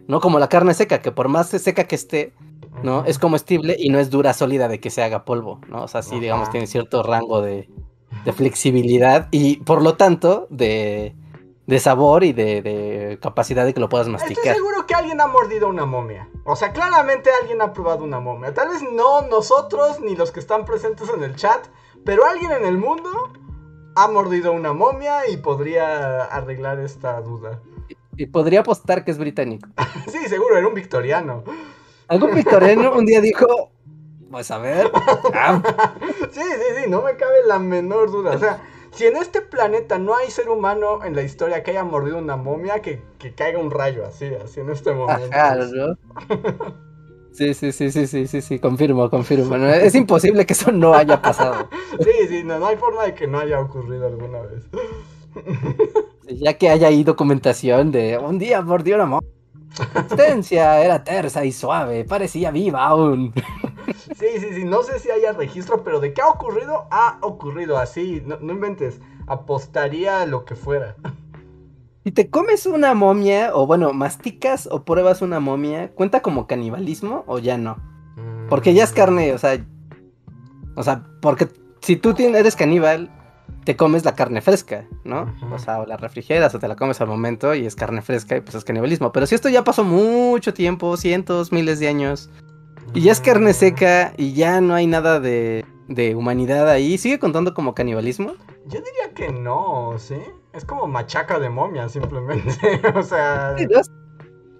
¿no? 0.07 0.21
Como 0.21 0.39
la 0.39 0.49
carne 0.49 0.73
seca, 0.73 1.01
que 1.01 1.11
por 1.11 1.27
más 1.27 1.49
seca 1.49 1.83
que 1.83 1.95
esté, 1.95 2.33
¿no? 2.81 3.05
Es 3.05 3.19
comestible 3.19 3.75
y 3.77 3.89
no 3.89 3.99
es 3.99 4.09
dura, 4.09 4.33
sólida 4.33 4.67
de 4.67 4.79
que 4.79 4.89
se 4.89 5.03
haga 5.03 5.25
polvo, 5.25 5.59
¿no? 5.69 5.83
O 5.83 5.87
sea, 5.87 6.01
sí, 6.01 6.19
digamos, 6.19 6.49
tiene 6.49 6.65
cierto 6.65 7.03
rango 7.03 7.41
de, 7.41 7.69
de 8.25 8.33
flexibilidad 8.33 9.27
y 9.31 9.57
por 9.57 9.81
lo 9.81 9.95
tanto 9.95 10.47
de, 10.49 11.13
de 11.69 11.79
sabor 11.79 12.23
y 12.23 12.33
de, 12.33 12.63
de, 12.63 13.19
capacidad 13.21 13.63
de 13.63 13.75
que 13.75 13.79
lo 13.79 13.89
puedas 13.89 14.07
masticar. 14.07 14.37
Estoy 14.37 14.55
seguro 14.55 14.87
que 14.87 14.95
alguien 14.95 15.21
ha 15.21 15.27
mordido 15.27 15.69
una 15.69 15.85
momia. 15.85 16.27
O 16.43 16.55
sea, 16.55 16.73
claramente 16.73 17.29
alguien 17.41 17.61
ha 17.61 17.73
probado 17.73 18.03
una 18.03 18.19
momia. 18.19 18.51
Tal 18.55 18.69
vez 18.69 18.81
no 18.81 19.21
nosotros 19.21 19.99
ni 20.01 20.15
los 20.15 20.31
que 20.31 20.39
están 20.39 20.65
presentes 20.65 21.07
en 21.09 21.23
el 21.23 21.35
chat, 21.35 21.67
pero 22.03 22.25
alguien 22.25 22.51
en 22.53 22.65
el 22.65 22.79
mundo 22.79 23.11
ha 23.95 24.07
mordido 24.07 24.51
una 24.51 24.73
momia 24.73 25.29
y 25.29 25.37
podría 25.37 26.23
arreglar 26.23 26.79
esta 26.79 27.21
duda. 27.21 27.61
Y, 28.17 28.25
podría 28.25 28.61
apostar 28.61 29.05
que 29.05 29.11
es 29.11 29.19
británico. 29.19 29.69
sí, 30.11 30.27
seguro, 30.27 30.57
era 30.57 30.67
un 30.67 30.73
victoriano. 30.73 31.43
Algún 32.07 32.33
victoriano 32.33 32.93
un 32.93 33.05
día 33.05 33.21
dijo, 33.21 33.45
pues 34.31 34.49
a 34.49 34.57
ver. 34.57 34.91
sí, 36.31 36.41
sí, 36.41 36.81
sí, 36.81 36.89
no 36.89 37.03
me 37.03 37.15
cabe 37.15 37.43
la 37.45 37.59
menor 37.59 38.09
duda. 38.09 38.31
O 38.31 38.39
sea, 38.39 38.59
si 38.91 39.05
en 39.05 39.15
este 39.15 39.41
planeta 39.41 39.97
no 39.97 40.15
hay 40.15 40.29
ser 40.29 40.49
humano 40.49 41.03
en 41.03 41.15
la 41.15 41.23
historia 41.23 41.63
que 41.63 41.71
haya 41.71 41.83
mordido 41.83 42.17
una 42.17 42.35
momia, 42.35 42.81
que, 42.81 43.01
caiga 43.35 43.59
un 43.59 43.71
rayo 43.71 44.05
así, 44.05 44.25
así 44.43 44.59
en 44.59 44.69
este 44.69 44.91
momento. 44.91 45.29
Claro, 45.29 45.65
¿no? 45.67 45.97
Sí, 47.31 47.53
sí, 47.53 47.71
sí, 47.71 47.91
sí, 47.91 48.07
sí, 48.07 48.27
sí, 48.27 48.41
sí, 48.41 48.59
confirmo, 48.59 49.09
confirmo. 49.09 49.55
es 49.55 49.95
imposible 49.95 50.45
que 50.45 50.53
eso 50.53 50.71
no 50.71 50.93
haya 50.93 51.21
pasado. 51.21 51.69
Sí, 51.99 52.27
sí, 52.27 52.43
no, 52.43 52.59
no 52.59 52.67
hay 52.67 52.77
forma 52.77 53.03
de 53.03 53.13
que 53.13 53.27
no 53.27 53.39
haya 53.39 53.59
ocurrido 53.59 54.07
alguna 54.07 54.41
vez. 54.41 54.63
ya 56.27 56.53
que 56.53 56.69
haya 56.69 56.87
ahí 56.87 57.03
documentación 57.03 57.91
de 57.91 58.17
un 58.17 58.39
día 58.39 58.61
mordió 58.61 58.95
una 58.95 59.05
momia. 59.05 59.29
Existencia 59.95 60.83
era 60.83 61.03
tersa 61.03 61.45
y 61.45 61.51
suave, 61.51 62.03
parecía 62.05 62.51
viva 62.51 62.85
aún. 62.85 63.33
Sí, 64.17 64.27
sí, 64.39 64.47
sí, 64.53 64.65
no 64.65 64.83
sé 64.83 64.99
si 64.99 65.09
haya 65.09 65.31
registro, 65.31 65.83
pero 65.83 65.99
de 65.99 66.13
qué 66.13 66.21
ha 66.21 66.27
ocurrido, 66.27 66.87
ha 66.91 67.17
ocurrido 67.21 67.77
así, 67.77 68.21
no, 68.25 68.37
inventes, 68.51 68.99
apostaría 69.27 70.21
a 70.21 70.25
lo 70.25 70.45
que 70.45 70.55
fuera. 70.55 70.95
Si 72.03 72.11
te 72.11 72.29
comes 72.29 72.65
una 72.65 72.93
momia, 72.93 73.55
o 73.55 73.67
bueno, 73.67 73.93
masticas 73.93 74.67
o 74.71 74.83
pruebas 74.83 75.21
una 75.21 75.39
momia, 75.39 75.91
¿cuenta 75.91 76.21
como 76.21 76.47
canibalismo 76.47 77.23
o 77.27 77.39
ya 77.39 77.57
no? 77.57 77.77
Porque 78.49 78.73
ya 78.73 78.83
es 78.83 78.91
carne, 78.91 79.33
o 79.33 79.37
sea, 79.37 79.63
o 80.75 80.83
sea, 80.83 81.05
porque 81.21 81.47
si 81.81 81.95
tú 81.95 82.15
eres 82.17 82.55
caníbal, 82.55 83.11
te 83.63 83.75
comes 83.75 84.05
la 84.05 84.15
carne 84.15 84.41
fresca, 84.41 84.85
¿no? 85.03 85.33
O 85.51 85.59
sea, 85.59 85.79
o 85.79 85.85
la 85.85 85.97
refrigeras 85.97 86.53
o 86.55 86.59
te 86.59 86.67
la 86.67 86.75
comes 86.75 87.01
al 87.01 87.07
momento 87.07 87.53
y 87.55 87.65
es 87.65 87.75
carne 87.75 88.01
fresca 88.01 88.37
y 88.37 88.41
pues 88.41 88.55
es 88.55 88.63
canibalismo. 88.63 89.11
Pero 89.11 89.25
si 89.25 89.35
esto 89.35 89.49
ya 89.49 89.63
pasó 89.63 89.83
mucho 89.83 90.53
tiempo, 90.53 90.97
cientos, 90.97 91.51
miles 91.51 91.79
de 91.79 91.87
años, 91.87 92.29
y 92.93 93.01
ya 93.01 93.11
es 93.11 93.21
carne 93.21 93.53
seca 93.53 94.13
y 94.17 94.33
ya 94.33 94.61
no 94.61 94.73
hay 94.73 94.87
nada 94.87 95.19
de, 95.19 95.65
de 95.87 96.15
humanidad 96.15 96.69
ahí, 96.69 96.97
¿sigue 96.97 97.19
contando 97.19 97.53
como 97.53 97.73
canibalismo? 97.73 98.33
Yo 98.65 98.79
diría 98.79 99.13
que 99.15 99.31
no, 99.31 99.95
¿sí? 99.97 100.17
Es 100.53 100.65
como 100.65 100.87
machaca 100.87 101.39
de 101.39 101.49
momia, 101.49 101.89
simplemente. 101.89 102.81
o 102.95 103.03
sea. 103.03 103.55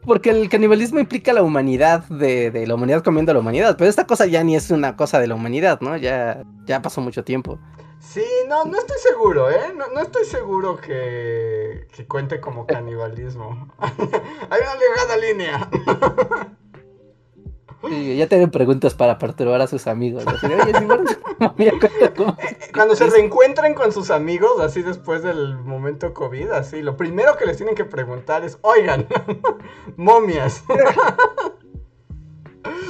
Porque 0.06 0.32
el 0.32 0.50
canibalismo 0.50 1.00
implica 1.00 1.34
la 1.34 1.44
humanidad 1.44 2.04
de, 2.06 2.66
la 2.66 2.76
humanidad 2.76 3.04
comiendo 3.04 3.32
a 3.32 3.34
la 3.34 3.42
humanidad. 3.42 3.76
Pero 3.78 3.90
esta 3.90 4.08
cosa 4.08 4.26
ya 4.26 4.44
ni 4.44 4.56
es 4.56 4.72
una 4.72 4.96
cosa 4.96 5.20
de 5.20 5.28
la 5.28 5.36
humanidad, 5.36 5.82
¿no? 5.82 5.98
Ya, 5.98 6.44
ya 6.66 6.82
pasó 6.82 7.02
mucho 7.02 7.24
tiempo. 7.24 7.60
Sí, 8.00 8.26
no, 8.48 8.66
no 8.66 8.78
estoy 8.78 8.98
seguro, 9.00 9.52
¿eh? 9.52 9.74
No, 9.76 9.88
no 9.88 10.00
estoy 10.02 10.26
seguro 10.26 10.78
que, 10.78 11.88
que 11.94 12.08
cuente 12.08 12.40
como 12.40 12.66
canibalismo. 12.66 13.68
Hay 13.80 14.62
una 14.62 14.76
delgada 14.76 15.18
línea. 15.18 15.70
ya 18.18 18.28
tienen 18.28 18.52
preguntas 18.52 18.94
para 18.94 19.18
perturbar 19.18 19.62
a 19.62 19.68
sus 19.68 19.88
amigos. 19.88 20.26
Cuando 22.74 22.96
se 22.96 23.08
reencuentren 23.08 23.74
con 23.74 23.92
sus 23.92 24.12
amigos, 24.12 24.60
así 24.60 24.82
después 24.82 25.24
del 25.24 25.58
momento 25.58 26.14
COVID, 26.14 26.52
así, 26.52 26.82
lo 26.82 26.98
primero 26.98 27.38
que 27.38 27.46
les 27.46 27.58
tienen 27.58 27.76
que 27.76 27.86
preguntar 27.86 28.44
es, 28.44 28.58
oigan, 28.62 29.08
momias. 29.96 30.64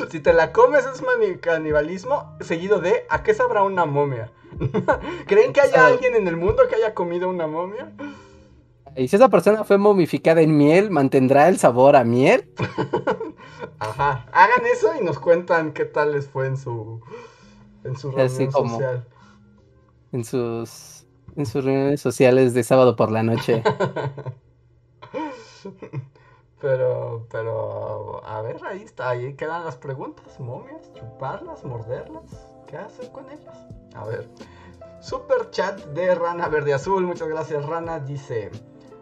si 0.10 0.20
te 0.20 0.34
la 0.34 0.52
comes 0.52 0.86
es 0.86 1.04
canibalismo, 1.40 2.36
seguido 2.42 2.80
de, 2.80 3.06
¿a 3.10 3.24
qué 3.24 3.34
sabrá 3.34 3.62
una 3.62 3.86
momia? 3.86 4.32
¿Creen 5.28 5.54
que 5.54 5.62
haya 5.62 5.88
alguien 5.88 6.16
en 6.16 6.28
el 6.28 6.38
mundo 6.38 6.64
que 6.70 6.76
haya 6.76 6.94
comido 6.94 7.30
una 7.30 7.48
momia? 7.48 7.92
Y 8.96 9.08
si 9.08 9.16
esa 9.16 9.30
persona 9.30 9.64
fue 9.64 9.78
momificada 9.78 10.42
en 10.42 10.58
miel, 10.58 10.92
¿mantendrá 10.92 11.48
el 11.48 11.58
sabor 11.58 11.96
a 11.96 12.04
miel? 12.04 12.52
Ajá. 13.80 14.28
Hagan 14.32 14.66
eso 14.74 14.90
y 15.00 15.04
nos 15.04 15.20
cuentan 15.20 15.74
qué 15.74 15.86
tal 15.86 16.12
les 16.12 16.28
fue 16.28 16.48
en 16.48 16.58
su 16.58 17.02
en 17.84 17.96
su 17.96 18.12
reunión 18.12 18.52
social. 18.52 19.08
En 20.12 20.26
sus 20.26 21.06
en 21.36 21.46
sus 21.46 21.64
reuniones 21.64 22.02
sociales 22.02 22.54
de 22.54 22.64
sábado 22.64 22.96
por 22.96 23.12
la 23.12 23.24
noche. 23.24 23.64
pero 26.60 27.28
pero 27.32 28.26
a 28.26 28.42
ver, 28.42 28.60
ahí 28.66 28.82
está, 28.82 29.12
ahí 29.12 29.36
quedan 29.36 29.64
las 29.64 29.78
preguntas, 29.78 30.40
momias, 30.40 30.92
chuparlas, 30.94 31.64
morderlas, 31.64 32.24
¿qué 32.68 32.78
hacer 32.78 33.12
con 33.12 33.30
ellas? 33.30 33.68
A 33.96 34.06
ver. 34.06 34.28
Super 35.02 35.50
chat 35.50 35.80
de 35.94 36.14
Rana 36.14 36.50
Verde 36.50 36.74
Azul, 36.74 37.04
muchas 37.04 37.30
gracias 37.30 37.66
Rana, 37.66 38.00
dice 38.00 38.52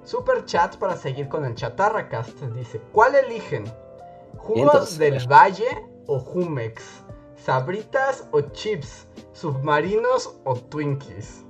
Super 0.07 0.45
chat 0.45 0.77
para 0.77 0.95
seguir 0.95 1.27
con 1.27 1.43
el 1.43 1.53
Chatarracast. 1.53 2.39
Dice, 2.55 2.79
¿cuál 2.93 3.15
eligen? 3.15 3.65
¿Jugos 4.37 4.97
del 4.97 5.19
Valle 5.29 5.85
o 6.05 6.17
Jumex? 6.19 7.03
¿Sabritas 7.35 8.25
o 8.31 8.39
chips? 8.39 9.05
¿Submarinos 9.33 10.39
o 10.45 10.55
Twinkies? 10.55 11.43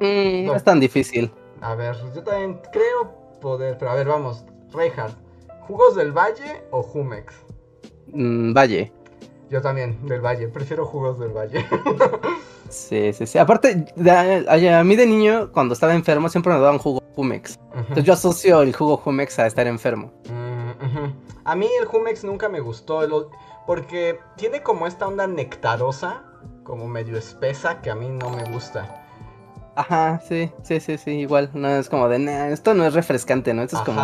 Mm, 0.00 0.46
no 0.46 0.56
es 0.56 0.64
tan 0.64 0.80
difícil. 0.80 1.32
A 1.60 1.76
ver, 1.76 1.94
yo 2.12 2.24
también 2.24 2.60
creo 2.72 3.14
poder, 3.40 3.78
pero 3.78 3.92
a 3.92 3.94
ver, 3.94 4.08
vamos. 4.08 4.44
Reinhardt, 4.72 5.16
¿jugos 5.60 5.94
del 5.94 6.10
Valle 6.10 6.64
o 6.72 6.82
Jumex? 6.82 7.34
Mm, 8.08 8.52
valle. 8.52 8.92
Yo 9.50 9.60
también, 9.60 10.06
del 10.06 10.20
Valle. 10.20 10.48
Prefiero 10.48 10.86
jugos 10.86 11.18
del 11.18 11.32
Valle. 11.32 11.66
sí, 12.68 13.12
sí, 13.12 13.26
sí. 13.26 13.38
Aparte, 13.38 13.84
a, 14.08 14.84
mí 14.84 14.96
de 14.96 15.06
niño, 15.06 15.50
cuando 15.52 15.74
estaba 15.74 15.92
enfermo, 15.92 16.28
siempre 16.28 16.52
me 16.52 16.60
daban 16.60 16.78
jugo 16.78 17.02
Jumex. 17.16 17.58
Entonces 17.74 18.04
yo 18.04 18.12
asocio 18.12 18.62
el 18.62 18.74
jugo 18.74 18.96
Jumex 18.96 19.40
a 19.40 19.46
estar 19.46 19.66
enfermo. 19.66 20.12
Mm, 20.30 21.10
a 21.44 21.54
mí 21.56 21.68
el 21.80 21.86
Jumex 21.86 22.22
nunca 22.22 22.48
me 22.48 22.60
gustó, 22.60 23.30
porque 23.66 24.20
tiene 24.36 24.62
como 24.62 24.86
esta 24.86 25.08
onda 25.08 25.26
nectarosa, 25.26 26.22
como 26.62 26.86
medio 26.86 27.16
espesa, 27.18 27.80
que 27.80 27.90
a 27.90 27.96
mí 27.96 28.08
no 28.08 28.30
me 28.30 28.44
gusta. 28.52 29.04
Ajá, 29.74 30.20
sí, 30.28 30.52
sí, 30.62 30.78
sí, 30.78 30.96
sí, 30.96 31.10
igual. 31.10 31.50
No 31.54 31.68
es 31.68 31.88
como 31.88 32.08
de, 32.08 32.52
esto 32.52 32.74
no 32.74 32.84
es 32.84 32.94
refrescante, 32.94 33.52
¿no? 33.52 33.62
Esto 33.62 33.78
es 33.78 33.82
como... 33.82 34.00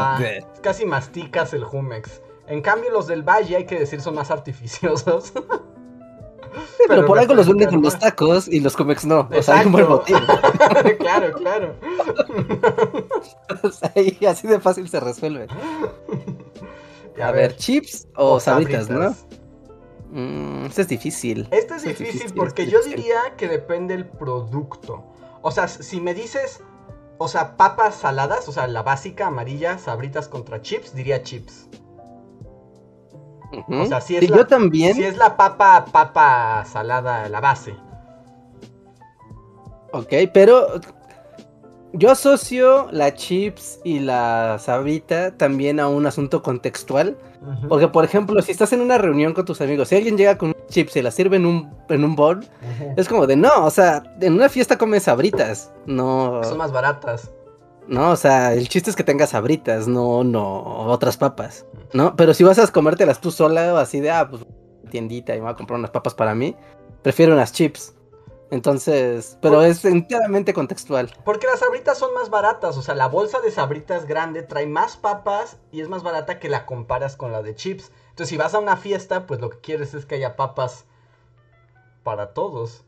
Casi 0.63 0.87
masticas 0.87 1.53
el 1.55 1.65
Jumex. 1.65 2.23
En 2.49 2.63
cambio, 2.63 2.91
los 2.91 3.07
del 3.07 3.23
Valle, 3.23 3.57
hay 3.57 3.67
que 3.67 3.79
decir, 3.79 4.01
son 4.01 4.15
más 4.15 4.31
artificiosos. 4.31 5.33
pero, 6.89 7.07
por 7.07 7.19
algo 7.19 7.35
los 7.35 7.49
venden 7.49 7.71
con 7.71 7.83
los 7.83 7.99
tacos 7.99 8.49
y 8.49 8.61
los 8.61 8.77
comex 8.77 9.05
no. 9.05 9.29
O 9.35 9.43
sea, 9.43 9.61
hay 9.61 9.67
un 9.67 9.73
buen 9.73 9.89
motivo. 9.89 10.21
claro, 10.99 11.33
claro. 11.35 11.75
así 14.29 14.47
de 14.47 14.61
fácil 14.61 14.89
se 14.89 15.01
resuelve. 15.01 15.49
A, 17.21 17.31
ver, 17.33 17.57
chips 17.57 18.09
o, 18.15 18.39
sabritas, 18.39 18.89
¿no? 18.91 19.15
Mm, 20.11 20.67
esto 20.67 20.83
es 20.83 20.89
difícil. 20.89 21.49
Esto 21.51 21.75
es, 21.75 21.83
difícil, 21.83 22.33
porque 22.35 22.67
yo 22.67 22.81
diría 22.83 23.21
que 23.37 23.49
depende 23.49 23.95
el 23.95 24.07
producto. 24.07 25.05
O 25.43 25.51
sea, 25.51 25.67
si 25.67 26.01
me 26.01 26.15
dices, 26.15 26.61
o 27.19 27.29
sea, 27.29 27.57
papas 27.57 27.97
saladas, 27.97 28.49
o 28.49 28.53
sea, 28.53 28.67
la 28.67 28.83
básica 28.83 29.27
amarilla, 29.27 29.79
sabritas 29.79 30.29
contra 30.29 30.61
chips, 30.61 30.95
diría 30.95 31.23
chips. 31.23 31.69
O 33.69 33.87
sea, 33.87 34.01
si 34.01 34.17
es, 34.17 34.29
la, 34.29 34.37
yo 34.39 34.47
también... 34.47 34.95
si 34.95 35.05
es 35.05 35.17
la 35.17 35.37
papa, 35.37 35.85
papa 35.93 36.65
salada, 36.65 37.29
la 37.29 37.41
base. 37.41 37.75
Ok, 39.93 40.13
pero 40.33 40.81
yo 41.93 42.11
asocio 42.11 42.89
la 42.91 43.15
chips 43.15 43.81
y 43.85 44.01
la 44.01 44.59
sabrita 44.59 45.37
también 45.37 45.81
a 45.81 45.89
un 45.89 46.07
asunto 46.07 46.43
contextual. 46.43 47.17
Porque, 47.69 47.87
por 47.89 48.05
ejemplo, 48.05 48.43
si 48.43 48.51
estás 48.51 48.73
en 48.73 48.81
una 48.81 48.99
reunión 48.99 49.33
con 49.33 49.45
tus 49.45 49.61
amigos, 49.61 49.89
si 49.89 49.97
alguien 49.97 50.17
llega 50.17 50.37
con 50.37 50.55
chips 50.69 50.97
y 50.97 51.03
la 51.03 51.13
sirve 51.13 51.37
en 51.37 51.47
un, 51.47 51.73
en 51.89 52.05
un 52.05 52.17
bol, 52.17 52.45
es 52.97 53.09
como 53.09 53.27
de 53.27 53.37
no, 53.37 53.65
o 53.65 53.71
sea, 53.71 54.03
en 54.21 54.35
una 54.35 54.49
fiesta 54.49 54.77
comes 54.77 55.05
sabritas, 55.05 55.73
no. 55.87 56.43
Son 56.43 56.59
más 56.59 56.73
baratas. 56.73 57.31
No, 57.89 58.11
o 58.11 58.17
sea, 58.17 58.53
el 58.53 58.69
chiste 58.69 58.91
es 58.91 58.97
que 58.97 59.05
tengas 59.05 59.31
sabritas, 59.31 59.87
no, 59.87 60.25
no, 60.25 60.63
otras 60.89 61.17
papas, 61.17 61.67
¿no? 61.93 62.17
Pero 62.17 62.35
si 62.35 62.43
vas 62.43 62.59
a 62.59 62.67
comértelas 62.73 63.21
tú 63.21 63.31
sola, 63.31 63.75
o 63.75 63.77
así 63.77 64.01
de, 64.01 64.11
ah, 64.11 64.29
pues, 64.29 64.45
tiendita 64.91 65.35
y 65.35 65.39
me 65.39 65.45
voy 65.45 65.53
a 65.53 65.57
comprar 65.57 65.79
unas 65.79 65.91
papas 65.91 66.15
para 66.15 66.35
mí, 66.35 66.57
prefiero 67.03 67.33
unas 67.33 67.53
chips. 67.53 67.95
Entonces, 68.51 69.39
pero 69.43 69.63
es 69.63 69.85
enteramente 69.85 70.55
contextual. 70.55 71.13
Porque 71.25 71.49
las 71.49 71.59
sabritas 71.59 71.99
son 71.99 72.15
más 72.15 72.31
baratas, 72.31 72.77
o 72.77 72.83
sea, 72.83 72.95
la 72.95 73.09
bolsa 73.09 73.41
de 73.41 73.51
sabritas 73.51 74.07
grande 74.07 74.43
trae 74.43 74.67
más 74.67 74.97
papas 74.97 75.59
y 75.73 75.81
es 75.81 75.89
más 75.89 76.05
barata 76.05 76.39
que 76.39 76.49
la 76.49 76.65
comparas 76.65 77.17
con 77.17 77.33
la 77.33 77.43
de 77.43 77.57
chips. 77.57 77.91
Entonces, 78.11 78.29
si 78.29 78.37
vas 78.37 78.55
a 78.55 78.61
una 78.61 78.77
fiesta, 78.77 79.27
pues 79.27 79.41
lo 79.41 79.51
que 79.51 79.59
quieres 79.59 79.95
es 79.95 80.07
que 80.07 80.15
haya 80.15 80.37
papas 80.37 80.85
para 82.05 82.35
todos. 82.35 82.85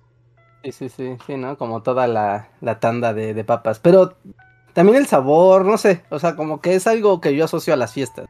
Sí, 0.62 0.72
sí, 0.72 0.88
sí, 0.88 1.18
sí, 1.26 1.36
¿no? 1.36 1.58
Como 1.58 1.82
toda 1.82 2.06
la, 2.06 2.50
la 2.60 2.78
tanda 2.78 3.12
de, 3.12 3.34
de 3.34 3.44
papas. 3.44 3.80
Pero 3.80 4.16
también 4.78 4.98
el 4.98 5.08
sabor, 5.08 5.64
no 5.64 5.76
sé, 5.76 6.04
o 6.08 6.20
sea, 6.20 6.36
como 6.36 6.60
que 6.60 6.76
es 6.76 6.86
algo 6.86 7.20
que 7.20 7.34
yo 7.34 7.46
asocio 7.46 7.74
a 7.74 7.76
las 7.76 7.92
fiestas. 7.92 8.28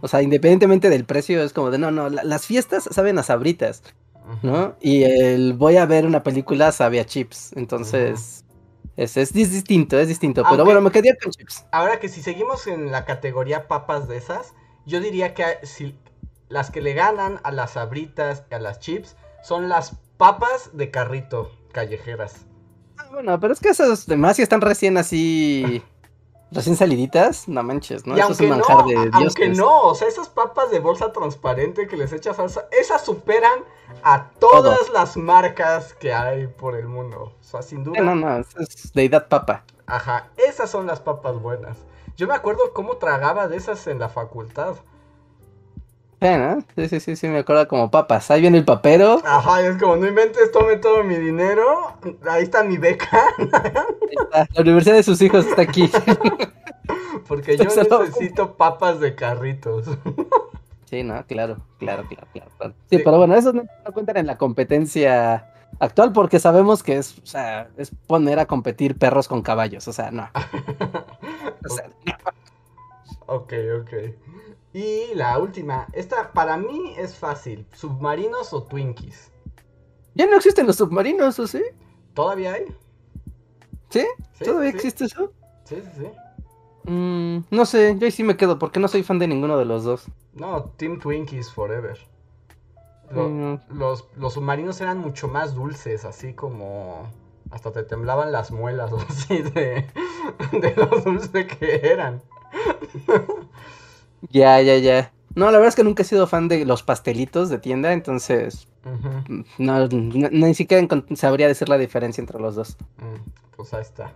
O 0.00 0.06
sea, 0.06 0.22
independientemente 0.22 0.90
del 0.90 1.04
precio, 1.04 1.42
es 1.42 1.52
como 1.52 1.72
de, 1.72 1.78
no, 1.78 1.90
no, 1.90 2.08
las 2.08 2.46
fiestas 2.46 2.88
saben 2.92 3.18
a 3.18 3.24
sabritas, 3.24 3.82
¿no? 4.44 4.76
Y 4.80 5.02
el 5.02 5.54
voy 5.54 5.76
a 5.76 5.86
ver 5.86 6.06
una 6.06 6.22
película 6.22 6.70
sabe 6.70 7.00
a 7.00 7.04
chips, 7.04 7.52
entonces... 7.56 8.44
es, 8.96 9.16
es, 9.16 9.32
distinto, 9.32 9.98
es 9.98 10.06
distinto, 10.06 10.44
pero 10.48 10.64
bueno, 10.64 10.80
me 10.80 10.92
quedé 10.92 11.18
con 11.20 11.32
chips. 11.32 11.66
Ahora 11.72 11.98
que 11.98 12.08
si 12.08 12.22
seguimos 12.22 12.68
en 12.68 12.92
la 12.92 13.04
categoría 13.04 13.66
papas 13.66 14.06
de 14.06 14.18
esas, 14.18 14.54
yo 14.86 15.00
diría 15.00 15.34
que 15.34 15.42
si 15.64 15.98
las 16.48 16.70
que 16.70 16.80
le 16.80 16.94
ganan 16.94 17.40
a 17.42 17.50
las 17.50 17.72
sabritas 17.72 18.44
y 18.52 18.54
a 18.54 18.60
las 18.60 18.78
chips 18.78 19.16
son 19.42 19.68
las 19.68 19.96
papas 20.16 20.70
de 20.74 20.92
carrito 20.92 21.50
callejeras. 21.72 22.46
Bueno, 23.10 23.38
pero 23.40 23.52
es 23.52 23.60
que 23.60 23.68
esas 23.68 24.06
demás 24.06 24.36
si 24.36 24.42
están 24.42 24.60
recién 24.60 24.96
así. 24.96 25.82
Recién 26.50 26.76
saliditas, 26.76 27.46
no 27.46 27.62
manches, 27.62 28.06
¿no? 28.06 28.16
Eso 28.16 28.32
es 28.32 28.40
un 28.40 28.48
manjar 28.48 28.86
de 28.86 28.94
Dios. 28.94 29.10
Aunque 29.12 29.48
no, 29.50 29.82
o 29.82 29.94
sea, 29.94 30.08
esas 30.08 30.30
papas 30.30 30.70
de 30.70 30.80
bolsa 30.80 31.12
transparente 31.12 31.86
que 31.86 31.96
les 31.98 32.10
echas 32.14 32.36
salsa, 32.36 32.66
esas 32.72 33.04
superan 33.04 33.60
a 34.02 34.30
todas 34.38 34.88
las 34.90 35.18
marcas 35.18 35.92
que 35.92 36.14
hay 36.14 36.46
por 36.46 36.74
el 36.74 36.88
mundo. 36.88 37.34
O 37.38 37.44
sea, 37.44 37.60
sin 37.60 37.84
duda. 37.84 38.00
No, 38.00 38.14
no, 38.14 38.38
es 38.38 38.92
deidad 38.94 39.28
papa. 39.28 39.64
Ajá, 39.86 40.28
esas 40.38 40.70
son 40.70 40.86
las 40.86 41.00
papas 41.00 41.38
buenas. 41.38 41.76
Yo 42.16 42.26
me 42.26 42.34
acuerdo 42.34 42.72
cómo 42.72 42.96
tragaba 42.96 43.46
de 43.48 43.58
esas 43.58 43.86
en 43.86 43.98
la 43.98 44.08
facultad. 44.08 44.76
Sí, 46.20 46.88
sí, 46.88 47.00
sí, 47.00 47.16
sí, 47.16 47.28
me 47.28 47.38
acuerdo 47.38 47.68
como 47.68 47.90
papas. 47.90 48.30
Ahí 48.30 48.40
viene 48.40 48.58
el 48.58 48.64
papero. 48.64 49.22
Ajá, 49.24 49.62
es 49.62 49.76
como, 49.76 49.96
no 49.96 50.06
inventes, 50.06 50.50
tome 50.50 50.76
todo 50.76 51.04
mi 51.04 51.14
dinero. 51.16 51.92
Ahí 52.28 52.42
está 52.42 52.64
mi 52.64 52.76
beca. 52.76 53.22
La 54.54 54.62
universidad 54.62 54.96
de 54.96 55.04
sus 55.04 55.22
hijos 55.22 55.46
está 55.46 55.62
aquí. 55.62 55.90
Porque 57.28 57.56
yo 57.56 57.64
necesito 57.64 58.56
papas 58.56 58.98
de 59.00 59.14
carritos. 59.14 59.84
Sí, 60.86 61.02
no, 61.02 61.22
claro, 61.26 61.58
claro, 61.78 62.04
claro, 62.08 62.26
claro. 62.32 62.74
Sí, 62.88 62.98
pero 62.98 63.18
bueno, 63.18 63.34
eso 63.34 63.52
no, 63.52 63.64
cuentan 63.92 64.16
en 64.16 64.26
la 64.26 64.38
competencia 64.38 65.52
actual 65.78 66.12
porque 66.12 66.38
sabemos 66.40 66.82
que 66.82 66.96
es, 66.96 67.18
o 67.18 67.26
sea, 67.26 67.68
es 67.76 67.90
poner 68.06 68.38
a 68.38 68.46
competir 68.46 68.96
perros 68.96 69.28
con 69.28 69.42
caballos, 69.42 69.86
o 69.86 69.92
sea, 69.92 70.10
no. 70.10 70.30
o 71.64 71.68
sea, 71.68 71.90
no. 72.06 72.14
Ok, 73.26 73.52
ok. 73.82 73.92
Y 74.72 75.14
la 75.14 75.38
última, 75.38 75.86
esta 75.92 76.32
para 76.32 76.56
mí 76.56 76.94
es 76.98 77.16
fácil, 77.16 77.66
submarinos 77.72 78.52
o 78.52 78.62
Twinkies. 78.62 79.32
Ya 80.14 80.26
no 80.26 80.36
existen 80.36 80.66
los 80.66 80.76
submarinos, 80.76 81.38
¿o 81.38 81.46
sí? 81.46 81.62
¿Todavía 82.14 82.54
hay? 82.54 82.64
¿Sí? 83.90 84.06
todavía 84.44 84.70
existe 84.70 85.06
eso? 85.06 85.32
Sí, 85.64 85.76
sí, 85.76 85.90
sí. 85.98 86.90
Mm, 86.90 87.44
no 87.50 87.66
sé, 87.66 87.96
yo 87.98 88.06
ahí 88.06 88.10
sí 88.10 88.22
me 88.22 88.36
quedo 88.36 88.58
porque 88.58 88.80
no 88.80 88.88
soy 88.88 89.02
fan 89.02 89.18
de 89.18 89.28
ninguno 89.28 89.58
de 89.58 89.64
los 89.64 89.84
dos. 89.84 90.06
No, 90.34 90.64
Team 90.76 90.98
Twinkies 90.98 91.50
Forever. 91.50 91.98
Mm. 93.10 93.54
los, 93.70 94.06
los 94.16 94.34
submarinos 94.34 94.82
eran 94.82 94.98
mucho 94.98 95.28
más 95.28 95.54
dulces, 95.54 96.04
así 96.04 96.34
como 96.34 97.08
hasta 97.50 97.72
te 97.72 97.82
temblaban 97.82 98.32
las 98.32 98.50
muelas 98.50 98.92
así 99.08 99.40
de, 99.40 99.86
de 100.52 100.74
lo 100.76 100.86
dulce 101.00 101.46
que 101.46 101.80
eran. 101.82 102.22
Ya, 104.30 104.60
ya, 104.60 104.76
ya. 104.78 105.12
No, 105.34 105.46
la 105.46 105.52
verdad 105.52 105.68
es 105.68 105.76
que 105.76 105.84
nunca 105.84 106.02
he 106.02 106.06
sido 106.06 106.26
fan 106.26 106.48
de 106.48 106.64
los 106.64 106.82
pastelitos 106.82 107.48
de 107.48 107.58
tienda, 107.58 107.92
entonces 107.92 108.66
no, 109.58 109.88
ni 109.88 110.54
siquiera 110.54 110.86
sabría 111.14 111.48
decir 111.48 111.68
la 111.68 111.78
diferencia 111.78 112.20
entre 112.20 112.40
los 112.40 112.54
dos. 112.54 112.76
Mm, 112.96 113.30
pues 113.56 113.74
ahí 113.74 113.82
está. 113.82 114.12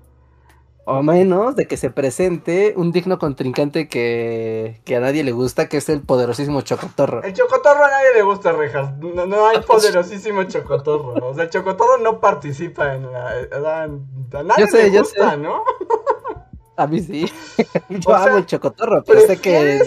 O 0.84 1.00
menos 1.02 1.54
de 1.54 1.66
que 1.66 1.76
se 1.76 1.90
presente 1.90 2.74
un 2.76 2.90
digno 2.90 3.20
contrincante 3.20 3.88
que, 3.88 4.80
que, 4.84 4.96
a 4.96 5.00
nadie 5.00 5.22
le 5.22 5.30
gusta, 5.30 5.68
que 5.68 5.76
es 5.76 5.88
el 5.88 6.00
poderosísimo 6.00 6.62
Chocotorro. 6.62 7.22
El 7.22 7.32
Chocotorro 7.34 7.84
a 7.84 7.88
nadie 7.88 8.14
le 8.14 8.22
gusta, 8.22 8.50
Rejas. 8.50 8.98
No, 8.98 9.46
hay 9.46 9.60
poderosísimo 9.66 10.42
Chocotorro. 10.44 11.24
O 11.24 11.34
sea, 11.34 11.44
el 11.44 11.50
Chocotorro 11.50 11.98
no 11.98 12.18
participa 12.18 12.96
en 12.96 13.12
la... 13.12 13.28
A, 13.28 14.42
nadie 14.42 14.66
le 14.72 14.98
gusta, 14.98 15.36
¿no? 15.36 15.62
A 16.76 16.86
mí 16.86 17.00
sí. 17.00 17.30
Yo 17.88 18.14
amo 18.14 18.38
el 18.38 18.46
chocotorro, 18.46 19.02
pero 19.04 19.20
sé 19.20 19.38
que 19.38 19.80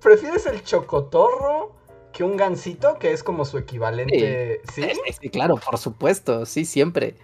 ¿Prefieres 0.00 0.46
el 0.46 0.62
chocotorro 0.62 1.72
que 2.12 2.24
un 2.24 2.36
gansito, 2.36 2.98
que 2.98 3.12
es 3.12 3.22
como 3.22 3.44
su 3.44 3.58
equivalente? 3.58 4.60
Sí, 4.74 4.82
¿Sí? 5.20 5.28
claro, 5.28 5.56
por 5.56 5.78
supuesto, 5.78 6.44
sí, 6.44 6.64
siempre. 6.64 7.14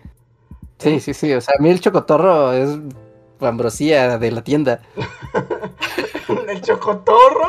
Sí, 0.79 1.01
sí, 1.01 1.15
sí, 1.15 1.33
o 1.33 1.41
sea, 1.41 1.55
a 1.59 1.63
mí 1.63 1.71
el 1.71 1.81
chocotorro 1.81 2.53
es 2.53 2.79
ambrosía 3.41 4.19
de 4.19 4.31
la 4.31 4.45
tienda. 4.45 4.83
¿El 6.49 6.61
chocotorro? 6.61 7.49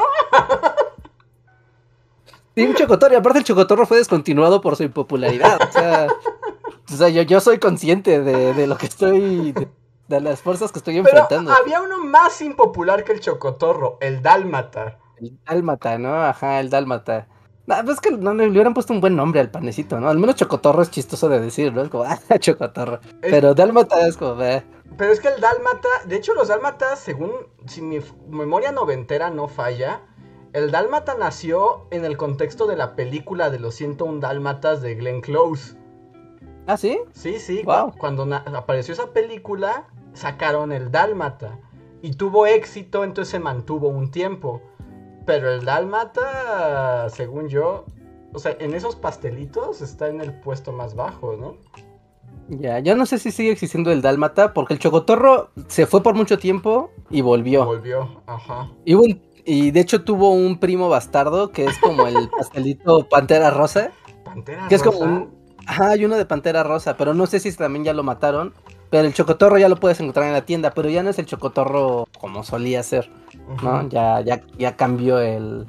Sí, 2.55 2.63
un 2.63 2.73
chocotorro, 2.73 3.13
y 3.13 3.17
aparte 3.17 3.39
el 3.39 3.45
chocotorro 3.45 3.85
fue 3.85 3.97
descontinuado 3.97 4.61
por 4.61 4.75
su 4.75 4.83
impopularidad, 4.83 5.59
o 5.61 5.71
sea, 5.71 6.07
o 6.91 6.95
sea 6.95 7.09
yo, 7.09 7.21
yo 7.21 7.39
soy 7.39 7.59
consciente 7.59 8.21
de, 8.21 8.53
de 8.53 8.67
lo 8.67 8.77
que 8.77 8.87
estoy 8.87 9.51
de 9.51 9.67
las 10.07 10.41
fuerzas 10.41 10.71
que 10.71 10.79
estoy 10.79 10.97
enfrentando. 10.97 11.51
había 11.51 11.81
uno 11.81 12.03
más 12.03 12.41
impopular 12.41 13.03
que 13.03 13.13
el 13.13 13.19
chocotorro, 13.19 13.97
el 14.01 14.21
dálmata. 14.21 14.99
El 15.19 15.37
dálmata, 15.45 15.97
¿no? 15.97 16.23
Ajá, 16.23 16.59
el 16.59 16.69
dálmata. 16.69 17.27
No, 17.65 17.75
pues 17.83 17.95
es 17.95 18.01
que 18.01 18.11
no 18.11 18.33
le 18.33 18.47
hubieran 18.47 18.73
puesto 18.73 18.93
un 18.93 19.01
buen 19.01 19.15
nombre 19.15 19.41
al 19.41 19.51
panecito, 19.51 19.99
¿no? 19.99 20.07
Al 20.07 20.17
menos 20.17 20.35
chocotorro 20.35 20.81
es 20.81 20.89
chistoso 20.89 21.27
de 21.27 21.41
decir, 21.41 21.73
¿no? 21.73 21.81
Es 21.81 21.89
como, 21.89 22.03
ah, 22.07 22.39
chocotorro. 22.39 23.01
Pero 23.19 23.53
dálmata 23.53 24.07
es 24.07 24.15
como, 24.15 24.41
eh. 24.41 24.63
Pero 24.97 25.11
es 25.11 25.19
que 25.19 25.27
el 25.27 25.41
dálmata, 25.41 25.89
de 26.05 26.15
hecho 26.15 26.33
los 26.33 26.47
dálmatas, 26.47 26.99
según, 26.99 27.31
si 27.65 27.81
mi 27.81 27.99
memoria 28.29 28.71
noventera 28.71 29.29
no 29.29 29.49
falla, 29.49 30.01
el 30.53 30.71
dálmata 30.71 31.15
nació 31.19 31.87
en 31.91 32.05
el 32.05 32.15
contexto 32.15 32.67
de 32.67 32.77
la 32.77 32.95
película 32.95 33.49
de 33.49 33.59
los 33.59 33.75
101 33.75 34.21
dálmatas 34.21 34.81
de 34.81 34.95
Glenn 34.95 35.19
Close. 35.19 35.75
¿Ah, 36.67 36.77
sí? 36.77 36.99
Sí, 37.11 37.39
sí. 37.39 37.63
Cuando 37.97 38.23
apareció 38.33 38.93
esa 38.93 39.11
película, 39.11 39.87
sacaron 40.17 40.71
el 40.71 40.91
Dálmata. 40.91 41.59
Y 42.01 42.13
tuvo 42.13 42.45
éxito, 42.45 43.03
entonces 43.03 43.31
se 43.31 43.39
mantuvo 43.39 43.87
un 43.87 44.11
tiempo. 44.11 44.61
Pero 45.25 45.51
el 45.51 45.65
Dálmata, 45.65 47.09
según 47.09 47.47
yo, 47.49 47.85
o 48.33 48.39
sea, 48.39 48.55
en 48.59 48.73
esos 48.73 48.95
pastelitos 48.95 49.81
está 49.81 50.07
en 50.07 50.21
el 50.21 50.33
puesto 50.33 50.71
más 50.71 50.95
bajo, 50.95 51.35
¿no? 51.35 51.57
Ya, 52.49 52.79
yo 52.79 52.95
no 52.95 53.05
sé 53.05 53.17
si 53.17 53.31
sigue 53.31 53.51
existiendo 53.51 53.91
el 53.91 54.01
Dálmata, 54.01 54.53
porque 54.53 54.73
el 54.73 54.79
Chocotorro 54.79 55.49
se 55.67 55.85
fue 55.85 56.01
por 56.01 56.15
mucho 56.15 56.37
tiempo 56.37 56.91
y 57.09 57.21
volvió. 57.21 57.65
Volvió, 57.65 58.21
ajá. 58.25 58.71
Y, 58.85 58.95
y 59.43 59.71
de 59.71 59.79
hecho 59.79 60.03
tuvo 60.03 60.31
un 60.31 60.59
primo 60.59 60.87
bastardo 60.87 61.51
que 61.51 61.65
es 61.65 61.77
como 61.79 62.07
el 62.07 62.29
pastelito 62.37 63.07
Pantera 63.09 63.51
Rosa. 63.51 63.91
Pantera 64.23 64.67
que 64.69 64.75
es 64.75 64.83
como 64.83 64.99
un. 64.99 65.37
Ajá, 65.65 65.89
hay 65.89 66.05
uno 66.05 66.15
de 66.15 66.25
Pantera 66.25 66.63
Rosa, 66.63 66.95
pero 66.95 67.13
no 67.13 67.27
sé 67.27 67.39
si 67.39 67.51
también 67.53 67.83
ya 67.83 67.93
lo 67.93 68.03
mataron. 68.03 68.53
Pero 68.89 69.05
el 69.05 69.13
chocotorro 69.13 69.57
ya 69.57 69.69
lo 69.69 69.75
puedes 69.77 69.99
encontrar 69.99 70.27
en 70.27 70.33
la 70.33 70.45
tienda, 70.45 70.71
pero 70.71 70.89
ya 70.89 71.03
no 71.03 71.09
es 71.09 71.19
el 71.19 71.25
chocotorro 71.25 72.07
como 72.19 72.43
solía 72.43 72.81
ser, 72.83 73.09
¿no? 73.61 73.87
Ya, 73.89 74.21
ya, 74.21 74.41
ya 74.57 74.77
cambió 74.77 75.19
el, 75.19 75.67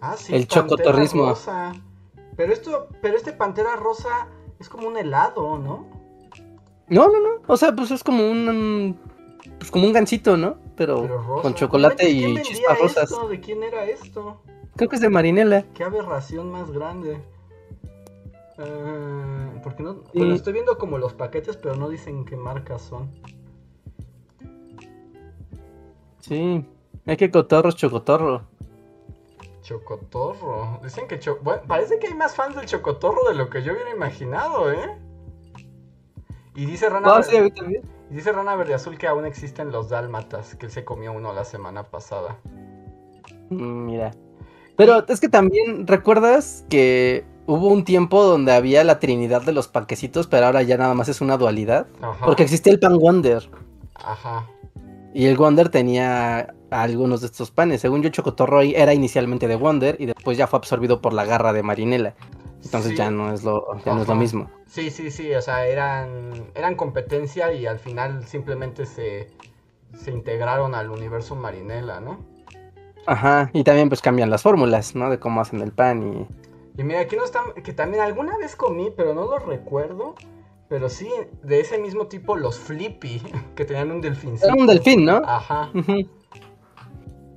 ah, 0.00 0.16
sí, 0.16 0.34
el 0.34 0.46
chocotorrismo. 0.46 1.34
Pero 2.36 2.52
esto, 2.52 2.88
pero 3.00 3.16
este 3.16 3.32
pantera 3.32 3.76
rosa 3.76 4.28
es 4.60 4.68
como 4.68 4.86
un 4.88 4.96
helado, 4.96 5.58
¿no? 5.58 5.86
No, 6.88 7.08
no, 7.08 7.20
no. 7.20 7.42
O 7.46 7.56
sea, 7.56 7.74
pues 7.74 7.90
es 7.90 8.04
como 8.04 8.28
un, 8.30 8.98
pues 9.58 9.70
como 9.70 9.86
un 9.86 9.92
gansito, 9.92 10.36
¿no? 10.36 10.56
Pero, 10.76 11.40
con 11.42 11.54
chocolate 11.54 12.08
y 12.08 12.40
chispas 12.42 12.78
rosas. 12.78 13.10
¿De 13.28 13.40
quién 13.40 13.62
era 13.62 13.84
esto? 13.84 14.40
Creo 14.76 14.88
que 14.88 14.96
es 14.96 15.02
de 15.02 15.08
Marinela. 15.08 15.64
Qué 15.74 15.82
aberración 15.82 16.52
más 16.52 16.70
grande. 16.70 17.20
Uh, 18.58 19.60
porque 19.62 19.82
no. 19.82 20.02
Bueno, 20.14 20.34
estoy 20.34 20.52
viendo 20.52 20.78
como 20.78 20.98
los 20.98 21.14
paquetes, 21.14 21.56
pero 21.56 21.76
no 21.76 21.88
dicen 21.88 22.24
qué 22.24 22.36
marcas 22.36 22.82
son. 22.82 23.08
Sí, 26.18 26.64
hay 27.06 27.16
que 27.16 27.30
cotorro, 27.30 27.70
chocotorro. 27.70 28.42
Chocotorro. 29.62 30.80
Dicen 30.82 31.06
que. 31.06 31.20
bueno, 31.42 31.62
parece 31.68 32.00
que 32.00 32.08
hay 32.08 32.14
más 32.14 32.34
fans 32.34 32.56
del 32.56 32.66
chocotorro 32.66 33.28
de 33.28 33.34
lo 33.34 33.48
que 33.48 33.62
yo 33.62 33.72
hubiera 33.72 33.90
imaginado, 33.90 34.72
¿eh? 34.72 34.98
Y 36.56 36.66
dice 36.66 36.88
Rana. 36.88 37.20
Y 38.10 38.14
dice 38.14 38.32
Rana 38.32 38.56
Verde 38.56 38.74
Azul 38.74 38.98
que 38.98 39.06
aún 39.06 39.24
existen 39.26 39.70
los 39.70 39.90
dálmatas, 39.90 40.56
que 40.56 40.66
él 40.66 40.72
se 40.72 40.84
comió 40.84 41.12
uno 41.12 41.32
la 41.32 41.44
semana 41.44 41.84
pasada. 41.84 42.38
Mm, 43.50 43.84
mira. 43.84 44.10
Pero 44.76 45.06
es 45.06 45.20
que 45.20 45.28
también, 45.28 45.86
¿recuerdas 45.86 46.64
que 46.68 47.24
hubo 47.48 47.68
un 47.68 47.82
tiempo 47.82 48.22
donde 48.24 48.52
había 48.52 48.84
la 48.84 49.00
trinidad 49.00 49.40
de 49.40 49.52
los 49.52 49.68
panquecitos, 49.68 50.26
pero 50.26 50.46
ahora 50.46 50.62
ya 50.62 50.76
nada 50.76 50.92
más 50.92 51.08
es 51.08 51.22
una 51.22 51.38
dualidad. 51.38 51.86
Porque 52.22 52.42
existía 52.42 52.74
el 52.74 52.78
pan 52.78 52.98
Wonder. 52.98 53.48
Ajá. 53.94 54.46
Y 55.14 55.24
el 55.24 55.36
Wonder 55.38 55.70
tenía 55.70 56.54
algunos 56.70 57.22
de 57.22 57.28
estos 57.28 57.50
panes. 57.50 57.80
Según 57.80 58.02
yo, 58.02 58.10
Chocotorro 58.10 58.60
era 58.60 58.92
inicialmente 58.92 59.48
de 59.48 59.56
Wonder 59.56 59.96
y 59.98 60.04
después 60.04 60.36
ya 60.36 60.46
fue 60.46 60.58
absorbido 60.58 61.00
por 61.00 61.14
la 61.14 61.24
garra 61.24 61.54
de 61.54 61.62
Marinela. 61.62 62.14
Entonces 62.62 62.98
ya 62.98 63.10
no 63.10 63.32
es 63.32 63.42
lo, 63.44 63.66
no 63.86 64.02
es 64.02 64.08
lo 64.08 64.14
mismo. 64.14 64.50
Sí, 64.66 64.90
sí, 64.90 65.10
sí. 65.10 65.34
O 65.34 65.40
sea, 65.40 65.66
eran, 65.66 66.50
eran 66.54 66.74
competencia 66.74 67.50
y 67.54 67.64
al 67.64 67.78
final 67.78 68.26
simplemente 68.26 68.84
se, 68.84 69.30
se 69.96 70.10
integraron 70.10 70.74
al 70.74 70.90
universo 70.90 71.34
Marinela, 71.34 72.00
¿no? 72.00 72.18
Ajá, 73.06 73.48
y 73.54 73.64
también 73.64 73.88
pues 73.88 74.02
cambian 74.02 74.28
las 74.28 74.42
fórmulas, 74.42 74.94
¿no? 74.94 75.08
De 75.08 75.18
cómo 75.18 75.40
hacen 75.40 75.62
el 75.62 75.72
pan 75.72 76.02
y 76.02 76.26
y 76.78 76.84
mira, 76.84 77.00
aquí 77.00 77.16
no 77.16 77.24
están, 77.24 77.52
que 77.54 77.72
también 77.72 78.04
alguna 78.04 78.38
vez 78.38 78.54
comí, 78.54 78.92
pero 78.96 79.12
no 79.12 79.26
lo 79.26 79.40
recuerdo. 79.40 80.14
Pero 80.68 80.88
sí, 80.88 81.10
de 81.42 81.58
ese 81.58 81.76
mismo 81.76 82.06
tipo, 82.06 82.36
los 82.36 82.56
Flippy, 82.56 83.20
que 83.56 83.64
tenían 83.64 83.90
un 83.90 84.00
delfín. 84.00 84.38
Era 84.40 84.54
un 84.54 84.66
delfín, 84.66 85.04
¿no? 85.04 85.16
Ajá. 85.24 85.72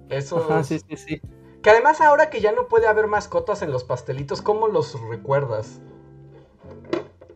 Eso. 0.10 0.38
Ajá, 0.38 0.64
sí, 0.64 0.80
sí, 0.88 0.96
sí. 0.96 1.22
Que 1.64 1.72
además 1.72 2.02
ahora 2.02 2.30
que 2.30 2.40
ya 2.40 2.52
no 2.52 2.68
puede 2.68 2.86
haber 2.86 3.08
mascotas 3.08 3.64
en 3.64 3.72
los 3.72 3.84
pastelitos, 3.84 4.44
¿cómo 4.44 4.68
los 4.68 5.00
recuerdas? 5.10 5.80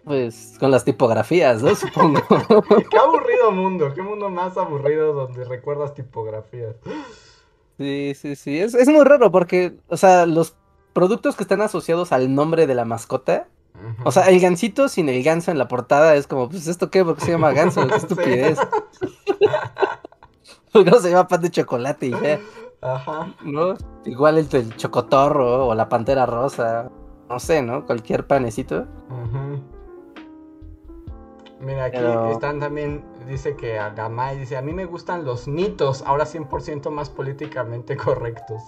Pues 0.03 0.57
con 0.59 0.69
las 0.69 0.85
tipografías, 0.85 1.63
¿no? 1.63 1.73
Supongo. 1.73 2.21
qué 2.91 2.97
aburrido 2.97 3.51
mundo, 3.51 3.91
qué 3.95 4.03
mundo 4.03 4.29
más 4.29 4.57
aburrido 4.57 5.13
donde 5.13 5.43
recuerdas 5.43 5.95
tipografías. 5.95 6.75
Sí, 7.79 8.13
sí, 8.15 8.35
sí. 8.35 8.59
Es, 8.59 8.75
es 8.75 8.87
muy 8.89 9.03
raro 9.03 9.31
porque, 9.31 9.77
o 9.87 9.97
sea, 9.97 10.27
los 10.27 10.55
productos 10.95 11.35
que 11.35 11.43
están 11.43 11.61
asociados 11.61 12.13
al 12.13 12.33
nombre 12.33 12.65
de 12.65 12.73
la 12.73 12.85
mascota. 12.85 13.47
O 14.05 14.11
sea, 14.11 14.29
el 14.29 14.39
gansito 14.39 14.87
sin 14.87 15.09
el 15.09 15.21
ganso 15.21 15.51
en 15.51 15.57
la 15.57 15.67
portada 15.67 16.15
es 16.15 16.25
como, 16.25 16.47
pues, 16.47 16.65
¿esto 16.67 16.89
qué? 16.89 17.03
Porque 17.03 17.21
se 17.21 17.31
llama 17.31 17.51
ganso, 17.51 17.85
qué 17.89 17.95
estupidez. 17.95 18.57
no 20.73 20.99
se 20.99 21.11
llama 21.11 21.27
pan 21.27 21.41
de 21.41 21.51
chocolate 21.51 22.07
y 22.07 22.11
ya. 22.11 22.39
Ajá. 22.81 23.33
¿No? 23.43 23.75
Igual 24.05 24.37
el, 24.37 24.47
el, 24.53 24.75
chocotorro 24.77 25.67
o 25.67 25.75
la 25.75 25.89
pantera 25.89 26.25
rosa. 26.25 26.89
No 27.29 27.39
sé, 27.39 27.61
¿no? 27.61 27.85
Cualquier 27.85 28.25
panecito. 28.25 28.87
Mira, 31.59 31.85
aquí 31.85 31.97
están 32.31 32.59
también, 32.59 33.03
dice 33.27 33.55
que 33.55 33.79
a 33.79 33.89
Gamay 33.89 34.39
dice, 34.39 34.55
a 34.55 34.61
mí 34.61 34.71
me 34.71 34.85
gustan 34.85 35.25
los 35.25 35.47
mitos, 35.47 36.03
ahora 36.03 36.25
100% 36.25 36.89
más 36.89 37.09
políticamente 37.09 37.97
correctos. 37.97 38.61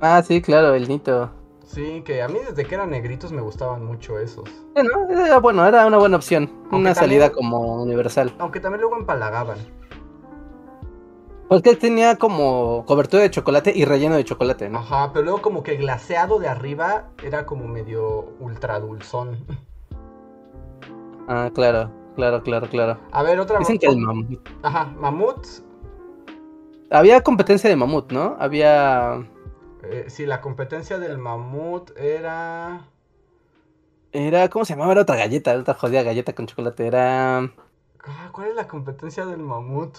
Ah, 0.00 0.22
sí, 0.22 0.40
claro, 0.40 0.74
el 0.74 0.88
Nito. 0.88 1.30
Sí, 1.66 2.02
que 2.04 2.20
a 2.22 2.28
mí 2.28 2.38
desde 2.48 2.64
que 2.64 2.74
eran 2.74 2.90
negritos 2.90 3.30
me 3.30 3.42
gustaban 3.42 3.84
mucho 3.84 4.18
esos. 4.18 4.48
Bueno, 4.74 4.90
era, 5.10 5.38
bueno, 5.38 5.66
era 5.66 5.86
una 5.86 5.98
buena 5.98 6.16
opción. 6.16 6.50
una 6.72 6.94
salida 6.94 7.30
como 7.30 7.82
universal. 7.82 8.34
Aunque 8.38 8.58
también 8.60 8.80
luego 8.80 8.96
empalagaban. 8.96 9.58
Porque 11.48 11.74
tenía 11.76 12.16
como 12.16 12.84
cobertura 12.86 13.24
de 13.24 13.30
chocolate 13.30 13.72
y 13.74 13.84
relleno 13.84 14.14
de 14.14 14.24
chocolate, 14.24 14.68
¿no? 14.68 14.78
Ajá, 14.78 15.10
pero 15.12 15.24
luego 15.24 15.42
como 15.42 15.62
que 15.62 15.76
glaseado 15.76 16.38
de 16.38 16.48
arriba 16.48 17.08
era 17.24 17.44
como 17.44 17.66
medio 17.66 18.32
ultra 18.38 18.78
dulzón. 18.80 19.36
Ah, 21.28 21.50
claro. 21.54 21.90
claro, 22.16 22.42
claro, 22.42 22.68
claro. 22.68 22.98
A 23.12 23.22
ver, 23.22 23.38
otra 23.38 23.58
Dicen 23.58 23.78
que 23.78 23.86
el 23.86 23.98
mamut. 23.98 24.40
Ajá, 24.62 24.92
mamut. 24.98 25.46
Había 26.90 27.20
competencia 27.20 27.70
de 27.70 27.76
mamut, 27.76 28.10
¿no? 28.10 28.36
Había. 28.40 29.24
Eh, 29.82 30.06
sí, 30.08 30.26
la 30.26 30.40
competencia 30.40 30.98
del 30.98 31.18
mamut 31.18 31.96
era. 31.96 32.86
Era, 34.12 34.48
¿cómo 34.48 34.64
se 34.64 34.74
llamaba? 34.74 34.92
Era 34.92 35.02
otra 35.02 35.16
galleta, 35.16 35.56
otra 35.56 35.74
jodida 35.74 36.02
galleta 36.02 36.34
con 36.34 36.46
chocolate. 36.46 36.86
Era. 36.86 37.50
Ah, 38.04 38.30
¿Cuál 38.32 38.48
es 38.48 38.54
la 38.54 38.66
competencia 38.66 39.26
del 39.26 39.38
mamut? 39.38 39.98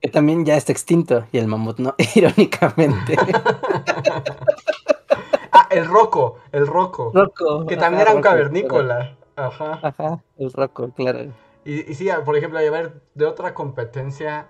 Que 0.00 0.08
también 0.08 0.44
ya 0.44 0.56
está 0.56 0.72
extinto 0.72 1.26
y 1.32 1.38
el 1.38 1.46
mamut 1.46 1.78
no, 1.78 1.94
irónicamente. 2.14 3.16
ah, 5.52 5.68
el 5.70 5.86
roco, 5.86 6.38
el 6.52 6.66
roco. 6.66 7.10
Roco. 7.14 7.66
Que 7.66 7.76
también 7.76 8.02
era 8.02 8.14
un 8.14 8.22
cavernícola. 8.22 9.16
Ajá. 9.36 9.80
Ajá, 9.82 10.22
el 10.38 10.52
roco, 10.52 10.90
claro. 10.90 11.32
Y, 11.64 11.90
y 11.90 11.94
sí, 11.94 12.08
por 12.24 12.36
ejemplo, 12.36 12.58
a 12.58 12.62
ver, 12.62 13.00
de 13.14 13.26
otra 13.26 13.54
competencia. 13.54 14.48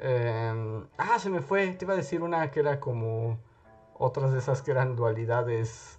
Em, 0.00 0.84
ah, 0.98 1.18
se 1.18 1.30
me 1.30 1.40
fue. 1.40 1.68
Te 1.68 1.84
iba 1.84 1.94
a 1.94 1.96
decir 1.96 2.22
una 2.22 2.50
que 2.50 2.60
era 2.60 2.80
como. 2.80 3.38
Otras 4.02 4.32
de 4.32 4.40
esas 4.40 4.62
que 4.62 4.72
eran 4.72 4.96
dualidades. 4.96 5.96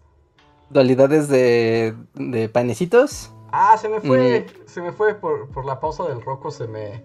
¿Dualidades 0.69 1.29
de, 1.29 1.95
de 2.15 2.49
panecitos? 2.49 3.33
Ah, 3.49 3.77
se 3.77 3.87
me 3.87 4.01
fue. 4.01 4.41
Mm. 4.41 4.67
Se 4.67 4.81
me 4.81 4.91
fue 4.91 5.15
por, 5.15 5.49
por 5.51 5.63
la 5.63 5.79
pausa 5.79 6.03
del 6.03 6.21
roco. 6.21 6.51
Se 6.51 6.67
me. 6.67 7.01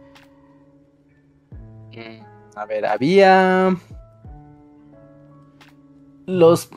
A 2.57 2.67
ver, 2.67 2.85
había. 2.85 3.77
Los. 6.27 6.69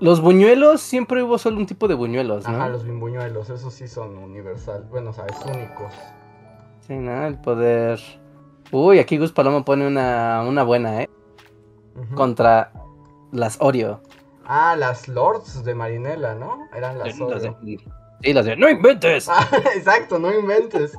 Los 0.00 0.22
buñuelos, 0.22 0.80
siempre 0.80 1.22
hubo 1.22 1.36
solo 1.36 1.58
un 1.58 1.66
tipo 1.66 1.88
de 1.88 1.94
buñuelos, 1.94 2.48
¿no? 2.48 2.56
Ajá, 2.56 2.70
los 2.70 2.82
bimbuñuelos, 2.82 3.50
esos 3.50 3.74
sí 3.74 3.86
son 3.86 4.16
universal. 4.16 4.88
Bueno, 4.90 5.12
sabes, 5.12 5.36
únicos. 5.44 5.92
Sí, 6.80 6.94
¿no? 6.94 7.26
El 7.26 7.38
poder. 7.38 8.00
Uy, 8.72 8.98
aquí 8.98 9.18
Gus 9.18 9.32
Paloma 9.32 9.64
pone 9.64 9.86
una, 9.86 10.42
una 10.48 10.62
buena, 10.62 11.02
¿eh? 11.02 11.10
Contra 12.14 12.72
las 13.32 13.56
Oreo. 13.60 14.00
Ah, 14.44 14.76
las 14.76 15.08
Lords 15.08 15.64
de 15.64 15.74
Marinela, 15.74 16.34
¿no? 16.34 16.68
Eran 16.74 16.98
las 16.98 17.20
Oreo. 17.20 17.58
Sí, 18.22 18.32
las 18.32 18.44
de 18.44 18.56
¡No 18.56 18.68
inventes! 18.68 19.28
Ah, 19.28 19.48
exacto, 19.74 20.18
no 20.18 20.32
inventes. 20.32 20.92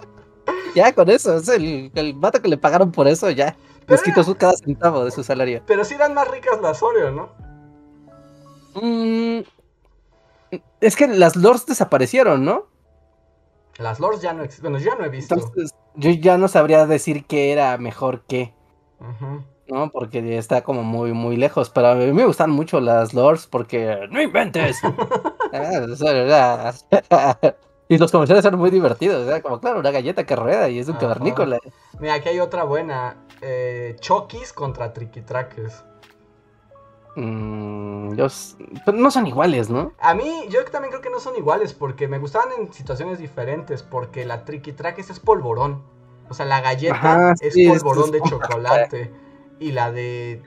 ya, 0.74 0.92
con 0.92 1.08
eso, 1.08 1.36
es 1.36 1.48
el, 1.48 1.92
el 1.94 2.14
vato 2.14 2.42
que 2.42 2.48
le 2.48 2.56
pagaron 2.56 2.90
por 2.90 3.06
eso, 3.06 3.30
ya. 3.30 3.56
Les 3.86 4.02
quitó 4.02 4.22
su, 4.22 4.36
cada 4.36 4.52
centavo 4.56 5.04
de 5.04 5.10
su 5.10 5.24
salario. 5.24 5.62
Pero 5.66 5.84
sí 5.84 5.94
eran 5.94 6.14
más 6.14 6.28
ricas 6.28 6.60
las 6.60 6.82
Oreo, 6.82 7.10
¿no? 7.10 7.30
Mm, 8.74 9.40
es 10.80 10.96
que 10.96 11.08
las 11.08 11.34
Lords 11.34 11.66
desaparecieron, 11.66 12.44
¿no? 12.44 12.66
Las 13.78 13.98
Lords 13.98 14.22
ya 14.22 14.32
no 14.32 14.44
existen. 14.44 14.70
Bueno, 14.70 14.84
yo 14.84 14.92
ya 14.92 14.98
no 14.98 15.04
he 15.04 15.08
visto. 15.08 15.34
Entonces, 15.34 15.74
yo 15.96 16.10
ya 16.10 16.38
no 16.38 16.48
sabría 16.48 16.86
decir 16.86 17.24
qué 17.24 17.52
era 17.52 17.76
mejor 17.78 18.22
que. 18.22 18.54
¿No? 19.70 19.90
Porque 19.90 20.36
está 20.36 20.62
como 20.62 20.82
muy, 20.82 21.12
muy 21.12 21.36
lejos. 21.36 21.70
Pero 21.70 21.88
a 21.88 21.94
mí 21.94 22.12
me 22.12 22.24
gustan 22.24 22.50
mucho 22.50 22.80
las 22.80 23.14
Lords 23.14 23.46
porque. 23.46 24.08
¡No 24.10 24.20
inventes! 24.20 24.80
Ah, 25.52 26.72
y 27.88 27.98
los 27.98 28.12
comerciales 28.12 28.44
son 28.44 28.56
muy 28.56 28.70
divertidos. 28.70 29.40
Como, 29.40 29.58
claro, 29.58 29.80
una 29.80 29.90
galleta 29.90 30.24
que 30.24 30.36
rueda 30.36 30.68
y 30.68 30.78
es 30.78 30.88
un 30.88 30.94
cavernícola. 30.94 31.58
Mira, 31.98 32.14
aquí 32.14 32.28
hay 32.28 32.38
otra 32.38 32.62
buena. 32.62 33.16
Eh, 33.40 33.96
Chokis 33.98 34.52
contra 34.52 34.92
Triquitraques. 34.92 35.82
Mmm, 37.16 38.14
no 38.14 39.10
son 39.10 39.26
iguales, 39.26 39.70
¿no? 39.70 39.92
A 39.98 40.14
mí, 40.14 40.46
yo 40.50 40.64
también 40.66 40.92
creo 40.92 41.02
que 41.02 41.10
no 41.10 41.18
son 41.18 41.34
iguales 41.36 41.74
porque 41.74 42.06
me 42.06 42.18
gustaban 42.18 42.50
en 42.56 42.72
situaciones 42.72 43.18
diferentes. 43.18 43.82
Porque 43.82 44.24
la 44.24 44.44
Tricky 44.44 44.72
Trackers 44.72 45.10
es 45.10 45.18
polvorón. 45.18 45.82
O 46.28 46.34
sea, 46.34 46.46
la 46.46 46.60
galleta 46.60 47.34
es 47.40 47.56
polvorón 47.68 48.12
de 48.12 48.20
chocolate. 48.28 49.12
Y 49.60 49.72
la 49.72 49.92
de 49.92 50.42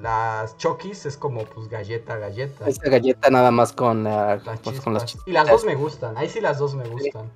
las 0.00 0.56
Chokis 0.56 1.06
es 1.06 1.16
como 1.16 1.44
pues 1.44 1.68
galleta, 1.68 2.16
galleta. 2.16 2.68
Esa 2.68 2.88
galleta 2.88 3.30
nada 3.30 3.50
más 3.50 3.72
con, 3.72 4.04
las 4.04 4.42
pues, 4.62 4.80
con 4.80 4.94
las 4.94 5.16
Y 5.26 5.32
las 5.32 5.48
dos 5.48 5.64
me 5.64 5.74
gustan. 5.74 6.16
Ahí 6.16 6.28
sí 6.28 6.40
las 6.40 6.58
dos 6.58 6.74
me 6.74 6.86
gustan. 6.88 7.30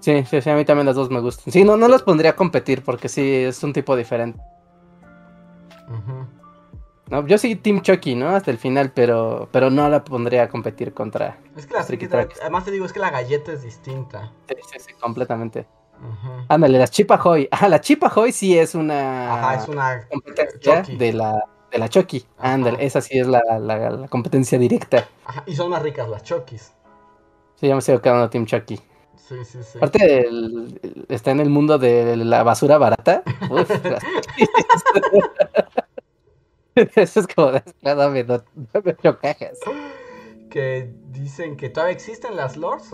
Sí, 0.00 0.24
sí, 0.24 0.40
sí, 0.40 0.50
a 0.50 0.54
mí 0.54 0.64
también 0.64 0.86
las 0.86 0.96
dos 0.96 1.10
me 1.10 1.20
gustan. 1.20 1.52
Sí, 1.52 1.64
no, 1.64 1.76
no 1.76 1.88
las 1.88 2.02
pondría 2.02 2.30
a 2.30 2.36
competir 2.36 2.82
porque 2.82 3.08
sí, 3.08 3.44
es 3.44 3.62
un 3.62 3.72
tipo 3.72 3.96
diferente. 3.96 4.40
No, 7.10 7.26
yo 7.26 7.38
sí 7.38 7.56
Team 7.56 7.80
Chucky, 7.80 8.14
¿no? 8.14 8.28
Hasta 8.28 8.50
el 8.50 8.58
final, 8.58 8.92
pero, 8.92 9.48
pero 9.50 9.70
no 9.70 9.88
la 9.88 10.04
pondría 10.04 10.42
a 10.42 10.48
competir 10.48 10.92
contra. 10.92 11.38
Es 11.56 11.66
que 11.66 11.74
la 11.74 11.84
Tricky 11.84 12.06
Además 12.06 12.64
te 12.66 12.70
digo, 12.70 12.84
es 12.84 12.92
que 12.92 13.00
la 13.00 13.10
galleta 13.10 13.52
es 13.52 13.62
distinta. 13.62 14.30
Sí, 14.46 14.56
sí, 14.72 14.78
sí, 14.88 14.92
completamente. 15.00 15.66
Ándale, 16.48 16.78
las 16.78 16.90
Chipajoy. 16.90 17.48
Ah, 17.50 17.68
la 17.68 17.80
Chipajoy 17.80 18.32
sí 18.32 18.58
es 18.58 18.74
una. 18.74 19.34
Ajá, 19.34 19.62
es 19.62 19.68
una 19.68 20.08
competencia 20.08 20.82
de 20.82 21.12
la, 21.12 21.44
de 21.70 21.78
la 21.78 21.88
Chucky. 21.88 22.24
Ándale, 22.38 22.84
esa 22.84 23.00
sí 23.00 23.18
es 23.18 23.26
la, 23.26 23.42
la, 23.60 24.06
competencia 24.08 24.58
directa. 24.58 25.08
Ajá, 25.24 25.44
y 25.46 25.54
son 25.54 25.70
más 25.70 25.82
ricas 25.82 26.08
las 26.08 26.22
Chuckys. 26.22 26.72
Sí, 27.56 27.66
ya 27.66 27.74
me 27.74 27.80
estoy 27.80 27.98
quedando 28.00 28.30
Team 28.30 28.46
Chucky. 28.46 28.80
Sí, 29.16 29.44
sí, 29.44 29.58
sí. 29.62 29.78
Aparte, 29.78 30.28
está 31.08 31.32
en 31.32 31.40
el 31.40 31.50
mundo 31.50 31.76
de 31.76 32.16
la 32.16 32.42
basura 32.42 32.78
barata. 32.78 33.22
Uf, 33.50 33.70
Eso 36.96 37.20
es 37.20 37.26
como, 37.26 37.52
dame, 37.82 38.24
no, 38.24 38.42
no 38.72 38.82
me 38.82 38.96
Que 40.48 40.90
dicen 41.10 41.56
que 41.56 41.70
todavía 41.70 41.94
existen 41.94 42.36
las 42.36 42.56
lords, 42.56 42.92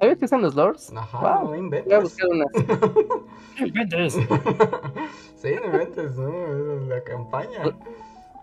¿Todavía 0.00 0.12
existen 0.14 0.42
los 0.42 0.54
lords? 0.54 0.92
Ajá, 0.96 1.40
no 1.42 1.56
inventes. 1.56 1.86
Voy 1.86 1.94
a 1.94 2.00
buscar 2.00 2.28
una. 2.28 2.44
no 3.58 3.66
inventes. 3.66 4.14
sí, 5.36 5.48
no 5.60 5.66
inventes, 5.66 6.16
¿no? 6.16 6.28
Es 6.28 6.88
la 6.88 7.02
campaña. 7.02 7.76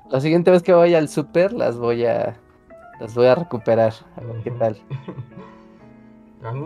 La 0.10 0.20
siguiente 0.20 0.52
vez 0.52 0.64
que 0.64 0.74
vaya 0.74 0.98
al 0.98 1.10
super 1.10 1.54
las 1.54 1.78
voy 1.78 2.06
a 2.06 2.38
las 3.00 3.16
voy 3.16 3.28
a 3.28 3.36
recuperar. 3.36 3.94
A 4.16 4.22
ver 4.22 4.44
qué 4.44 4.52
tal. 4.52 4.78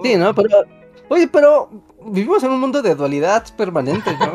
Sí, 0.01 0.15
¿no? 0.15 0.33
Pero, 0.33 0.63
oye, 1.07 1.27
pero 1.27 1.69
vivimos 2.03 2.43
en 2.43 2.49
un 2.49 2.59
mundo 2.59 2.81
de 2.81 2.95
dualidad 2.95 3.45
permanente, 3.55 4.09
¿no? 4.17 4.33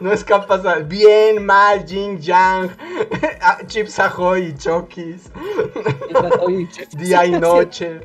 No 0.00 0.12
escapas 0.12 0.64
al 0.66 0.84
bien, 0.84 1.44
mal, 1.44 1.84
yin, 1.84 2.18
yang, 2.20 2.70
ah, 3.42 3.58
chips 3.66 3.98
ahoy 3.98 4.46
y 4.46 4.54
chokis. 4.54 5.30
Día 6.92 7.26
y 7.26 7.32
noche. 7.32 8.00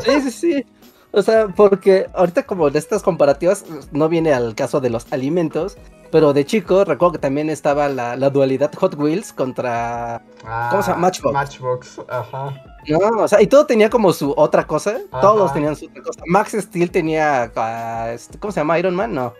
Sí, 0.00 0.20
sí, 0.22 0.30
sí. 0.30 0.66
O 1.12 1.22
sea, 1.22 1.48
porque 1.48 2.06
ahorita 2.14 2.44
como 2.44 2.68
en 2.68 2.76
estas 2.76 3.02
comparativas 3.02 3.64
no 3.90 4.08
viene 4.08 4.32
al 4.32 4.54
caso 4.54 4.80
de 4.80 4.90
los 4.90 5.12
alimentos, 5.12 5.76
pero 6.12 6.32
de 6.32 6.44
chico 6.44 6.84
recuerdo 6.84 7.12
que 7.12 7.18
también 7.18 7.50
estaba 7.50 7.88
la, 7.88 8.16
dualidad 8.30 8.72
Hot 8.74 8.94
Wheels 8.94 9.32
contra... 9.32 10.22
¿Cómo 10.70 10.82
se 10.82 10.90
llama? 10.90 11.02
Matchbox. 11.02 11.32
Matchbox, 11.32 12.00
ajá. 12.08 12.62
No, 12.88 12.98
o 13.22 13.28
sea, 13.28 13.42
y 13.42 13.46
todo 13.48 13.66
tenía 13.66 13.90
como 13.90 14.12
su 14.12 14.32
otra 14.36 14.66
cosa. 14.66 14.98
Todos 15.20 15.52
tenían 15.52 15.74
su 15.74 15.86
otra 15.86 16.02
cosa. 16.02 16.20
Max 16.26 16.52
Steel 16.52 16.90
tenía... 16.90 17.50
Ah, 17.56 18.10
este, 18.12 18.38
¿Cómo 18.38 18.52
se 18.52 18.60
llama? 18.60 18.78
Iron 18.78 18.94
Man, 18.94 19.12
no. 19.12 19.34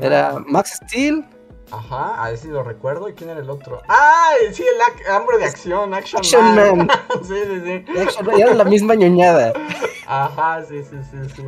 Era 0.00 0.38
Max 0.46 0.80
Steel. 0.84 1.24
Ajá, 1.70 2.24
a 2.24 2.28
ver 2.28 2.38
si 2.38 2.48
lo 2.48 2.62
recuerdo. 2.62 3.08
¿Y 3.08 3.14
quién 3.14 3.30
era 3.30 3.40
el 3.40 3.50
otro? 3.50 3.82
¡Ah! 3.88 4.30
Sí, 4.52 4.62
el 4.62 5.10
hambre 5.10 5.38
de 5.38 5.46
acción, 5.46 5.92
Action, 5.94 6.54
Man. 6.54 6.88
sí, 7.22 7.34
sí, 7.46 7.60
sí. 7.64 7.98
Action 7.98 8.26
Man, 8.26 8.40
era 8.40 8.54
la 8.54 8.64
misma 8.64 8.94
ñoñada. 8.94 9.52
Ajá, 10.06 10.64
sí, 10.64 10.82
sí, 10.84 10.96
sí, 11.10 11.18
sí. 11.34 11.42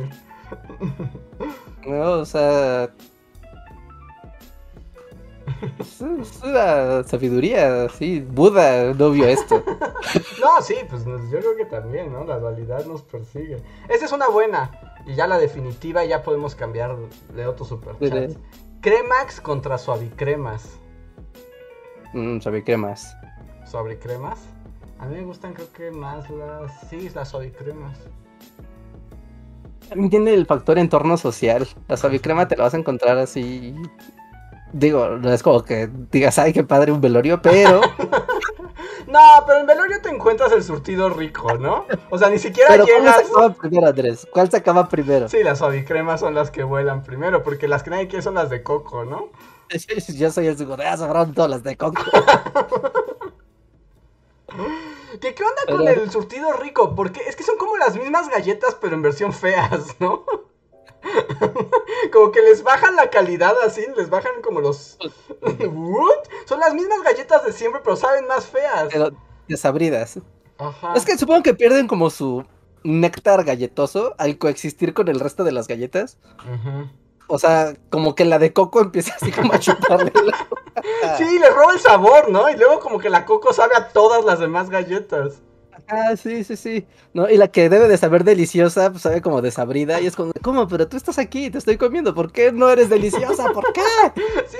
No, 1.87 2.11
o 2.11 2.25
sea. 2.25 2.89
Es, 5.79 6.01
una 6.43 7.03
sabiduría, 7.03 7.87
sí. 7.89 8.19
Buda 8.21 8.93
no 8.93 9.11
vio 9.11 9.25
esto. 9.25 9.63
no, 10.41 10.61
sí, 10.61 10.75
pues 10.89 11.05
yo 11.05 11.39
creo 11.39 11.55
que 11.55 11.65
también, 11.65 12.11
¿no? 12.11 12.25
La 12.25 12.39
dualidad 12.39 12.85
nos 12.85 13.01
persigue. 13.03 13.61
Esa 13.87 14.05
es 14.05 14.11
una 14.11 14.27
buena. 14.27 14.71
Y 15.05 15.15
ya 15.15 15.27
la 15.27 15.37
definitiva, 15.37 16.03
ya 16.05 16.23
podemos 16.23 16.55
cambiar 16.55 16.95
de 17.33 17.47
otro 17.47 17.65
super 17.65 17.95
Cremax 18.81 19.41
contra 19.41 19.77
Suavicremas. 19.77 20.79
Mm, 22.13 22.39
suavicremas. 22.39 23.15
¿Suavicremas? 23.65 24.39
A 24.99 25.05
mí 25.05 25.17
me 25.17 25.23
gustan 25.23 25.53
creo 25.53 25.71
que 25.71 25.91
más 25.91 26.29
las... 26.29 26.71
Sí, 26.89 27.09
las 27.13 27.29
suavicremas. 27.29 27.97
También 29.87 30.09
tiene 30.09 30.33
el 30.33 30.45
factor 30.45 30.77
entorno 30.77 31.17
social. 31.17 31.67
La 31.87 31.97
suavicrema 31.97 32.47
te 32.47 32.57
la 32.57 32.63
vas 32.63 32.73
a 32.73 32.77
encontrar 32.77 33.17
así... 33.17 33.75
Digo, 34.71 35.09
no 35.09 35.31
es 35.33 35.41
como 35.41 35.63
que 35.63 35.89
digas, 36.11 36.37
ay, 36.37 36.53
qué 36.53 36.63
padre 36.63 36.91
un 36.91 37.01
velorio, 37.01 37.41
pero... 37.41 37.81
No, 39.09 39.43
pero 39.47 39.59
en 39.59 39.65
Velorio 39.65 39.99
te 40.01 40.09
encuentras 40.09 40.51
el 40.51 40.63
surtido 40.63 41.09
rico, 41.09 41.57
¿no? 41.57 41.87
O 42.11 42.17
sea, 42.19 42.29
ni 42.29 42.37
siquiera 42.37 42.69
pero 42.69 42.85
llegas. 42.85 43.15
¿Cuál 43.15 43.25
se 43.25 43.31
acaba 43.31 43.53
primero, 43.55 43.87
Andrés? 43.87 44.27
¿Cuál 44.31 44.51
se 44.51 44.57
acaba 44.57 44.87
primero? 44.87 45.27
Sí, 45.27 45.41
las 45.43 45.57
suavicremas 45.57 46.19
son 46.19 46.35
las 46.35 46.51
que 46.51 46.61
vuelan 46.61 47.01
primero, 47.01 47.41
porque 47.41 47.67
las 47.67 47.81
que 47.81 47.89
nadie 47.89 48.07
quiere 48.07 48.21
son 48.21 48.35
las 48.35 48.51
de 48.51 48.61
coco, 48.61 49.05
¿no? 49.05 49.29
Yo 49.69 50.29
soy 50.31 50.47
el 50.47 50.57
segundo, 50.57 50.83
ya 50.83 50.95
sobraron 50.95 51.33
todas 51.33 51.49
las 51.49 51.63
de 51.63 51.75
coco. 51.75 52.03
¿Qué, 55.19 55.33
¿Qué 55.33 55.43
onda 55.43 55.61
con 55.67 55.87
el 55.87 56.11
surtido 56.11 56.53
rico? 56.53 56.95
Porque 56.95 57.21
es 57.27 57.35
que 57.35 57.43
son 57.43 57.57
como 57.57 57.77
las 57.77 57.95
mismas 57.95 58.29
galletas, 58.29 58.77
pero 58.79 58.95
en 58.95 59.01
versión 59.01 59.33
feas, 59.33 59.99
¿no? 59.99 60.23
como 62.13 62.31
que 62.31 62.41
les 62.41 62.63
bajan 62.63 62.95
la 62.95 63.09
calidad 63.09 63.53
así, 63.65 63.85
les 63.95 64.09
bajan 64.09 64.41
como 64.43 64.61
los... 64.61 64.97
¿What? 65.41 66.23
Son 66.45 66.59
las 66.59 66.73
mismas 66.73 67.01
galletas 67.03 67.45
de 67.45 67.53
siempre, 67.53 67.81
pero 67.83 67.95
saben 67.95 68.27
más 68.27 68.45
feas. 68.45 68.89
Pero 68.91 69.11
desabridas. 69.47 70.19
Ajá. 70.57 70.93
Es 70.95 71.05
que 71.05 71.17
supongo 71.17 71.43
que 71.43 71.53
pierden 71.53 71.87
como 71.87 72.09
su 72.09 72.45
néctar 72.83 73.43
galletoso 73.43 74.15
al 74.17 74.37
coexistir 74.37 74.93
con 74.93 75.07
el 75.07 75.19
resto 75.19 75.43
de 75.43 75.51
las 75.51 75.67
galletas. 75.67 76.17
O 77.27 77.37
sea, 77.37 77.73
como 77.89 78.15
que 78.15 78.25
la 78.25 78.39
de 78.39 78.53
coco 78.53 78.81
empieza 78.81 79.15
así 79.15 79.31
como 79.31 79.53
a 79.53 79.59
chuparle 79.59 80.11
Sí, 81.17 81.39
le 81.39 81.49
roba 81.49 81.73
el 81.73 81.79
sabor, 81.79 82.29
¿no? 82.29 82.49
Y 82.49 82.55
luego 82.55 82.79
como 82.79 82.99
que 82.99 83.09
la 83.09 83.25
coco 83.25 83.53
sabe 83.53 83.75
a 83.75 83.89
todas 83.89 84.23
las 84.25 84.39
demás 84.39 84.69
galletas. 84.69 85.41
Ah, 85.89 86.15
sí, 86.15 86.43
sí, 86.43 86.55
sí. 86.55 86.87
No, 87.13 87.27
y 87.27 87.37
la 87.37 87.47
que 87.47 87.67
debe 87.67 87.87
de 87.87 87.97
saber 87.97 88.23
deliciosa, 88.23 88.91
pues 88.91 89.01
sabe 89.01 89.21
como 89.21 89.41
desabrida. 89.41 89.99
Y 89.99 90.05
es 90.05 90.15
como, 90.15 90.31
¿cómo? 90.43 90.67
Pero 90.67 90.87
tú 90.87 90.97
estás 90.97 91.17
aquí, 91.17 91.49
te 91.49 91.57
estoy 91.57 91.77
comiendo. 91.77 92.13
¿Por 92.13 92.31
qué 92.31 92.51
no 92.51 92.69
eres 92.69 92.89
deliciosa? 92.89 93.51
¿Por 93.51 93.73
qué? 93.73 93.81
sí, 94.47 94.57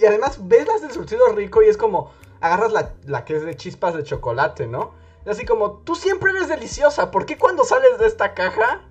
y, 0.00 0.04
además 0.04 0.40
ves 0.48 0.66
las 0.66 0.82
del 0.82 0.90
surtido 0.90 1.28
rico 1.28 1.62
y 1.62 1.68
es 1.68 1.76
como, 1.76 2.10
agarras 2.40 2.72
la, 2.72 2.92
la 3.06 3.24
que 3.24 3.36
es 3.36 3.44
de 3.44 3.56
chispas 3.56 3.94
de 3.94 4.02
chocolate, 4.02 4.66
¿no? 4.66 4.92
Y 5.24 5.30
así 5.30 5.44
como, 5.44 5.78
tú 5.84 5.94
siempre 5.94 6.32
eres 6.32 6.48
deliciosa. 6.48 7.12
¿Por 7.12 7.24
qué 7.24 7.38
cuando 7.38 7.62
sales 7.64 7.98
de 8.00 8.08
esta 8.08 8.34
caja 8.34 8.82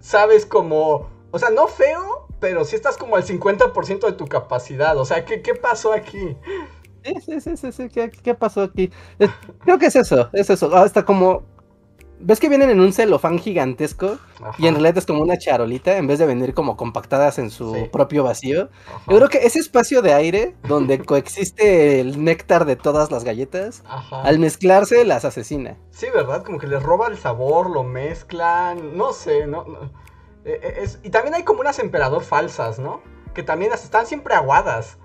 sabes 0.00 0.44
como, 0.44 1.08
o 1.30 1.38
sea, 1.38 1.48
no 1.48 1.66
feo, 1.66 2.26
pero 2.40 2.66
sí 2.66 2.76
estás 2.76 2.98
como 2.98 3.16
al 3.16 3.24
50% 3.24 4.00
de 4.06 4.12
tu 4.12 4.26
capacidad? 4.26 4.98
O 4.98 5.06
sea, 5.06 5.24
¿qué, 5.24 5.40
qué 5.40 5.54
pasó 5.54 5.94
aquí? 5.94 6.36
Sí, 7.04 7.40
sí, 7.40 7.56
sí, 7.56 7.72
sí, 7.72 7.88
¿Qué, 7.88 8.34
pasó 8.34 8.62
aquí? 8.62 8.90
Creo 9.64 9.78
que 9.78 9.86
es 9.86 9.96
eso, 9.96 10.28
es 10.32 10.50
eso. 10.50 10.74
Hasta 10.74 11.04
como. 11.04 11.42
¿Ves 12.22 12.38
que 12.38 12.50
vienen 12.50 12.68
en 12.68 12.80
un 12.80 12.92
celofán 12.92 13.38
gigantesco? 13.38 14.18
Y 14.58 14.66
en 14.66 14.74
realidad 14.74 14.98
es 14.98 15.06
como 15.06 15.22
una 15.22 15.38
charolita, 15.38 15.96
en 15.96 16.06
vez 16.06 16.18
de 16.18 16.26
venir 16.26 16.52
como 16.52 16.76
compactadas 16.76 17.38
en 17.38 17.50
su 17.50 17.88
propio 17.90 18.24
vacío. 18.24 18.68
Yo 19.08 19.16
creo 19.16 19.28
que 19.30 19.38
ese 19.38 19.58
espacio 19.58 20.02
de 20.02 20.12
aire, 20.12 20.54
donde 20.68 20.98
coexiste 21.04 21.98
el 21.98 22.22
néctar 22.22 22.66
de 22.66 22.76
todas 22.76 23.10
las 23.10 23.24
galletas, 23.24 23.82
al 24.10 24.38
mezclarse 24.38 25.06
las 25.06 25.24
asesina. 25.24 25.78
Sí, 25.92 26.08
¿verdad? 26.14 26.44
Como 26.44 26.58
que 26.58 26.66
les 26.66 26.82
roba 26.82 27.08
el 27.08 27.16
sabor, 27.16 27.70
lo 27.70 27.84
mezclan, 27.84 28.98
no 28.98 29.14
sé, 29.14 29.46
no. 29.46 29.64
Eh, 30.44 30.60
eh, 30.62 30.74
es... 30.82 30.98
Y 31.02 31.08
también 31.08 31.34
hay 31.34 31.44
como 31.44 31.60
unas 31.60 31.78
emperador 31.78 32.22
falsas, 32.22 32.78
¿no? 32.78 33.00
Que 33.32 33.42
también 33.42 33.72
están 33.72 34.04
siempre 34.04 34.34
aguadas. 34.34 34.98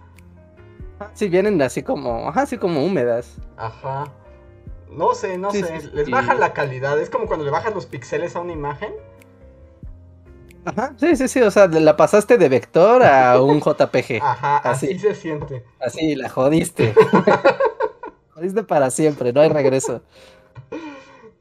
Sí, 1.13 1.29
vienen 1.29 1.61
así 1.61 1.83
como, 1.83 2.29
ajá, 2.29 2.43
así 2.43 2.57
como 2.57 2.85
húmedas. 2.85 3.37
Ajá. 3.57 4.05
No 4.89 5.13
sé, 5.13 5.37
no 5.37 5.51
sé. 5.51 5.89
Les 5.93 6.09
bajan 6.09 6.39
la 6.39 6.53
calidad. 6.53 6.99
Es 6.99 7.09
como 7.09 7.25
cuando 7.25 7.43
le 7.43 7.51
bajas 7.51 7.73
los 7.73 7.85
píxeles 7.85 8.35
a 8.35 8.39
una 8.39 8.53
imagen. 8.53 8.93
Ajá, 10.63 10.93
sí, 10.97 11.15
sí, 11.15 11.27
sí. 11.27 11.41
O 11.41 11.51
sea, 11.51 11.67
la 11.67 11.97
pasaste 11.97 12.37
de 12.37 12.49
vector 12.49 13.03
a 13.03 13.41
un 13.41 13.59
JPG. 13.59 14.21
Ajá, 14.21 14.57
así, 14.57 14.97
se 14.97 15.15
siente. 15.15 15.65
Así, 15.79 16.15
la 16.15 16.29
jodiste. 16.29 16.93
jodiste 18.33 18.63
para 18.63 18.89
siempre, 18.89 19.33
no 19.33 19.41
hay 19.41 19.49
regreso. 19.49 20.01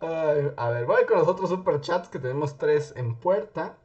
a 0.01 0.69
ver, 0.71 0.85
voy 0.85 1.05
con 1.07 1.19
los 1.19 1.29
otros 1.29 1.51
superchats 1.51 2.09
que 2.09 2.19
tenemos 2.19 2.59
tres 2.59 2.93
en 2.97 3.15
puerta. 3.15 3.77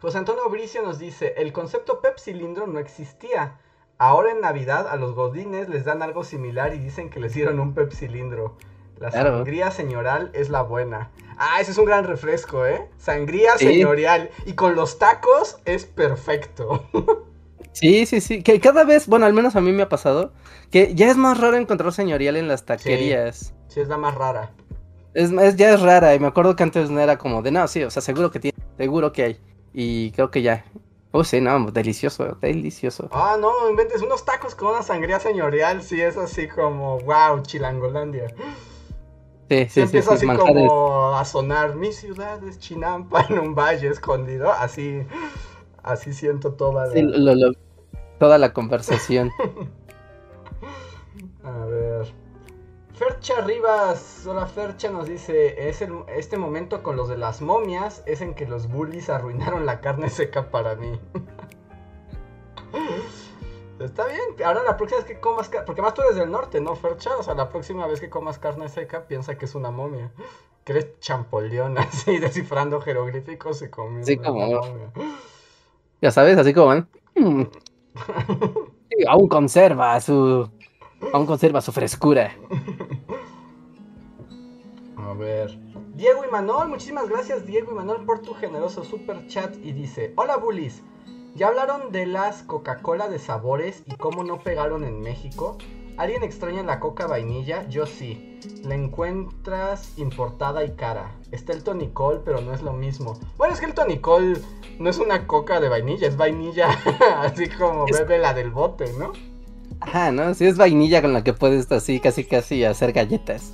José 0.00 0.18
Antonio 0.18 0.48
Bricio 0.48 0.82
nos 0.82 0.98
dice: 0.98 1.34
El 1.38 1.52
concepto 1.52 2.00
Pep 2.00 2.18
cilindro 2.18 2.66
no 2.66 2.78
existía. 2.78 3.58
Ahora 3.98 4.32
en 4.32 4.40
Navidad 4.40 4.88
a 4.88 4.96
los 4.96 5.14
godines 5.14 5.68
les 5.68 5.84
dan 5.84 6.02
algo 6.02 6.24
similar 6.24 6.74
y 6.74 6.78
dicen 6.78 7.10
que 7.10 7.20
les 7.20 7.34
dieron 7.34 7.60
un 7.60 7.74
pepsilindro. 7.74 8.56
La 8.98 9.10
sangría 9.10 9.70
señoral 9.70 10.30
es 10.34 10.50
la 10.50 10.62
buena. 10.62 11.10
Ah, 11.36 11.60
ese 11.60 11.72
es 11.72 11.78
un 11.78 11.84
gran 11.84 12.04
refresco, 12.04 12.66
¿eh? 12.66 12.88
Sangría 12.96 13.58
señorial. 13.58 14.30
Y 14.46 14.54
con 14.54 14.74
los 14.74 14.98
tacos 14.98 15.58
es 15.64 15.84
perfecto. 15.84 16.84
sí, 17.72 18.06
sí, 18.06 18.20
sí. 18.20 18.42
Que 18.42 18.60
cada 18.60 18.84
vez, 18.84 19.06
bueno, 19.06 19.26
al 19.26 19.32
menos 19.32 19.56
a 19.56 19.60
mí 19.60 19.72
me 19.72 19.82
ha 19.82 19.88
pasado, 19.88 20.32
que 20.70 20.94
ya 20.94 21.10
es 21.10 21.16
más 21.16 21.40
raro 21.40 21.56
encontrar 21.56 21.92
señorial 21.92 22.36
en 22.36 22.48
las 22.48 22.64
taquerías. 22.64 23.54
Sí, 23.68 23.80
es 23.80 23.88
la 23.88 23.96
más 23.96 24.14
rara. 24.14 24.52
Es, 25.14 25.30
ya 25.56 25.74
es 25.74 25.80
rara 25.80 26.14
y 26.14 26.18
me 26.18 26.26
acuerdo 26.26 26.56
que 26.56 26.62
antes 26.64 26.90
no 26.90 27.00
era 27.00 27.18
como 27.18 27.42
de, 27.42 27.52
no, 27.52 27.66
sí, 27.68 27.82
o 27.84 27.90
sea, 27.90 28.02
seguro 28.02 28.30
que 28.30 28.40
tiene, 28.40 28.58
seguro 28.76 29.12
que 29.12 29.22
hay. 29.22 29.40
Y 29.72 30.10
creo 30.12 30.30
que 30.30 30.42
ya, 30.42 30.64
Oh, 31.16 31.22
sí, 31.22 31.40
no, 31.40 31.70
delicioso, 31.70 32.36
delicioso. 32.40 33.08
Ah, 33.12 33.36
no, 33.40 33.70
inventes 33.70 34.02
unos 34.02 34.24
tacos 34.24 34.56
con 34.56 34.70
una 34.70 34.82
sangría 34.82 35.20
señorial, 35.20 35.80
sí, 35.80 36.00
es 36.00 36.16
así 36.16 36.48
como, 36.48 36.98
wow, 37.02 37.40
Chilangolandia. 37.40 38.34
Sí, 39.48 39.58
sí, 39.58 39.68
sí. 39.68 39.80
Empieza 39.82 40.14
así 40.14 40.26
como 40.26 41.14
a 41.14 41.24
sonar, 41.24 41.76
mi 41.76 41.92
ciudad 41.92 42.42
es 42.42 42.58
Chinampa 42.58 43.26
en 43.30 43.38
un 43.38 43.54
valle 43.54 43.90
escondido, 43.90 44.50
así, 44.50 45.06
así 45.84 46.12
siento 46.12 46.54
toda 46.54 46.86
la... 46.86 47.52
toda 48.18 48.36
la 48.36 48.52
conversación. 48.52 49.30
Fercha 52.94 53.40
Rivas, 53.40 54.24
hola 54.24 54.46
Fercha 54.46 54.88
nos 54.88 55.08
dice, 55.08 55.68
es 55.68 55.84
este 56.14 56.36
momento 56.36 56.84
con 56.84 56.94
los 56.94 57.08
de 57.08 57.16
las 57.16 57.42
momias 57.42 58.04
es 58.06 58.20
en 58.20 58.34
que 58.34 58.46
los 58.46 58.68
bullies 58.68 59.10
arruinaron 59.10 59.66
la 59.66 59.80
carne 59.80 60.08
seca 60.08 60.48
para 60.50 60.76
mí. 60.76 61.00
Está 63.80 64.06
bien, 64.06 64.46
ahora 64.46 64.62
la 64.62 64.76
próxima 64.76 65.00
vez 65.00 65.08
que 65.08 65.18
comas 65.18 65.48
carne, 65.48 65.66
porque 65.66 65.82
más 65.82 65.94
tú 65.94 66.02
eres 66.02 66.14
del 66.14 66.30
norte, 66.30 66.60
¿no, 66.60 66.76
Fercha? 66.76 67.10
O 67.18 67.24
sea, 67.24 67.34
la 67.34 67.48
próxima 67.48 67.88
vez 67.88 68.00
que 68.00 68.08
comas 68.08 68.38
carne 68.38 68.68
seca 68.68 69.08
piensa 69.08 69.36
que 69.36 69.46
es 69.46 69.56
una 69.56 69.72
momia. 69.72 70.12
Que 70.62 70.74
eres 70.74 71.00
champoleón 71.00 71.76
así, 71.78 72.18
descifrando 72.18 72.80
jeroglíficos 72.80 73.60
y 73.62 73.70
comiendo 73.70 74.06
sí, 74.06 74.18
como... 74.18 74.60
Ya 76.00 76.12
sabes, 76.12 76.38
así 76.38 76.54
como... 76.54 76.74
¿eh? 76.74 76.84
aún 79.08 79.28
conserva 79.28 80.00
su 80.00 80.48
Aún 81.12 81.26
conserva 81.26 81.60
su 81.60 81.72
frescura. 81.72 82.34
A 84.96 85.12
ver. 85.14 85.58
Diego 85.94 86.24
y 86.24 86.30
Manuel, 86.30 86.68
muchísimas 86.68 87.08
gracias 87.08 87.46
Diego 87.46 87.70
y 87.70 87.74
Manuel 87.74 88.04
por 88.04 88.20
tu 88.20 88.34
generoso 88.34 88.82
super 88.82 89.28
chat 89.28 89.54
y 89.62 89.72
dice, 89.72 90.12
hola 90.16 90.36
bullies, 90.36 90.82
¿ya 91.36 91.46
hablaron 91.48 91.92
de 91.92 92.06
las 92.06 92.42
Coca-Cola 92.42 93.08
de 93.08 93.20
sabores 93.20 93.84
y 93.86 93.94
cómo 93.94 94.24
no 94.24 94.40
pegaron 94.40 94.82
en 94.82 95.00
México? 95.00 95.56
¿Alguien 95.96 96.24
extraña 96.24 96.64
la 96.64 96.80
coca 96.80 97.06
vainilla? 97.06 97.68
Yo 97.68 97.86
sí. 97.86 98.40
La 98.64 98.74
encuentras 98.74 99.96
importada 99.96 100.64
y 100.64 100.72
cara. 100.72 101.12
Está 101.30 101.52
el 101.52 101.62
tonicol, 101.62 102.22
pero 102.24 102.40
no 102.40 102.52
es 102.52 102.62
lo 102.62 102.72
mismo. 102.72 103.16
Bueno, 103.36 103.54
es 103.54 103.60
que 103.60 103.66
el 103.66 103.74
tonicol 103.74 104.42
no 104.80 104.90
es 104.90 104.98
una 104.98 105.28
coca 105.28 105.60
de 105.60 105.68
vainilla, 105.68 106.08
es 106.08 106.16
vainilla 106.16 106.70
así 107.20 107.48
como 107.48 107.86
bebe 107.86 108.18
la 108.18 108.34
del 108.34 108.50
bote, 108.50 108.92
¿no? 108.98 109.12
Ajá, 109.86 110.10
¿no? 110.10 110.34
Sí, 110.34 110.46
es 110.46 110.56
vainilla 110.56 111.02
con 111.02 111.12
la 111.12 111.22
que 111.22 111.32
puedes 111.32 111.70
así, 111.70 112.00
casi, 112.00 112.24
casi 112.24 112.64
hacer 112.64 112.92
galletas. 112.92 113.52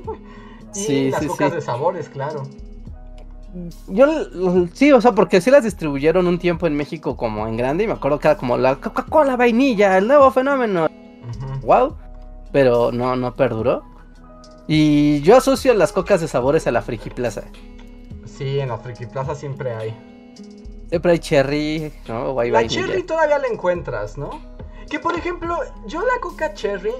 y 0.74 0.78
sí, 0.78 1.10
las 1.10 1.24
cocas 1.26 1.54
de 1.54 1.60
sabores, 1.60 2.08
claro. 2.08 2.44
Yo, 3.88 4.06
sí, 4.74 4.92
o 4.92 5.00
sea, 5.00 5.12
porque 5.12 5.40
sí 5.40 5.50
las 5.50 5.64
distribuyeron 5.64 6.26
un 6.26 6.38
tiempo 6.38 6.66
en 6.66 6.76
México 6.76 7.16
como 7.16 7.48
en 7.48 7.56
grande 7.56 7.84
y 7.84 7.86
me 7.86 7.94
acuerdo 7.94 8.18
que 8.18 8.28
era 8.28 8.36
como 8.36 8.56
la 8.58 8.76
Coca-Cola 8.76 9.36
vainilla, 9.36 9.96
el 9.98 10.06
nuevo 10.06 10.30
fenómeno. 10.30 10.88
Wow, 11.62 11.96
pero 12.52 12.92
no, 12.92 13.16
no 13.16 13.34
perduró. 13.34 13.82
Y 14.68 15.20
yo 15.22 15.36
asocio 15.36 15.72
las 15.74 15.92
cocas 15.92 16.20
de 16.20 16.28
sabores 16.28 16.66
a 16.66 16.70
la 16.70 16.82
Friki 16.82 17.10
Plaza. 17.10 17.44
Sí, 18.24 18.60
en 18.60 18.68
la 18.68 18.78
Friki 18.78 19.06
Plaza 19.06 19.34
siempre 19.34 19.74
hay. 19.74 19.96
Siempre 20.90 21.12
hay 21.12 21.18
cherry, 21.18 21.92
¿no? 22.06 22.40
la 22.42 22.66
cherry 22.66 23.02
todavía 23.02 23.38
la 23.38 23.48
encuentras, 23.48 24.18
¿no? 24.18 24.55
Que 24.88 24.98
por 25.00 25.16
ejemplo, 25.16 25.58
yo 25.86 26.00
la 26.00 26.20
coca 26.20 26.54
cherry, 26.54 26.94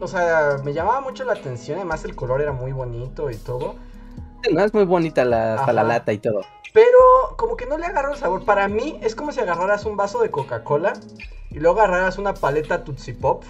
o 0.00 0.08
sea, 0.08 0.58
me 0.64 0.72
llamaba 0.72 1.00
mucho 1.00 1.24
la 1.24 1.34
atención, 1.34 1.78
además 1.78 2.04
el 2.04 2.16
color 2.16 2.40
era 2.40 2.52
muy 2.52 2.72
bonito 2.72 3.30
y 3.30 3.36
todo. 3.36 3.76
No, 4.52 4.64
es 4.64 4.72
muy 4.72 4.84
bonita 4.84 5.24
la, 5.24 5.64
la 5.72 5.82
lata 5.82 6.12
y 6.12 6.18
todo. 6.18 6.42
Pero 6.72 7.36
como 7.36 7.56
que 7.56 7.66
no 7.66 7.78
le 7.78 7.86
agarro 7.86 8.12
el 8.12 8.18
sabor. 8.18 8.44
Para 8.44 8.68
mí 8.68 8.98
es 9.02 9.14
como 9.14 9.32
si 9.32 9.40
agarraras 9.40 9.84
un 9.84 9.96
vaso 9.96 10.20
de 10.20 10.30
Coca-Cola 10.30 10.92
y 11.50 11.58
luego 11.58 11.80
agarraras 11.80 12.18
una 12.18 12.34
paleta 12.34 12.84
Tootsie 12.84 13.14
Pop 13.14 13.44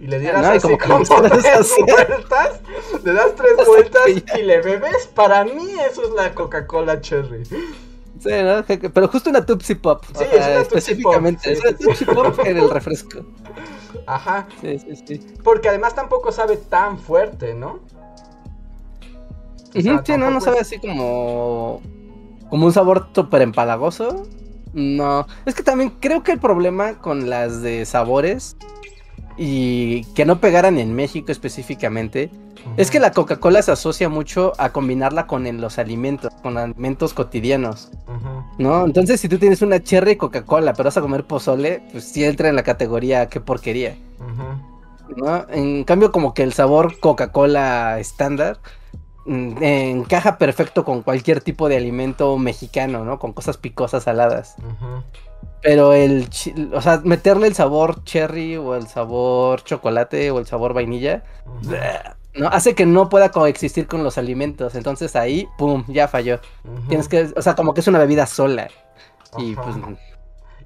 y 0.00 0.06
le 0.06 0.18
dieras 0.18 0.44
así 0.44 0.76
como, 0.76 1.02
tres 1.04 1.72
vueltas, 1.78 2.60
le 3.04 3.12
das 3.12 3.34
tres 3.36 3.52
vueltas 3.66 4.02
y 4.08 4.42
le 4.42 4.60
bebes. 4.60 5.06
Para 5.06 5.44
mí 5.44 5.76
eso 5.90 6.02
es 6.02 6.10
la 6.10 6.34
Coca-Cola 6.34 7.00
Cherry. 7.00 7.44
Sí, 8.20 8.30
¿no? 8.30 8.64
Pero 8.66 9.08
justo 9.08 9.30
una 9.30 9.44
Tupsi 9.44 9.74
Pop. 9.74 10.04
Sí, 10.16 10.24
es 10.24 10.46
una 10.46 10.60
específicamente. 10.60 11.52
Es 11.52 11.60
una 11.60 11.76
Tupsi 11.76 12.04
Pop 12.04 12.38
en 12.44 12.56
el 12.56 12.70
refresco. 12.70 13.24
Ajá. 14.06 14.46
Sí, 14.60 14.78
sí, 14.78 14.96
sí. 15.06 15.26
Porque 15.42 15.68
además 15.68 15.94
tampoco 15.94 16.32
sabe 16.32 16.56
tan 16.56 16.98
fuerte, 16.98 17.54
¿no? 17.54 17.80
sí, 19.72 19.90
no, 20.16 20.30
no 20.30 20.40
sabe 20.40 20.60
así 20.60 20.78
como. 20.78 21.82
Como 22.48 22.66
un 22.66 22.72
sabor 22.72 23.08
súper 23.14 23.42
empalagoso. 23.42 24.26
No. 24.72 25.26
Es 25.46 25.54
que 25.54 25.62
también 25.62 25.90
creo 26.00 26.22
que 26.22 26.32
el 26.32 26.38
problema 26.38 26.98
con 26.98 27.30
las 27.30 27.62
de 27.62 27.84
sabores 27.84 28.56
y 29.36 30.04
que 30.14 30.24
no 30.24 30.40
pegaran 30.40 30.78
en 30.78 30.94
México 30.94 31.32
específicamente, 31.32 32.30
es 32.76 32.90
que 32.90 33.00
la 33.00 33.12
Coca-Cola 33.12 33.62
se 33.62 33.72
asocia 33.72 34.08
mucho 34.08 34.52
a 34.58 34.70
combinarla 34.70 35.26
con 35.26 35.60
los 35.60 35.78
alimentos, 35.78 36.32
con 36.42 36.56
alimentos 36.56 37.14
cotidianos. 37.14 37.90
¿No? 38.58 38.84
Entonces, 38.84 39.20
si 39.20 39.28
tú 39.28 39.38
tienes 39.38 39.62
una 39.62 39.82
cherry 39.82 40.16
Coca-Cola, 40.16 40.72
pero 40.72 40.88
vas 40.88 40.96
a 40.96 41.00
comer 41.00 41.24
pozole, 41.24 41.82
pues 41.92 42.04
sí 42.04 42.24
entra 42.24 42.48
en 42.48 42.56
la 42.56 42.62
categoría 42.62 43.28
qué 43.28 43.40
porquería. 43.40 43.96
¿No? 45.16 45.46
En 45.50 45.84
cambio, 45.84 46.12
como 46.12 46.34
que 46.34 46.42
el 46.42 46.52
sabor 46.52 46.98
Coca-Cola 46.98 47.98
estándar 48.00 48.58
mm, 49.26 49.62
encaja 49.62 50.38
perfecto 50.38 50.84
con 50.84 51.02
cualquier 51.02 51.40
tipo 51.40 51.68
de 51.68 51.76
alimento 51.76 52.36
mexicano, 52.38 53.04
¿no? 53.04 53.18
Con 53.18 53.32
cosas 53.32 53.58
picosas 53.58 54.04
saladas. 54.04 54.56
Pero 55.64 55.94
el, 55.94 56.28
o 56.74 56.82
sea, 56.82 57.00
meterle 57.04 57.46
el 57.46 57.54
sabor 57.54 58.04
cherry 58.04 58.58
o 58.58 58.74
el 58.74 58.86
sabor 58.86 59.64
chocolate 59.64 60.30
o 60.30 60.38
el 60.38 60.46
sabor 60.46 60.74
vainilla, 60.74 61.24
no 62.34 62.48
hace 62.48 62.74
que 62.74 62.84
no 62.84 63.08
pueda 63.08 63.30
coexistir 63.30 63.86
con 63.86 64.04
los 64.04 64.18
alimentos. 64.18 64.74
Entonces 64.74 65.16
ahí, 65.16 65.48
pum, 65.56 65.84
ya 65.88 66.06
falló. 66.06 66.38
Tienes 66.88 67.08
que, 67.08 67.32
o 67.34 67.40
sea, 67.40 67.54
como 67.54 67.72
que 67.72 67.80
es 67.80 67.88
una 67.88 67.98
bebida 67.98 68.26
sola. 68.26 68.68
Y 69.38 69.56
pues 69.56 69.76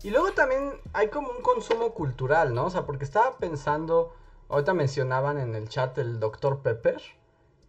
y 0.03 0.11
luego 0.11 0.33
también 0.33 0.73
hay 0.93 1.09
como 1.09 1.29
un 1.31 1.43
consumo 1.43 1.93
cultural, 1.95 2.53
¿no? 2.53 2.67
O 2.67 2.71
sea, 2.71 2.85
porque 2.85 3.05
estaba 3.05 3.37
pensando, 3.39 4.13
ahorita 4.49 4.75
mencionaban 4.75 5.39
en 5.39 5.55
el 5.55 5.69
chat 5.69 5.97
el 5.99 6.19
Dr. 6.19 6.61
Pepper, 6.61 7.01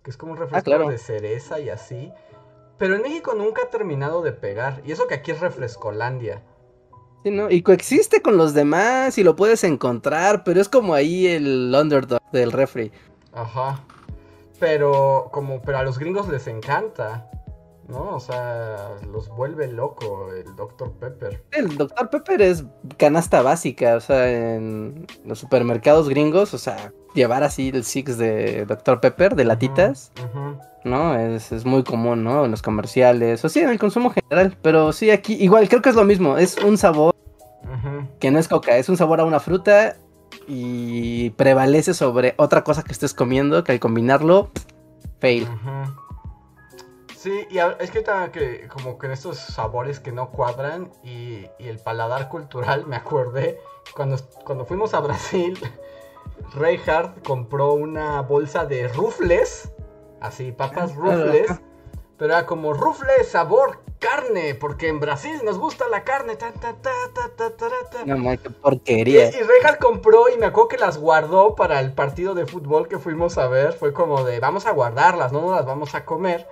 que 0.01 0.09
es 0.09 0.17
como 0.17 0.31
un 0.31 0.39
ah, 0.39 0.41
refresco 0.41 0.89
de 0.89 0.97
cereza 0.97 1.59
y 1.59 1.69
así. 1.69 2.11
Pero 2.79 2.95
en 2.95 3.03
México 3.03 3.35
nunca 3.35 3.63
ha 3.63 3.69
terminado 3.69 4.23
de 4.23 4.31
pegar. 4.31 4.81
Y 4.83 4.91
eso 4.91 5.05
que 5.07 5.13
aquí 5.13 5.29
es 5.29 5.39
Refrescolandia. 5.39 6.41
Sí, 7.23 7.31
¿no? 7.31 7.49
Y 7.49 7.61
coexiste 7.61 8.21
con 8.21 8.37
los 8.37 8.53
demás 8.53 9.17
y 9.17 9.23
lo 9.23 9.35
puedes 9.35 9.63
encontrar, 9.63 10.43
pero 10.43 10.61
es 10.61 10.69
como 10.69 10.93
ahí 10.93 11.27
el 11.27 11.73
underdog 11.75 12.21
del 12.31 12.51
refri. 12.51 12.91
Ajá. 13.33 13.83
Pero 14.59 15.29
como 15.31 15.61
pero 15.61 15.79
a 15.79 15.83
los 15.83 15.99
gringos 15.99 16.27
les 16.29 16.47
encanta. 16.47 17.29
¿No? 17.87 18.15
O 18.15 18.19
sea, 18.19 18.91
los 19.11 19.29
vuelve 19.29 19.67
loco 19.67 20.31
el 20.31 20.55
Dr. 20.55 20.91
Pepper. 20.91 21.43
El 21.49 21.75
Dr. 21.75 22.11
Pepper 22.11 22.39
es 22.43 22.63
canasta 22.97 23.41
básica, 23.41 23.95
o 23.95 23.99
sea, 23.99 24.29
en 24.29 25.07
los 25.25 25.39
supermercados 25.39 26.07
gringos, 26.07 26.53
o 26.53 26.59
sea, 26.59 26.93
llevar 27.15 27.41
así 27.41 27.69
el 27.69 27.83
Six 27.83 28.19
de 28.19 28.65
Dr. 28.65 29.01
Pepper, 29.01 29.35
de 29.35 29.43
latitas, 29.43 30.11
¿no? 30.83 31.15
Es, 31.15 31.51
es, 31.51 31.65
muy 31.65 31.83
común, 31.83 32.23
¿no? 32.23 32.45
En 32.45 32.51
los 32.51 32.61
comerciales, 32.61 33.43
o 33.43 33.49
sí, 33.49 33.59
en 33.59 33.69
el 33.69 33.79
consumo 33.79 34.11
general, 34.11 34.57
pero 34.61 34.91
sí, 34.93 35.11
aquí 35.11 35.33
igual 35.33 35.67
creo 35.69 35.81
que 35.81 35.89
es 35.89 35.95
lo 35.95 36.05
mismo, 36.05 36.37
es 36.37 36.57
un 36.57 36.77
sabor 36.77 37.15
que 38.19 38.31
no 38.31 38.39
es 38.39 38.47
coca, 38.47 38.77
es 38.77 38.89
un 38.89 38.97
sabor 38.97 39.19
a 39.21 39.25
una 39.25 39.39
fruta 39.39 39.95
y 40.47 41.29
prevalece 41.31 41.93
sobre 41.93 42.33
otra 42.37 42.63
cosa 42.63 42.83
que 42.83 42.91
estés 42.91 43.13
comiendo, 43.13 43.63
que 43.63 43.71
al 43.71 43.79
combinarlo, 43.79 44.49
fail. 45.19 45.47
Sí, 47.15 47.45
y 47.49 47.57
es 47.57 47.91
que, 47.91 48.03
que 48.31 48.67
como 48.69 48.97
que 48.97 49.07
en 49.07 49.11
estos 49.11 49.37
sabores 49.37 49.99
que 49.99 50.13
no 50.13 50.29
cuadran 50.29 50.89
y, 51.03 51.47
el 51.59 51.77
paladar 51.77 52.29
cultural, 52.29 52.85
me 52.87 52.95
acordé, 52.95 53.59
cuando, 53.95 54.17
cuando 54.45 54.65
fuimos 54.65 54.93
a 54.93 55.01
Brasil, 55.01 55.59
Reinhardt 56.55 57.21
compró 57.25 57.73
una 57.73 58.21
bolsa 58.21 58.65
de 58.65 58.87
rufles, 58.87 59.71
así, 60.21 60.51
papas 60.51 60.95
rufles, 60.95 61.51
pero 62.17 62.33
era 62.33 62.45
como 62.45 62.73
rufles 62.73 63.27
sabor 63.27 63.79
carne, 63.99 64.55
porque 64.55 64.87
en 64.87 64.99
Brasil 64.99 65.39
nos 65.43 65.59
gusta 65.59 65.87
la 65.89 66.03
carne. 66.03 66.35
Ta, 66.35 66.51
ta, 66.51 66.75
ta, 66.81 68.05
no, 68.05 68.31
qué 68.41 68.49
porquería. 68.49 69.29
Y, 69.29 69.35
y 69.35 69.77
compró 69.79 70.29
y 70.29 70.37
me 70.37 70.47
acuerdo 70.47 70.69
que 70.69 70.77
las 70.77 70.97
guardó 70.97 71.55
para 71.55 71.79
el 71.81 71.93
partido 71.93 72.33
de 72.33 72.45
fútbol 72.45 72.87
que 72.87 72.97
fuimos 72.97 73.37
a 73.37 73.47
ver. 73.47 73.73
Fue 73.73 73.93
como 73.93 74.23
de, 74.23 74.39
vamos 74.39 74.65
a 74.65 74.71
guardarlas, 74.71 75.31
no 75.31 75.41
nos 75.41 75.51
las 75.51 75.65
vamos 75.65 75.93
a 75.95 76.05
comer. 76.05 76.47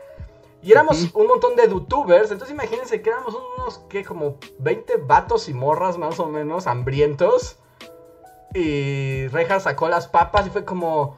Y 0.61 0.72
éramos 0.72 1.11
un 1.14 1.27
montón 1.27 1.56
de 1.56 1.69
youtubers, 1.69 2.31
entonces 2.31 2.53
imagínense 2.53 3.02
que 3.02 3.11
éramos 3.11 3.35
unos, 3.57 3.80
que 3.89 4.03
como 4.03 4.38
20 4.60 4.98
vatos 4.98 5.48
y 5.49 5.53
morras 5.53 5.98
más 5.98 6.19
o 6.19 6.27
menos, 6.27 6.68
hambrientos. 6.68 7.57
Y 8.53 9.27
Reja 9.27 9.60
sacó 9.60 9.88
las 9.88 10.07
papas 10.07 10.48
y 10.48 10.49
fue 10.49 10.65
como, 10.65 11.15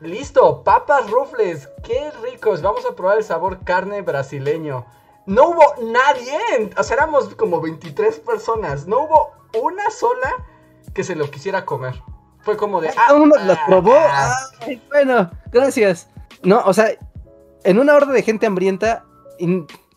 listo, 0.00 0.62
papas 0.62 1.10
rufles, 1.10 1.68
qué 1.82 2.10
ricos, 2.22 2.62
vamos 2.62 2.84
a 2.86 2.94
probar 2.94 3.18
el 3.18 3.24
sabor 3.24 3.60
carne 3.64 4.02
brasileño. 4.02 4.86
No 5.26 5.50
hubo 5.50 5.64
nadie, 5.82 6.70
o 6.76 6.82
sea, 6.82 6.96
éramos 6.96 7.34
como 7.34 7.60
23 7.60 8.20
personas, 8.20 8.86
no 8.86 9.00
hubo 9.00 9.32
una 9.60 9.90
sola 9.90 10.34
que 10.94 11.02
se 11.02 11.16
lo 11.16 11.30
quisiera 11.30 11.64
comer. 11.64 12.00
Fue 12.40 12.56
como 12.56 12.80
de... 12.80 12.90
Ah, 12.90 13.14
uno 13.14 13.34
las 13.44 13.58
probó. 13.66 13.96
Ah, 13.96 14.32
bueno, 14.88 15.30
gracias. 15.50 16.08
No, 16.42 16.62
o 16.64 16.72
sea, 16.72 16.90
en 17.64 17.78
una 17.80 17.94
horda 17.96 18.12
de 18.12 18.22
gente 18.22 18.46
hambrienta, 18.46 19.04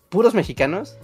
puros 0.09 0.33
mexicanos. 0.33 0.97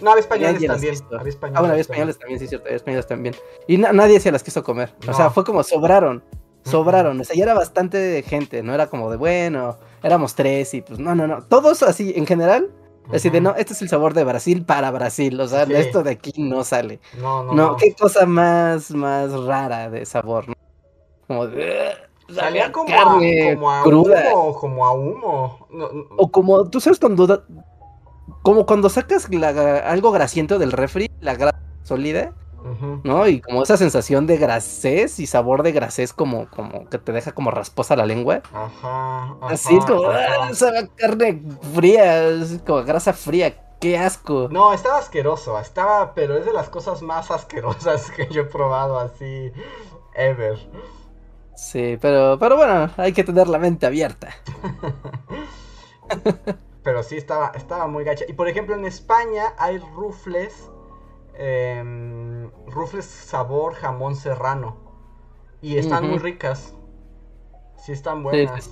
No, 0.00 0.12
había 0.12 0.20
españoles 0.20 0.64
también. 0.64 0.70
Había 0.70 0.92
españoles, 0.92 1.38
ah, 1.42 1.60
bueno, 1.60 1.72
había 1.72 1.80
españoles 1.80 2.18
también, 2.18 2.38
sí, 2.38 2.46
cierto, 2.46 2.66
había 2.66 2.76
españoles 2.76 3.06
también. 3.08 3.34
Y 3.66 3.78
nadie 3.78 4.20
se 4.20 4.30
las 4.30 4.44
quiso 4.44 4.62
comer. 4.62 4.94
O 5.08 5.12
sea, 5.12 5.30
fue 5.30 5.44
como 5.44 5.62
sobraron. 5.64 6.22
Sobraron, 6.64 7.20
o 7.20 7.24
sea, 7.24 7.36
ya 7.36 7.44
era 7.44 7.54
bastante 7.54 8.22
gente, 8.22 8.62
no 8.62 8.72
era 8.74 8.86
como 8.86 9.10
de 9.10 9.16
bueno, 9.16 9.78
éramos 10.02 10.34
tres 10.34 10.74
y 10.74 10.82
pues 10.82 10.98
no, 10.98 11.14
no, 11.14 11.26
no. 11.26 11.42
Todos 11.42 11.82
así, 11.82 12.12
en 12.16 12.26
general, 12.26 12.70
Así 13.10 13.30
de, 13.30 13.40
no, 13.40 13.54
este 13.56 13.72
es 13.72 13.82
el 13.82 13.88
sabor 13.88 14.14
de 14.14 14.24
Brasil 14.24 14.64
para 14.64 14.90
Brasil, 14.90 15.38
o 15.40 15.48
sea, 15.48 15.64
esto 15.64 16.02
de 16.02 16.12
aquí 16.12 16.32
no 16.36 16.62
sale. 16.62 17.00
No, 17.20 17.42
no, 17.42 17.52
no. 17.52 17.76
qué 17.76 17.94
cosa 17.94 18.26
más, 18.26 18.92
más 18.92 19.32
rara 19.32 19.90
de 19.90 20.06
sabor, 20.06 20.48
¿no? 20.48 20.54
Como 21.26 21.46
de... 21.48 21.90
Salía 22.32 22.72
como, 22.72 22.94
a, 22.94 23.18
como 23.54 23.70
a 23.70 23.82
cruda. 23.82 24.32
humo, 24.32 24.54
como 24.54 24.86
a 24.86 24.92
humo. 24.92 25.68
O 26.16 26.30
como, 26.30 26.70
tú 26.70 26.80
sabes 26.80 26.98
cuando, 26.98 27.44
como 28.42 28.64
cuando 28.64 28.88
sacas 28.88 29.28
algo 29.84 30.12
grasiento 30.12 30.58
del 30.58 30.72
refri, 30.72 31.10
la 31.20 31.34
grasa 31.34 31.58
sólida, 31.82 32.32
¿no? 33.02 33.26
Y 33.26 33.40
como 33.40 33.62
esa 33.62 33.76
sensación 33.76 34.26
de 34.26 34.36
grasez 34.36 35.18
y 35.18 35.26
sabor 35.26 35.62
de 35.62 35.72
grasez 35.72 36.12
como, 36.12 36.48
como 36.48 36.88
que 36.88 36.98
te 36.98 37.12
deja 37.12 37.32
como 37.32 37.50
rasposa 37.50 37.96
la 37.96 38.06
lengua. 38.06 38.42
Ajá. 38.52 39.36
Así 39.42 39.76
es 39.76 39.84
como, 39.84 40.04
ah, 40.06 40.50
carne 40.96 41.42
fría, 41.74 42.28
es 42.28 42.60
como 42.66 42.82
grasa 42.84 43.12
fría. 43.12 43.54
¡Qué 43.80 43.98
asco! 43.98 44.48
No, 44.50 44.72
estaba 44.72 44.98
asqueroso, 44.98 45.58
estaba, 45.58 46.14
pero 46.14 46.36
es 46.36 46.46
de 46.46 46.52
las 46.52 46.68
cosas 46.68 47.02
más 47.02 47.32
asquerosas 47.32 48.10
que 48.12 48.28
yo 48.28 48.42
he 48.42 48.44
probado 48.44 48.98
así, 48.98 49.52
ever. 50.14 50.56
Sí, 51.56 51.98
pero, 52.00 52.38
pero 52.38 52.56
bueno, 52.56 52.90
hay 52.96 53.12
que 53.12 53.24
tener 53.24 53.48
la 53.48 53.58
mente 53.58 53.86
abierta. 53.86 54.34
pero 56.82 57.02
sí, 57.02 57.16
estaba, 57.16 57.52
estaba 57.54 57.86
muy 57.86 58.04
gacha. 58.04 58.24
Y 58.28 58.32
por 58.32 58.48
ejemplo, 58.48 58.74
en 58.74 58.84
España 58.84 59.54
hay 59.58 59.78
rufles, 59.78 60.70
em, 61.34 62.50
rufles 62.66 63.04
sabor 63.04 63.74
jamón 63.74 64.16
serrano. 64.16 64.76
Y 65.60 65.78
están 65.78 66.08
muy 66.08 66.18
ricas. 66.18 66.74
Sí, 67.76 67.92
están 67.92 68.22
buenas. 68.22 68.70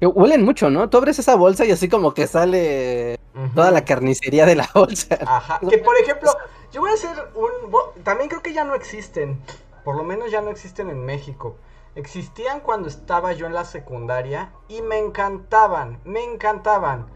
Huelen 0.00 0.44
mucho, 0.44 0.68
¿no? 0.68 0.90
Tú 0.90 0.98
abres 0.98 1.18
esa 1.18 1.36
bolsa 1.36 1.64
y 1.64 1.70
así 1.70 1.88
como 1.88 2.12
que 2.12 2.26
sale 2.26 3.18
toda 3.54 3.70
la 3.70 3.84
carnicería 3.84 4.46
de 4.46 4.56
la 4.56 4.68
bolsa. 4.74 5.18
Ajá. 5.26 5.60
Que 5.68 5.78
por 5.78 5.96
ejemplo, 5.96 6.30
yo 6.72 6.80
voy 6.80 6.90
a 6.90 6.94
hacer 6.94 7.16
un... 7.34 8.02
También 8.02 8.28
creo 8.28 8.42
que 8.42 8.52
ya 8.52 8.64
no 8.64 8.74
existen. 8.74 9.40
Por 9.84 9.96
lo 9.96 10.02
menos 10.02 10.30
ya 10.30 10.40
no 10.40 10.50
existen 10.50 10.90
en 10.90 11.04
México. 11.04 11.56
Existían 11.94 12.60
cuando 12.60 12.88
estaba 12.88 13.32
yo 13.32 13.46
en 13.46 13.54
la 13.54 13.64
secundaria 13.64 14.52
y 14.68 14.82
me 14.82 14.98
encantaban, 14.98 16.00
me 16.04 16.22
encantaban. 16.24 17.06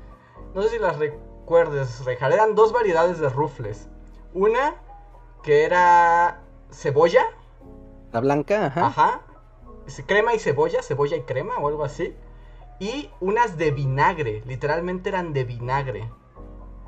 No 0.55 0.63
sé 0.63 0.71
si 0.71 0.79
las 0.79 0.99
recuerdes, 0.99 2.05
Rejar. 2.05 2.33
Eran 2.33 2.55
dos 2.55 2.73
variedades 2.73 3.19
de 3.19 3.29
rufles. 3.29 3.89
Una 4.35 4.77
que 5.43 5.65
era 5.65 6.43
cebolla. 6.71 7.23
La 8.13 8.21
blanca, 8.21 8.67
ajá. 8.67 8.87
Ajá. 8.87 9.21
Crema 10.07 10.35
y 10.35 10.39
cebolla, 10.39 10.83
cebolla 10.83 11.17
y 11.17 11.23
crema 11.23 11.57
o 11.59 11.69
algo 11.69 11.85
así. 11.85 12.15
Y 12.79 13.11
unas 13.21 13.57
de 13.57 13.71
vinagre, 13.73 14.43
literalmente 14.47 15.09
eran 15.09 15.33
de 15.33 15.45
vinagre 15.45 16.09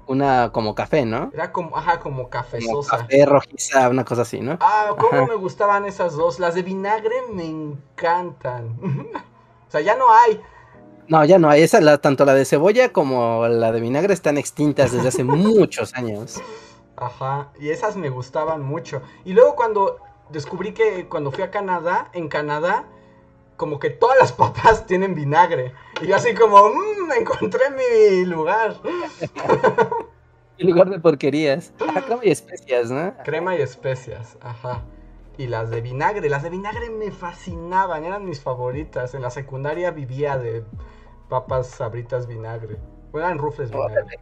una 0.06 0.51
como 0.52 0.74
café, 0.74 1.05
¿no? 1.05 1.31
Era 1.32 1.52
como, 1.52 1.77
ajá, 1.77 2.01
como 2.01 2.28
cafezosa. 2.28 2.98
café 2.98 3.24
rojiza, 3.24 3.89
una 3.89 4.05
cosa 4.05 4.23
así, 4.23 4.40
¿no? 4.40 4.59
Ah, 4.60 4.94
cómo 4.98 5.27
me 5.27 5.35
gustaban 5.36 5.86
esas 5.86 6.14
dos. 6.14 6.39
Las 6.39 6.55
de 6.55 6.62
vinagre 6.62 7.14
me 7.32 7.44
encantan. 7.44 8.78
o 9.69 9.70
sea, 9.70 9.81
ya 9.81 9.97
no 9.97 10.12
hay. 10.12 10.40
No, 11.09 11.24
ya 11.24 11.39
no 11.39 11.48
hay. 11.48 11.62
Esa, 11.62 11.81
la, 11.81 11.98
tanto 11.98 12.24
la 12.24 12.35
de 12.35 12.44
cebolla 12.44 12.93
como 12.93 13.47
la 13.48 13.73
de 13.73 13.81
vinagre 13.81 14.14
están 14.14 14.39
extintas 14.39 14.93
desde 14.93 15.09
hace 15.09 15.24
muchos 15.24 15.94
años. 15.94 16.40
Ajá, 17.02 17.48
y 17.58 17.70
esas 17.70 17.96
me 17.96 18.10
gustaban 18.10 18.62
mucho. 18.62 19.02
Y 19.24 19.32
luego 19.32 19.56
cuando 19.56 19.98
descubrí 20.30 20.72
que 20.72 21.08
cuando 21.08 21.32
fui 21.32 21.42
a 21.42 21.50
Canadá, 21.50 22.08
en 22.12 22.28
Canadá, 22.28 22.84
como 23.56 23.78
que 23.78 23.90
todas 23.90 24.18
las 24.18 24.32
papas 24.32 24.86
tienen 24.86 25.14
vinagre. 25.14 25.72
Y 26.00 26.06
yo 26.06 26.16
así 26.16 26.34
como, 26.34 26.68
mmm, 26.68 27.12
encontré 27.18 27.64
mi 27.70 28.24
lugar. 28.24 28.76
Mi 30.58 30.70
lugar 30.70 30.90
de 30.90 31.00
porquerías. 31.00 31.72
crema 32.06 32.20
y 32.22 32.30
especias, 32.30 32.90
¿no? 32.90 33.14
Crema 33.24 33.56
y 33.56 33.62
especias, 33.62 34.36
ajá. 34.42 34.82
y 35.38 35.46
las 35.46 35.70
de 35.70 35.80
vinagre. 35.80 36.28
Las 36.28 36.42
de 36.42 36.50
vinagre 36.50 36.90
me 36.90 37.10
fascinaban, 37.10 38.04
eran 38.04 38.24
mis 38.24 38.40
favoritas. 38.40 39.14
En 39.14 39.22
la 39.22 39.30
secundaria 39.30 39.90
vivía 39.90 40.38
de 40.38 40.62
papas 41.28 41.68
sabritas 41.68 42.28
vinagre. 42.28 42.76
O 43.12 43.18
eran 43.18 43.38
rufles 43.38 43.70
vinagre. 43.70 44.20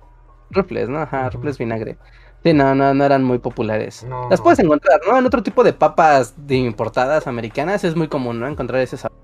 Rufles, 0.50 0.88
¿no? 0.88 1.00
Ajá, 1.00 1.28
rufles 1.30 1.58
vinagre. 1.58 1.98
Sí, 2.42 2.54
no, 2.54 2.74
no, 2.74 2.94
no 2.94 3.04
eran 3.04 3.22
muy 3.22 3.38
populares. 3.38 4.06
Las 4.30 4.40
puedes 4.40 4.58
encontrar, 4.58 5.00
¿no? 5.06 5.18
En 5.18 5.26
otro 5.26 5.42
tipo 5.42 5.62
de 5.62 5.74
papas 5.74 6.34
de 6.36 6.56
importadas 6.56 7.26
americanas 7.26 7.84
es 7.84 7.94
muy 7.96 8.08
común, 8.08 8.40
¿no? 8.40 8.46
Encontrar 8.46 8.80
ese 8.80 8.96
sabor. 8.96 9.18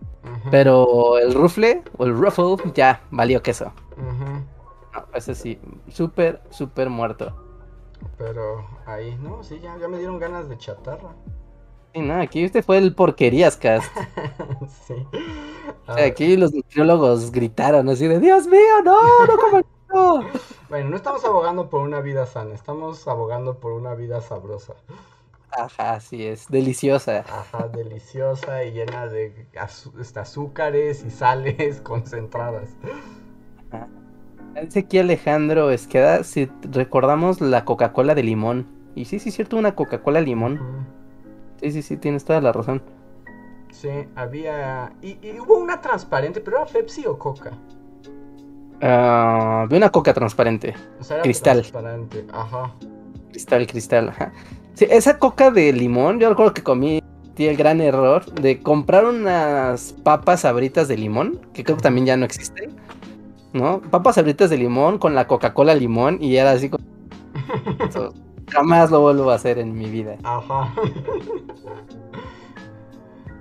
Pero 0.50 1.18
el 1.18 1.32
rufle 1.34 1.82
o 1.96 2.04
el 2.04 2.12
ruffle 2.12 2.56
ya 2.74 3.00
valió 3.10 3.42
queso. 3.42 3.72
No, 3.96 5.04
ese 5.14 5.34
sí, 5.34 5.58
súper, 5.88 6.42
súper 6.50 6.90
muerto. 6.90 7.34
Pero 8.18 8.66
ahí, 8.86 9.16
no, 9.22 9.42
sí, 9.42 9.58
ya, 9.62 9.76
ya 9.78 9.88
me 9.88 9.98
dieron 9.98 10.18
ganas 10.18 10.48
de 10.48 10.58
chatarra. 10.58 11.14
Sí, 11.94 12.00
no, 12.02 12.20
aquí 12.20 12.44
este 12.44 12.62
fue 12.62 12.78
el 12.78 12.94
porquerías 12.94 13.56
cast. 13.56 13.90
sí. 14.86 14.94
aquí 15.88 16.36
los 16.36 16.52
nutriólogos 16.52 17.32
gritaron 17.32 17.88
así 17.88 18.06
de 18.06 18.20
Dios 18.20 18.46
mío, 18.46 18.82
no, 18.84 19.00
no 19.26 19.62
como. 19.88 20.24
Bueno, 20.68 20.90
no 20.90 20.96
estamos 20.96 21.24
abogando 21.24 21.70
por 21.70 21.80
una 21.80 22.00
vida 22.00 22.26
sana, 22.26 22.52
estamos 22.52 23.06
abogando 23.06 23.60
por 23.60 23.72
una 23.72 23.94
vida 23.94 24.20
sabrosa. 24.20 24.74
Ajá, 25.52 25.94
así 25.94 26.26
es, 26.26 26.48
deliciosa. 26.48 27.20
Ajá, 27.20 27.68
deliciosa 27.68 28.64
y 28.64 28.72
llena 28.72 29.06
de 29.06 29.46
este, 29.98 30.20
azúcares 30.20 31.04
y 31.04 31.10
sales 31.10 31.80
concentradas. 31.82 32.70
Dice 34.60 34.80
aquí 34.80 34.98
Alejandro 34.98 35.70
Esqueda, 35.70 36.24
si 36.24 36.50
recordamos 36.62 37.40
la 37.40 37.64
Coca-Cola 37.64 38.14
de 38.14 38.24
limón. 38.24 38.66
Y 38.94 39.04
sí, 39.04 39.18
sí, 39.18 39.28
es 39.28 39.36
cierto, 39.36 39.56
una 39.56 39.74
Coca-Cola 39.74 40.20
limón. 40.20 40.86
Sí, 41.60 41.70
sí, 41.70 41.82
sí, 41.82 41.96
tienes 41.96 42.24
toda 42.24 42.40
la 42.40 42.52
razón. 42.52 42.82
Sí, 43.70 43.90
había... 44.14 44.92
Y, 45.02 45.18
hubo 45.38 45.58
una 45.58 45.80
transparente, 45.80 46.40
pero 46.40 46.56
era 46.56 46.66
Pepsi 46.66 47.06
o 47.06 47.18
Coca. 47.18 47.52
Uh, 48.82 49.66
vi 49.68 49.76
una 49.76 49.90
Coca 49.90 50.12
transparente. 50.12 50.74
O 51.00 51.04
sea, 51.04 51.16
era 51.16 51.22
cristal. 51.22 51.58
Transparente, 51.58 52.24
ajá. 52.32 52.72
Cristal, 53.30 53.66
cristal, 53.66 54.08
ajá. 54.10 54.32
Sí, 54.74 54.86
esa 54.90 55.18
Coca 55.18 55.50
de 55.50 55.72
limón, 55.72 56.20
yo 56.20 56.28
recuerdo 56.28 56.54
que 56.54 56.62
comí 56.62 57.02
el 57.38 57.56
gran 57.56 57.80
error 57.80 58.24
de 58.26 58.60
comprar 58.62 59.04
unas 59.04 59.92
papas 60.02 60.40
sabritas 60.40 60.88
de 60.88 60.96
limón, 60.96 61.40
que 61.52 61.64
creo 61.64 61.76
que 61.76 61.82
también 61.82 62.06
ya 62.06 62.16
no 62.16 62.24
existen 62.24 62.74
¿no? 63.56 63.80
Papas 63.80 64.16
sabritas 64.16 64.50
de 64.50 64.58
limón 64.58 64.98
con 64.98 65.14
la 65.14 65.26
Coca-Cola 65.26 65.74
limón 65.74 66.18
y 66.22 66.36
era 66.36 66.52
así 66.52 66.68
como... 66.70 66.84
jamás 68.48 68.90
lo 68.90 69.00
vuelvo 69.00 69.30
a 69.30 69.34
hacer 69.34 69.58
en 69.58 69.74
mi 69.76 69.86
vida. 69.86 70.16
Ajá. 70.22 70.74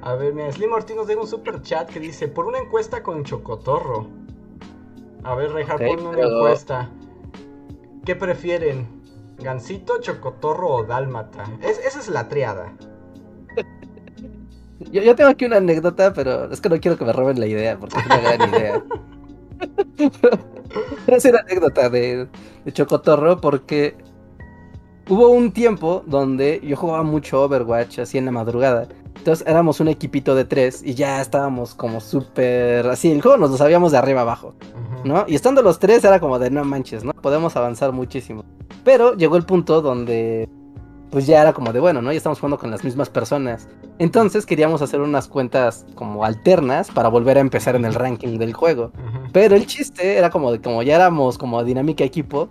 A 0.02 0.14
ver, 0.14 0.34
mira, 0.34 0.52
Slim 0.52 0.72
Ortiz 0.72 0.96
nos 0.96 1.08
deja 1.08 1.22
un 1.22 1.28
super 1.28 1.62
chat 1.64 1.90
que 1.90 2.00
dice, 2.00 2.28
por 2.28 2.46
una 2.46 2.60
encuesta 2.60 3.02
con 3.02 3.24
Chocotorro. 3.24 4.08
A 5.26 5.34
ver, 5.34 5.52
Reja, 5.52 5.78
pon 5.78 6.06
una 6.06 6.22
encuesta. 6.22 6.90
¿Qué 8.06 8.16
prefieren? 8.16 8.88
¿Gansito, 9.40 10.00
Chocotorro 10.00 10.70
o 10.70 10.84
Dálmata? 10.84 11.46
esa 11.62 12.00
es 12.00 12.08
la 12.10 12.30
triada. 12.30 12.74
Yo, 14.92 15.02
yo, 15.02 15.16
tengo 15.16 15.30
aquí 15.30 15.46
una 15.46 15.58
anécdota, 15.58 16.14
pero 16.14 16.52
es 16.52 16.60
que 16.60 16.68
no 16.68 16.80
quiero 16.80 16.98
que 16.98 17.06
me 17.06 17.14
roben 17.14 17.40
la 17.40 17.48
idea, 17.48 17.78
porque 17.80 17.98
es 17.98 18.06
una 18.06 18.18
gran 18.18 18.50
idea. 18.50 18.84
es 21.08 21.26
una 21.26 21.40
anécdota 21.40 21.90
de, 21.90 22.28
Chocotorro 22.72 23.40
porque 23.40 23.96
hubo 25.08 25.30
un 25.30 25.54
tiempo 25.54 26.04
donde 26.06 26.60
yo 26.62 26.76
jugaba 26.76 27.04
mucho 27.04 27.42
Overwatch 27.44 28.00
así 28.00 28.18
en 28.18 28.26
la 28.26 28.32
madrugada. 28.32 28.88
Entonces 29.16 29.48
éramos 29.48 29.80
un 29.80 29.88
equipito 29.88 30.36
de 30.36 30.46
tres 30.46 30.82
y 30.84 30.94
ya 30.94 31.22
estábamos 31.22 31.74
como 31.74 32.00
súper 32.00 32.88
así. 32.88 33.12
El 33.12 33.22
juego 33.22 33.38
nos 33.38 33.52
lo 33.52 33.58
sabíamos 33.58 33.92
de 33.92 33.98
arriba 33.98 34.22
abajo, 34.22 34.54
¿no? 35.04 35.26
Y 35.28 35.36
estando 35.36 35.62
los 35.62 35.80
tres 35.80 36.04
era 36.04 36.20
como 36.20 36.38
de 36.40 36.52
no 36.52 36.64
manches, 36.64 37.04
¿no? 37.04 37.14
Podemos 37.14 37.56
avanzar 37.56 37.92
muchísimo. 37.92 38.44
Pero 38.84 39.16
llegó 39.16 39.38
el 39.38 39.46
punto 39.46 39.82
donde 39.82 40.48
pues 41.10 41.28
ya 41.28 41.42
era 41.42 41.54
como 41.54 41.72
de 41.72 41.80
bueno, 41.80 42.02
¿no? 42.02 42.12
Ya 42.12 42.18
estamos 42.18 42.40
jugando 42.40 42.60
con 42.60 42.72
las 42.72 42.84
mismas 42.84 43.10
personas. 43.10 43.68
Entonces 44.00 44.46
queríamos 44.46 44.82
hacer 44.82 45.00
unas 45.00 45.28
cuentas 45.28 45.86
como 45.96 46.26
alternas 46.26 46.92
para 46.92 47.08
volver 47.08 47.38
a 47.38 47.42
empezar 47.42 47.76
en 47.76 47.86
el 47.86 47.94
ranking 47.94 48.38
del 48.38 48.54
juego. 48.54 48.92
Pero 49.32 49.56
el 49.56 49.66
chiste 49.66 50.18
era 50.18 50.30
como 50.30 50.52
de 50.52 50.60
como 50.60 50.84
ya 50.84 50.96
éramos 50.96 51.38
como 51.38 51.64
dinámica 51.64 52.04
equipo, 52.04 52.50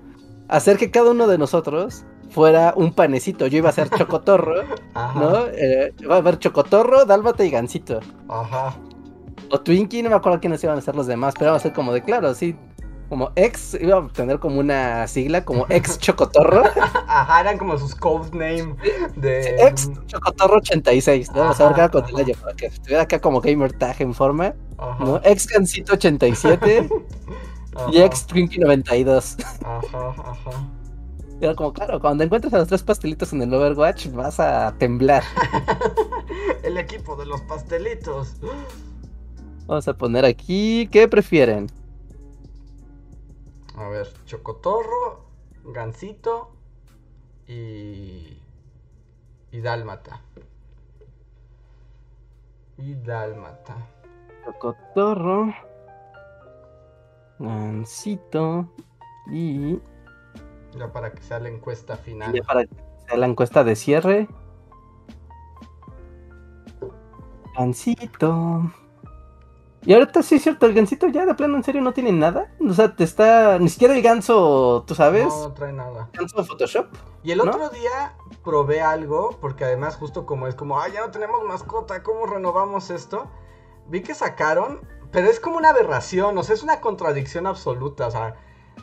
hacer 0.49 0.79
que 0.79 0.91
cada 0.91 1.11
uno 1.11 1.27
de 1.27 1.37
nosotros 1.37 2.05
fuera 2.35 2.75
un 2.77 2.93
panecito. 2.93 3.47
Yo 3.47 3.59
iba 3.59 3.69
a 3.69 3.73
ser 3.73 3.89
chocotorro, 3.91 4.65
¿no? 5.15 5.47
Eh, 5.47 5.95
iba 6.01 6.17
a 6.17 6.19
haber 6.19 6.39
chocotorro, 6.39 7.05
dálmata 7.05 7.45
y 7.45 7.51
gansito. 7.51 8.01
Ajá. 8.29 8.77
O 9.51 9.61
Twinkie, 9.61 10.03
no 10.03 10.11
me 10.11 10.17
acuerdo 10.17 10.41
quiénes 10.41 10.63
iban 10.65 10.77
a 10.77 10.81
ser 10.81 10.97
los 10.97 11.07
demás, 11.07 11.35
pero 11.39 11.51
iba 11.51 11.57
a 11.57 11.61
ser 11.61 11.73
como 11.73 11.93
de 11.93 12.03
claro, 12.03 12.35
sí, 12.35 12.57
como 13.09 13.31
ex, 13.37 13.75
iba 13.81 13.99
a 13.99 14.09
tener 14.09 14.41
como 14.41 14.59
una 14.59 15.07
sigla, 15.07 15.45
como 15.45 15.67
ex 15.69 15.99
Chocotorro. 16.01 16.65
Ajá, 17.07 17.41
eran 17.41 17.59
como 17.59 17.79
sus 17.79 17.95
code 17.95 18.31
name 18.33 18.75
de... 19.15 19.55
ex 19.67 19.89
Chocotorro 20.07 20.57
86, 20.57 21.31
¿no? 21.33 21.41
Vamos 21.41 21.61
a 21.61 21.73
ver 21.73 21.91
con 21.91 22.05
el 22.09 22.17
año, 22.17 22.35
para 22.43 22.57
que 22.57 22.67
estuviera 22.67 23.03
acá 23.03 23.21
como 23.21 23.41
gamer 23.41 23.73
tag 23.73 24.01
en 24.01 24.13
forma, 24.13 24.55
¿no? 24.99 25.21
Ex 25.23 25.47
Gansito 25.47 25.93
87 25.93 26.89
y 27.93 27.99
ex 28.01 28.27
Twinkie 28.27 28.59
92. 28.59 29.37
Ajá, 29.63 30.09
ajá. 30.09 30.84
Y 31.41 31.45
era 31.45 31.55
como, 31.55 31.73
claro, 31.73 32.01
cuando 32.01 32.25
encuentres 32.25 32.55
a 32.55 32.59
los 32.59 32.69
tres 32.69 32.83
pastelitos 32.83 33.33
en 33.33 33.43
el 33.43 33.53
Overwatch, 33.53 34.09
vas 34.13 34.39
a 34.39 34.75
temblar. 34.79 35.23
el 36.63 36.79
equipo 36.79 37.17
de 37.17 37.27
los 37.27 37.41
pastelitos. 37.43 38.37
Vamos 39.67 39.89
a 39.89 39.95
poner 39.95 40.25
aquí, 40.25 40.89
¿qué 40.93 41.09
prefieren? 41.09 41.69
A 43.77 43.89
ver, 43.89 44.09
Chocotorro, 44.27 45.25
Gansito 45.65 46.51
y. 47.49 48.39
y 49.51 49.61
Dálmata. 49.61 50.21
Y 52.79 52.95
Dálmata. 52.95 53.75
Chocotorro, 54.45 55.53
Gansito 57.39 58.69
y. 59.33 59.81
Ya 60.77 60.93
para 60.93 61.13
que 61.13 61.23
sea 61.23 61.39
la 61.41 61.49
encuesta 61.49 61.97
final. 61.97 62.33
Ya 62.33 62.43
para 62.43 62.65
que 62.65 62.75
sea 63.07 63.17
la 63.17 63.27
encuesta 63.27 63.65
de 63.65 63.77
cierre. 63.77 64.29
Gansito. 67.57 68.73
Y 69.87 69.93
ahorita 69.93 70.23
sí 70.23 70.37
es 70.37 70.43
cierto, 70.43 70.65
el 70.65 70.73
gansito 70.73 71.09
ya 71.09 71.27
de 71.27 71.35
plano 71.35 71.57
en 71.57 71.63
serio 71.63 71.83
no 71.83 71.93
tiene 71.93 72.11
nada. 72.11 72.51
O 72.67 72.73
sea, 72.73 72.97
te 72.97 73.05
está. 73.05 73.59
Ni 73.59 73.69
siquiera 73.69 73.95
el 73.95 74.03
ganso, 74.03 74.85
tú 74.87 74.95
sabes. 74.95 75.27
No, 75.27 75.53
trae 75.53 75.73
nada. 75.73 76.09
Ganso 76.15 76.39
de 76.39 76.45
Photoshop. 76.45 76.87
Y 77.23 77.33
el 77.33 77.41
otro 77.41 77.69
día 77.69 78.17
probé 78.43 78.81
algo, 78.81 79.39
porque 79.41 79.65
además, 79.65 79.97
justo 79.97 80.27
como 80.27 80.47
es 80.47 80.55
como, 80.55 80.79
ah, 80.81 80.89
ya 80.89 81.01
no 81.01 81.11
tenemos 81.11 81.43
mascota, 81.45 82.03
¿cómo 82.03 82.27
renovamos 82.27 82.91
esto? 82.91 83.29
Vi 83.89 84.03
que 84.03 84.15
sacaron, 84.15 84.81
pero 85.11 85.29
es 85.29 85.39
como 85.39 85.57
una 85.57 85.71
aberración, 85.71 86.37
o 86.37 86.43
sea, 86.43 86.55
es 86.55 86.63
una 86.63 86.81
contradicción 86.81 87.47
absoluta. 87.47 88.07
O 88.07 88.11
sea, 88.11 88.37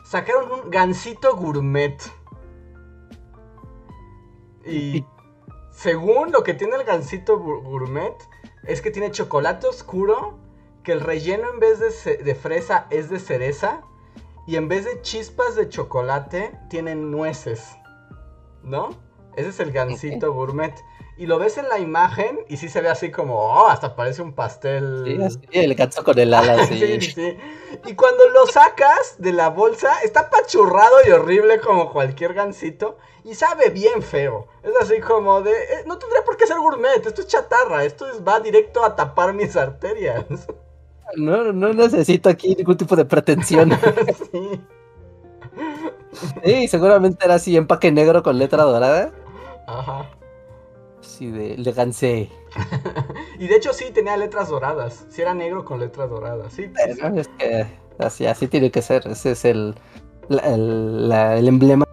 sacaron 0.04 0.50
un 0.52 0.70
gansito 0.70 1.36
gourmet. 1.36 1.98
Y 4.64 5.04
según 5.70 6.30
lo 6.32 6.42
que 6.42 6.54
tiene 6.54 6.76
el 6.76 6.84
gansito 6.84 7.38
gourmet, 7.38 8.14
es 8.66 8.80
que 8.80 8.90
tiene 8.90 9.10
chocolate 9.10 9.66
oscuro 9.66 10.38
que 10.82 10.92
el 10.92 11.00
relleno 11.00 11.48
en 11.50 11.60
vez 11.60 11.80
de, 11.80 12.34
fresa 12.34 12.86
es 12.90 13.08
de 13.10 13.18
cereza 13.18 13.82
y 14.46 14.56
en 14.56 14.68
vez 14.68 14.84
de 14.84 15.00
chispas 15.02 15.54
de 15.56 15.68
chocolate 15.68 16.52
tienen 16.68 17.10
nueces, 17.10 17.76
¿no? 18.62 18.90
Ese 19.36 19.50
es 19.50 19.60
el 19.60 19.72
gansito 19.72 20.32
gourmet. 20.32 20.74
Y 21.16 21.26
lo 21.26 21.38
ves 21.38 21.58
en 21.58 21.68
la 21.68 21.78
imagen 21.78 22.40
y 22.48 22.56
sí 22.56 22.68
se 22.68 22.80
ve 22.80 22.88
así 22.88 23.10
como, 23.10 23.36
oh, 23.36 23.68
hasta 23.68 23.94
parece 23.94 24.22
un 24.22 24.32
pastel. 24.32 25.30
Sí, 25.30 25.48
el 25.52 25.74
ganso 25.74 26.02
con 26.02 26.18
el 26.18 26.34
ala, 26.34 26.66
sí. 26.66 26.78
sí, 26.78 27.00
sí. 27.12 27.36
Y 27.86 27.94
cuando 27.94 28.28
lo 28.30 28.46
sacas 28.46 29.16
de 29.18 29.32
la 29.32 29.48
bolsa, 29.48 30.00
está 30.02 30.30
pachurrado 30.30 30.96
y 31.06 31.10
horrible 31.10 31.60
como 31.60 31.92
cualquier 31.92 32.34
gansito. 32.34 32.98
Y 33.24 33.34
sabe 33.34 33.70
bien 33.70 34.02
feo. 34.02 34.48
Es 34.62 34.72
así 34.80 35.00
como 35.00 35.42
de, 35.42 35.52
eh, 35.52 35.84
no 35.86 35.98
tendría 35.98 36.24
por 36.24 36.36
qué 36.36 36.46
ser 36.46 36.58
gourmet, 36.58 37.06
esto 37.06 37.20
es 37.20 37.26
chatarra, 37.28 37.84
esto 37.84 38.06
va 38.26 38.40
directo 38.40 38.84
a 38.84 38.96
tapar 38.96 39.32
mis 39.32 39.56
arterias. 39.56 40.24
No, 41.14 41.52
no 41.52 41.74
necesito 41.74 42.30
aquí 42.30 42.54
ningún 42.54 42.78
tipo 42.78 42.96
de 42.96 43.04
pretensión. 43.04 43.70
sí. 46.42 46.68
seguramente 46.68 47.22
era 47.22 47.34
así, 47.34 47.54
empaque 47.54 47.92
negro 47.92 48.22
con 48.22 48.38
letra 48.38 48.62
dorada. 48.62 49.12
Ajá. 49.66 50.08
Sí, 51.02 51.30
de 51.30 51.54
elegancia. 51.54 52.08
y 53.38 53.46
de 53.46 53.56
hecho 53.56 53.72
sí 53.72 53.86
tenía 53.92 54.16
letras 54.16 54.48
doradas. 54.48 55.04
Sí 55.10 55.20
era 55.20 55.34
negro 55.34 55.64
con 55.64 55.80
letras 55.80 56.08
doradas. 56.08 56.52
Sí, 56.52 56.70
es 56.86 57.28
que 57.38 57.66
así, 57.98 58.26
así 58.26 58.46
tiene 58.46 58.70
que 58.70 58.82
ser. 58.82 59.06
Ese 59.08 59.32
es 59.32 59.44
el, 59.44 59.74
el, 60.28 61.48
emblema. 61.48 61.84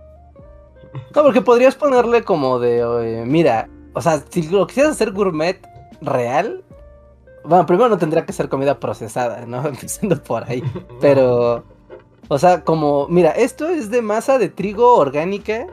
No, 1.15 1.23
porque 1.23 1.41
podrías 1.41 1.76
ponerle 1.76 2.23
como 2.23 2.60
de, 2.60 3.23
mira, 3.26 3.68
O 3.94 4.02
sea, 4.02 4.23
si 4.30 4.44
lo 4.44 4.68
quisieras 4.68 4.94
hacer 4.94 5.11
gourmet 5.11 5.60
real, 6.02 6.64
bueno, 7.44 7.65
primero 7.65 7.90
no 7.90 7.98
tendría 7.98 8.26
que 8.26 8.34
ser 8.34 8.48
comida 8.48 8.80
procesada, 8.80 9.45
¿no? 9.45 9.65
Empezando 9.68 10.22
por 10.22 10.49
ahí. 10.49 10.64
Pero, 11.02 11.64
o 12.27 12.38
sea, 12.38 12.64
como, 12.64 13.07
mira, 13.07 13.31
esto 13.31 13.68
es 13.69 13.90
de 13.90 14.02
masa 14.02 14.38
de 14.38 14.49
trigo 14.49 14.95
orgánica 14.95 15.68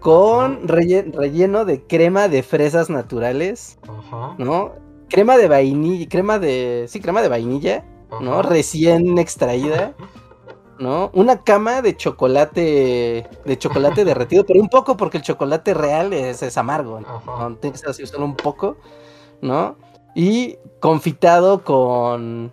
con 0.00 0.66
relleno 0.66 1.64
de 1.64 1.82
crema 1.86 2.28
de 2.28 2.42
fresas 2.42 2.90
naturales, 2.90 3.78
Ajá. 3.82 4.34
¿no? 4.38 4.72
Crema 5.08 5.36
de 5.36 5.48
vainilla, 5.48 6.08
crema 6.08 6.38
de, 6.38 6.86
sí, 6.88 7.00
crema 7.00 7.22
de 7.22 7.28
vainilla, 7.28 7.84
¿no? 8.20 8.42
Recién 8.42 9.18
extraída. 9.18 9.94
¿no? 10.78 11.10
Una 11.12 11.42
cama 11.42 11.82
de 11.82 11.94
chocolate, 11.94 13.28
de 13.44 13.58
chocolate 13.58 14.04
derretido, 14.06 14.46
pero 14.46 14.60
un 14.60 14.70
poco 14.70 14.96
porque 14.96 15.18
el 15.18 15.22
chocolate 15.22 15.74
real 15.74 16.14
es, 16.14 16.42
es 16.42 16.56
amargo, 16.56 17.00
¿no? 17.00 17.56
Tiene 17.56 17.72
que 17.72 17.78
ser 17.78 17.90
así, 17.90 18.06
solo 18.06 18.24
un 18.24 18.34
poco, 18.34 18.78
¿no? 19.42 19.76
Y 20.14 20.56
confitado 20.80 21.62
con... 21.62 22.50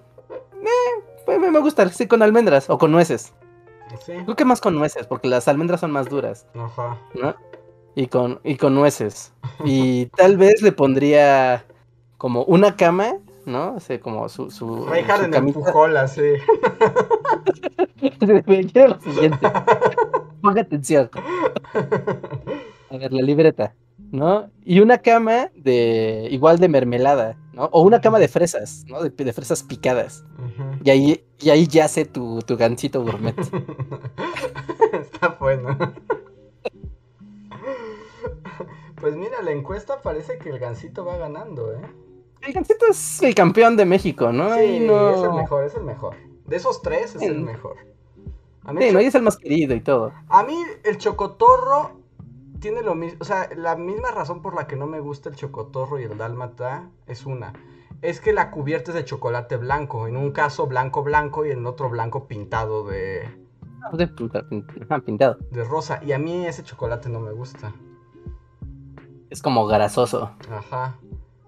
Eh, 1.28 1.40
me 1.40 1.60
gusta, 1.60 1.88
sí, 1.90 2.06
con 2.06 2.22
almendras 2.22 2.70
o 2.70 2.78
con 2.78 2.92
nueces. 2.92 3.34
Sí. 4.06 4.14
Creo 4.24 4.36
que 4.36 4.46
más 4.46 4.62
con 4.62 4.76
nueces, 4.76 5.08
porque 5.08 5.28
las 5.28 5.48
almendras 5.48 5.82
son 5.82 5.92
más 5.92 6.10
duras. 6.10 6.46
Ajá. 6.56 6.98
¿No? 7.14 7.36
Y 7.96 8.08
con, 8.08 8.40
y 8.44 8.58
con 8.58 8.76
nueces. 8.76 9.34
Y 9.66 10.06
tal 10.18 10.38
vez 10.38 10.62
le 10.62 10.72
pondría 10.72 11.66
como 12.18 12.44
una 12.44 12.76
cama, 12.76 13.16
¿no? 13.46 13.76
O 13.76 13.80
sea, 13.80 14.00
como 14.00 14.30
su. 14.30 14.52
su, 14.52 14.86
su 14.86 14.94
en 14.94 15.34
empujola, 15.34 16.08
sí. 16.08 16.22
Quiero 18.72 18.90
lo 18.90 19.02
siguiente. 19.02 19.48
Ponga 20.42 20.62
atención. 20.62 21.10
A 22.92 22.98
ver, 22.98 23.14
la 23.14 23.22
libreta. 23.22 23.74
¿no? 24.12 24.50
Y 24.64 24.80
una 24.80 25.00
cama 25.00 25.50
de 25.56 26.28
igual 26.32 26.60
de 26.60 26.70
mermelada, 26.70 27.36
¿no? 27.58 27.66
O 27.74 27.82
una 27.82 28.00
cama 28.00 28.20
de 28.20 28.28
fresas, 28.28 28.86
¿no? 28.88 29.02
De, 29.02 29.34
fresas 29.34 29.64
picadas. 29.64 30.24
y, 30.84 30.90
ahí, 30.92 31.26
y 31.40 31.50
ahí 31.50 31.68
yace 31.68 32.06
tu, 32.06 32.40
tu 32.44 32.56
gancito 32.56 33.02
gourmet. 33.02 33.36
Está 34.94 35.30
bueno. 35.40 35.78
pues 39.02 39.16
mira, 39.16 39.42
la 39.42 39.52
encuesta 39.52 40.02
parece 40.02 40.38
que 40.38 40.50
el 40.50 40.60
gancito 40.60 41.04
va 41.04 41.18
ganando, 41.18 41.74
¿eh? 41.74 41.82
El 42.42 42.54
gancito 42.54 42.86
es 42.90 43.24
el 43.24 43.34
campeón 43.34 43.76
de 43.76 43.86
México, 43.86 44.32
¿no? 44.32 44.56
Sí, 44.56 44.80
no... 44.80 45.16
es 45.16 45.24
el 45.24 45.34
mejor, 45.34 45.64
es 45.64 45.74
el 45.74 45.84
mejor. 45.84 46.16
De 46.46 46.56
esos 46.56 46.82
tres 46.84 47.16
es 47.16 47.24
el 47.24 47.42
mejor. 47.42 47.76
A 48.64 48.74
mí 48.74 48.84
sí, 48.84 48.92
no, 48.92 49.02
y 49.02 49.06
es 49.06 49.16
el 49.16 49.24
más 49.24 49.38
querido 49.38 49.74
y 49.74 49.82
todo. 49.82 50.14
A 50.30 50.44
mí 50.44 50.56
el 50.84 50.98
chocotorro 50.98 51.97
tiene 52.60 52.82
lo 52.82 52.96
mismo, 52.96 53.18
o 53.22 53.26
sea, 53.26 53.50
la 53.56 53.76
misma 53.76 54.12
razón 54.12 54.42
por 54.42 54.56
la 54.56 54.68
que 54.68 54.76
no 54.76 54.88
me 54.88 55.00
gusta 55.00 55.30
el 55.30 55.36
chocotorro 55.36 56.00
y 56.00 56.04
el 56.04 56.18
dálmata 56.18 56.90
es 57.06 57.26
una. 57.26 57.54
Es 58.02 58.22
que 58.22 58.34
la 58.34 58.52
cubierta 58.52 58.92
es 58.92 58.96
de 58.96 59.06
chocolate 59.06 59.58
blanco. 59.58 60.08
En 60.08 60.18
un 60.18 60.32
caso 60.32 60.68
blanco 60.68 61.04
blanco 61.04 61.46
y 61.46 61.52
en 61.52 61.66
otro 61.66 61.90
blanco 61.90 62.28
pintado 62.28 62.86
de... 62.86 63.28
Ah, 63.82 63.90
de 63.94 64.08
pintado. 64.08 65.38
De 65.52 65.64
rosa. 65.64 66.00
Y 66.04 66.12
a 66.12 66.20
mí 66.20 66.46
ese 66.46 66.64
chocolate 66.64 67.10
no 67.10 67.20
me 67.20 67.32
gusta. 67.32 67.74
Es 69.30 69.42
como 69.42 69.66
grasoso. 69.66 70.32
Ajá. 70.52 71.00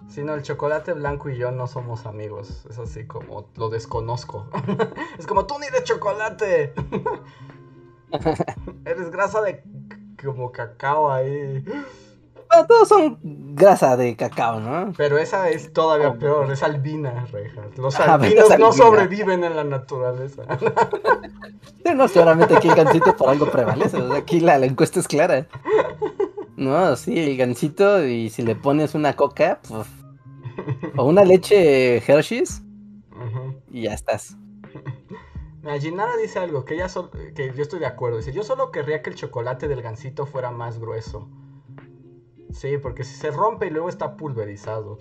Si 0.07 0.23
no, 0.23 0.33
el 0.33 0.41
chocolate 0.41 0.93
blanco 0.93 1.29
y 1.29 1.37
yo 1.37 1.51
no 1.51 1.67
somos 1.67 2.07
amigos. 2.07 2.65
Es 2.67 2.79
así 2.79 3.05
como 3.05 3.47
lo 3.55 3.69
desconozco. 3.69 4.47
es 5.19 5.27
como 5.27 5.45
tú 5.45 5.55
ni 5.59 5.67
de 5.67 5.83
chocolate. 5.83 6.73
Eres 8.85 9.11
grasa 9.11 9.41
de 9.41 9.63
como 10.23 10.51
cacao 10.51 11.11
ahí. 11.11 11.63
todos 12.67 12.87
son 12.87 13.17
grasa 13.55 13.97
de 13.97 14.15
cacao, 14.15 14.59
¿no? 14.59 14.93
Pero 14.97 15.17
esa 15.17 15.49
es 15.49 15.71
todavía 15.73 16.13
peor, 16.13 16.51
es 16.51 16.63
albina, 16.63 17.25
Rejas. 17.31 17.77
Los 17.77 17.99
albinos 17.99 18.57
no 18.57 18.71
sobreviven 18.71 19.43
en 19.43 19.55
la 19.55 19.63
naturaleza. 19.63 20.43
no, 21.95 22.07
seguramente 22.07 22.55
aquí 22.55 22.69
el 22.69 22.75
gancito 22.75 23.15
por 23.15 23.29
algo 23.29 23.49
prevalece. 23.49 23.97
aquí 24.15 24.39
la, 24.39 24.57
encuesta 24.57 24.99
es 24.99 25.07
clara. 25.07 25.47
No, 26.55 26.95
sí, 26.95 27.17
el 27.17 27.37
gancito 27.37 28.05
y 28.05 28.29
si 28.29 28.41
le 28.41 28.55
pones 28.55 28.93
una 28.93 29.15
coca, 29.15 29.59
pues, 29.67 29.87
o 30.97 31.05
una 31.05 31.23
leche 31.23 31.97
Hershey's, 31.97 32.61
y 33.71 33.83
ya 33.83 33.93
estás. 33.93 34.35
Ginara 35.79 36.15
dice 36.17 36.39
algo 36.39 36.65
que, 36.65 36.75
ella 36.75 36.87
que 37.35 37.53
yo 37.53 37.61
estoy 37.61 37.79
de 37.79 37.85
acuerdo. 37.85 38.17
Dice, 38.17 38.31
yo 38.31 38.43
solo 38.43 38.71
querría 38.71 39.01
que 39.01 39.09
el 39.09 39.15
chocolate 39.15 39.67
del 39.67 39.81
gansito 39.81 40.25
fuera 40.25 40.51
más 40.51 40.79
grueso. 40.79 41.27
Sí, 42.51 42.77
porque 42.77 43.03
si 43.03 43.15
se 43.15 43.31
rompe 43.31 43.67
y 43.67 43.69
luego 43.69 43.89
está 43.89 44.15
pulverizado. 44.15 44.97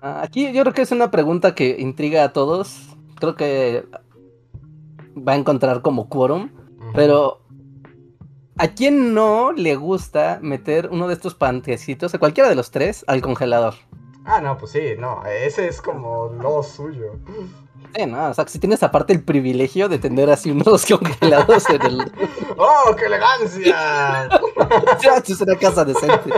Ah, 0.00 0.22
aquí 0.22 0.52
yo 0.52 0.62
creo 0.62 0.74
que 0.74 0.82
es 0.82 0.92
una 0.92 1.10
pregunta 1.10 1.54
que 1.54 1.76
intriga 1.78 2.24
a 2.24 2.32
todos. 2.32 2.96
Creo 3.18 3.36
que 3.36 3.86
va 5.16 5.32
a 5.32 5.36
encontrar 5.36 5.82
como 5.82 6.08
quórum. 6.08 6.50
Pero, 6.94 7.42
¿a 8.58 8.68
quién 8.68 9.14
no 9.14 9.52
le 9.52 9.76
gusta 9.76 10.40
meter 10.42 10.88
uno 10.90 11.06
de 11.06 11.14
estos 11.14 11.34
pantecitos, 11.34 12.14
a 12.14 12.18
cualquiera 12.18 12.48
de 12.48 12.56
los 12.56 12.70
tres, 12.70 13.04
al 13.06 13.20
congelador? 13.20 13.74
Ah, 14.24 14.40
no, 14.40 14.56
pues 14.58 14.72
sí, 14.72 14.94
no, 14.98 15.24
ese 15.24 15.68
es 15.68 15.80
como 15.80 16.30
lo 16.30 16.62
suyo. 16.62 17.12
Sí, 17.94 18.06
no, 18.06 18.30
o 18.30 18.34
sea, 18.34 18.46
si 18.46 18.58
tienes 18.58 18.82
aparte 18.82 19.12
el 19.12 19.22
privilegio 19.22 19.88
de 19.88 19.98
tener 19.98 20.30
así 20.30 20.50
unos 20.50 20.86
congelados 20.88 21.68
en 21.70 21.82
el. 21.82 22.12
¡Oh, 22.56 22.94
qué 22.96 23.06
elegancia! 23.06 24.28
es 25.26 25.40
una 25.40 25.56
casa 25.56 25.84
decente. 25.84 26.30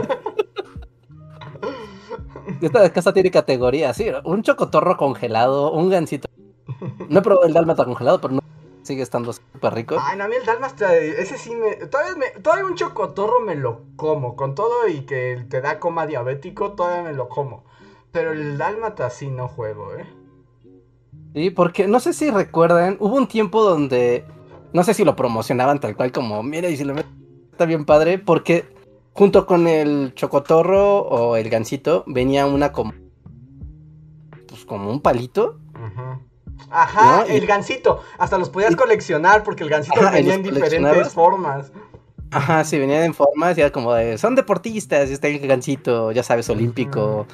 Esta 2.60 2.92
casa 2.92 3.12
tiene 3.12 3.30
categoría, 3.30 3.92
sí, 3.92 4.06
un 4.24 4.42
chocotorro 4.42 4.96
congelado, 4.96 5.72
un 5.72 5.90
gansito. 5.90 6.28
No 7.08 7.18
he 7.18 7.22
probado 7.22 7.46
el 7.46 7.52
dálmata 7.52 7.84
congelado, 7.84 8.20
pero 8.20 8.34
no 8.34 8.40
sigue 8.82 9.02
estando 9.02 9.32
súper 9.32 9.74
rico. 9.74 9.96
Ay, 10.00 10.16
no, 10.16 10.24
a 10.24 10.28
mí 10.28 10.36
el 10.36 10.46
dálmata, 10.46 10.94
ese 10.96 11.38
sí 11.38 11.54
me 11.54 11.74
todavía, 11.86 12.14
me. 12.16 12.40
todavía 12.40 12.64
un 12.64 12.74
chocotorro 12.74 13.40
me 13.40 13.56
lo 13.56 13.82
como. 13.96 14.36
Con 14.36 14.54
todo 14.54 14.88
y 14.88 15.02
que 15.02 15.44
te 15.48 15.60
da 15.60 15.78
coma 15.78 16.06
diabético, 16.06 16.72
todavía 16.72 17.02
me 17.02 17.12
lo 17.12 17.28
como. 17.28 17.64
Pero 18.10 18.32
el 18.32 18.58
dálmata 18.58 19.10
sí 19.10 19.28
no 19.28 19.48
juego, 19.48 19.94
¿eh? 19.94 20.06
Sí, 21.34 21.50
porque 21.50 21.88
no 21.88 21.98
sé 22.00 22.12
si 22.12 22.30
recuerdan, 22.30 22.96
hubo 23.00 23.16
un 23.16 23.26
tiempo 23.26 23.62
donde, 23.62 24.24
no 24.72 24.84
sé 24.84 24.94
si 24.94 25.04
lo 25.04 25.16
promocionaban 25.16 25.80
tal 25.80 25.96
cual 25.96 26.12
como, 26.12 26.42
mira, 26.42 26.68
y 26.68 26.76
si 26.76 26.84
lo 26.84 26.94
metes, 26.94 27.10
está 27.50 27.64
bien 27.64 27.84
padre, 27.84 28.18
porque 28.18 28.66
junto 29.12 29.46
con 29.46 29.66
el 29.66 30.12
chocotorro 30.14 31.00
o 31.00 31.36
el 31.36 31.48
gansito 31.48 32.04
venía 32.06 32.46
una 32.46 32.72
como, 32.72 32.92
pues 34.46 34.64
como 34.66 34.90
un 34.90 35.00
palito. 35.00 35.58
Ajá, 36.70 37.24
el 37.28 37.46
gansito, 37.46 38.00
hasta 38.18 38.38
los 38.38 38.48
podías 38.48 38.76
coleccionar 38.76 39.42
porque 39.42 39.62
el 39.62 39.70
gansito 39.70 40.00
venía 40.10 40.34
en 40.34 40.42
diferentes 40.42 41.12
formas. 41.12 41.72
Ajá, 42.32 42.64
sí, 42.64 42.78
venían 42.78 43.02
en 43.02 43.14
formas, 43.14 43.56
y 43.58 43.60
era 43.60 43.70
como 43.70 43.92
de, 43.92 44.16
son 44.16 44.34
deportistas, 44.34 45.10
y 45.10 45.12
está 45.12 45.28
el 45.28 45.38
gancito, 45.46 46.12
ya 46.12 46.22
sabes, 46.22 46.48
olímpico, 46.48 47.26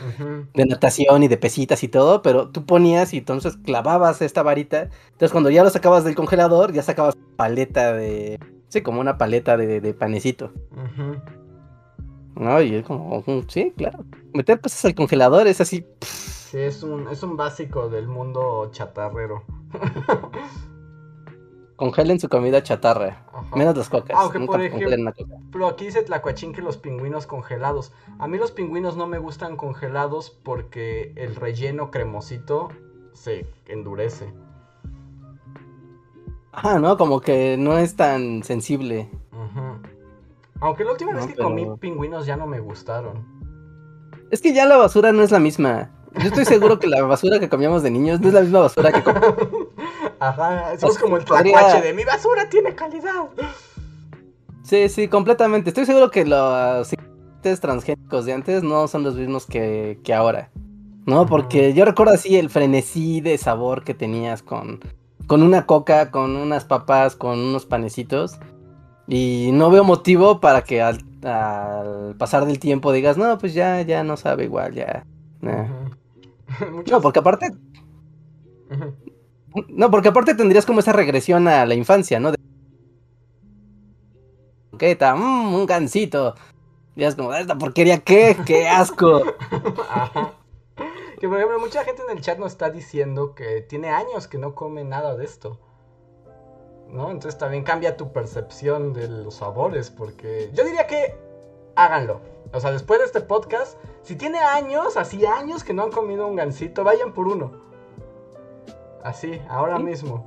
de 0.54 0.66
natación 0.66 1.22
y 1.22 1.28
de 1.28 1.36
pesitas 1.36 1.82
y 1.84 1.88
todo, 1.88 2.20
pero 2.20 2.48
tú 2.48 2.66
ponías 2.66 3.14
y 3.14 3.18
entonces 3.18 3.56
clavabas 3.64 4.20
esta 4.22 4.42
varita, 4.42 4.88
entonces 5.12 5.30
cuando 5.32 5.50
ya 5.50 5.62
lo 5.62 5.70
sacabas 5.70 6.04
del 6.04 6.16
congelador, 6.16 6.72
ya 6.72 6.82
sacabas 6.82 7.16
paleta 7.36 7.92
de, 7.92 8.40
sí, 8.68 8.82
como 8.82 9.00
una 9.00 9.18
paleta 9.18 9.56
de, 9.56 9.94
panecito. 9.94 10.52
No, 12.34 12.60
y 12.60 12.74
es 12.74 12.84
como, 12.84 13.24
sí, 13.48 13.72
claro, 13.76 14.04
meter 14.32 14.60
cosas 14.60 14.84
al 14.84 14.94
congelador 14.94 15.46
es 15.46 15.60
así. 15.60 15.86
Sí, 16.00 16.58
es 16.58 16.82
un, 16.82 17.08
es 17.08 17.22
un 17.22 17.36
básico 17.36 17.88
del 17.88 18.08
mundo 18.08 18.70
chatarrero. 18.72 19.44
Congelen 21.78 22.18
su 22.18 22.28
comida 22.28 22.60
chatarra. 22.60 23.24
Menos 23.54 23.76
las 23.76 23.88
cocas. 23.88 24.18
Aunque, 24.18 24.40
por 24.40 24.60
ejemplo, 24.60 25.68
aquí 25.68 25.84
dice 25.84 26.02
Tlacuachín 26.02 26.52
que 26.52 26.60
los 26.60 26.76
pingüinos 26.76 27.24
congelados. 27.24 27.92
A 28.18 28.26
mí 28.26 28.36
los 28.36 28.50
pingüinos 28.50 28.96
no 28.96 29.06
me 29.06 29.18
gustan 29.18 29.56
congelados 29.56 30.28
porque 30.42 31.12
el 31.14 31.36
relleno 31.36 31.92
cremosito 31.92 32.70
se 33.12 33.46
endurece. 33.66 34.34
Ajá, 36.50 36.80
¿no? 36.80 36.96
Como 36.96 37.20
que 37.20 37.56
no 37.56 37.78
es 37.78 37.94
tan 37.94 38.42
sensible. 38.42 39.08
Aunque 40.58 40.82
la 40.82 40.90
última 40.90 41.12
vez 41.12 41.28
que 41.28 41.36
comí 41.36 41.64
pingüinos 41.78 42.26
ya 42.26 42.36
no 42.36 42.48
me 42.48 42.58
gustaron. 42.58 43.24
Es 44.32 44.40
que 44.40 44.52
ya 44.52 44.66
la 44.66 44.78
basura 44.78 45.12
no 45.12 45.22
es 45.22 45.30
la 45.30 45.38
misma. 45.38 45.92
Yo 46.14 46.26
estoy 46.26 46.44
seguro 46.44 46.80
que 46.80 46.88
la 46.88 47.04
basura 47.04 47.38
que 47.38 47.48
comíamos 47.48 47.84
de 47.84 47.92
niños 47.92 48.20
no 48.20 48.26
es 48.26 48.34
la 48.34 48.40
misma 48.40 48.58
basura 48.62 48.90
que 48.90 49.04
comíamos. 49.04 49.36
Ajá, 50.20 50.76
somos 50.78 50.98
como 50.98 51.16
el 51.16 51.24
tlacuache 51.24 51.80
de 51.80 51.92
mi 51.92 52.04
basura 52.04 52.48
tiene 52.48 52.74
calidad. 52.74 53.28
Sí, 54.62 54.88
sí, 54.88 55.08
completamente. 55.08 55.70
Estoy 55.70 55.86
seguro 55.86 56.10
que 56.10 56.24
los 56.24 56.90
transgénicos 57.60 58.26
de 58.26 58.32
antes 58.32 58.62
no 58.62 58.88
son 58.88 59.02
los 59.02 59.14
mismos 59.14 59.46
que, 59.46 59.98
ahora. 60.14 60.50
¿No? 61.06 61.24
Porque 61.24 61.72
yo 61.72 61.84
recuerdo 61.84 62.12
así 62.12 62.36
el 62.36 62.50
frenesí 62.50 63.20
de 63.22 63.38
sabor 63.38 63.82
que 63.82 63.94
tenías 63.94 64.42
con, 64.42 64.80
con 65.26 65.42
una 65.42 65.64
coca, 65.64 66.10
con 66.10 66.36
unas 66.36 66.64
papas, 66.64 67.16
con 67.16 67.38
unos 67.38 67.64
panecitos. 67.64 68.38
Y 69.06 69.50
no 69.54 69.70
veo 69.70 69.84
motivo 69.84 70.38
para 70.40 70.64
que 70.64 70.82
al 70.82 70.98
al 71.24 72.14
pasar 72.16 72.46
del 72.46 72.58
tiempo 72.58 72.92
digas, 72.92 73.16
no, 73.16 73.38
pues 73.38 73.54
ya, 73.54 73.82
ya 73.82 74.04
no 74.04 74.16
sabe 74.16 74.44
igual, 74.44 74.74
ya. 74.74 75.04
No, 76.90 77.02
porque 77.02 77.18
aparte. 77.18 77.50
No, 79.68 79.90
porque 79.90 80.08
aparte 80.08 80.34
tendrías 80.34 80.66
como 80.66 80.80
esa 80.80 80.92
regresión 80.92 81.48
a 81.48 81.64
la 81.66 81.74
infancia, 81.74 82.20
¿no? 82.20 82.32
De... 82.32 82.38
¿Qué 84.78 84.94
tal? 84.94 85.18
Mm, 85.18 85.54
un 85.54 85.66
gancito. 85.66 86.34
Y 86.94 87.04
es 87.04 87.14
como, 87.14 87.32
¿esta 87.32 87.56
porquería 87.56 87.98
qué? 87.98 88.36
¡Qué 88.44 88.68
asco! 88.68 89.22
Que 91.20 91.28
por 91.28 91.38
ejemplo, 91.38 91.58
mucha 91.58 91.82
gente 91.82 92.02
en 92.02 92.16
el 92.16 92.22
chat 92.22 92.38
nos 92.38 92.52
está 92.52 92.70
diciendo 92.70 93.34
que 93.34 93.60
tiene 93.62 93.88
años 93.88 94.28
que 94.28 94.38
no 94.38 94.54
come 94.54 94.84
nada 94.84 95.16
de 95.16 95.24
esto. 95.24 95.58
¿No? 96.90 97.10
Entonces 97.10 97.38
también 97.38 97.64
cambia 97.64 97.96
tu 97.96 98.12
percepción 98.12 98.92
de 98.92 99.08
los 99.08 99.34
sabores, 99.34 99.90
porque 99.90 100.50
yo 100.54 100.64
diría 100.64 100.86
que 100.86 101.18
háganlo. 101.74 102.20
O 102.52 102.60
sea, 102.60 102.70
después 102.70 103.00
de 103.00 103.06
este 103.06 103.20
podcast, 103.20 103.76
si 104.02 104.14
tiene 104.14 104.38
años, 104.38 104.96
así 104.96 105.26
años 105.26 105.64
que 105.64 105.74
no 105.74 105.82
han 105.82 105.90
comido 105.90 106.26
un 106.26 106.36
gansito, 106.36 106.84
vayan 106.84 107.12
por 107.12 107.26
uno. 107.26 107.67
Así, 109.04 109.40
ahora 109.48 109.78
mismo. 109.78 110.26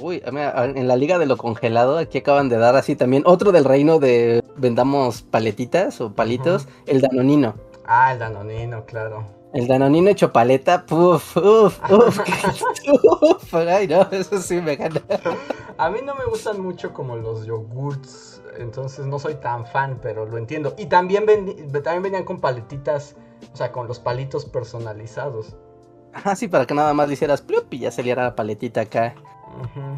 Uy, 0.00 0.22
en 0.24 0.88
la 0.88 0.96
liga 0.96 1.18
de 1.18 1.26
lo 1.26 1.36
congelado, 1.36 1.98
aquí 1.98 2.18
acaban 2.18 2.48
de 2.48 2.56
dar 2.56 2.76
así 2.76 2.96
también 2.96 3.24
otro 3.26 3.52
del 3.52 3.64
reino 3.64 3.98
de 3.98 4.42
vendamos 4.56 5.22
paletitas 5.22 6.00
o 6.00 6.14
palitos, 6.14 6.66
el 6.86 7.02
danonino. 7.02 7.54
Ah, 7.84 8.12
el 8.12 8.18
danonino, 8.18 8.84
claro. 8.86 9.24
El 9.52 9.68
danonino 9.68 10.08
hecho 10.08 10.32
paleta, 10.32 10.86
puf, 10.86 11.36
uf, 11.36 11.78
uf, 11.90 12.18
uf, 13.20 13.54
ay 13.54 13.86
no, 13.86 14.08
eso 14.10 14.40
sí 14.40 14.62
me 14.62 14.76
gana. 14.76 15.02
A 15.76 15.90
mí 15.90 16.00
no 16.02 16.14
me 16.14 16.24
gustan 16.24 16.60
mucho 16.60 16.94
como 16.94 17.16
los 17.16 17.44
yogurts, 17.44 18.40
entonces 18.56 19.04
no 19.04 19.18
soy 19.18 19.34
tan 19.34 19.66
fan, 19.66 19.98
pero 20.00 20.24
lo 20.24 20.38
entiendo. 20.38 20.74
Y 20.78 20.86
también, 20.86 21.26
también 21.70 22.02
venían 22.02 22.24
con 22.24 22.40
paletitas, 22.40 23.14
o 23.52 23.56
sea, 23.56 23.72
con 23.72 23.88
los 23.88 23.98
palitos 23.98 24.46
personalizados. 24.46 25.54
Ah, 26.14 26.36
sí, 26.36 26.48
para 26.48 26.66
que 26.66 26.74
nada 26.74 26.92
más 26.94 27.08
le 27.08 27.14
hicieras 27.14 27.42
plup 27.42 27.72
y 27.72 27.80
ya 27.80 27.90
saliera 27.90 28.24
la 28.24 28.34
paletita 28.34 28.82
acá. 28.82 29.14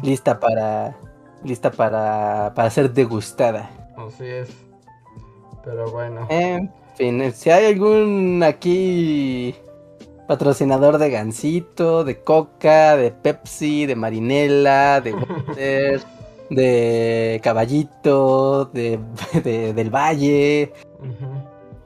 Lista 0.01 0.39
para. 0.39 0.95
Lista 1.43 1.71
para. 1.71 2.53
para 2.55 2.69
ser 2.69 2.91
degustada. 2.91 3.69
Así 3.97 4.25
es. 4.25 4.49
Pero 5.63 5.91
bueno. 5.91 6.27
En 6.29 6.71
fin, 6.95 7.31
si 7.33 7.49
hay 7.49 7.73
algún 7.73 8.43
aquí 8.43 9.55
patrocinador 10.27 10.97
de 10.97 11.09
Gansito, 11.09 12.03
de 12.03 12.21
Coca, 12.21 12.97
de 12.97 13.11
Pepsi, 13.11 13.85
de 13.85 13.95
Marinela, 13.95 15.01
de 15.01 15.13
Water, 15.13 16.01
de 16.49 17.39
Caballito, 17.43 18.65
de, 18.65 18.99
del 19.43 19.89
Valle, 19.89 20.71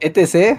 etc. 0.00 0.58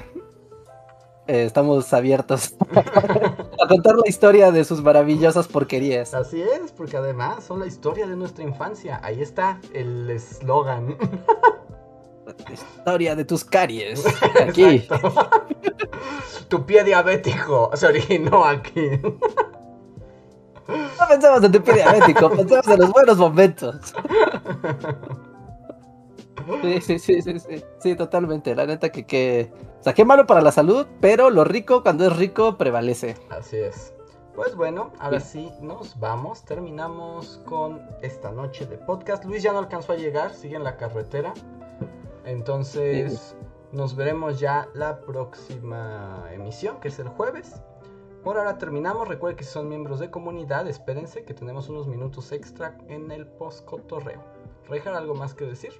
Eh, 1.27 1.43
estamos 1.45 1.93
abiertos 1.93 2.55
a 2.73 3.67
contar 3.67 3.95
la 3.95 4.07
historia 4.07 4.51
de 4.51 4.63
sus 4.63 4.81
maravillosas 4.81 5.47
porquerías. 5.47 6.13
Así 6.13 6.41
es, 6.41 6.71
porque 6.71 6.97
además 6.97 7.43
son 7.43 7.59
la 7.59 7.67
historia 7.67 8.07
de 8.07 8.15
nuestra 8.15 8.43
infancia. 8.43 8.99
Ahí 9.03 9.21
está 9.21 9.59
el 9.73 10.09
eslogan. 10.09 10.97
historia 12.51 13.15
de 13.15 13.25
tus 13.25 13.45
caries. 13.45 14.03
Aquí. 14.41 14.87
tu 16.47 16.65
pie 16.65 16.83
diabético 16.83 17.69
se 17.75 17.87
originó 17.87 18.43
aquí. 18.43 18.89
No 20.67 21.07
pensamos 21.07 21.43
en 21.43 21.51
tu 21.51 21.61
pie 21.61 21.75
diabético, 21.75 22.29
pensamos 22.29 22.67
en 22.67 22.79
los 22.79 22.91
buenos 22.91 23.17
momentos. 23.17 23.93
Sí, 26.81 26.99
sí, 26.99 27.21
sí, 27.21 27.39
sí, 27.39 27.63
sí, 27.79 27.95
totalmente. 27.95 28.55
La 28.55 28.65
neta 28.65 28.89
que, 28.89 29.05
que... 29.05 29.51
O 29.79 29.83
sea, 29.83 29.93
qué 29.93 30.05
malo 30.05 30.27
para 30.27 30.41
la 30.41 30.51
salud, 30.51 30.85
pero 30.99 31.29
lo 31.29 31.43
rico 31.43 31.81
cuando 31.83 32.05
es 32.05 32.15
rico 32.15 32.57
prevalece. 32.57 33.15
Así 33.29 33.57
es. 33.57 33.93
Pues 34.35 34.55
bueno, 34.55 34.93
ahora 34.99 35.19
sí. 35.19 35.51
nos 35.61 35.99
vamos. 35.99 36.43
Terminamos 36.45 37.41
con 37.45 37.81
esta 38.01 38.31
noche 38.31 38.65
de 38.65 38.77
podcast. 38.77 39.25
Luis 39.25 39.43
ya 39.43 39.51
no 39.51 39.59
alcanzó 39.59 39.93
a 39.93 39.95
llegar, 39.95 40.33
sigue 40.33 40.55
en 40.55 40.63
la 40.63 40.77
carretera. 40.77 41.33
Entonces, 42.25 43.35
nos 43.71 43.95
veremos 43.95 44.39
ya 44.39 44.69
la 44.73 45.01
próxima 45.01 46.27
emisión, 46.31 46.79
que 46.79 46.87
es 46.87 46.99
el 46.99 47.09
jueves. 47.09 47.61
Por 48.23 48.37
ahora 48.37 48.57
terminamos. 48.57 49.07
Recuerden 49.07 49.37
que 49.37 49.43
si 49.43 49.51
son 49.51 49.67
miembros 49.67 49.99
de 49.99 50.09
comunidad, 50.09 50.67
espérense 50.67 51.23
que 51.23 51.33
tenemos 51.33 51.67
unos 51.67 51.87
minutos 51.87 52.31
extra 52.31 52.77
en 52.87 53.11
el 53.11 53.27
post 53.27 53.65
cotorreo. 53.65 54.23
¿Rejar 54.69 54.93
algo 54.93 55.15
más 55.15 55.33
que 55.33 55.45
decir? 55.45 55.73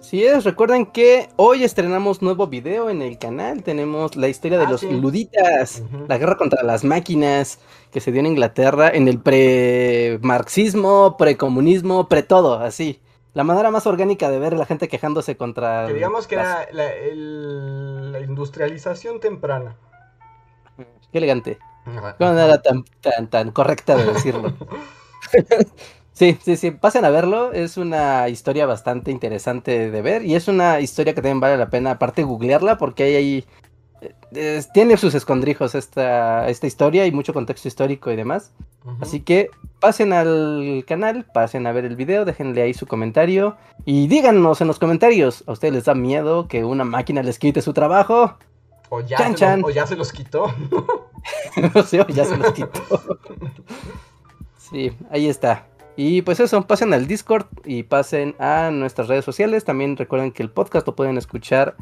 Sí 0.00 0.24
es, 0.24 0.44
recuerden 0.44 0.86
que 0.86 1.28
hoy 1.36 1.64
estrenamos 1.64 2.22
nuevo 2.22 2.46
video 2.46 2.90
en 2.90 3.02
el 3.02 3.18
canal, 3.18 3.62
tenemos 3.62 4.16
la 4.16 4.28
historia 4.28 4.58
de 4.58 4.66
ah, 4.66 4.70
los 4.70 4.82
luditas, 4.82 5.82
la 6.08 6.18
guerra 6.18 6.36
contra 6.36 6.62
las 6.62 6.84
máquinas 6.84 7.58
que 7.90 8.00
se 8.00 8.12
dio 8.12 8.20
en 8.20 8.26
Inglaterra 8.26 8.90
en 8.90 9.08
el 9.08 9.20
pre-marxismo, 9.20 11.16
pre-comunismo, 11.16 12.08
pre-todo, 12.08 12.54
así. 12.58 13.00
La 13.32 13.42
manera 13.42 13.70
más 13.70 13.86
orgánica 13.86 14.30
de 14.30 14.38
ver 14.38 14.54
a 14.54 14.58
la 14.58 14.66
gente 14.66 14.86
quejándose 14.88 15.36
contra... 15.36 15.86
Que 15.88 15.94
digamos 15.94 16.28
que 16.28 16.36
era 16.36 16.68
la, 16.70 16.90
la, 17.04 18.20
industrialización 18.20 19.18
temprana. 19.18 19.76
Qué 21.10 21.18
elegante. 21.18 21.58
Qué 21.84 22.24
manera 22.24 22.62
tan, 22.62 22.84
tan, 23.00 23.28
tan 23.28 23.50
correcta 23.50 23.96
de 23.96 24.12
decirlo. 24.12 24.54
Sí, 26.14 26.38
sí, 26.40 26.56
sí, 26.56 26.70
pasen 26.70 27.04
a 27.04 27.10
verlo, 27.10 27.52
es 27.52 27.76
una 27.76 28.28
historia 28.28 28.66
bastante 28.66 29.10
interesante 29.10 29.90
de 29.90 30.02
ver 30.02 30.24
y 30.24 30.36
es 30.36 30.46
una 30.46 30.78
historia 30.78 31.12
que 31.12 31.20
también 31.20 31.40
vale 31.40 31.56
la 31.56 31.70
pena 31.70 31.92
aparte 31.92 32.22
googlearla 32.22 32.78
porque 32.78 33.02
hay 33.02 33.14
ahí, 33.16 33.44
eh, 34.30 34.62
tiene 34.72 34.96
sus 34.96 35.16
escondrijos 35.16 35.74
esta, 35.74 36.48
esta 36.48 36.68
historia 36.68 37.04
y 37.04 37.10
mucho 37.10 37.34
contexto 37.34 37.66
histórico 37.66 38.12
y 38.12 38.16
demás. 38.16 38.52
Así 39.00 39.20
que 39.20 39.48
pasen 39.80 40.12
al 40.12 40.84
canal, 40.86 41.24
pasen 41.24 41.66
a 41.66 41.72
ver 41.72 41.84
el 41.84 41.96
video, 41.96 42.24
déjenle 42.24 42.62
ahí 42.62 42.74
su 42.74 42.86
comentario 42.86 43.56
y 43.84 44.06
díganos 44.06 44.60
en 44.60 44.68
los 44.68 44.78
comentarios, 44.78 45.42
¿a 45.46 45.52
ustedes 45.52 45.74
les 45.74 45.84
da 45.86 45.94
miedo 45.94 46.46
que 46.46 46.64
una 46.64 46.84
máquina 46.84 47.22
les 47.22 47.40
quite 47.40 47.60
su 47.60 47.72
trabajo? 47.72 48.36
O 48.90 49.00
ya, 49.00 49.18
se, 49.34 49.56
Los, 49.56 49.64
o 49.64 49.70
ya 49.70 49.86
se 49.86 49.96
los 49.96 50.12
quitó. 50.12 50.46
sí, 51.86 51.98
o 51.98 52.06
ya 52.08 52.24
se 52.24 52.36
los 52.36 52.52
quitó. 52.52 53.18
sí, 54.58 54.92
ahí 55.10 55.28
está. 55.28 55.66
Y 55.96 56.22
pues 56.22 56.40
eso, 56.40 56.66
pasen 56.66 56.92
al 56.92 57.06
Discord 57.06 57.46
y 57.64 57.84
pasen 57.84 58.34
a 58.38 58.70
nuestras 58.72 59.08
redes 59.08 59.24
sociales. 59.24 59.64
También 59.64 59.96
recuerden 59.96 60.32
que 60.32 60.42
el 60.42 60.50
podcast 60.50 60.86
lo 60.86 60.96
pueden 60.96 61.18
escuchar 61.18 61.76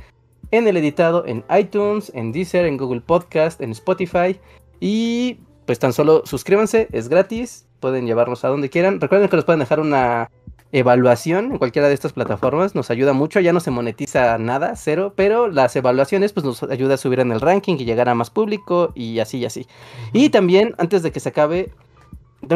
en 0.51 0.68
el 0.68 0.76
editado 0.76 1.26
en 1.26 1.44
iTunes, 1.59 2.12
en 2.14 2.30
Deezer, 2.30 2.66
en 2.66 2.76
Google 2.76 3.01
Podcast, 3.01 3.60
en 3.60 3.70
Spotify. 3.70 4.39
Y 4.80 5.39
pues 5.66 5.78
tan 5.78 5.93
solo 5.93 6.22
suscríbanse, 6.26 6.89
es 6.93 7.09
gratis. 7.09 7.66
Pueden 7.80 8.06
llevarnos 8.06 8.44
a 8.44 8.48
donde 8.48 8.70
quieran. 8.70 9.01
Recuerden 9.01 9.28
que 9.28 9.36
nos 9.36 9.44
pueden 9.44 9.60
dejar 9.60 9.80
una 9.80 10.30
evaluación 10.72 11.52
en 11.52 11.59
cualquiera 11.59 11.89
de 11.89 11.94
estas 11.94 12.12
plataformas. 12.12 12.74
Nos 12.74 12.90
ayuda 12.90 13.12
mucho. 13.14 13.40
Ya 13.40 13.52
no 13.52 13.60
se 13.60 13.70
monetiza 13.70 14.36
nada, 14.39 14.74
cero. 14.76 15.14
Pero 15.16 15.48
las 15.48 15.74
evaluaciones 15.74 16.32
pues 16.32 16.44
nos 16.44 16.62
ayuda 16.64 16.94
a 16.94 16.98
subir 16.98 17.20
en 17.20 17.32
el 17.32 17.40
ranking 17.40 17.76
y 17.78 17.84
llegar 17.84 18.09
a 18.09 18.14
más 18.14 18.30
público 18.30 18.93
y 18.94 19.20
así 19.20 19.39
y 19.39 19.47
así. 19.47 19.66
Y 20.12 20.28
también, 20.28 20.74
antes 20.78 21.02
de 21.02 21.12
que 21.12 21.20
se 21.20 21.30
acabe, 21.30 21.72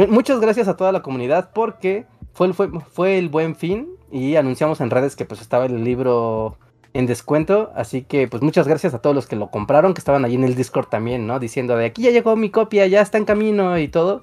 muchas 0.08 0.40
gracias 0.40 0.68
a 0.68 0.76
toda 0.76 0.92
la 0.92 1.02
comunidad 1.02 1.50
porque 1.54 2.06
fue, 2.32 2.52
fue, 2.52 2.68
fue 2.90 3.18
el 3.18 3.28
buen 3.28 3.56
fin 3.56 3.88
y 4.10 4.36
anunciamos 4.36 4.80
en 4.80 4.90
redes 4.90 5.16
que 5.16 5.24
pues 5.24 5.40
estaba 5.40 5.66
el 5.66 5.84
libro 5.84 6.56
en 6.92 7.06
descuento, 7.06 7.72
así 7.74 8.02
que 8.02 8.26
pues 8.26 8.42
muchas 8.42 8.66
gracias 8.66 8.94
a 8.94 9.00
todos 9.00 9.14
los 9.14 9.26
que 9.26 9.36
lo 9.36 9.50
compraron, 9.50 9.92
que 9.92 9.98
estaban 9.98 10.24
ahí 10.24 10.34
en 10.34 10.44
el 10.44 10.54
Discord 10.54 10.86
también, 10.86 11.26
¿no? 11.26 11.38
Diciendo 11.38 11.76
de 11.76 11.86
aquí 11.86 12.02
ya 12.02 12.10
llegó 12.10 12.36
mi 12.36 12.50
copia, 12.50 12.86
ya 12.86 13.02
está 13.02 13.18
en 13.18 13.24
camino 13.26 13.78
y 13.78 13.88
todo. 13.88 14.22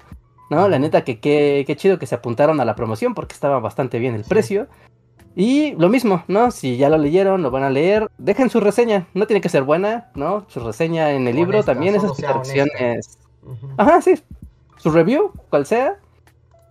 No, 0.50 0.68
la 0.68 0.78
neta 0.78 1.04
que 1.04 1.18
qué 1.20 1.76
chido 1.76 1.98
que 1.98 2.06
se 2.06 2.14
apuntaron 2.14 2.60
a 2.60 2.64
la 2.64 2.74
promoción 2.74 3.14
porque 3.14 3.34
estaba 3.34 3.60
bastante 3.60 3.98
bien 3.98 4.14
el 4.14 4.24
precio. 4.24 4.66
Y 5.36 5.72
lo 5.72 5.88
mismo, 5.88 6.22
¿no? 6.28 6.50
Si 6.50 6.76
ya 6.76 6.88
lo 6.88 6.96
leyeron, 6.96 7.42
lo 7.42 7.50
van 7.50 7.64
a 7.64 7.70
leer, 7.70 8.08
dejen 8.18 8.50
su 8.50 8.60
reseña, 8.60 9.08
no 9.14 9.26
tiene 9.26 9.40
que 9.40 9.48
ser 9.48 9.64
buena, 9.64 10.10
¿no? 10.14 10.46
Su 10.48 10.60
reseña 10.60 11.10
en 11.12 11.26
el 11.26 11.34
libro 11.34 11.64
también, 11.64 11.96
esas 11.96 12.10
interacciones. 12.10 13.18
Ajá, 13.76 14.00
sí, 14.00 14.14
su 14.84 14.90
review, 14.90 15.32
cual 15.48 15.64
sea. 15.64 15.96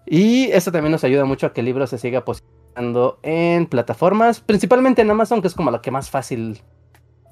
Y 0.05 0.45
eso 0.51 0.71
también 0.71 0.91
nos 0.91 1.03
ayuda 1.03 1.25
mucho 1.25 1.47
a 1.47 1.53
que 1.53 1.61
el 1.61 1.65
libro 1.65 1.87
se 1.87 1.97
siga 1.97 2.23
posicionando 2.23 3.17
en 3.23 3.65
plataformas, 3.65 4.39
principalmente 4.39 5.01
en 5.01 5.09
Amazon, 5.09 5.41
que 5.41 5.47
es 5.47 5.55
como 5.55 5.71
la 5.71 5.81
que 5.81 5.89
más 5.89 6.11
fácil 6.11 6.61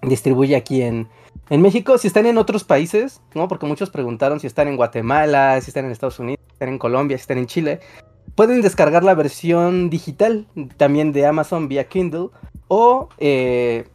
distribuye 0.01 0.55
aquí 0.55 0.81
en, 0.81 1.07
en 1.51 1.61
México. 1.61 1.99
Si 1.99 2.07
están 2.07 2.25
en 2.25 2.39
otros 2.39 2.63
países, 2.63 3.21
¿no? 3.35 3.47
Porque 3.47 3.67
muchos 3.67 3.91
preguntaron 3.91 4.39
si 4.39 4.47
están 4.47 4.67
en 4.67 4.75
Guatemala, 4.75 5.61
si 5.61 5.69
están 5.69 5.85
en 5.85 5.91
Estados 5.91 6.17
Unidos, 6.17 6.39
si 6.47 6.53
están 6.53 6.69
en 6.69 6.79
Colombia, 6.79 7.15
si 7.17 7.21
están 7.21 7.37
en 7.37 7.45
Chile. 7.45 7.79
Pueden 8.33 8.61
descargar 8.63 9.03
la 9.03 9.13
versión 9.13 9.91
digital 9.91 10.47
también 10.77 11.11
de 11.11 11.27
Amazon 11.27 11.67
vía 11.67 11.87
Kindle 11.87 12.29
o 12.69 13.09
eh, 13.19 13.85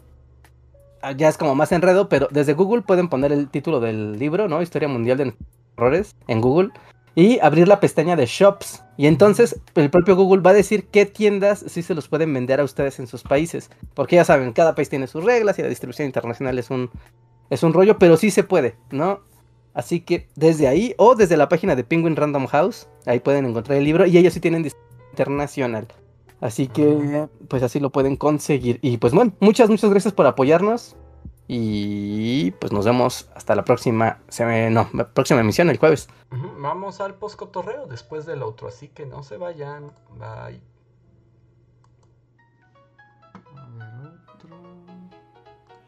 ya 1.16 1.28
es 1.28 1.36
como 1.36 1.56
más 1.56 1.72
enredo, 1.72 2.08
pero 2.08 2.28
desde 2.30 2.52
Google 2.52 2.82
pueden 2.82 3.08
poner 3.08 3.32
el 3.32 3.48
título 3.48 3.80
del 3.80 4.20
libro, 4.20 4.46
¿no? 4.46 4.62
Historia 4.62 4.86
Mundial 4.86 5.18
de 5.18 5.34
errores 5.76 6.14
en 6.28 6.40
Google 6.40 6.70
y 7.14 7.38
abrir 7.40 7.66
la 7.66 7.80
pestaña 7.80 8.14
de 8.14 8.26
shops. 8.26 8.84
Y 8.96 9.06
entonces 9.06 9.60
el 9.74 9.90
propio 9.90 10.16
Google 10.16 10.42
va 10.42 10.50
a 10.50 10.54
decir 10.54 10.86
qué 10.88 11.06
tiendas 11.06 11.64
sí 11.66 11.82
se 11.82 11.94
los 11.94 12.08
pueden 12.08 12.32
vender 12.32 12.60
a 12.60 12.64
ustedes 12.64 12.98
en 13.00 13.06
sus 13.06 13.22
países. 13.22 13.70
Porque 13.94 14.16
ya 14.16 14.24
saben, 14.24 14.52
cada 14.52 14.74
país 14.74 14.88
tiene 14.88 15.06
sus 15.06 15.24
reglas 15.24 15.58
y 15.58 15.62
la 15.62 15.68
distribución 15.68 16.06
internacional 16.06 16.58
es 16.58 16.70
un, 16.70 16.90
es 17.50 17.62
un 17.62 17.72
rollo, 17.72 17.98
pero 17.98 18.16
sí 18.16 18.30
se 18.30 18.44
puede, 18.44 18.76
¿no? 18.90 19.20
Así 19.72 20.00
que 20.00 20.28
desde 20.36 20.68
ahí 20.68 20.94
o 20.98 21.14
desde 21.14 21.36
la 21.36 21.48
página 21.48 21.74
de 21.74 21.84
Penguin 21.84 22.16
Random 22.16 22.46
House, 22.46 22.88
ahí 23.04 23.20
pueden 23.20 23.46
encontrar 23.46 23.78
el 23.78 23.84
libro 23.84 24.06
y 24.06 24.16
ellos 24.16 24.32
sí 24.32 24.40
tienen 24.40 24.62
distribución 24.62 25.10
internacional. 25.10 25.86
Así 26.40 26.66
que 26.66 27.28
pues 27.48 27.62
así 27.62 27.80
lo 27.80 27.90
pueden 27.90 28.16
conseguir. 28.16 28.78
Y 28.82 28.98
pues 28.98 29.14
bueno, 29.14 29.32
muchas, 29.40 29.70
muchas 29.70 29.90
gracias 29.90 30.12
por 30.12 30.26
apoyarnos. 30.26 30.96
Y 31.48 32.50
pues 32.52 32.72
nos 32.72 32.84
vemos 32.84 33.28
hasta 33.34 33.54
la 33.54 33.64
próxima, 33.64 34.18
no, 34.70 34.88
próxima 35.14 35.40
emisión 35.40 35.70
el 35.70 35.78
jueves. 35.78 36.08
Vamos 36.30 37.00
al 37.00 37.14
poscotorreo 37.14 37.86
después 37.86 38.26
del 38.26 38.42
otro, 38.42 38.68
así 38.68 38.88
que 38.88 39.06
no 39.06 39.22
se 39.22 39.36
vayan. 39.36 39.92
Bye. 40.18 40.60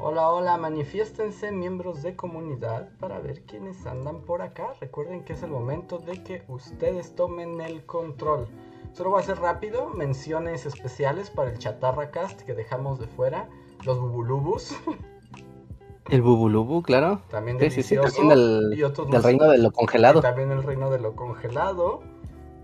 Hola, 0.00 0.28
hola, 0.28 0.56
manifiéstense 0.56 1.50
miembros 1.50 2.02
de 2.04 2.14
comunidad 2.14 2.88
para 3.00 3.18
ver 3.18 3.42
quiénes 3.42 3.84
andan 3.84 4.20
por 4.20 4.42
acá. 4.42 4.74
Recuerden 4.80 5.24
que 5.24 5.32
es 5.32 5.42
el 5.42 5.50
momento 5.50 5.98
de 5.98 6.22
que 6.22 6.44
ustedes 6.46 7.16
tomen 7.16 7.60
el 7.60 7.84
control. 7.84 8.46
Solo 8.92 9.10
voy 9.10 9.18
a 9.18 9.22
hacer 9.24 9.40
rápido 9.40 9.88
menciones 9.88 10.66
especiales 10.66 11.30
para 11.30 11.50
el 11.50 11.58
Chatarra 11.58 12.12
Cast 12.12 12.42
que 12.42 12.54
dejamos 12.54 13.00
de 13.00 13.08
fuera. 13.08 13.48
Los 13.84 13.98
Bubulubus. 13.98 14.76
El 16.10 16.22
Bubulubu, 16.22 16.80
claro. 16.82 17.20
También 17.28 17.58
delicioso. 17.58 18.08
Sí, 18.08 18.26
del, 18.26 18.70
del 18.70 19.22
reino 19.22 19.44
de 19.46 19.58
lo 19.58 19.72
congelado. 19.72 20.22
También 20.22 20.50
el 20.50 20.62
reino 20.62 20.90
de 20.90 20.98
lo 21.00 21.14
congelado. 21.14 22.00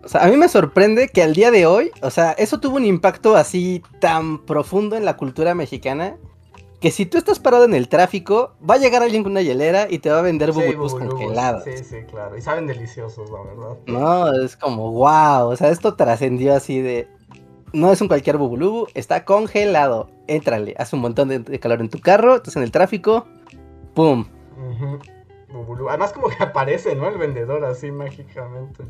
O 0.03 0.09
sea, 0.09 0.25
a 0.25 0.29
mí 0.29 0.37
me 0.39 0.49
sorprende 0.49 1.09
que 1.09 1.23
al 1.23 1.35
día 1.35 1.51
de 1.51 1.67
hoy, 1.67 1.91
o 2.01 2.11
sea, 2.11 2.33
eso 2.33 2.59
tuvo 2.59 2.77
un 2.77 2.87
impacto 2.87 3.37
así 3.37 3.83
tan 4.01 4.39
profundo 4.47 4.97
en 4.97 5.05
la 5.05 5.19
cultura 5.19 5.55
mexicana 5.55 6.17
que 6.85 6.91
si 6.91 7.07
tú 7.07 7.17
estás 7.17 7.39
parado 7.39 7.65
en 7.65 7.73
el 7.73 7.89
tráfico, 7.89 8.57
va 8.61 8.75
a 8.75 8.77
llegar 8.77 9.03
alguien 9.03 9.23
con 9.23 9.33
una 9.33 9.41
hielera 9.41 9.87
y 9.89 10.01
te 10.01 10.11
va 10.11 10.19
a 10.19 10.21
vender 10.21 10.53
bubulubus 10.53 10.95
congelados. 10.95 11.65
Sí, 11.65 11.79
sí, 11.79 12.03
claro. 12.07 12.37
Y 12.37 12.43
saben 12.43 12.67
deliciosos, 12.67 13.31
la 13.31 13.41
verdad. 13.41 13.79
No, 13.87 14.31
es 14.45 14.55
como, 14.55 14.93
wow. 14.93 15.49
O 15.49 15.57
sea, 15.57 15.71
esto 15.71 15.95
trascendió 15.95 16.55
así 16.55 16.83
de. 16.83 17.09
No 17.73 17.91
es 17.91 18.03
un 18.03 18.09
cualquier 18.09 18.37
bubulubu, 18.37 18.87
está 18.93 19.25
congelado. 19.25 20.11
Éntrale, 20.27 20.75
hace 20.77 20.95
un 20.95 21.01
montón 21.01 21.29
de, 21.29 21.59
calor 21.59 21.81
en 21.81 21.89
tu 21.89 22.01
carro, 22.01 22.37
estás 22.37 22.55
en 22.57 22.63
el 22.63 22.71
tráfico, 22.71 23.27
¡pum! 23.95 24.27
Además, 25.89 26.13
como 26.13 26.29
que 26.29 26.37
aparece, 26.45 26.95
¿no? 26.95 27.09
El 27.09 27.17
vendedor 27.17 27.65
así 27.65 27.93
mágicamente. 27.93 28.85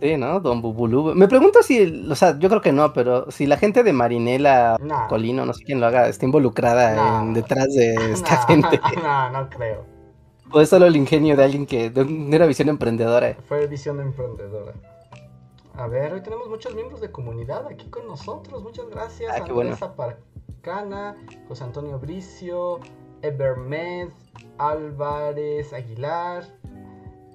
Sí, 0.00 0.16
¿no? 0.16 0.40
Don 0.40 0.60
Bubulú. 0.60 1.14
Me 1.14 1.26
pregunto 1.26 1.62
si, 1.62 2.06
o 2.10 2.14
sea, 2.14 2.38
yo 2.38 2.48
creo 2.48 2.60
que 2.60 2.72
no, 2.72 2.92
pero 2.92 3.30
si 3.30 3.46
la 3.46 3.56
gente 3.56 3.82
de 3.82 3.92
Marinela 3.92 4.76
Colino, 5.08 5.46
no 5.46 5.54
sé 5.54 5.64
quién 5.64 5.80
lo 5.80 5.86
haga, 5.86 6.08
está 6.08 6.26
involucrada 6.26 7.22
en, 7.22 7.32
detrás 7.32 7.72
de 7.74 7.94
esta 8.12 8.46
gente. 8.46 8.80
No, 9.02 9.30
no 9.30 9.48
creo. 9.48 9.84
O 10.52 10.60
es 10.60 10.68
solo 10.68 10.86
el 10.86 10.96
ingenio 10.96 11.36
de 11.36 11.44
alguien 11.44 11.66
que 11.66 11.90
no 11.90 12.34
era 12.34 12.46
visión 12.46 12.68
emprendedora. 12.68 13.36
Fue 13.48 13.66
visión 13.66 14.00
emprendedora. 14.00 14.72
A 15.74 15.86
ver, 15.88 16.12
hoy 16.12 16.22
tenemos 16.22 16.48
muchos 16.48 16.74
miembros 16.74 17.00
de 17.00 17.10
comunidad 17.10 17.66
aquí 17.66 17.88
con 17.90 18.06
nosotros. 18.06 18.62
Muchas 18.62 18.88
gracias. 18.88 19.32
Ah, 19.34 19.44
Andrés 19.44 19.82
Aparcana, 19.82 21.16
José 21.48 21.64
Antonio 21.64 21.98
Bricio, 21.98 22.80
Evermed, 23.22 24.08
Álvarez 24.58 25.72
Aguilar, 25.72 26.44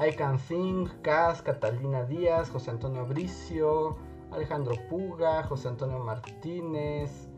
I 0.02 0.12
Can 0.16 0.40
Think, 0.40 0.90
Cas, 1.04 1.44
Catalina 1.44 2.04
Díaz, 2.06 2.50
José 2.50 2.72
Antonio 2.72 3.06
Bricio, 3.06 3.98
Alejandro 4.32 4.74
Puga, 4.90 5.44
José 5.44 5.68
Antonio 5.68 6.00
Martínez 6.00 7.30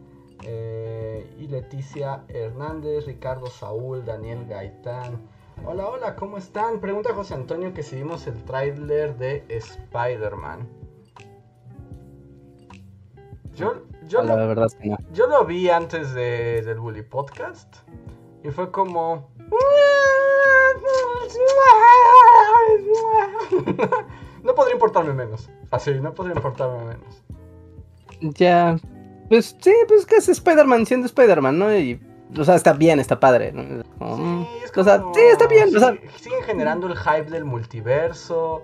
eh, 0.43 1.29
y 1.37 1.47
Leticia 1.47 2.23
Hernández, 2.29 3.05
Ricardo 3.05 3.47
Saúl, 3.47 4.05
Daniel 4.05 4.45
Gaitán. 4.47 5.19
Hola, 5.65 5.87
hola, 5.87 6.15
¿cómo 6.15 6.37
están? 6.37 6.79
Pregunta 6.79 7.13
José 7.13 7.33
Antonio 7.33 7.73
que 7.73 7.83
si 7.83 7.97
vimos 7.97 8.27
el 8.27 8.41
tráiler 8.45 9.17
de 9.17 9.43
Spider-Man. 9.49 10.69
Yo, 13.55 13.83
yo, 14.07 14.23
la 14.23 14.35
verdad 14.35 14.67
yo 15.11 15.27
lo 15.27 15.45
vi 15.45 15.69
antes 15.69 16.13
de, 16.13 16.61
del 16.63 16.79
Bully 16.79 17.03
Podcast 17.03 17.75
y 18.41 18.49
fue 18.51 18.71
como... 18.71 19.29
no 24.43 24.55
podría 24.55 24.73
importarme 24.73 25.13
menos. 25.13 25.49
Así, 25.71 25.93
no 25.93 26.13
podría 26.13 26.35
importarme 26.35 26.85
menos. 26.85 27.23
Ya. 28.21 28.77
Pues 29.29 29.55
sí, 29.59 29.73
pues 29.87 30.05
que 30.05 30.17
es 30.17 30.29
Spider-Man 30.29 30.85
siendo 30.85 31.07
Spider-Man, 31.07 31.57
¿no? 31.57 31.75
Y, 31.75 31.99
o 32.37 32.43
sea, 32.43 32.55
está 32.55 32.73
bien, 32.73 32.99
está 32.99 33.19
padre, 33.19 33.51
¿no? 33.51 33.63
sí, 33.63 33.89
mm, 33.99 34.45
o 34.75 34.83
sea, 34.83 35.03
sí, 35.13 35.21
está 35.21 35.47
bien. 35.47 35.75
o 35.75 35.79
sea... 35.79 35.97
Siguen 36.17 36.43
generando 36.43 36.87
el 36.87 36.97
hype 36.97 37.29
del 37.29 37.45
multiverso. 37.45 38.63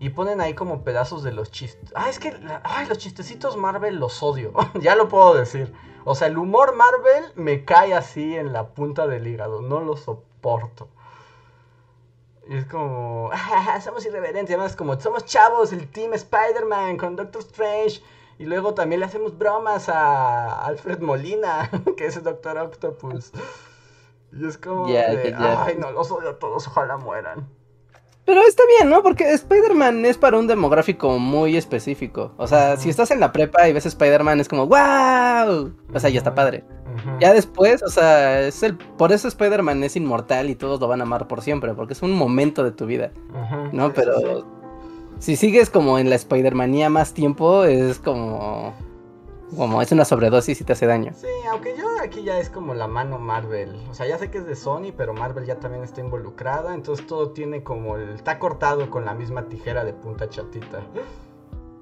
Y 0.00 0.10
ponen 0.10 0.40
ahí 0.40 0.52
como 0.52 0.82
pedazos 0.82 1.22
de 1.22 1.32
los 1.32 1.50
chistes. 1.50 1.90
Ah, 1.94 2.10
es 2.10 2.18
que 2.18 2.34
ay, 2.64 2.86
los 2.88 2.98
chistecitos 2.98 3.56
Marvel 3.56 3.96
los 3.96 4.22
odio. 4.22 4.52
ya 4.80 4.96
lo 4.96 5.08
puedo 5.08 5.34
decir. 5.34 5.72
O 6.04 6.14
sea, 6.14 6.28
el 6.28 6.36
humor 6.36 6.76
Marvel 6.76 7.24
me 7.36 7.64
cae 7.64 7.94
así 7.94 8.36
en 8.36 8.52
la 8.52 8.68
punta 8.68 9.06
del 9.06 9.26
hígado. 9.26 9.62
No 9.62 9.80
lo 9.80 9.96
soporto. 9.96 10.88
Y 12.48 12.56
es 12.56 12.66
como, 12.66 13.30
ah, 13.32 13.80
somos 13.80 14.04
irreverentes. 14.06 14.54
Además, 14.54 14.76
como, 14.76 14.98
somos 15.00 15.24
chavos, 15.24 15.72
el 15.72 15.88
Team 15.88 16.12
Spider-Man 16.14 16.96
con 16.96 17.16
Doctor 17.16 17.42
Strange. 17.42 18.02
Y 18.38 18.46
luego 18.46 18.74
también 18.74 19.00
le 19.00 19.06
hacemos 19.06 19.38
bromas 19.38 19.88
a 19.88 20.64
Alfred 20.66 20.98
Molina, 20.98 21.70
que 21.96 22.06
es 22.06 22.16
el 22.16 22.24
Doctor 22.24 22.58
Octopus. 22.58 23.32
Y 24.32 24.46
es 24.46 24.58
como, 24.58 24.86
ay, 24.86 25.76
no, 25.78 25.92
los 25.92 26.10
odio 26.10 26.30
a 26.30 26.38
todos, 26.38 26.66
ojalá 26.66 26.96
mueran. 26.96 27.48
Pero 28.24 28.40
está 28.42 28.62
bien, 28.78 28.88
¿no? 28.88 29.02
Porque 29.02 29.30
Spider-Man 29.32 30.06
es 30.06 30.16
para 30.16 30.38
un 30.38 30.46
demográfico 30.46 31.18
muy 31.18 31.56
específico. 31.56 32.32
O 32.38 32.46
sea, 32.46 32.76
si 32.76 32.88
estás 32.88 33.10
en 33.10 33.20
la 33.20 33.32
prepa 33.32 33.68
y 33.68 33.72
ves 33.72 33.84
Spider-Man, 33.86 34.40
es 34.40 34.48
como, 34.48 34.66
¡wow! 34.66 35.74
O 35.92 36.00
sea, 36.00 36.08
ya 36.08 36.18
está 36.18 36.34
padre. 36.34 36.64
Ya 37.20 37.32
después, 37.32 37.82
o 37.82 37.88
sea, 37.88 38.40
es 38.40 38.62
el 38.62 38.76
por 38.76 39.12
eso 39.12 39.28
Spider-Man 39.28 39.84
es 39.84 39.96
inmortal 39.96 40.50
y 40.50 40.54
todos 40.54 40.80
lo 40.80 40.88
van 40.88 41.00
a 41.00 41.04
amar 41.04 41.28
por 41.28 41.42
siempre, 41.42 41.74
porque 41.74 41.92
es 41.92 42.02
un 42.02 42.12
momento 42.12 42.64
de 42.64 42.72
tu 42.72 42.86
vida. 42.86 43.12
¿No? 43.72 43.92
Pero 43.92 44.46
si 45.18 45.36
sigues 45.36 45.70
como 45.70 45.98
en 45.98 46.10
la 46.10 46.16
Spider-Manía 46.16 46.90
más 46.90 47.14
tiempo, 47.14 47.64
es 47.64 47.98
como 47.98 48.74
como 49.56 49.80
es 49.80 49.92
una 49.92 50.04
sobredosis 50.04 50.60
y 50.60 50.64
te 50.64 50.72
hace 50.72 50.86
daño. 50.86 51.12
Sí, 51.14 51.26
aunque 51.50 51.76
yo 51.76 51.84
aquí 52.02 52.22
ya 52.22 52.38
es 52.38 52.50
como 52.50 52.74
la 52.74 52.86
mano 52.86 53.18
Marvel. 53.18 53.74
O 53.90 53.94
sea, 53.94 54.06
ya 54.06 54.18
sé 54.18 54.30
que 54.30 54.38
es 54.38 54.46
de 54.46 54.56
Sony, 54.56 54.92
pero 54.96 55.14
Marvel 55.14 55.44
ya 55.44 55.56
también 55.56 55.84
está 55.84 56.00
involucrada. 56.00 56.74
Entonces 56.74 57.06
todo 57.06 57.30
tiene 57.30 57.62
como 57.62 57.96
el. 57.96 58.10
Está 58.10 58.38
cortado 58.38 58.90
con 58.90 59.04
la 59.04 59.14
misma 59.14 59.48
tijera 59.48 59.84
de 59.84 59.92
punta 59.92 60.28
chatita. 60.28 60.82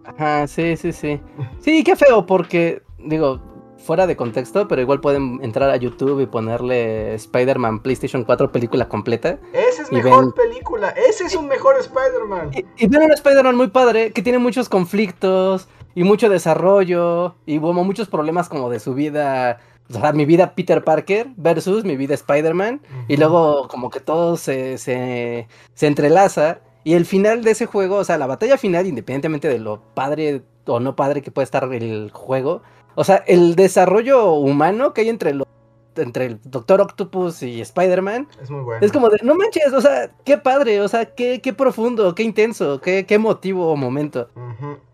Ajá, 0.04 0.46
sí, 0.46 0.76
sí, 0.76 0.92
sí. 0.92 1.20
Sí, 1.60 1.84
qué 1.84 1.94
feo, 1.94 2.26
porque, 2.26 2.82
digo, 2.98 3.40
fuera 3.82 4.06
de 4.06 4.16
contexto, 4.16 4.68
pero 4.68 4.80
igual 4.80 5.00
pueden 5.00 5.40
entrar 5.42 5.70
a 5.70 5.76
YouTube 5.76 6.20
y 6.20 6.26
ponerle 6.26 7.14
Spider-Man 7.14 7.80
PlayStation 7.80 8.24
4 8.24 8.52
película 8.52 8.88
completa. 8.88 9.38
Esa 9.52 9.82
es 9.82 9.92
mejor 9.92 10.34
película, 10.34 10.90
ese 10.90 11.24
es 11.24 11.34
un 11.34 11.48
mejor 11.48 11.76
Spider-Man. 11.78 12.50
Y, 12.54 12.84
y 12.84 12.88
ven 12.88 13.02
un 13.02 13.12
Spider-Man 13.12 13.56
muy 13.56 13.68
padre, 13.68 14.12
que 14.12 14.22
tiene 14.22 14.38
muchos 14.38 14.68
conflictos, 14.68 15.68
y 15.94 16.04
mucho 16.04 16.28
desarrollo 16.28 17.34
y 17.46 17.59
hubo 17.59 17.72
muchos 17.72 18.09
problemas 18.09 18.48
como 18.48 18.70
de 18.70 18.80
su 18.80 18.94
vida, 18.94 19.60
o 19.90 20.00
sea, 20.00 20.12
mi 20.12 20.24
vida 20.24 20.54
Peter 20.54 20.82
Parker 20.84 21.28
versus 21.36 21.84
mi 21.84 21.96
vida 21.96 22.14
Spider-Man 22.14 22.80
y 23.09 23.16
luego 23.16 23.68
como 23.68 23.90
que 23.90 24.00
todo 24.00 24.36
se, 24.36 24.78
se, 24.78 25.48
se 25.74 25.86
entrelaza 25.86 26.60
y 26.84 26.94
el 26.94 27.06
final 27.06 27.44
de 27.44 27.52
ese 27.52 27.66
juego, 27.66 27.96
o 27.96 28.04
sea, 28.04 28.18
la 28.18 28.26
batalla 28.26 28.59
final, 28.59 28.86
independientemente 28.86 29.48
de 29.48 29.59
lo 29.59 29.80
padre 29.94 30.42
o 30.66 30.80
no 30.80 30.96
padre 30.96 31.22
que 31.22 31.30
puede 31.30 31.44
estar 31.44 31.72
el 31.72 32.10
juego, 32.12 32.62
o 32.94 33.05
sea, 33.05 33.16
el 33.27 33.56
desarrollo 33.56 34.32
humano 34.32 34.93
que 34.93 35.02
hay 35.02 35.09
entre 35.09 35.35
los 35.35 35.47
entre 35.97 36.27
el 36.27 36.40
Doctor 36.44 36.81
Octopus 36.81 37.43
y 37.43 37.60
Spider-Man. 37.60 38.28
Es 38.40 38.51
muy 38.51 38.62
bueno. 38.62 38.85
Es 38.85 38.93
como 38.93 39.09
de, 39.09 39.19
no 39.23 39.35
manches, 39.35 39.73
o 39.73 39.81
sea, 39.81 40.10
qué 40.24 40.39
padre, 40.39 40.81
o 40.81 40.89
sea, 40.89 41.06
qué, 41.14 41.40
qué 41.43 41.52
profundo, 41.52 42.14
qué 42.14 42.23
intenso, 42.23 42.81
qué, 42.81 43.05
qué 43.06 43.14
emotivo 43.14 43.77
momento. 43.77 44.28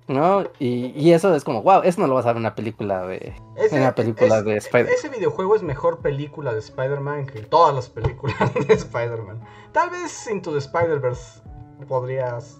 ¿No? 0.09 0.45
Y, 0.59 1.13
eso 1.13 1.35
es 1.35 1.45
como, 1.45 1.63
wow, 1.63 1.83
eso 1.85 2.01
no 2.01 2.07
lo 2.07 2.15
vas 2.15 2.25
a 2.25 2.29
ver 2.29 2.37
en 2.37 2.43
una 2.43 2.55
película 2.55 3.07
de. 3.07 3.35
una 3.71 3.95
película 3.95 4.43
de 4.43 4.57
Spider-Man. 4.57 4.95
Ese 4.95 5.09
videojuego 5.11 5.55
es 5.55 5.63
mejor 5.63 5.99
película 5.99 6.53
de 6.53 6.61
Spider-Man 6.61 7.27
que 7.27 7.41
todas 7.43 7.75
las 7.75 7.91
películas 7.91 8.37
de 8.67 8.75
Spider-Man. 8.75 9.41
Tal 9.73 9.91
vez 9.91 10.27
Into 10.31 10.53
the 10.53 10.59
Spider-Verse 10.59 11.43
podrías 11.87 12.59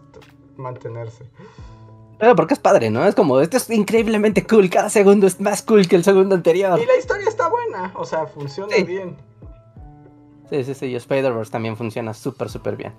mantenerse. 0.57 1.25
Pero 2.19 2.35
porque 2.35 2.55
es 2.55 2.61
padre, 2.61 2.91
¿no? 2.91 3.07
Es 3.07 3.15
como, 3.15 3.41
esto 3.41 3.57
es 3.57 3.71
increíblemente 3.71 4.45
cool, 4.47 4.69
cada 4.69 4.91
segundo 4.91 5.27
es 5.27 5.41
más 5.41 5.63
cool 5.63 5.87
que 5.87 5.97
el 5.97 6.05
segundo 6.05 6.35
anterior. 6.35 6.79
Y 6.81 6.87
la 6.87 6.97
historia 6.97 7.29
está 7.29 7.49
buena, 7.49 7.93
o 7.95 8.05
sea, 8.05 8.27
funciona 8.27 8.77
bien. 8.85 9.17
Sí, 10.51 10.65
sí, 10.65 10.75
sí, 10.75 10.87
y 10.87 10.95
Spider-Verse 10.97 11.53
también 11.53 11.77
funciona 11.77 12.15
súper, 12.15 12.49
súper 12.49 12.77
bien. 12.77 12.93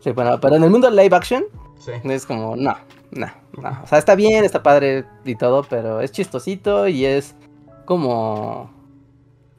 Sí, 0.00 0.10
bueno, 0.12 0.40
pero 0.40 0.56
en 0.56 0.64
el 0.64 0.70
mundo 0.70 0.90
live 0.90 1.14
action, 1.14 1.44
sí. 1.78 1.92
es 2.04 2.26
como, 2.26 2.56
no, 2.56 2.76
no, 3.10 3.26
no. 3.60 3.80
O 3.84 3.86
sea, 3.86 3.98
está 3.98 4.14
bien, 4.14 4.44
está 4.44 4.62
padre 4.62 5.04
y 5.24 5.36
todo, 5.36 5.62
pero 5.62 6.00
es 6.00 6.10
chistosito 6.10 6.88
y 6.88 7.04
es 7.04 7.36
como, 7.84 8.70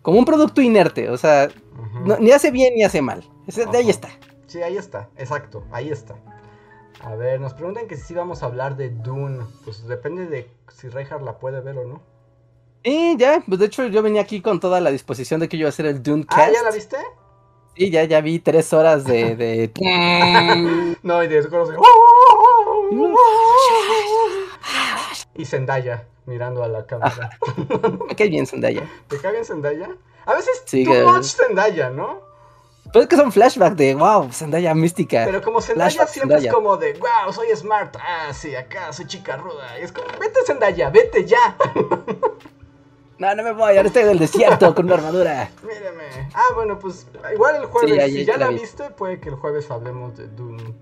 como 0.01 0.18
un 0.19 0.26
producto 0.26 0.61
inerte, 0.61 1.09
o 1.09 1.18
sea, 1.18 1.47
ni 2.19 2.31
hace 2.31 2.51
bien 2.51 2.73
ni 2.76 2.84
hace 2.84 3.01
mal. 3.01 3.23
de 3.45 3.77
ahí 3.77 3.89
está. 3.89 4.09
Sí, 4.47 4.61
ahí 4.61 4.76
está, 4.76 5.07
exacto, 5.15 5.63
ahí 5.72 5.89
está. 5.89 6.15
A 7.03 7.15
ver, 7.15 7.40
nos 7.40 7.53
preguntan 7.53 7.88
que 7.88 7.98
si 7.98 8.14
vamos 8.14 8.44
a 8.44 8.45
hablar 8.45 8.76
de 8.76 8.90
Dune. 8.90 9.45
Pues 9.64 9.88
depende 9.88 10.28
de 10.28 10.49
si 10.72 10.88
Reinhardt 10.90 11.23
la 11.23 11.40
puede 11.40 11.61
ver 11.61 11.78
o 11.78 11.86
no. 11.86 12.02
Y 12.84 13.18
ya, 13.18 13.44
pues 13.48 13.60
de 13.60 13.68
hecho 13.68 13.88
yo 13.88 14.02
venía 14.02 14.22
aquí 14.22 14.41
con 14.41 14.60
toda 14.60 14.80
la 14.82 14.91
disposición 14.91 15.40
de 15.40 15.49
que 15.49 15.57
yo 15.57 15.61
iba 15.61 15.68
a 15.68 15.69
hacer 15.69 15.86
el 15.86 16.02
Dune 16.02 16.26
Cast. 16.26 16.41
¿Ah, 16.41 16.52
ya 16.52 16.64
la 16.64 16.72
viste? 16.72 16.98
Sí, 17.76 17.90
ya, 17.90 18.03
ya 18.03 18.22
vi 18.22 18.40
tres 18.40 18.73
horas 18.73 19.06
de... 19.06 19.36
de... 19.36 19.72
no, 21.03 21.23
y 21.23 21.28
de 21.28 21.40
y 25.36 25.45
Zendaya 25.45 26.07
mirando 26.26 26.64
a 26.64 26.68
la 26.68 26.86
cámara. 26.86 27.32
Me 28.07 28.15
cae 28.15 28.30
bien 28.30 28.45
Zendaya. 28.45 28.88
¿Te 29.07 29.18
cae 29.18 29.32
bien 29.32 29.45
Zendaya? 29.45 29.90
A 30.26 30.36
veces 30.36 30.64
sí, 30.65 30.84
too 30.84 30.94
much 31.11 31.26
Zendaya, 31.26 31.90
¿no? 31.90 32.22
Pero 32.91 33.03
es 33.03 33.09
que 33.09 33.15
son 33.15 33.31
flashbacks 33.31 33.77
de 33.77 33.95
wow, 33.95 34.31
Zendaya 34.31 34.73
mística. 34.76 35.23
Pero 35.26 35.41
como 35.41 35.61
Zendaya 35.61 36.07
siempre 36.07 36.38
es 36.38 36.53
como 36.53 36.77
de 36.77 36.93
wow, 36.93 37.31
soy 37.31 37.47
smart. 37.55 37.95
Ah, 37.99 38.34
sí, 38.34 38.55
acá 38.55 38.91
soy 38.91 39.07
chica 39.07 39.38
ruda. 39.38 39.80
Y 39.80 39.84
es 39.84 39.91
como, 39.91 40.07
vete 40.19 40.39
Zendaya, 40.45 40.89
vete 40.89 41.26
ya. 41.26 41.55
No, 43.22 43.35
no 43.35 43.43
me 43.43 43.51
voy, 43.51 43.77
ahora 43.77 43.88
estoy 43.88 44.01
en 44.01 44.09
el 44.09 44.18
desierto 44.18 44.73
con 44.73 44.85
una 44.85 44.95
armadura. 44.95 45.47
Míreme. 45.61 46.30
Ah, 46.34 46.53
bueno, 46.55 46.80
pues 46.80 47.05
igual 47.31 47.57
el 47.57 47.65
jueves, 47.65 48.11
si 48.11 48.26
ya 48.26 48.35
la, 48.35 48.49
viste, 48.49 48.89
puede 48.89 49.19
que 49.19 49.30
el 49.30 49.35
jueves 49.35 49.69
hablemos 49.69 50.18
de 50.18 50.27
Dune. 50.27 50.73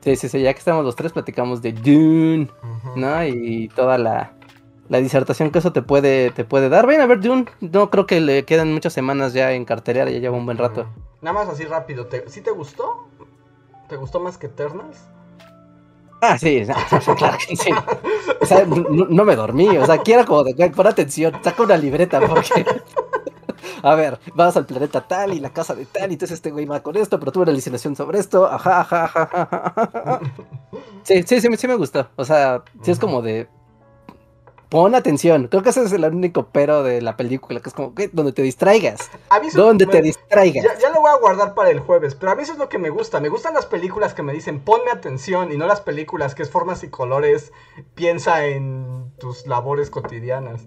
Sí, 0.00 0.14
sí, 0.14 0.28
sí, 0.28 0.42
ya 0.42 0.52
que 0.52 0.60
estamos 0.60 0.84
los 0.84 0.94
tres, 0.94 1.10
platicamos 1.10 1.60
de 1.62 1.72
Dune, 1.72 2.48
¿no? 2.94 3.24
Y 3.24 3.68
toda 3.74 3.98
la, 3.98 4.35
la 4.88 4.98
disertación 4.98 5.50
que 5.50 5.58
eso 5.58 5.72
te 5.72 5.82
puede, 5.82 6.30
te 6.30 6.44
puede 6.44 6.68
dar. 6.68 6.86
Ven 6.86 7.00
a 7.00 7.06
ver 7.06 7.20
Dune, 7.20 7.46
no 7.60 7.90
creo 7.90 8.06
que 8.06 8.20
le 8.20 8.44
quedan 8.44 8.72
muchas 8.72 8.92
semanas 8.92 9.32
ya 9.32 9.52
en 9.52 9.64
cartelera, 9.64 10.10
ya 10.10 10.18
lleva 10.18 10.36
un 10.36 10.46
buen 10.46 10.58
rato. 10.58 10.86
Nada 11.20 11.34
más 11.44 11.48
así 11.48 11.64
rápido, 11.64 12.06
¿te, 12.06 12.28
¿sí 12.28 12.40
te 12.40 12.50
gustó? 12.50 13.08
¿Te 13.88 13.96
gustó 13.96 14.20
más 14.20 14.38
que 14.38 14.46
Eternals? 14.46 14.98
Ah, 16.20 16.38
sí, 16.38 16.64
claro 17.18 17.38
que 17.46 17.56
sí. 17.56 17.70
O 18.40 18.46
sea, 18.46 18.64
no, 18.64 19.24
me 19.24 19.36
dormí, 19.36 19.76
o 19.76 19.86
sea, 19.86 19.98
quiero 19.98 20.24
como 20.24 20.44
de 20.44 20.70
pon 20.70 20.86
atención, 20.86 21.34
saca 21.42 21.62
una 21.62 21.76
libreta 21.76 22.20
porque. 22.20 22.64
A 23.82 23.94
ver, 23.94 24.18
vas 24.34 24.56
al 24.56 24.66
planeta 24.66 25.06
tal 25.06 25.34
y 25.34 25.38
la 25.38 25.50
casa 25.50 25.74
de 25.74 25.86
tal, 25.86 26.10
y 26.10 26.14
entonces 26.14 26.36
este 26.36 26.50
güey 26.50 26.64
va 26.64 26.82
con 26.82 26.96
esto, 26.96 27.20
pero 27.20 27.30
tuve 27.30 27.42
una 27.42 27.52
alucinación 27.52 27.94
sobre 27.94 28.18
esto, 28.18 28.46
ajá, 28.46 28.80
ajá, 28.80 29.04
ajá, 29.04 29.48
ajá. 29.52 30.20
Sí, 31.02 31.22
sí, 31.22 31.40
sí, 31.40 31.48
sí 31.56 31.68
me 31.68 31.74
gustó. 31.76 32.08
O 32.16 32.24
sea, 32.24 32.64
sí 32.82 32.90
es 32.90 32.98
como 32.98 33.22
de 33.22 33.48
pon 34.68 34.94
atención. 34.94 35.48
Creo 35.48 35.62
que 35.62 35.70
ese 35.70 35.84
es 35.84 35.92
el 35.92 36.04
único 36.04 36.48
pero 36.52 36.82
de 36.82 37.02
la 37.02 37.16
película, 37.16 37.60
que 37.60 37.68
es 37.68 37.74
como, 37.74 37.94
que 37.94 38.08
donde 38.08 38.32
te 38.32 38.42
distraigas. 38.42 39.10
donde 39.54 39.86
te 39.86 40.02
distraigas. 40.02 40.64
Ya, 40.80 40.90
lo 40.90 41.00
voy 41.00 41.10
a 41.10 41.18
guardar 41.18 41.54
para 41.54 41.70
el 41.70 41.80
jueves, 41.80 42.14
pero 42.14 42.32
a 42.32 42.34
mí 42.34 42.42
eso 42.42 42.52
es 42.52 42.58
lo 42.58 42.68
que 42.68 42.78
me 42.78 42.90
gusta. 42.90 43.20
Me 43.20 43.28
gustan 43.28 43.54
las 43.54 43.66
películas 43.66 44.14
que 44.14 44.22
me 44.22 44.32
dicen, 44.32 44.60
ponme 44.60 44.90
atención, 44.90 45.52
y 45.52 45.56
no 45.56 45.66
las 45.66 45.80
películas 45.80 46.34
que 46.34 46.42
es 46.42 46.50
formas 46.50 46.82
y 46.82 46.88
colores, 46.88 47.52
piensa 47.94 48.46
en 48.46 49.12
tus 49.18 49.46
labores 49.46 49.90
cotidianas. 49.90 50.66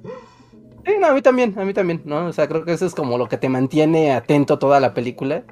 Sí, 0.85 0.93
no, 0.99 1.07
a 1.07 1.13
mí 1.13 1.21
también, 1.21 1.57
a 1.59 1.65
mí 1.65 1.73
también, 1.73 2.01
¿no? 2.05 2.27
O 2.27 2.33
sea, 2.33 2.47
creo 2.47 2.63
que 2.63 2.73
eso 2.73 2.85
es 2.85 2.95
como 2.95 3.17
lo 3.17 3.27
que 3.27 3.37
te 3.37 3.49
mantiene 3.49 4.13
atento 4.13 4.59
toda 4.59 4.79
la 4.79 4.93
película. 4.93 5.43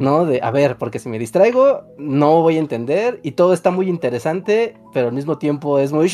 ¿No? 0.00 0.26
De, 0.26 0.40
a 0.42 0.50
ver, 0.50 0.76
porque 0.76 0.98
si 0.98 1.08
me 1.08 1.18
distraigo, 1.18 1.84
no 1.96 2.42
voy 2.42 2.56
a 2.56 2.58
entender 2.58 3.20
y 3.22 3.32
todo 3.32 3.54
está 3.54 3.70
muy 3.70 3.88
interesante, 3.88 4.76
pero 4.92 5.08
al 5.08 5.14
mismo 5.14 5.38
tiempo 5.38 5.78
es 5.78 5.92
muy... 5.92 6.12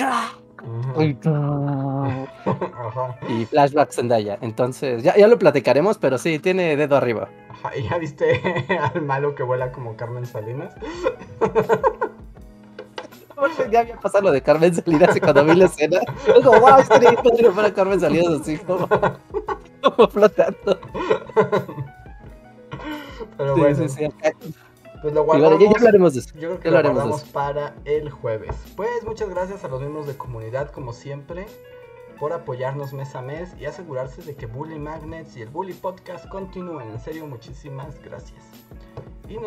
Y 3.29 3.45
flashback 3.47 3.93
Zendaya. 3.93 4.39
Entonces, 4.41 5.03
ya, 5.03 5.17
ya 5.17 5.29
lo 5.29 5.39
platicaremos, 5.39 5.99
pero 5.99 6.19
sí, 6.19 6.39
tiene 6.39 6.77
dedo 6.77 6.97
arriba. 6.97 7.29
¿Y 7.77 7.83
ya 7.89 7.99
viste 7.99 8.41
al 8.95 9.03
malo 9.03 9.35
que 9.35 9.43
vuela 9.43 9.73
como 9.73 9.97
Carmen 9.97 10.27
Salinas? 10.27 10.75
ya 13.71 13.81
había 13.81 13.97
pasado 13.97 14.25
lo 14.25 14.33
de 14.33 14.43
Carmen 14.43 14.75
Salinas 14.75 15.17
y 15.17 15.21
cuando 15.21 15.45
vi 15.45 15.55
la 15.55 15.67
escena, 15.67 16.01
como, 16.43 16.61
wow, 16.61 16.79
estaría 16.81 17.13
padre 17.13 17.51
para 17.51 17.73
Carmen 17.73 18.01
Salinas 18.01 18.41
así 18.41 18.59
como, 18.59 18.89
como 19.83 20.09
flotando. 20.09 20.81
Pero 23.37 23.57
bueno. 23.57 23.89
Sí, 23.89 23.89
sí, 23.89 24.09
pues 25.03 25.15
lo 25.15 25.25
guardamos. 25.25 25.61
ya, 25.61 25.71
hablaremos 25.71 26.15
de 26.15 26.21
eso. 26.21 26.31
Yo 26.35 26.49
creo 26.49 26.61
que 26.61 26.71
lo, 26.71 26.83
guardamos 26.83 27.23
para 27.25 27.75
el 27.85 28.11
jueves. 28.11 28.57
Pues 28.77 29.05
muchas 29.05 29.29
gracias 29.31 29.65
a 29.65 29.69
los 29.69 29.81
miembros 29.81 30.07
de 30.07 30.17
comunidad, 30.17 30.71
como 30.71 30.93
siempre, 30.93 31.47
por 32.19 32.33
apoyarnos 32.33 32.93
mes 32.93 33.15
a 33.15 33.23
mes 33.23 33.55
y 33.59 33.67
asegurarse 33.67 34.23
de 34.23 34.35
que 34.35 34.47
Bully 34.47 34.79
Magnets 34.79 35.37
y 35.37 35.43
el 35.43 35.49
Bully 35.49 35.75
Podcast 35.75 36.29
continúen. 36.29 36.91
En 36.91 37.01
serio, 37.01 37.27
muchísimas 37.27 38.01
gracias. 38.03 38.43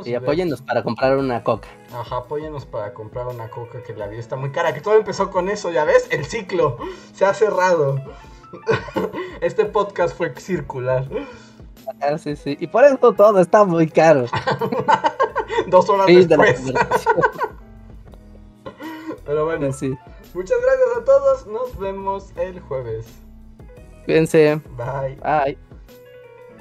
Y, 0.06 0.14
apóyennos 0.14 0.62
para 0.62 0.84
comprar 0.84 1.18
una 1.18 1.44
coca. 1.44 1.68
Ajá, 1.92 2.18
apóyennos 2.18 2.66
para 2.66 2.94
comprar 2.94 3.26
una 3.28 3.50
coca 3.50 3.82
que 3.82 3.96
la 3.96 4.08
vida 4.08 4.20
está 4.20 4.36
muy 4.36 4.52
cara. 4.52 4.74
Que 4.76 4.82
todo 4.82 4.96
empezó 4.96 5.32
con 5.32 5.50
eso, 5.50 5.72
ya 5.72 5.86
ves, 5.86 6.08
el 6.12 6.26
ciclo 6.26 6.78
se 7.14 7.26
ha 7.26 7.34
cerrado. 7.34 8.00
este 9.42 9.66
podcast 9.66 10.16
fue 10.16 10.34
circular. 10.36 11.08
Ah, 12.00 12.18
sí, 12.18 12.36
sí. 12.36 12.58
Y 12.60 12.68
por 12.68 12.84
eso 12.84 13.14
todo 13.14 13.40
está 13.40 13.64
muy 13.64 13.88
caro. 13.88 14.26
Dos 15.68 15.90
horas 15.90 16.08
después. 16.08 16.62
Pero 19.26 19.46
bueno, 19.46 19.72
sí. 19.72 19.98
muchas 20.34 20.58
gracias 20.62 20.98
a 20.98 21.06
todos. 21.06 21.48
Nos 21.48 21.78
vemos 21.78 22.32
el 22.38 22.60
jueves. 22.62 23.06
Cuídense. 24.06 24.62
Bye. 24.78 25.16
Bye. 25.22 25.71